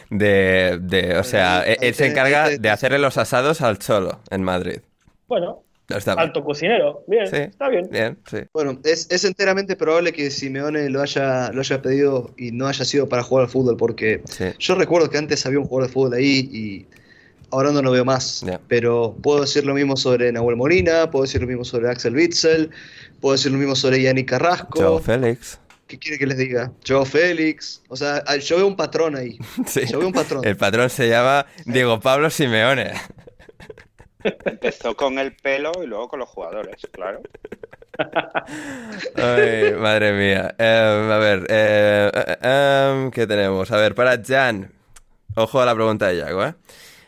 De, 0.09 0.79
de 0.81 1.17
o 1.17 1.23
sea, 1.23 1.63
él, 1.65 1.77
él 1.81 1.93
se 1.93 2.05
ahí- 2.05 2.11
encarga 2.11 2.49
de 2.49 2.69
hacerle 2.69 2.99
los 2.99 3.17
asados 3.17 3.61
al 3.61 3.77
Cholo 3.79 4.19
en 4.29 4.41
Madrid. 4.43 4.79
Bueno, 5.27 5.45
No, 5.47 5.63
está 5.89 6.15
bien. 6.15 6.27
alto 6.27 6.43
cocinero. 6.43 7.03
Bien, 7.07 7.27
Sí, 7.27 7.35
está 7.37 7.69
bien. 7.69 7.87
Bien, 7.89 8.17
sí. 8.29 8.37
Bueno, 8.53 8.79
es, 8.83 9.07
es 9.09 9.23
enteramente 9.25 9.75
probable 9.75 10.11
que 10.11 10.29
Simeone 10.31 10.89
lo 10.89 11.01
haya, 11.01 11.51
lo 11.53 11.61
haya 11.61 11.81
pedido 11.81 12.31
y 12.37 12.51
no 12.51 12.67
haya 12.67 12.83
sido 12.83 13.07
para 13.07 13.23
jugar 13.23 13.45
al 13.45 13.49
fútbol, 13.51 13.77
porque 13.77 14.21
Sí. 14.29 14.45
yo 14.59 14.75
recuerdo 14.75 15.09
que 15.09 15.17
antes 15.17 15.45
había 15.45 15.59
un 15.59 15.65
jugador 15.65 15.87
de 15.87 15.93
fútbol 15.93 16.13
ahí 16.15 16.49
y 16.51 16.85
ahora 17.51 17.71
no 17.71 17.81
lo 17.81 17.91
veo 17.91 18.03
más. 18.03 18.45
Pero 18.67 19.15
puedo 19.23 19.41
decir 19.41 19.65
lo 19.65 19.73
mismo 19.73 19.95
sobre 19.95 20.31
Nahuel 20.31 20.57
Molina, 20.57 21.09
puedo 21.09 21.23
decir 21.23 21.39
lo 21.41 21.47
mismo 21.47 21.63
sobre 21.63 21.89
Axel 21.89 22.13
Witzel, 22.15 22.69
puedo 23.21 23.33
decir 23.35 23.51
lo 23.53 23.57
mismo 23.57 23.75
sobre 23.75 24.01
Yannick 24.01 24.29
Carrasco. 24.29 24.79
Joe 24.81 25.01
Félix. 25.01 25.59
¿Qué 25.87 25.97
quiere 25.97 26.17
que 26.19 26.27
les 26.27 26.37
diga? 26.37 26.73
Joe 26.85 27.05
Félix. 27.05 27.81
O 27.87 27.95
sea, 27.95 28.21
yo 28.39 28.57
veo 28.57 28.67
un 28.67 28.75
patrón 28.75 29.15
ahí. 29.15 29.37
Sí. 29.65 29.83
Yo 29.89 29.99
veo 29.99 30.07
un 30.07 30.13
patrón. 30.13 30.43
El 30.43 30.57
patrón 30.57 30.89
se 30.89 31.07
llama 31.07 31.45
Diego 31.65 32.01
Pablo 32.01 32.29
Simeone. 32.29 32.91
Empezó 34.45 34.95
con 34.95 35.19
el 35.19 35.35
pelo 35.35 35.71
y 35.83 35.87
luego 35.87 36.09
con 36.09 36.19
los 36.19 36.29
jugadores, 36.29 36.87
claro. 36.91 37.21
Ay, 39.15 39.73
madre 39.77 40.13
mía. 40.13 40.55
Eh, 40.57 41.09
a 41.11 41.17
ver, 41.17 41.45
eh, 41.49 42.11
eh, 42.13 42.37
eh, 42.41 43.09
¿qué 43.13 43.27
tenemos? 43.27 43.71
A 43.71 43.77
ver, 43.77 43.95
para 43.95 44.21
Jan. 44.23 44.71
Ojo 45.35 45.61
a 45.61 45.65
la 45.65 45.75
pregunta 45.75 46.07
de 46.07 46.17
Yago, 46.17 46.45
¿eh? 46.45 46.55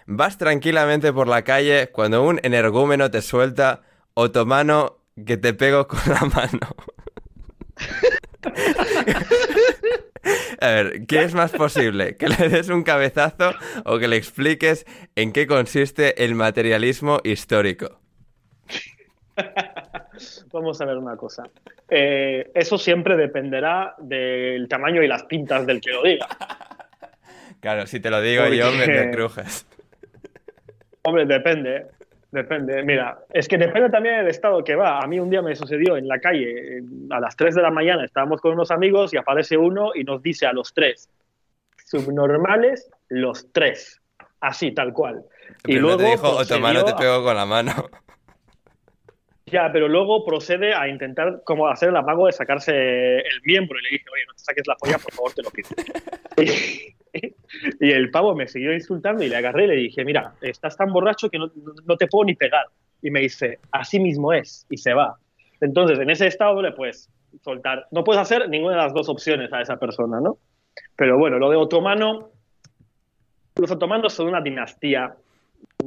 Vas 0.06 0.38
tranquilamente 0.38 1.14
por 1.14 1.28
la 1.28 1.44
calle 1.44 1.90
cuando 1.92 2.24
un 2.24 2.40
energúmeno 2.44 3.12
te 3.12 3.22
suelta 3.22 3.82
otomano 4.14 4.98
que 5.26 5.38
te 5.38 5.54
pego 5.54 5.88
con 5.88 6.00
la 6.08 6.22
mano. 6.22 6.76
A 10.62 10.68
ver, 10.68 11.06
¿qué 11.08 11.24
es 11.24 11.34
más 11.34 11.52
posible? 11.52 12.18
¿Que 12.18 12.28
le 12.28 12.50
des 12.50 12.70
un 12.70 12.84
cabezazo 12.84 13.54
o 13.86 13.98
que 14.00 14.08
le 14.08 14.18
expliques 14.18 14.86
en 15.16 15.32
qué 15.32 15.48
consiste 15.48 16.24
el 16.24 16.36
materialismo 16.36 17.20
histórico? 17.24 18.00
Vamos 20.52 20.82
a 20.82 20.86
ver 20.86 20.98
una 20.98 21.16
cosa. 21.16 21.44
Eh, 21.90 22.52
eso 22.54 22.78
siempre 22.78 23.16
dependerá 23.16 23.96
del 24.00 24.68
tamaño 24.68 25.02
y 25.02 25.08
las 25.08 25.24
pintas 25.24 25.66
del 25.66 25.80
que 25.82 25.92
lo 25.92 26.04
diga. 26.04 26.28
Claro, 27.62 27.86
si 27.88 28.00
te 28.00 28.10
lo 28.10 28.22
digo 28.22 28.48
yo, 28.48 28.72
me, 28.72 28.88
me 28.88 29.12
crujes. 29.12 29.68
Hombre, 31.02 31.26
depende. 31.26 31.88
Depende. 32.32 32.84
Mira, 32.84 33.20
es 33.32 33.48
que 33.48 33.58
depende 33.58 33.90
también 33.90 34.18
del 34.18 34.28
estado 34.28 34.64
que 34.64 34.76
va. 34.76 35.00
A 35.00 35.08
mí 35.08 35.20
un 35.20 35.30
día 35.30 35.42
me 35.42 35.56
sucedió 35.56 35.98
en 35.98 36.08
la 36.08 36.20
calle, 36.20 36.78
eh, 36.78 36.82
a 37.10 37.20
las 37.20 37.36
3 37.36 37.56
de 37.56 37.62
la 37.62 37.72
mañana, 37.72 38.06
estábamos 38.06 38.40
con 38.40 38.54
unos 38.54 38.70
amigos 38.70 39.14
y 39.14 39.18
aparece 39.18 39.58
uno 39.58 39.92
y 39.96 40.04
nos 40.04 40.22
dice 40.22 40.46
a 40.46 40.54
los 40.54 40.74
tres, 40.74 41.10
subnormales, 41.86 42.92
los 43.08 43.52
tres. 43.52 44.00
Así, 44.42 44.72
tal 44.72 44.94
cual. 44.94 45.24
Y 45.60 45.74
Primero 45.74 45.88
luego 45.88 45.98
te 45.98 46.10
dijo, 46.12 46.30
otomano 46.38 46.86
te 46.86 46.94
pego 46.94 47.24
con 47.24 47.36
la 47.36 47.46
mano. 47.46 47.74
Ya, 49.52 49.72
pero 49.74 49.88
luego 49.88 50.24
procede 50.24 50.76
a 50.76 50.88
intentar 50.88 51.42
como 51.44 51.68
hacer 51.68 51.90
el 51.90 51.96
amago 51.96 52.28
de 52.28 52.34
sacarse 52.34 53.18
el 53.18 53.42
miembro 53.44 53.80
y 53.80 53.84
le 53.84 53.90
dije, 53.90 54.06
oye, 54.14 54.24
no 54.28 54.34
te 54.34 54.44
saques 54.44 54.68
la 54.68 54.76
polla, 54.76 55.00
por 55.00 55.12
favor, 55.12 55.34
te 55.34 55.42
lo 55.42 55.50
pido. 55.50 55.70
y, 56.38 56.94
y 57.80 57.92
el 57.92 58.12
pavo 58.12 58.36
me 58.36 58.48
siguió 58.48 58.74
insultando 58.74 59.24
y 59.24 59.30
le 59.30 59.36
agarré 59.36 59.66
y 59.66 59.68
le 59.68 59.76
dije, 59.76 60.06
mira, 60.06 60.34
estás 60.42 60.78
tan 60.78 60.92
borracho 60.92 61.30
que 61.30 61.40
no, 61.40 61.52
no 61.86 61.98
te 61.98 62.08
puedo 62.08 62.26
ni 62.26 62.36
pegar. 62.36 62.66
Y 63.02 63.12
me 63.12 63.22
dice, 63.22 63.60
así 63.72 64.00
mismo 64.00 64.34
es, 64.34 64.66
y 64.70 64.78
se 64.78 64.94
va. 64.94 65.18
Entonces, 65.62 66.00
en 66.00 66.10
ese 66.10 66.28
estado 66.28 66.56
no 66.56 66.62
le 66.62 66.72
puedes 66.72 67.10
soltar, 67.44 67.88
no 67.92 68.04
puedes 68.04 68.22
hacer 68.22 68.50
ninguna 68.50 68.76
de 68.76 68.84
las 68.84 68.94
dos 68.94 69.10
opciones 69.10 69.52
a 69.54 69.62
esa 69.62 69.78
persona, 69.78 70.20
¿no? 70.20 70.38
Pero 70.96 71.18
bueno, 71.18 71.38
lo 71.40 71.50
de 71.50 71.58
otomano, 71.58 72.30
los 73.56 73.72
otomanos 73.72 74.14
son 74.14 74.28
una 74.28 74.42
dinastía. 74.42 75.16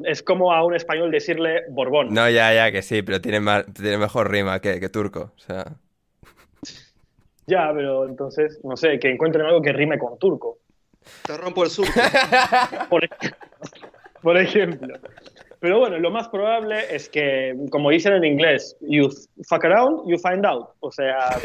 Es 0.05 0.23
como 0.23 0.53
a 0.53 0.65
un 0.65 0.74
español 0.74 1.11
decirle 1.11 1.62
Borbón. 1.70 2.12
No, 2.12 2.28
ya, 2.28 2.53
ya, 2.55 2.73
que 2.73 2.82
sí, 2.82 3.03
pero 3.03 3.20
tiene, 3.20 3.40
más, 3.40 3.66
tiene 3.73 3.99
mejor 3.99 4.31
rima 4.31 4.61
que, 4.61 4.81
que 4.81 4.89
turco. 4.89 5.32
O 5.36 5.39
sea, 5.39 5.65
Ya, 7.47 7.73
pero 7.74 8.07
entonces, 8.09 8.61
no 8.65 8.77
sé, 8.77 8.99
que 8.99 9.11
encuentren 9.11 9.47
algo 9.47 9.61
que 9.61 9.73
rime 9.73 9.99
con 9.99 10.19
turco. 10.19 10.59
Te 11.27 11.37
rompo 11.37 11.65
el 11.65 11.70
sur. 11.70 11.87
Por, 12.91 13.05
ej- 13.05 13.35
por 14.23 14.37
ejemplo. 14.39 14.95
Pero 15.61 15.79
bueno, 15.79 15.99
lo 15.99 16.11
más 16.11 16.29
probable 16.29 16.93
es 16.95 17.09
que, 17.09 17.55
como 17.70 17.91
dicen 17.91 18.15
en 18.15 18.24
inglés, 18.24 18.77
you 18.81 19.09
fuck 19.49 19.65
around, 19.65 20.09
you 20.11 20.19
find 20.19 20.45
out. 20.45 20.70
O 20.81 20.91
sea, 20.91 21.29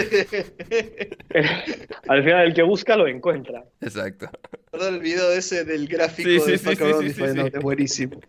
al 2.07 2.23
final 2.23 2.47
el 2.47 2.53
que 2.53 2.63
busca 2.63 2.95
lo 2.95 3.07
encuentra. 3.07 3.63
exacto. 3.81 4.29
Perdón, 4.71 4.95
el 4.95 5.01
video 5.01 5.31
ese 5.31 5.63
del 5.65 5.87
gráfico 5.87 6.29
Sí, 6.29 6.39
sí, 6.39 6.51
de 6.51 6.57
sí, 6.57 6.65
Fuck 6.65 6.77
sí, 6.77 6.83
Around 6.83 7.01
sí, 7.01 7.05
y 7.07 7.09
sí, 7.13 7.21
Find 7.21 7.33
sí. 7.33 7.39
Out, 7.39 7.55
es 7.55 7.61
buenísimo. 7.63 8.19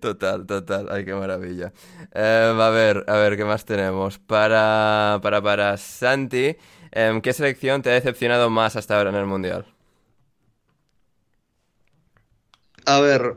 Total, 0.00 0.46
total. 0.46 0.88
Ay, 0.90 1.04
qué 1.06 1.14
maravilla. 1.14 1.72
Eh, 2.14 2.54
a 2.58 2.68
ver, 2.70 3.04
a 3.06 3.16
ver, 3.16 3.36
¿qué 3.36 3.44
más 3.44 3.64
tenemos? 3.64 4.18
Para, 4.18 5.18
para, 5.22 5.40
para 5.40 5.76
Santi, 5.78 6.56
em, 6.92 7.20
¿qué 7.22 7.32
selección 7.32 7.80
te 7.82 7.90
ha 7.90 7.94
decepcionado 7.94 8.50
más 8.50 8.76
hasta 8.76 8.96
ahora 8.98 9.08
en 9.10 9.16
el 9.16 9.26
Mundial? 9.26 9.64
A 12.86 13.00
ver. 13.00 13.34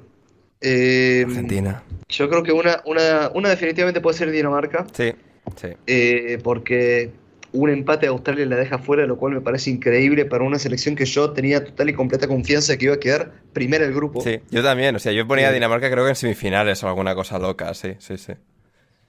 eh, 0.61 1.23
Argentina. 1.27 1.83
yo 2.09 2.29
creo 2.29 2.43
que 2.43 2.51
una, 2.51 2.81
una, 2.85 3.31
una 3.33 3.49
definitivamente 3.49 4.01
puede 4.01 4.17
ser 4.17 4.31
Dinamarca. 4.31 4.85
Sí, 4.93 5.13
sí. 5.55 5.67
eh, 5.87 6.39
porque 6.43 7.11
un 7.53 7.69
empate 7.69 8.07
a 8.07 8.09
Australia 8.09 8.45
la 8.45 8.57
deja 8.57 8.77
fuera, 8.77 9.05
lo 9.05 9.17
cual 9.17 9.33
me 9.33 9.41
parece 9.41 9.69
increíble 9.69 10.25
para 10.25 10.43
una 10.43 10.59
selección 10.59 10.95
que 10.95 11.05
yo 11.05 11.31
tenía 11.31 11.63
total 11.63 11.89
y 11.89 11.93
completa 11.93 12.27
confianza 12.27 12.73
de 12.73 12.77
que 12.77 12.85
iba 12.85 12.95
a 12.95 12.99
quedar 12.99 13.31
primera 13.53 13.85
el 13.85 13.93
grupo. 13.93 14.21
Sí, 14.21 14.39
yo 14.51 14.61
también. 14.61 14.95
O 14.95 14.99
sea, 14.99 15.11
yo 15.13 15.25
ponía 15.27 15.47
a 15.47 15.49
Sí. 15.49 15.55
Dinamarca 15.55 15.89
creo 15.89 16.03
que 16.03 16.09
en 16.09 16.15
semifinales 16.15 16.83
o 16.83 16.87
alguna 16.89 17.15
cosa 17.15 17.39
loca. 17.39 17.73
Sí, 17.73 17.93
sí, 17.99 18.17
sí. 18.17 18.33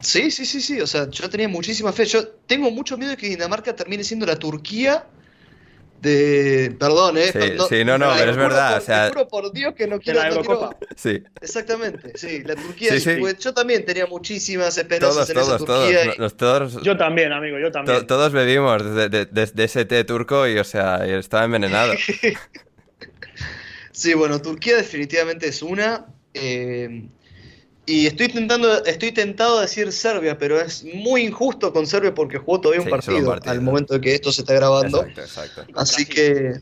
Sí, 0.01 0.31
sí, 0.31 0.47
sí, 0.47 0.61
sí. 0.61 0.81
O 0.81 0.87
sea, 0.87 1.09
yo 1.11 1.29
tenía 1.29 1.49
muchísima 1.49 1.93
fe. 1.93 2.05
Yo 2.05 2.27
tengo 2.47 2.71
mucho 2.71 2.97
miedo 2.97 3.11
de 3.11 3.17
que 3.17 3.29
Dinamarca 3.29 3.75
termine 3.75 4.05
siendo 4.05 4.25
la 4.27 4.37
Turquía 4.37 5.05
de. 6.01 6.75
Perdón, 6.79 7.19
¿eh? 7.19 7.33
Sí, 7.33 7.57
sí, 7.69 7.85
no, 7.85 7.99
no, 7.99 8.13
pero 8.17 8.31
es 8.31 8.37
verdad, 8.37 8.73
por- 8.75 8.83
o 8.83 8.85
sea- 8.85 9.05
Te 9.09 9.15
juro 9.15 9.29
por 9.29 9.53
Dios 9.53 9.75
que 9.75 9.87
no 9.87 9.99
quiero. 9.99 10.21
la 10.21 10.31
no 10.31 10.41
quiero-. 10.43 10.71
Sí. 10.97 11.23
Exactamente, 11.41 12.13
sí, 12.17 12.43
la 12.45 12.55
Turquía. 12.55 12.93
Sí, 12.93 13.01
sí. 13.01 13.17
pues 13.21 13.39
yo 13.39 13.53
también 13.55 13.85
tenía 13.85 14.07
muchísimas 14.07 14.77
esperanzas 14.79 15.15
Todos, 15.27 15.31
en 15.31 15.37
esa 15.39 15.47
todos, 15.47 15.65
todos. 15.65 15.91
Turquía. 15.91 16.15
y- 16.15 16.19
Los, 16.19 16.37
todos, 16.37 16.83
Yo 16.83 16.97
también, 16.97 17.33
amigo, 17.33 17.59
yo 17.59 17.71
también. 17.73 17.99
to- 18.01 18.07
todos 18.07 18.33
bebimos 18.33 18.83
de, 18.95 19.09
de- 19.09 19.27
de- 19.27 19.47
de 19.47 19.65
ese 19.65 19.85
té 19.85 20.05
turco 20.05 20.47
y, 20.49 20.59
o 20.59 20.65
sea, 20.65 21.05
estaba 21.07 21.45
envenenado. 21.45 21.93
Sí, 23.93 24.15
bueno, 24.15 24.41
Turquía 24.41 24.77
definitivamente 24.77 25.49
es 25.49 25.63
una. 25.63 26.07
eh, 26.35 27.09
y 27.89 28.07
estoy 28.07 28.27
intentando, 28.27 28.85
estoy 28.85 29.13
tentado 29.13 29.59
a 29.59 29.63
decir 29.63 29.91
Serbia, 29.93 30.37
pero 30.39 30.61
es 30.61 30.85
muy 30.85 31.23
injusto 31.23 31.73
con 31.73 31.87
Serbia 31.87 32.15
porque 32.15 32.39
jugó 32.39 32.61
todavía 32.61 32.83
un 32.83 32.87
Sí, 32.87 32.91
partido, 32.91 33.19
un 33.19 33.25
partido. 33.27 33.53
al 33.53 33.61
momento 33.63 33.95
de 33.95 34.01
que 34.01 34.15
esto 34.15 34.31
se 34.31 34.43
está 34.43 34.55
grabando. 34.55 35.05
Exacto, 35.07 35.23
exacto. 35.23 35.73
Así 35.75 36.05
que, 36.07 36.61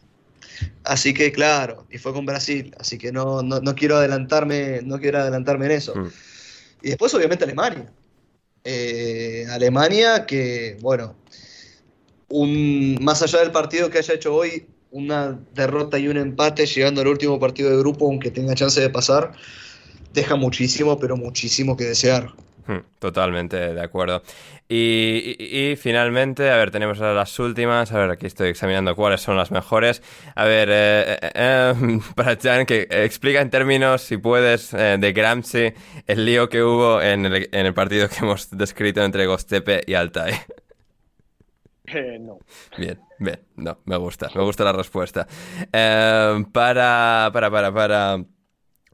así 0.84 1.12
que 1.12 1.32
claro, 1.32 1.86
y 1.90 1.98
fue 1.98 2.12
con 2.12 2.24
Brasil, 2.26 2.72
así 2.78 2.96
que 2.96 3.10
no, 3.12 3.42
no, 3.42 3.60
no 3.60 3.74
quiero 3.74 3.96
adelantarme, 3.96 4.80
no 4.82 4.98
quiero 5.00 5.18
adelantarme 5.18 5.66
en 5.66 5.72
eso. 5.72 5.94
Mm. 5.96 6.08
Y 6.82 6.88
después 6.90 7.12
obviamente 7.14 7.44
Alemania. 7.44 7.92
Eh, 8.64 9.46
Alemania 9.50 10.26
que, 10.26 10.76
bueno, 10.80 11.16
un, 12.28 12.98
más 13.02 13.22
allá 13.22 13.40
del 13.40 13.52
partido 13.52 13.90
que 13.90 13.98
haya 13.98 14.14
hecho 14.14 14.34
hoy, 14.34 14.66
una 14.90 15.38
derrota 15.54 15.98
y 15.98 16.08
un 16.08 16.16
empate 16.16 16.66
llegando 16.66 17.00
al 17.00 17.08
último 17.08 17.38
partido 17.38 17.70
de 17.70 17.78
grupo, 17.78 18.06
aunque 18.06 18.30
tenga 18.30 18.54
chance 18.54 18.80
de 18.80 18.90
pasar, 18.90 19.32
deja 20.16 20.34
muchísimo, 20.34 20.98
pero 20.98 21.16
muchísimo 21.16 21.76
que 21.76 21.84
desear. 21.84 22.30
Hmm, 22.66 22.80
Totalmente 22.98 23.56
de 23.56 23.80
acuerdo. 23.80 24.24
Y, 24.68 25.36
y- 25.38 25.70
y 25.70 25.76
finalmente, 25.76 26.50
a 26.50 26.56
ver, 26.56 26.72
tenemos 26.72 26.98
ahora 27.00 27.14
las 27.14 27.38
últimas. 27.38 27.92
A 27.92 27.98
ver, 28.00 28.10
aquí 28.10 28.26
estoy 28.26 28.48
examinando 28.48 28.96
cuáles 28.96 29.20
son 29.20 29.36
las 29.36 29.52
mejores. 29.52 30.02
A 30.34 30.44
ver, 30.44 30.68
eh, 30.72 31.18
eh, 31.22 31.30
eh, 31.32 31.74
para 32.16 32.36
Jan, 32.36 32.66
que 32.66 32.88
explica 32.90 33.40
en 33.40 33.50
términos, 33.50 34.02
si 34.02 34.16
puedes, 34.16 34.74
eh, 34.74 34.96
de 34.98 35.12
Gramsci, 35.12 35.72
el 36.08 36.24
lío 36.26 36.48
que 36.48 36.60
hubo 36.64 37.00
en 37.00 37.24
el, 37.26 37.48
en 37.52 37.66
el 37.66 37.74
partido 37.74 38.08
que 38.08 38.16
hemos 38.22 38.50
descrito 38.50 39.04
entre 39.04 39.26
Gostepe 39.26 39.82
y 39.86 39.94
Altay. 39.94 40.34
Eh, 41.86 42.18
no. 42.20 42.38
Bien, 42.76 42.98
bien, 43.20 43.38
no, 43.54 43.78
me 43.84 43.96
gusta, 43.96 44.28
me 44.34 44.42
gusta 44.42 44.64
la 44.64 44.72
respuesta. 44.72 45.28
Eh, 45.72 46.44
para, 46.52 47.30
para, 47.32 47.48
para, 47.48 47.72
para... 47.72 48.24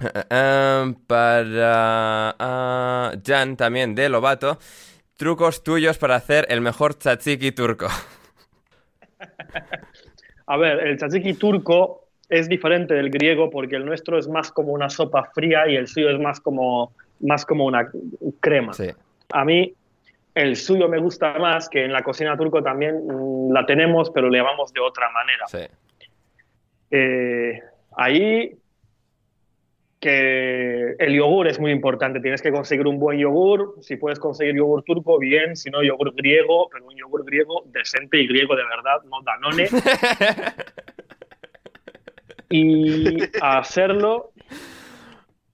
eh, 0.31 0.95
para 1.07 2.35
ah, 2.39 3.13
Jan 3.25 3.57
también 3.57 3.95
de 3.95 4.09
Lobato, 4.09 4.59
trucos 5.17 5.63
tuyos 5.63 5.99
para 5.99 6.17
hacer 6.17 6.47
el 6.49 6.61
mejor 6.61 6.95
tzatziki 6.95 7.53
turco. 7.53 7.89
A 10.47 10.57
ver, 10.57 10.87
el 10.87 10.97
tzatziki 10.97 11.35
turco 11.35 12.09
es 12.29 12.49
diferente 12.49 12.95
del 12.95 13.11
griego 13.11 13.51
porque 13.51 13.77
el 13.77 13.85
nuestro 13.85 14.19
es 14.19 14.27
más 14.27 14.51
como 14.51 14.73
una 14.73 14.91
sopa 14.91 15.31
fría 15.35 15.69
y 15.69 15.77
el 15.77 15.87
suyo 15.87 16.11
es 16.11 16.19
más 16.19 16.41
como, 16.41 16.93
más 17.21 17.45
como 17.45 17.67
una 17.67 17.91
crema. 18.41 18.73
Sí. 18.73 18.89
A 19.33 19.45
mí 19.45 19.75
el 20.35 20.57
suyo 20.57 20.89
me 20.89 20.99
gusta 20.99 21.39
más, 21.39 21.69
que 21.69 21.85
en 21.85 21.93
la 21.93 22.03
cocina 22.03 22.37
turco 22.37 22.63
también 22.63 23.07
mm, 23.07 23.53
la 23.53 23.67
tenemos, 23.67 24.11
pero 24.11 24.31
le 24.31 24.39
llamamos 24.39 24.73
de 24.73 24.81
otra 24.81 25.11
manera. 25.11 25.47
Sí. 25.47 25.59
Eh, 26.91 27.61
ahí 27.97 28.59
que 30.03 30.97
el 30.99 31.15
yogur 31.15 31.47
es 31.47 31.61
muy 31.61 31.71
importante. 31.71 32.19
Tienes 32.19 32.43
que 32.43 32.51
conseguir 32.51 32.89
un 32.89 32.99
buen 32.99 33.21
yogur. 33.21 33.77
Si 33.83 33.95
puedes 33.95 34.19
conseguir 34.19 34.57
yogur 34.57 34.83
turco, 34.83 35.17
bien. 35.17 35.55
Si 35.55 35.71
no, 35.71 35.81
yogur 35.81 36.13
griego, 36.17 36.69
pero 36.73 36.87
un 36.87 36.97
yogur 36.97 37.25
griego 37.25 37.63
decente 37.67 38.19
y 38.19 38.27
griego 38.27 38.57
de 38.57 38.65
verdad, 38.65 39.01
no 39.09 39.23
Danone. 39.23 39.69
y 42.51 43.17
hacerlo 43.41 44.33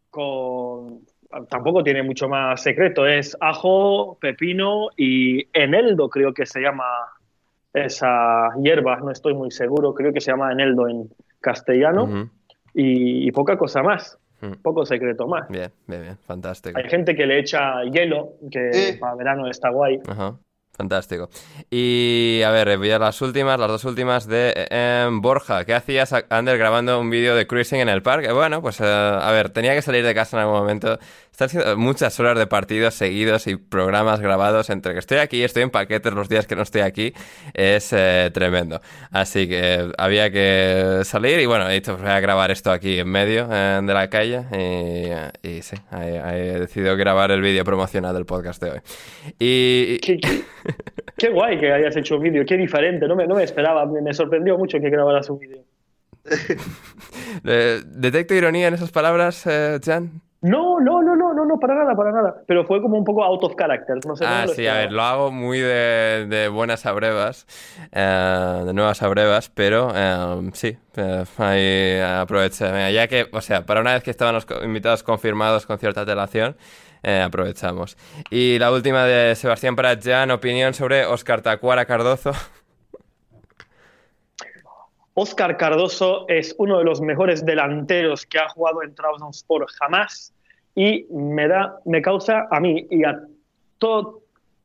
con... 0.09 1.01
Tampoco 1.51 1.85
tiene 1.85 2.03
mucho 2.03 2.27
más 2.27 2.63
secreto. 2.63 3.07
Es 3.07 3.37
ajo, 3.43 4.17
pepino 4.19 4.89
y 4.97 5.47
eneldo, 5.53 6.09
creo 6.09 6.33
que 6.33 6.47
se 6.47 6.63
llama 6.63 6.87
esa 7.75 8.49
hierba. 8.63 8.97
No 8.97 9.11
estoy 9.11 9.35
muy 9.35 9.51
seguro. 9.51 9.93
Creo 9.93 10.15
que 10.15 10.23
se 10.23 10.31
llama 10.31 10.53
eneldo 10.53 10.89
en 10.89 11.11
castellano. 11.39 12.31
Y 12.73 13.31
poca 13.33 13.59
cosa 13.59 13.83
más. 13.83 14.19
Mm. 14.41 14.53
Poco 14.63 14.87
secreto 14.87 15.27
más. 15.27 15.49
Bien, 15.49 15.73
bien, 15.87 16.03
bien, 16.03 16.19
fantástico. 16.27 16.79
Hay 16.79 16.89
gente 16.89 17.17
que 17.17 17.27
le 17.27 17.41
echa 17.41 17.83
hielo, 17.85 18.35
que 18.51 18.71
Eh. 18.73 18.97
para 19.01 19.15
verano 19.17 19.49
está 19.51 19.71
guay. 19.71 19.99
Ajá, 20.07 20.37
fantástico. 20.77 21.29
Y 21.71 22.41
a 22.45 22.51
ver, 22.51 22.79
voy 22.79 22.91
a 22.91 22.99
las 23.01 23.21
últimas, 23.21 23.59
las 23.59 23.69
dos 23.69 23.85
últimas 23.85 24.27
de 24.29 24.53
eh, 24.57 25.05
em, 25.07 25.21
Borja. 25.21 25.65
¿Qué 25.65 25.75
hacías, 25.75 26.15
Ander, 26.31 26.57
grabando 26.57 27.01
un 27.01 27.11
vídeo 27.11 27.35
de 27.35 27.47
cruising 27.49 27.81
en 27.81 27.89
el 27.89 28.03
parque? 28.03 28.31
Bueno, 28.33 28.63
pues 28.63 28.81
eh, 28.81 28.85
a 28.87 29.31
ver, 29.33 29.51
tenía 29.51 29.75
que 29.75 29.83
salir 29.83 30.05
de 30.05 30.15
casa 30.15 30.37
en 30.37 30.43
algún 30.45 30.59
momento. 30.61 30.99
Están 31.41 31.51
siendo 31.51 31.77
muchas 31.77 32.19
horas 32.19 32.37
de 32.37 32.49
partidos 32.49 32.95
seguidos 32.95 33.47
y 33.47 33.55
programas 33.55 34.19
grabados 34.19 34.71
entre 34.71 34.93
que 34.93 34.99
estoy 34.99 35.19
aquí 35.19 35.37
y 35.37 35.45
estoy 35.45 35.63
en 35.63 35.71
paquetes 35.71 36.13
los 36.13 36.29
días 36.29 36.49
que 36.49 36.57
no 36.57 36.63
estoy 36.63 36.81
aquí. 36.81 37.13
Es 37.55 37.93
eh, 37.93 38.29
tremendo. 38.35 38.81
Así 39.13 39.49
que 39.49 39.89
había 39.99 40.33
que 40.33 41.03
salir 41.05 41.39
y 41.39 41.47
bueno, 41.47 41.71
he 41.71 41.75
dicho, 41.75 41.93
pues 41.93 42.03
voy 42.03 42.11
a 42.11 42.19
grabar 42.19 42.51
esto 42.51 42.73
aquí 42.73 42.99
en 42.99 43.09
medio 43.09 43.49
eh, 43.53 43.79
de 43.81 43.95
la 43.95 44.11
calle 44.11 44.47
y, 44.53 45.49
y 45.49 45.63
sí, 45.63 45.77
he, 45.93 46.17
he 46.57 46.59
decidido 46.59 46.97
grabar 46.97 47.31
el 47.31 47.41
vídeo 47.41 47.63
promocional 47.63 48.15
del 48.17 48.27
podcast 48.27 48.61
de 48.61 48.71
hoy. 48.73 48.81
Y, 49.39 49.99
Qué, 50.01 50.19
qué- 50.19 50.43
qué 51.17 51.29
guay 51.29 51.61
que 51.61 51.73
hayas 51.73 51.97
hecho 51.97 52.17
un 52.17 52.23
vídeo, 52.25 52.43
qué 52.45 52.57
diferente. 52.57 53.07
No 53.07 53.15
me, 53.15 53.29
no 53.29 53.37
me 53.37 53.45
esperaba, 53.45 53.87
me, 53.87 54.03
me 54.03 54.13
sorprendió 54.13 54.59
mucho 54.59 54.81
que 54.81 54.91
grabaras 54.91 55.31
un 55.31 55.39
vídeo. 55.39 55.63
Eh, 57.45 57.81
¿Detecto 57.87 58.35
ironía 58.35 58.67
en 58.69 58.75
esas 58.75 58.91
palabras, 58.91 59.47
eh, 59.47 59.79
Jan? 59.85 60.21
No, 60.41 60.81
no, 60.81 60.98
no, 61.49 61.59
para 61.59 61.75
nada, 61.75 61.97
para 61.97 62.13
nada. 62.13 62.43
Pero 62.47 62.65
fue 62.65 62.81
como 62.81 62.97
un 62.97 63.05
poco 63.05 63.25
out 63.25 63.43
of 63.43 63.55
character. 63.57 63.99
No 64.07 64.15
sé, 64.15 64.25
Ah, 64.27 64.47
sí, 64.55 64.67
a 64.67 64.75
ver, 64.75 64.93
lo 64.93 65.03
hago 65.03 65.33
muy 65.33 65.59
de, 65.59 66.27
de 66.29 66.49
buenas 66.49 66.87
a 66.87 66.93
brevas, 66.93 67.47
eh, 67.91 68.63
de 68.65 68.73
nuevas 68.73 69.03
a 69.03 69.09
brevas, 69.09 69.49
pero 69.49 69.91
eh, 69.95 70.51
sí, 70.53 70.79
eh, 70.97 71.25
ahí 71.39 72.01
aproveché. 72.01 72.93
Ya 72.93 73.09
que, 73.09 73.29
o 73.33 73.41
sea, 73.41 73.67
para 73.67 73.81
una 73.81 73.95
vez 73.95 74.03
que 74.03 74.11
estaban 74.11 74.35
los 74.35 74.47
invitados 74.63 75.03
confirmados 75.03 75.67
con 75.67 75.79
cierta 75.79 76.07
telación, 76.07 76.57
eh, 77.03 77.21
aprovechamos. 77.21 77.97
Y 78.31 78.59
la 78.59 78.71
última 78.73 79.05
de 79.05 79.35
Sebastián 79.35 79.77
para 79.77 79.99
Jan, 80.01 80.31
opinión 80.31 80.75
sobre 80.75 81.07
Oscar 81.07 81.41
Tacuara 81.43 81.85
Cardozo. 81.87 82.33
Oscar 85.15 85.57
Cardoso 85.57 86.27
es 86.29 86.55
uno 86.59 86.79
de 86.79 86.85
los 86.85 87.01
mejores 87.01 87.45
delanteros 87.45 88.25
que 88.25 88.39
ha 88.39 88.49
jugado 88.49 88.85
en 88.85 88.95
Trabzonspor 88.95 89.67
jamás 89.73 90.33
y 90.79 91.07
me 91.11 91.49
da, 91.49 91.81
me 91.85 92.01
causa 92.01 92.47
a 92.51 92.61
mí 92.61 92.87
y 92.91 93.05
a 93.05 93.21
todo, 93.79 94.23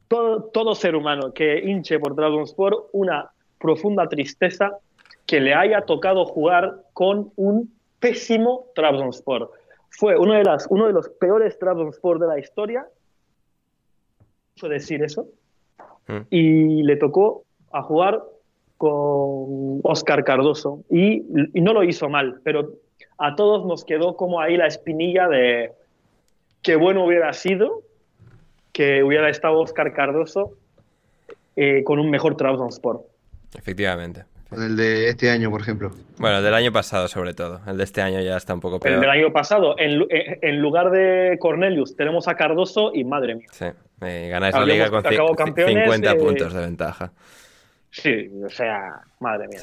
todo, 0.07 0.44
todo 0.53 0.76
ser 0.76 0.95
humano 0.95 1.34
que 1.34 1.60
hinche 1.60 1.98
por 1.99 2.15
Trabzonspor 2.15 2.90
una 2.91 3.31
profunda 3.60 4.07
tristeza 4.07 4.77
que 5.26 5.40
le 5.40 5.53
haya 5.53 5.81
tocado 5.81 6.26
jugar 6.26 6.84
con 6.94 7.31
un 7.35 7.73
pésimo 7.99 8.68
Trabzonspor. 8.76 9.52
Fue 9.90 10.18
uno 10.18 10.34
de, 10.34 10.44
las, 10.44 10.68
uno 10.69 10.88
de 10.88 10.94
los 10.94 11.10
peores 11.10 11.57
Trabzonspor 11.57 12.19
de 12.19 12.27
la 12.27 12.40
historia, 12.40 12.85
mucho 14.56 14.69
decir 14.69 15.03
eso, 15.03 15.27
Mm. 16.07 16.18
y 16.30 16.84
le 16.84 16.98
tocó 16.98 17.44
a 17.72 17.81
jugar 17.81 18.22
con 18.77 19.80
Oscar 19.84 20.23
Cardoso 20.23 20.84
y, 20.90 21.23
y 21.53 21.61
no 21.61 21.73
lo 21.73 21.84
hizo 21.84 22.10
mal, 22.10 22.41
pero 22.44 22.73
a 23.18 23.35
todos 23.35 23.65
nos 23.65 23.85
quedó 23.85 24.18
como 24.18 24.41
ahí 24.41 24.57
la 24.57 24.68
espinilla 24.68 25.27
de 25.30 25.72
qué 26.64 26.76
bueno 26.76 27.06
hubiera 27.06 27.31
sido 27.34 27.81
que 28.72 29.03
hubiera 29.03 29.30
estado 29.30 29.60
Oscar 29.60 29.94
Cardoso 29.94 30.53
eh, 31.56 31.84
con 31.84 31.99
un 31.99 32.10
mejor 32.10 32.35
Trabzonspor. 32.35 33.03
Efectivamente. 33.56 34.23
El 34.52 34.76
de 34.76 35.10
este 35.10 35.30
año, 35.31 35.49
por 35.49 35.61
ejemplo. 35.61 35.91
Bueno, 36.18 36.38
el 36.38 36.44
del 36.44 36.53
año 36.53 36.72
pasado 36.72 37.07
sobre 37.07 37.34
todo. 37.34 37.61
El 37.68 37.77
de 37.77 37.84
este 37.84 38.02
año 38.02 38.19
ya 38.22 38.38
está 38.38 38.53
un 38.53 38.60
poco 38.60 38.76
El 38.77 38.81
peor. 38.81 38.99
del 39.02 39.10
año 39.10 39.31
pasado, 39.34 39.76
en, 39.80 39.98
lu- 39.98 40.07
en- 40.10 40.60
lugar 40.61 40.91
de 40.91 41.38
Cornelius, 41.40 41.95
tenemos 41.95 42.27
a 42.27 42.35
Cardoso 42.35 42.91
y 42.94 43.03
madre 43.03 43.35
mía. 43.35 43.48
Sí, 43.52 43.65
eh, 44.02 44.27
ganáis 44.31 44.53
la 44.56 44.65
liga 44.65 44.90
con 44.91 45.03
ci- 45.03 45.14
acabado 45.14 45.35
campeones, 45.35 45.84
50 45.85 46.11
eh, 46.11 46.15
puntos 46.15 46.53
de 46.53 46.61
ventaja. 46.61 47.11
Sí, 47.90 48.30
o 48.45 48.49
sea, 48.49 49.02
madre 49.24 49.48
mía. 49.48 49.60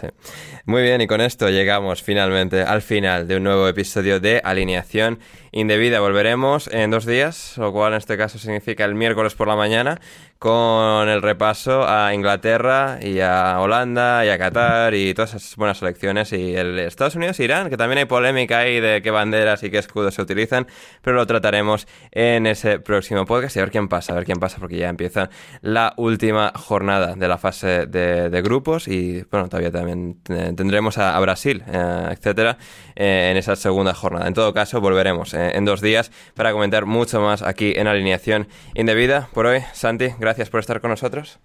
Muy 0.64 0.82
bien, 0.82 1.00
y 1.00 1.06
con 1.06 1.20
esto 1.20 1.48
llegamos 1.50 2.02
finalmente 2.02 2.62
al 2.62 2.82
final 2.82 3.28
de 3.28 3.36
un 3.36 3.44
nuevo 3.44 3.68
episodio 3.68 4.18
de 4.18 4.40
Alineación 4.42 5.20
Indebida. 5.52 6.00
Volveremos 6.00 6.68
en 6.68 6.90
dos 6.90 7.04
días, 7.06 7.56
lo 7.58 7.72
cual 7.72 7.92
en 7.92 7.98
este 7.98 8.16
caso 8.16 8.38
significa 8.38 8.84
el 8.84 8.94
miércoles 8.94 9.34
por 9.34 9.48
la 9.48 9.56
mañana, 9.56 10.00
con 10.38 11.08
el 11.10 11.20
repaso 11.20 11.86
a 11.86 12.14
Inglaterra 12.14 12.98
y 13.02 13.20
a 13.20 13.60
Holanda 13.60 14.24
y 14.24 14.30
a 14.30 14.38
Qatar 14.38 14.94
y 14.94 15.12
todas 15.12 15.34
esas 15.34 15.54
buenas 15.56 15.76
selecciones 15.76 16.32
y 16.32 16.56
el 16.56 16.78
Estados 16.78 17.14
Unidos 17.14 17.38
e 17.40 17.44
Irán, 17.44 17.68
que 17.68 17.76
también 17.76 17.98
hay 17.98 18.04
polémica 18.06 18.60
ahí 18.60 18.80
de 18.80 19.02
qué 19.02 19.10
banderas 19.10 19.62
y 19.64 19.70
qué 19.70 19.76
escudos 19.76 20.14
se 20.14 20.22
utilizan, 20.22 20.66
pero 21.02 21.16
lo 21.16 21.26
trataremos 21.26 21.86
en 22.10 22.46
ese 22.46 22.78
próximo 22.78 23.26
podcast 23.26 23.54
y 23.56 23.58
a 23.58 23.62
ver 23.64 23.70
quién 23.70 23.88
pasa, 23.88 24.14
a 24.14 24.16
ver 24.16 24.24
quién 24.24 24.38
pasa, 24.38 24.56
porque 24.60 24.78
ya 24.78 24.88
empieza 24.88 25.28
la 25.60 25.92
última 25.98 26.52
jornada 26.56 27.16
de 27.16 27.28
la 27.28 27.36
fase 27.36 27.86
de, 27.86 28.30
de 28.30 28.42
grupos 28.42 28.88
y 28.88 29.26
bueno, 29.30 29.49
todavía 29.50 29.70
también 29.70 30.16
eh, 30.30 30.54
tendremos 30.56 30.96
a, 30.96 31.14
a 31.16 31.20
Brasil, 31.20 31.62
eh, 31.70 32.08
etcétera, 32.12 32.56
eh, 32.96 33.28
en 33.30 33.36
esa 33.36 33.54
segunda 33.56 33.92
jornada. 33.92 34.26
En 34.26 34.32
todo 34.32 34.54
caso, 34.54 34.80
volveremos 34.80 35.34
en 35.34 35.64
dos 35.66 35.82
días 35.82 36.10
para 36.34 36.52
comentar 36.52 36.86
mucho 36.86 37.20
más 37.20 37.42
aquí 37.42 37.74
en 37.76 37.86
Alineación 37.86 38.48
Indebida. 38.74 39.28
Por 39.34 39.44
hoy, 39.46 39.60
Santi, 39.74 40.08
gracias 40.18 40.48
por 40.48 40.60
estar 40.60 40.80
con 40.80 40.90
nosotros. 40.90 41.38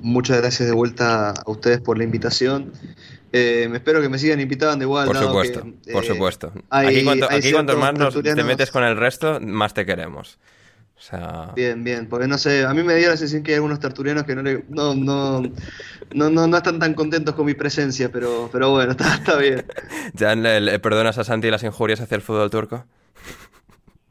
Muchas 0.00 0.38
gracias 0.40 0.68
de 0.68 0.74
vuelta 0.74 1.30
a 1.30 1.50
ustedes 1.50 1.80
por 1.80 1.98
la 1.98 2.04
invitación. 2.04 2.72
Eh, 3.32 3.66
me 3.68 3.78
espero 3.78 4.00
que 4.00 4.08
me 4.08 4.18
sigan 4.18 4.40
invitando 4.40 4.82
igual. 4.84 5.06
Por 5.06 5.16
supuesto, 5.18 5.66
que, 5.84 5.92
por 5.92 6.04
supuesto. 6.04 6.52
hay- 6.70 6.86
aquí 6.86 7.04
cuanto, 7.04 7.26
aquí 7.30 7.52
cuanto 7.52 7.76
más 7.76 7.92
nos- 7.94 8.14
te 8.22 8.44
metes 8.44 8.70
con 8.70 8.84
el 8.84 8.96
resto, 8.96 9.38
más 9.40 9.74
te 9.74 9.84
queremos. 9.84 10.38
O 10.96 11.00
sea, 11.00 11.52
Bien, 11.54 11.84
bien, 11.84 12.08
porque 12.08 12.26
no 12.26 12.38
sé, 12.38 12.64
a 12.64 12.72
mí 12.72 12.82
me 12.82 12.94
dio 12.96 13.10
la 13.10 13.16
sensación 13.16 13.42
que 13.42 13.52
hay 13.52 13.56
algunos 13.56 13.78
tertulianos 13.80 14.24
que 14.24 14.34
no, 14.34 14.42
le- 14.42 14.64
no, 14.68 14.94
no, 14.94 15.42
no, 16.14 16.30
no, 16.30 16.46
no 16.46 16.56
están 16.56 16.78
tan 16.78 16.94
contentos 16.94 17.34
con 17.34 17.44
mi 17.44 17.52
presencia, 17.54 18.08
pero, 18.10 18.48
pero 18.50 18.70
bueno, 18.70 18.90
está, 18.98 19.14
está 19.16 19.36
bien. 19.36 19.64
¿ya 20.14 20.34
le, 20.34 20.60
le 20.60 20.78
perdonas 20.78 21.18
a 21.18 21.24
Santi 21.24 21.50
las 21.50 21.62
injurias 21.62 22.00
hacia 22.00 22.14
el 22.16 22.22
fútbol 22.22 22.50
turco? 22.50 22.86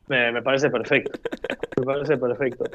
Me, 0.07 0.31
me 0.31 0.41
parece 0.43 0.69
perfecto. 0.69 1.19
Me 1.77 1.83
parece 1.85 2.17
perfecto. 2.17 2.65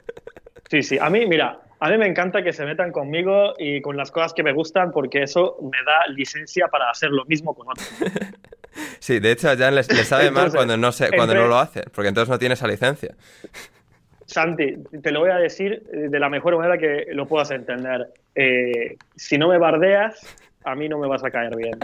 Sí, 0.68 0.82
sí. 0.82 0.98
A 0.98 1.08
mí, 1.08 1.24
mira, 1.26 1.60
a 1.78 1.88
mí 1.90 1.96
me 1.96 2.06
encanta 2.06 2.42
que 2.42 2.52
se 2.52 2.64
metan 2.64 2.90
conmigo 2.90 3.54
y 3.58 3.80
con 3.80 3.96
las 3.96 4.10
cosas 4.10 4.34
que 4.34 4.42
me 4.42 4.52
gustan 4.52 4.90
porque 4.90 5.22
eso 5.22 5.56
me 5.62 5.78
da 5.86 6.12
licencia 6.12 6.66
para 6.68 6.90
hacer 6.90 7.10
lo 7.10 7.24
mismo 7.26 7.54
con 7.54 7.68
otros. 7.68 7.88
Sí, 9.00 9.18
de 9.18 9.32
hecho 9.32 9.50
a 9.50 9.56
Jan 9.56 9.74
le, 9.74 9.82
sabe 9.82 10.30
mal 10.30 10.52
cuando 10.52 10.76
no, 10.76 10.92
se, 10.92 11.08
cuando 11.08 11.32
entre- 11.32 11.40
no 11.42 11.48
lo 11.48 11.58
hace, 11.58 11.82
porque 11.92 12.08
entonces 12.08 12.28
no 12.30 12.38
tiene 12.38 12.52
esa 12.54 12.68
licencia. 12.68 13.14
Santi, 14.30 14.76
te 15.02 15.10
lo 15.10 15.20
voy 15.20 15.30
a 15.30 15.36
decir 15.36 15.82
eh, 15.92 16.08
de 16.08 16.20
la 16.20 16.28
mejor 16.28 16.56
manera 16.56 16.78
que 16.78 17.06
lo 17.12 17.26
puedas 17.26 17.50
entender. 17.50 18.12
Eh, 18.36 18.96
si 19.16 19.38
no 19.38 19.48
me 19.48 19.58
bardeas, 19.58 20.20
a 20.64 20.76
mí 20.76 20.88
no 20.88 20.98
me 20.98 21.08
vas 21.08 21.24
a 21.24 21.30
caer 21.30 21.56
bien. 21.56 21.78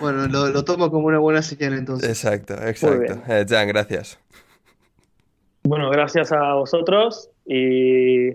Bueno, 0.00 0.26
lo, 0.26 0.48
lo 0.48 0.64
tomo 0.64 0.90
como 0.90 1.06
una 1.06 1.18
buena 1.18 1.40
señal 1.40 1.72
entonces. 1.74 2.10
Exacto, 2.10 2.54
exacto. 2.66 3.22
Eh, 3.26 3.46
Jan, 3.48 3.68
gracias. 3.68 4.18
Bueno, 5.62 5.88
gracias 5.88 6.30
a 6.32 6.54
vosotros 6.54 7.30
y 7.46 8.30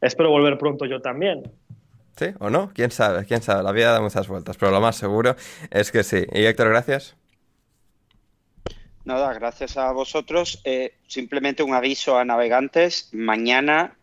espero 0.00 0.30
volver 0.30 0.58
pronto 0.58 0.84
yo 0.84 1.00
también. 1.00 1.44
¿Sí 2.16 2.26
o 2.38 2.50
no? 2.50 2.70
¿Quién 2.74 2.90
sabe? 2.90 3.24
¿Quién 3.24 3.40
sabe? 3.40 3.62
La 3.62 3.72
vida 3.72 3.92
da 3.92 4.00
muchas 4.00 4.28
vueltas, 4.28 4.56
pero 4.58 4.72
lo 4.72 4.80
más 4.80 4.96
seguro 4.96 5.36
es 5.70 5.90
que 5.90 6.02
sí. 6.02 6.26
Y 6.32 6.44
Héctor, 6.44 6.68
gracias. 6.68 7.16
Nada, 9.04 9.32
gracias 9.34 9.76
a 9.76 9.92
vosotros. 9.92 10.60
Eh, 10.64 10.94
simplemente 11.06 11.62
un 11.62 11.74
aviso 11.74 12.18
a 12.18 12.24
navegantes. 12.24 13.10
Mañana 13.12 13.96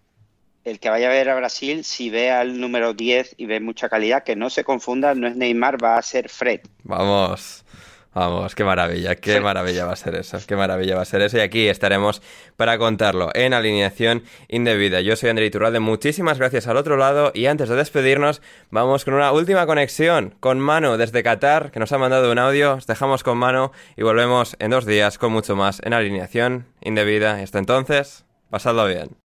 el 0.64 0.80
que 0.80 0.90
vaya 0.90 1.08
a 1.08 1.12
ver 1.12 1.30
a 1.30 1.36
Brasil, 1.36 1.84
si 1.84 2.10
ve 2.10 2.32
al 2.32 2.60
número 2.60 2.94
10 2.94 3.36
y 3.38 3.46
ve 3.48 3.60
mucha 3.60 3.90
calidad, 3.90 4.24
que 4.24 4.36
no 4.36 4.50
se 4.50 4.64
confunda, 4.64 5.16
no 5.16 5.28
es 5.28 5.36
Neymar, 5.36 5.84
va 5.84 5.98
a 5.98 6.02
ser 6.02 6.30
Fred. 6.30 6.62
Vamos. 6.84 7.66
Vamos, 8.14 8.56
qué 8.56 8.66
maravilla, 8.66 9.16
qué 9.16 9.40
maravilla 9.40 9.86
va 9.86 9.94
a 9.94 9.96
ser 9.96 10.16
eso, 10.16 10.38
qué 10.46 10.58
maravilla 10.58 10.98
va 10.98 11.04
a 11.04 11.06
ser 11.06 11.22
eso. 11.22 11.38
Y 11.38 11.40
aquí 11.40 11.70
estaremos 11.70 12.22
para 12.58 12.78
contarlo 12.78 13.30
en 13.34 13.54
alineación 13.54 14.24
indebida. 14.50 15.00
Yo 15.00 15.16
soy 15.16 15.30
André 15.30 15.46
Iturralde, 15.46 15.80
muchísimas 15.80 16.38
gracias 16.38 16.68
al 16.68 16.76
otro 16.76 16.98
lado. 16.98 17.32
Y 17.34 17.46
antes 17.46 17.70
de 17.70 17.78
despedirnos, 17.78 18.42
vamos 18.70 19.06
con 19.06 19.14
una 19.14 19.32
última 19.32 19.66
conexión 19.66 20.36
con 20.42 20.60
Manu 20.60 20.98
desde 20.98 21.24
Qatar, 21.24 21.72
que 21.72 21.80
nos 21.80 21.94
ha 21.94 21.98
mandado 21.98 22.30
un 22.34 22.38
audio. 22.38 22.74
Os 22.74 22.86
dejamos 22.86 23.24
con 23.24 23.38
Manu 23.38 23.72
y 23.96 24.04
volvemos 24.04 24.58
en 24.60 24.72
dos 24.72 24.86
días 24.86 25.18
con 25.18 25.32
mucho 25.32 25.56
más 25.56 25.82
en 25.82 25.94
alineación 25.94 26.66
indebida. 26.82 27.40
Y 27.40 27.44
hasta 27.44 27.60
entonces, 27.60 28.26
pasadlo 28.50 28.88
bien. 28.88 29.16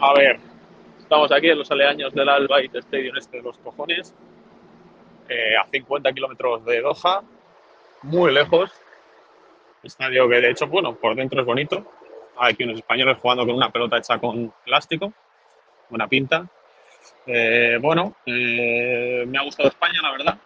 A 0.00 0.12
ver, 0.12 0.38
estamos 0.98 1.32
aquí 1.32 1.48
en 1.48 1.58
los 1.58 1.70
aledaños 1.70 2.12
del 2.12 2.28
Al 2.28 2.46
Bayt 2.46 2.74
Stadium 2.74 3.16
este 3.16 3.38
de 3.38 3.42
los 3.42 3.56
cojones, 3.56 4.14
eh, 5.30 5.56
a 5.56 5.66
50 5.70 6.12
kilómetros 6.12 6.64
de 6.66 6.82
Doha, 6.82 7.22
muy 8.02 8.32
lejos. 8.32 8.70
Estadio 9.82 10.28
que 10.28 10.40
de 10.40 10.50
hecho, 10.50 10.66
bueno, 10.66 10.94
por 10.94 11.14
dentro 11.14 11.40
es 11.40 11.46
bonito. 11.46 11.84
Hay 12.38 12.52
aquí 12.52 12.64
unos 12.64 12.78
españoles 12.78 13.18
jugando 13.20 13.46
con 13.46 13.54
una 13.54 13.70
pelota 13.70 13.98
hecha 13.98 14.18
con 14.18 14.52
plástico, 14.64 15.12
buena 15.88 16.06
pinta. 16.06 16.46
Eh, 17.26 17.78
bueno, 17.80 18.16
eh, 18.26 19.24
me 19.26 19.38
ha 19.38 19.42
gustado 19.42 19.68
España, 19.68 20.00
la 20.02 20.12
verdad. 20.12 20.38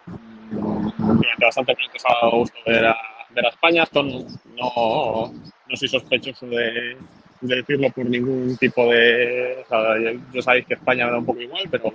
Durante 0.98 1.44
bastante 1.44 1.74
tiempo 1.74 1.96
ha 2.04 2.30
gusto 2.30 2.58
ver 2.66 2.86
a, 2.86 2.96
ver 3.30 3.46
a 3.46 3.48
España. 3.48 3.82
Esto 3.82 4.02
no, 4.02 4.24
no, 4.56 5.76
soy 5.76 5.88
sospechoso 5.88 6.46
de, 6.46 6.96
de 7.40 7.56
decirlo 7.56 7.90
por 7.90 8.06
ningún 8.06 8.56
tipo 8.56 8.86
de... 8.86 9.64
O 9.68 10.32
yo 10.32 10.42
sabéis 10.42 10.66
que 10.66 10.74
España 10.74 11.06
me 11.06 11.12
da 11.12 11.18
un 11.18 11.26
poco 11.26 11.40
igual, 11.40 11.68
pero 11.70 11.94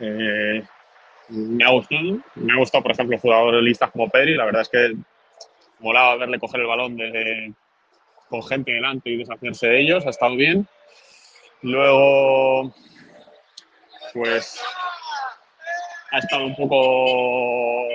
eh, 0.00 0.62
me 1.30 1.64
ha 1.64 1.70
gustado. 1.70 2.18
Me 2.34 2.52
ha 2.52 2.56
gustado, 2.56 2.82
por 2.82 2.92
ejemplo, 2.92 3.18
jugadores 3.18 3.62
listas 3.62 3.90
como 3.90 4.08
Pedri. 4.08 4.34
La 4.34 4.44
verdad 4.44 4.62
es 4.62 4.68
que 4.68 4.94
molaba 5.78 6.16
verle 6.16 6.38
coger 6.38 6.60
el 6.60 6.66
balón 6.66 6.96
de, 6.96 7.52
con 8.28 8.42
gente 8.42 8.72
delante 8.72 9.10
y 9.10 9.16
deshacerse 9.16 9.68
de 9.68 9.80
ellos. 9.80 10.06
Ha 10.06 10.10
estado 10.10 10.36
bien. 10.36 10.66
Luego, 11.62 12.74
pues, 14.14 14.62
ha 16.10 16.18
estado 16.18 16.46
un 16.46 16.56
poco... 16.56 17.86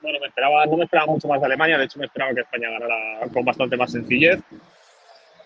Bueno, 0.00 0.20
me 0.20 0.26
esperaba, 0.28 0.66
no 0.66 0.76
me 0.76 0.84
esperaba 0.84 1.12
mucho 1.12 1.28
más 1.28 1.40
de 1.40 1.46
Alemania. 1.46 1.78
De 1.78 1.84
hecho, 1.84 1.98
me 1.98 2.06
esperaba 2.06 2.34
que 2.34 2.40
España 2.40 2.70
ganara 2.70 3.28
con 3.32 3.44
bastante 3.44 3.76
más 3.76 3.90
sencillez. 3.90 4.40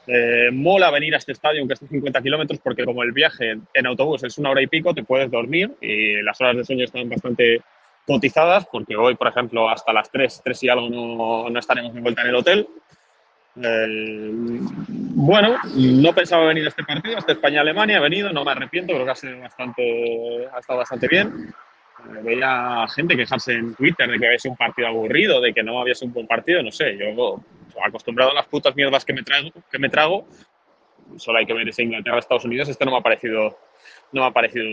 Eh, 0.07 0.51
mola 0.53 0.91
venir 0.91 1.15
a 1.15 1.19
este 1.19 1.33
estadio, 1.33 1.61
aunque 1.61 1.75
esté 1.75 1.87
50 1.87 2.23
kilómetros, 2.23 2.59
porque 2.61 2.85
como 2.85 3.03
el 3.03 3.13
viaje 3.13 3.59
en 3.75 3.87
autobús 3.87 4.25
es 4.25 4.39
una 4.39 4.51
hora 4.51 4.63
y 4.63 4.67
pico, 4.67 4.95
te 4.95 5.05
puedes 5.05 5.31
dormir 5.31 5.73
y 5.81 6.23
las 6.23 6.41
horas 6.41 6.57
de 6.57 6.65
sueño 6.65 6.85
están 6.85 7.09
bastante 7.09 7.61
cotizadas, 8.07 8.67
porque 8.67 8.97
hoy, 8.97 9.15
por 9.15 9.29
ejemplo, 9.29 9.69
hasta 9.69 9.93
las 9.93 10.11
3, 10.11 10.41
3 10.43 10.63
y 10.65 10.69
algo 10.69 10.89
no, 10.89 11.51
no 11.51 11.59
estaremos 11.59 11.95
de 11.95 12.01
vuelta 12.01 12.23
en 12.23 12.29
el 12.29 12.35
hotel. 12.35 12.69
Bueno, 13.55 15.59
no 15.75 16.15
pensaba 16.15 16.47
venir 16.47 16.65
a 16.65 16.69
este 16.69 16.85
partido, 16.85 17.19
hasta 17.19 17.33
España-Alemania, 17.33 17.99
he 17.99 18.01
venido, 18.01 18.33
no 18.33 18.45
me 18.45 18.53
arrepiento, 18.53 18.95
creo 18.95 19.05
que 19.05 19.11
ha, 19.11 19.15
sido 19.15 19.41
bastante, 19.41 20.49
ha 20.53 20.59
estado 20.59 20.79
bastante 20.79 21.09
bien. 21.09 21.53
Eh, 22.01 22.21
veía 22.23 22.87
gente 22.95 23.17
quejarse 23.17 23.55
en 23.55 23.75
Twitter 23.75 24.11
de 24.11 24.19
que 24.19 24.27
había 24.27 24.39
sido 24.39 24.53
un 24.53 24.59
partido 24.59 24.89
aburrido, 24.89 25.41
de 25.41 25.53
que 25.53 25.63
no 25.63 25.81
había 25.81 25.95
sido 25.95 26.09
un 26.09 26.15
buen 26.15 26.27
partido, 26.27 26.63
no 26.63 26.73
sé, 26.73 26.97
yo 26.97 27.43
acostumbrado 27.85 28.31
a 28.31 28.35
las 28.35 28.47
putas 28.47 28.75
mierdas 28.77 29.05
que 29.05 29.13
me 29.13 29.23
trago, 29.23 29.51
que 29.71 29.79
me 29.79 29.89
trago 29.89 30.27
solo 31.17 31.39
hay 31.39 31.47
que 31.47 31.55
ver 31.55 31.69
ese 31.69 31.83
Inglaterra-Estados 31.83 32.45
Unidos, 32.45 32.69
este 32.69 32.85
no 32.85 32.93
me 32.93 32.99
ha 32.99 33.03
parecido 33.03 33.59
no 34.13 34.23
me 34.23 34.27
ha 34.27 34.31
parecido 34.33 34.65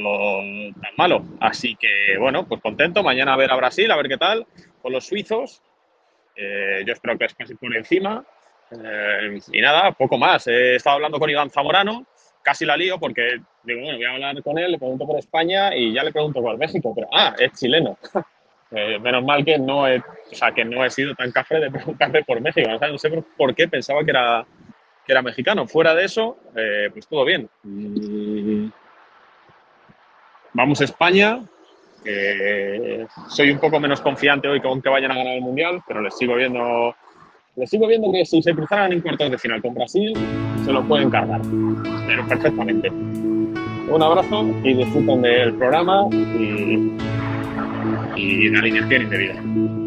tan 0.81 0.91
malo. 0.97 1.23
Así 1.39 1.75
que, 1.75 2.17
bueno, 2.19 2.47
pues 2.47 2.61
contento. 2.61 3.03
Mañana 3.03 3.33
a 3.33 3.37
ver 3.37 3.51
a 3.51 3.55
Brasil, 3.55 3.89
a 3.91 3.95
ver 3.95 4.09
qué 4.09 4.17
tal, 4.17 4.45
con 4.81 4.91
los 4.91 5.05
suizos. 5.05 5.61
Eh, 6.35 6.83
yo 6.85 6.93
espero 6.93 7.17
que 7.17 7.25
es 7.25 7.35
casi 7.35 7.55
por 7.55 7.75
encima. 7.75 8.25
Eh, 8.71 9.39
y 9.53 9.61
nada, 9.61 9.91
poco 9.91 10.17
más. 10.17 10.47
He 10.47 10.75
estado 10.75 10.95
hablando 10.95 11.19
con 11.19 11.29
Iván 11.29 11.51
Zamorano, 11.51 12.05
casi 12.41 12.65
la 12.65 12.75
lío 12.75 12.99
porque 12.99 13.39
digo, 13.63 13.81
bueno, 13.81 13.97
voy 13.97 14.05
a 14.05 14.11
hablar 14.11 14.43
con 14.43 14.57
él, 14.57 14.71
le 14.71 14.77
pregunto 14.77 15.05
por 15.05 15.17
España 15.17 15.75
y 15.75 15.93
ya 15.93 16.03
le 16.03 16.11
pregunto 16.11 16.41
por 16.41 16.57
México, 16.57 16.91
pero 16.93 17.07
ah, 17.13 17.35
es 17.37 17.53
chileno. 17.53 17.97
Eh, 18.71 18.99
menos 18.99 19.23
mal 19.23 19.45
que 19.45 19.57
no, 19.57 19.87
he, 19.87 19.99
o 19.99 20.35
sea, 20.35 20.51
que 20.51 20.65
no 20.65 20.83
he 20.83 20.89
sido 20.89 21.15
tan 21.15 21.31
café 21.31 21.59
de 21.59 21.71
preguntarle 21.71 22.23
por 22.23 22.41
México. 22.41 22.69
no 22.69 22.97
sé 22.97 23.09
por, 23.37 23.55
qué 23.55 23.67
pensaba 23.67 24.03
que 24.03 24.11
era, 24.11 24.45
que 25.05 25.11
era 25.11 25.21
mexicano. 25.21 25.67
Fuera 25.67 25.95
de 25.95 26.05
eso, 26.05 26.37
eh, 26.55 26.89
pues 26.91 27.07
todo 27.07 27.23
bien. 27.25 27.49
Mm. 27.63 28.69
Vamos 30.53 30.81
a 30.81 30.85
España. 30.85 31.43
soy 33.29 33.51
un 33.51 33.59
poco 33.59 33.79
menos 33.79 34.01
confiante 34.01 34.47
hoy 34.47 34.59
con 34.59 34.81
que 34.81 34.89
vayan 34.89 35.11
a 35.11 35.15
ganar 35.15 35.33
el 35.33 35.41
Mundial, 35.41 35.81
pero 35.87 36.01
les 36.01 36.17
sigo 36.17 36.35
viendo, 36.35 36.95
les 37.55 37.69
sigo 37.69 37.87
viendo 37.87 38.11
que 38.11 38.25
si 38.25 38.41
se 38.41 38.53
cruzaran 38.53 38.91
en 38.91 39.01
cuartos 39.01 39.31
de 39.31 39.37
final 39.37 39.61
con 39.61 39.73
Brasil, 39.73 40.13
se 40.65 40.71
lo 40.71 40.83
pueden 40.83 41.09
cargar. 41.09 41.41
Pero 42.07 42.27
perfectamente. 42.27 42.89
Un 42.89 44.03
abrazo 44.03 44.45
y 44.63 44.73
disfruten 44.73 45.21
del 45.21 45.53
programa 45.53 46.07
y 46.11 46.91
y 48.17 48.49
la 48.49 48.59
alineación 48.59 49.03
indebida. 49.03 49.86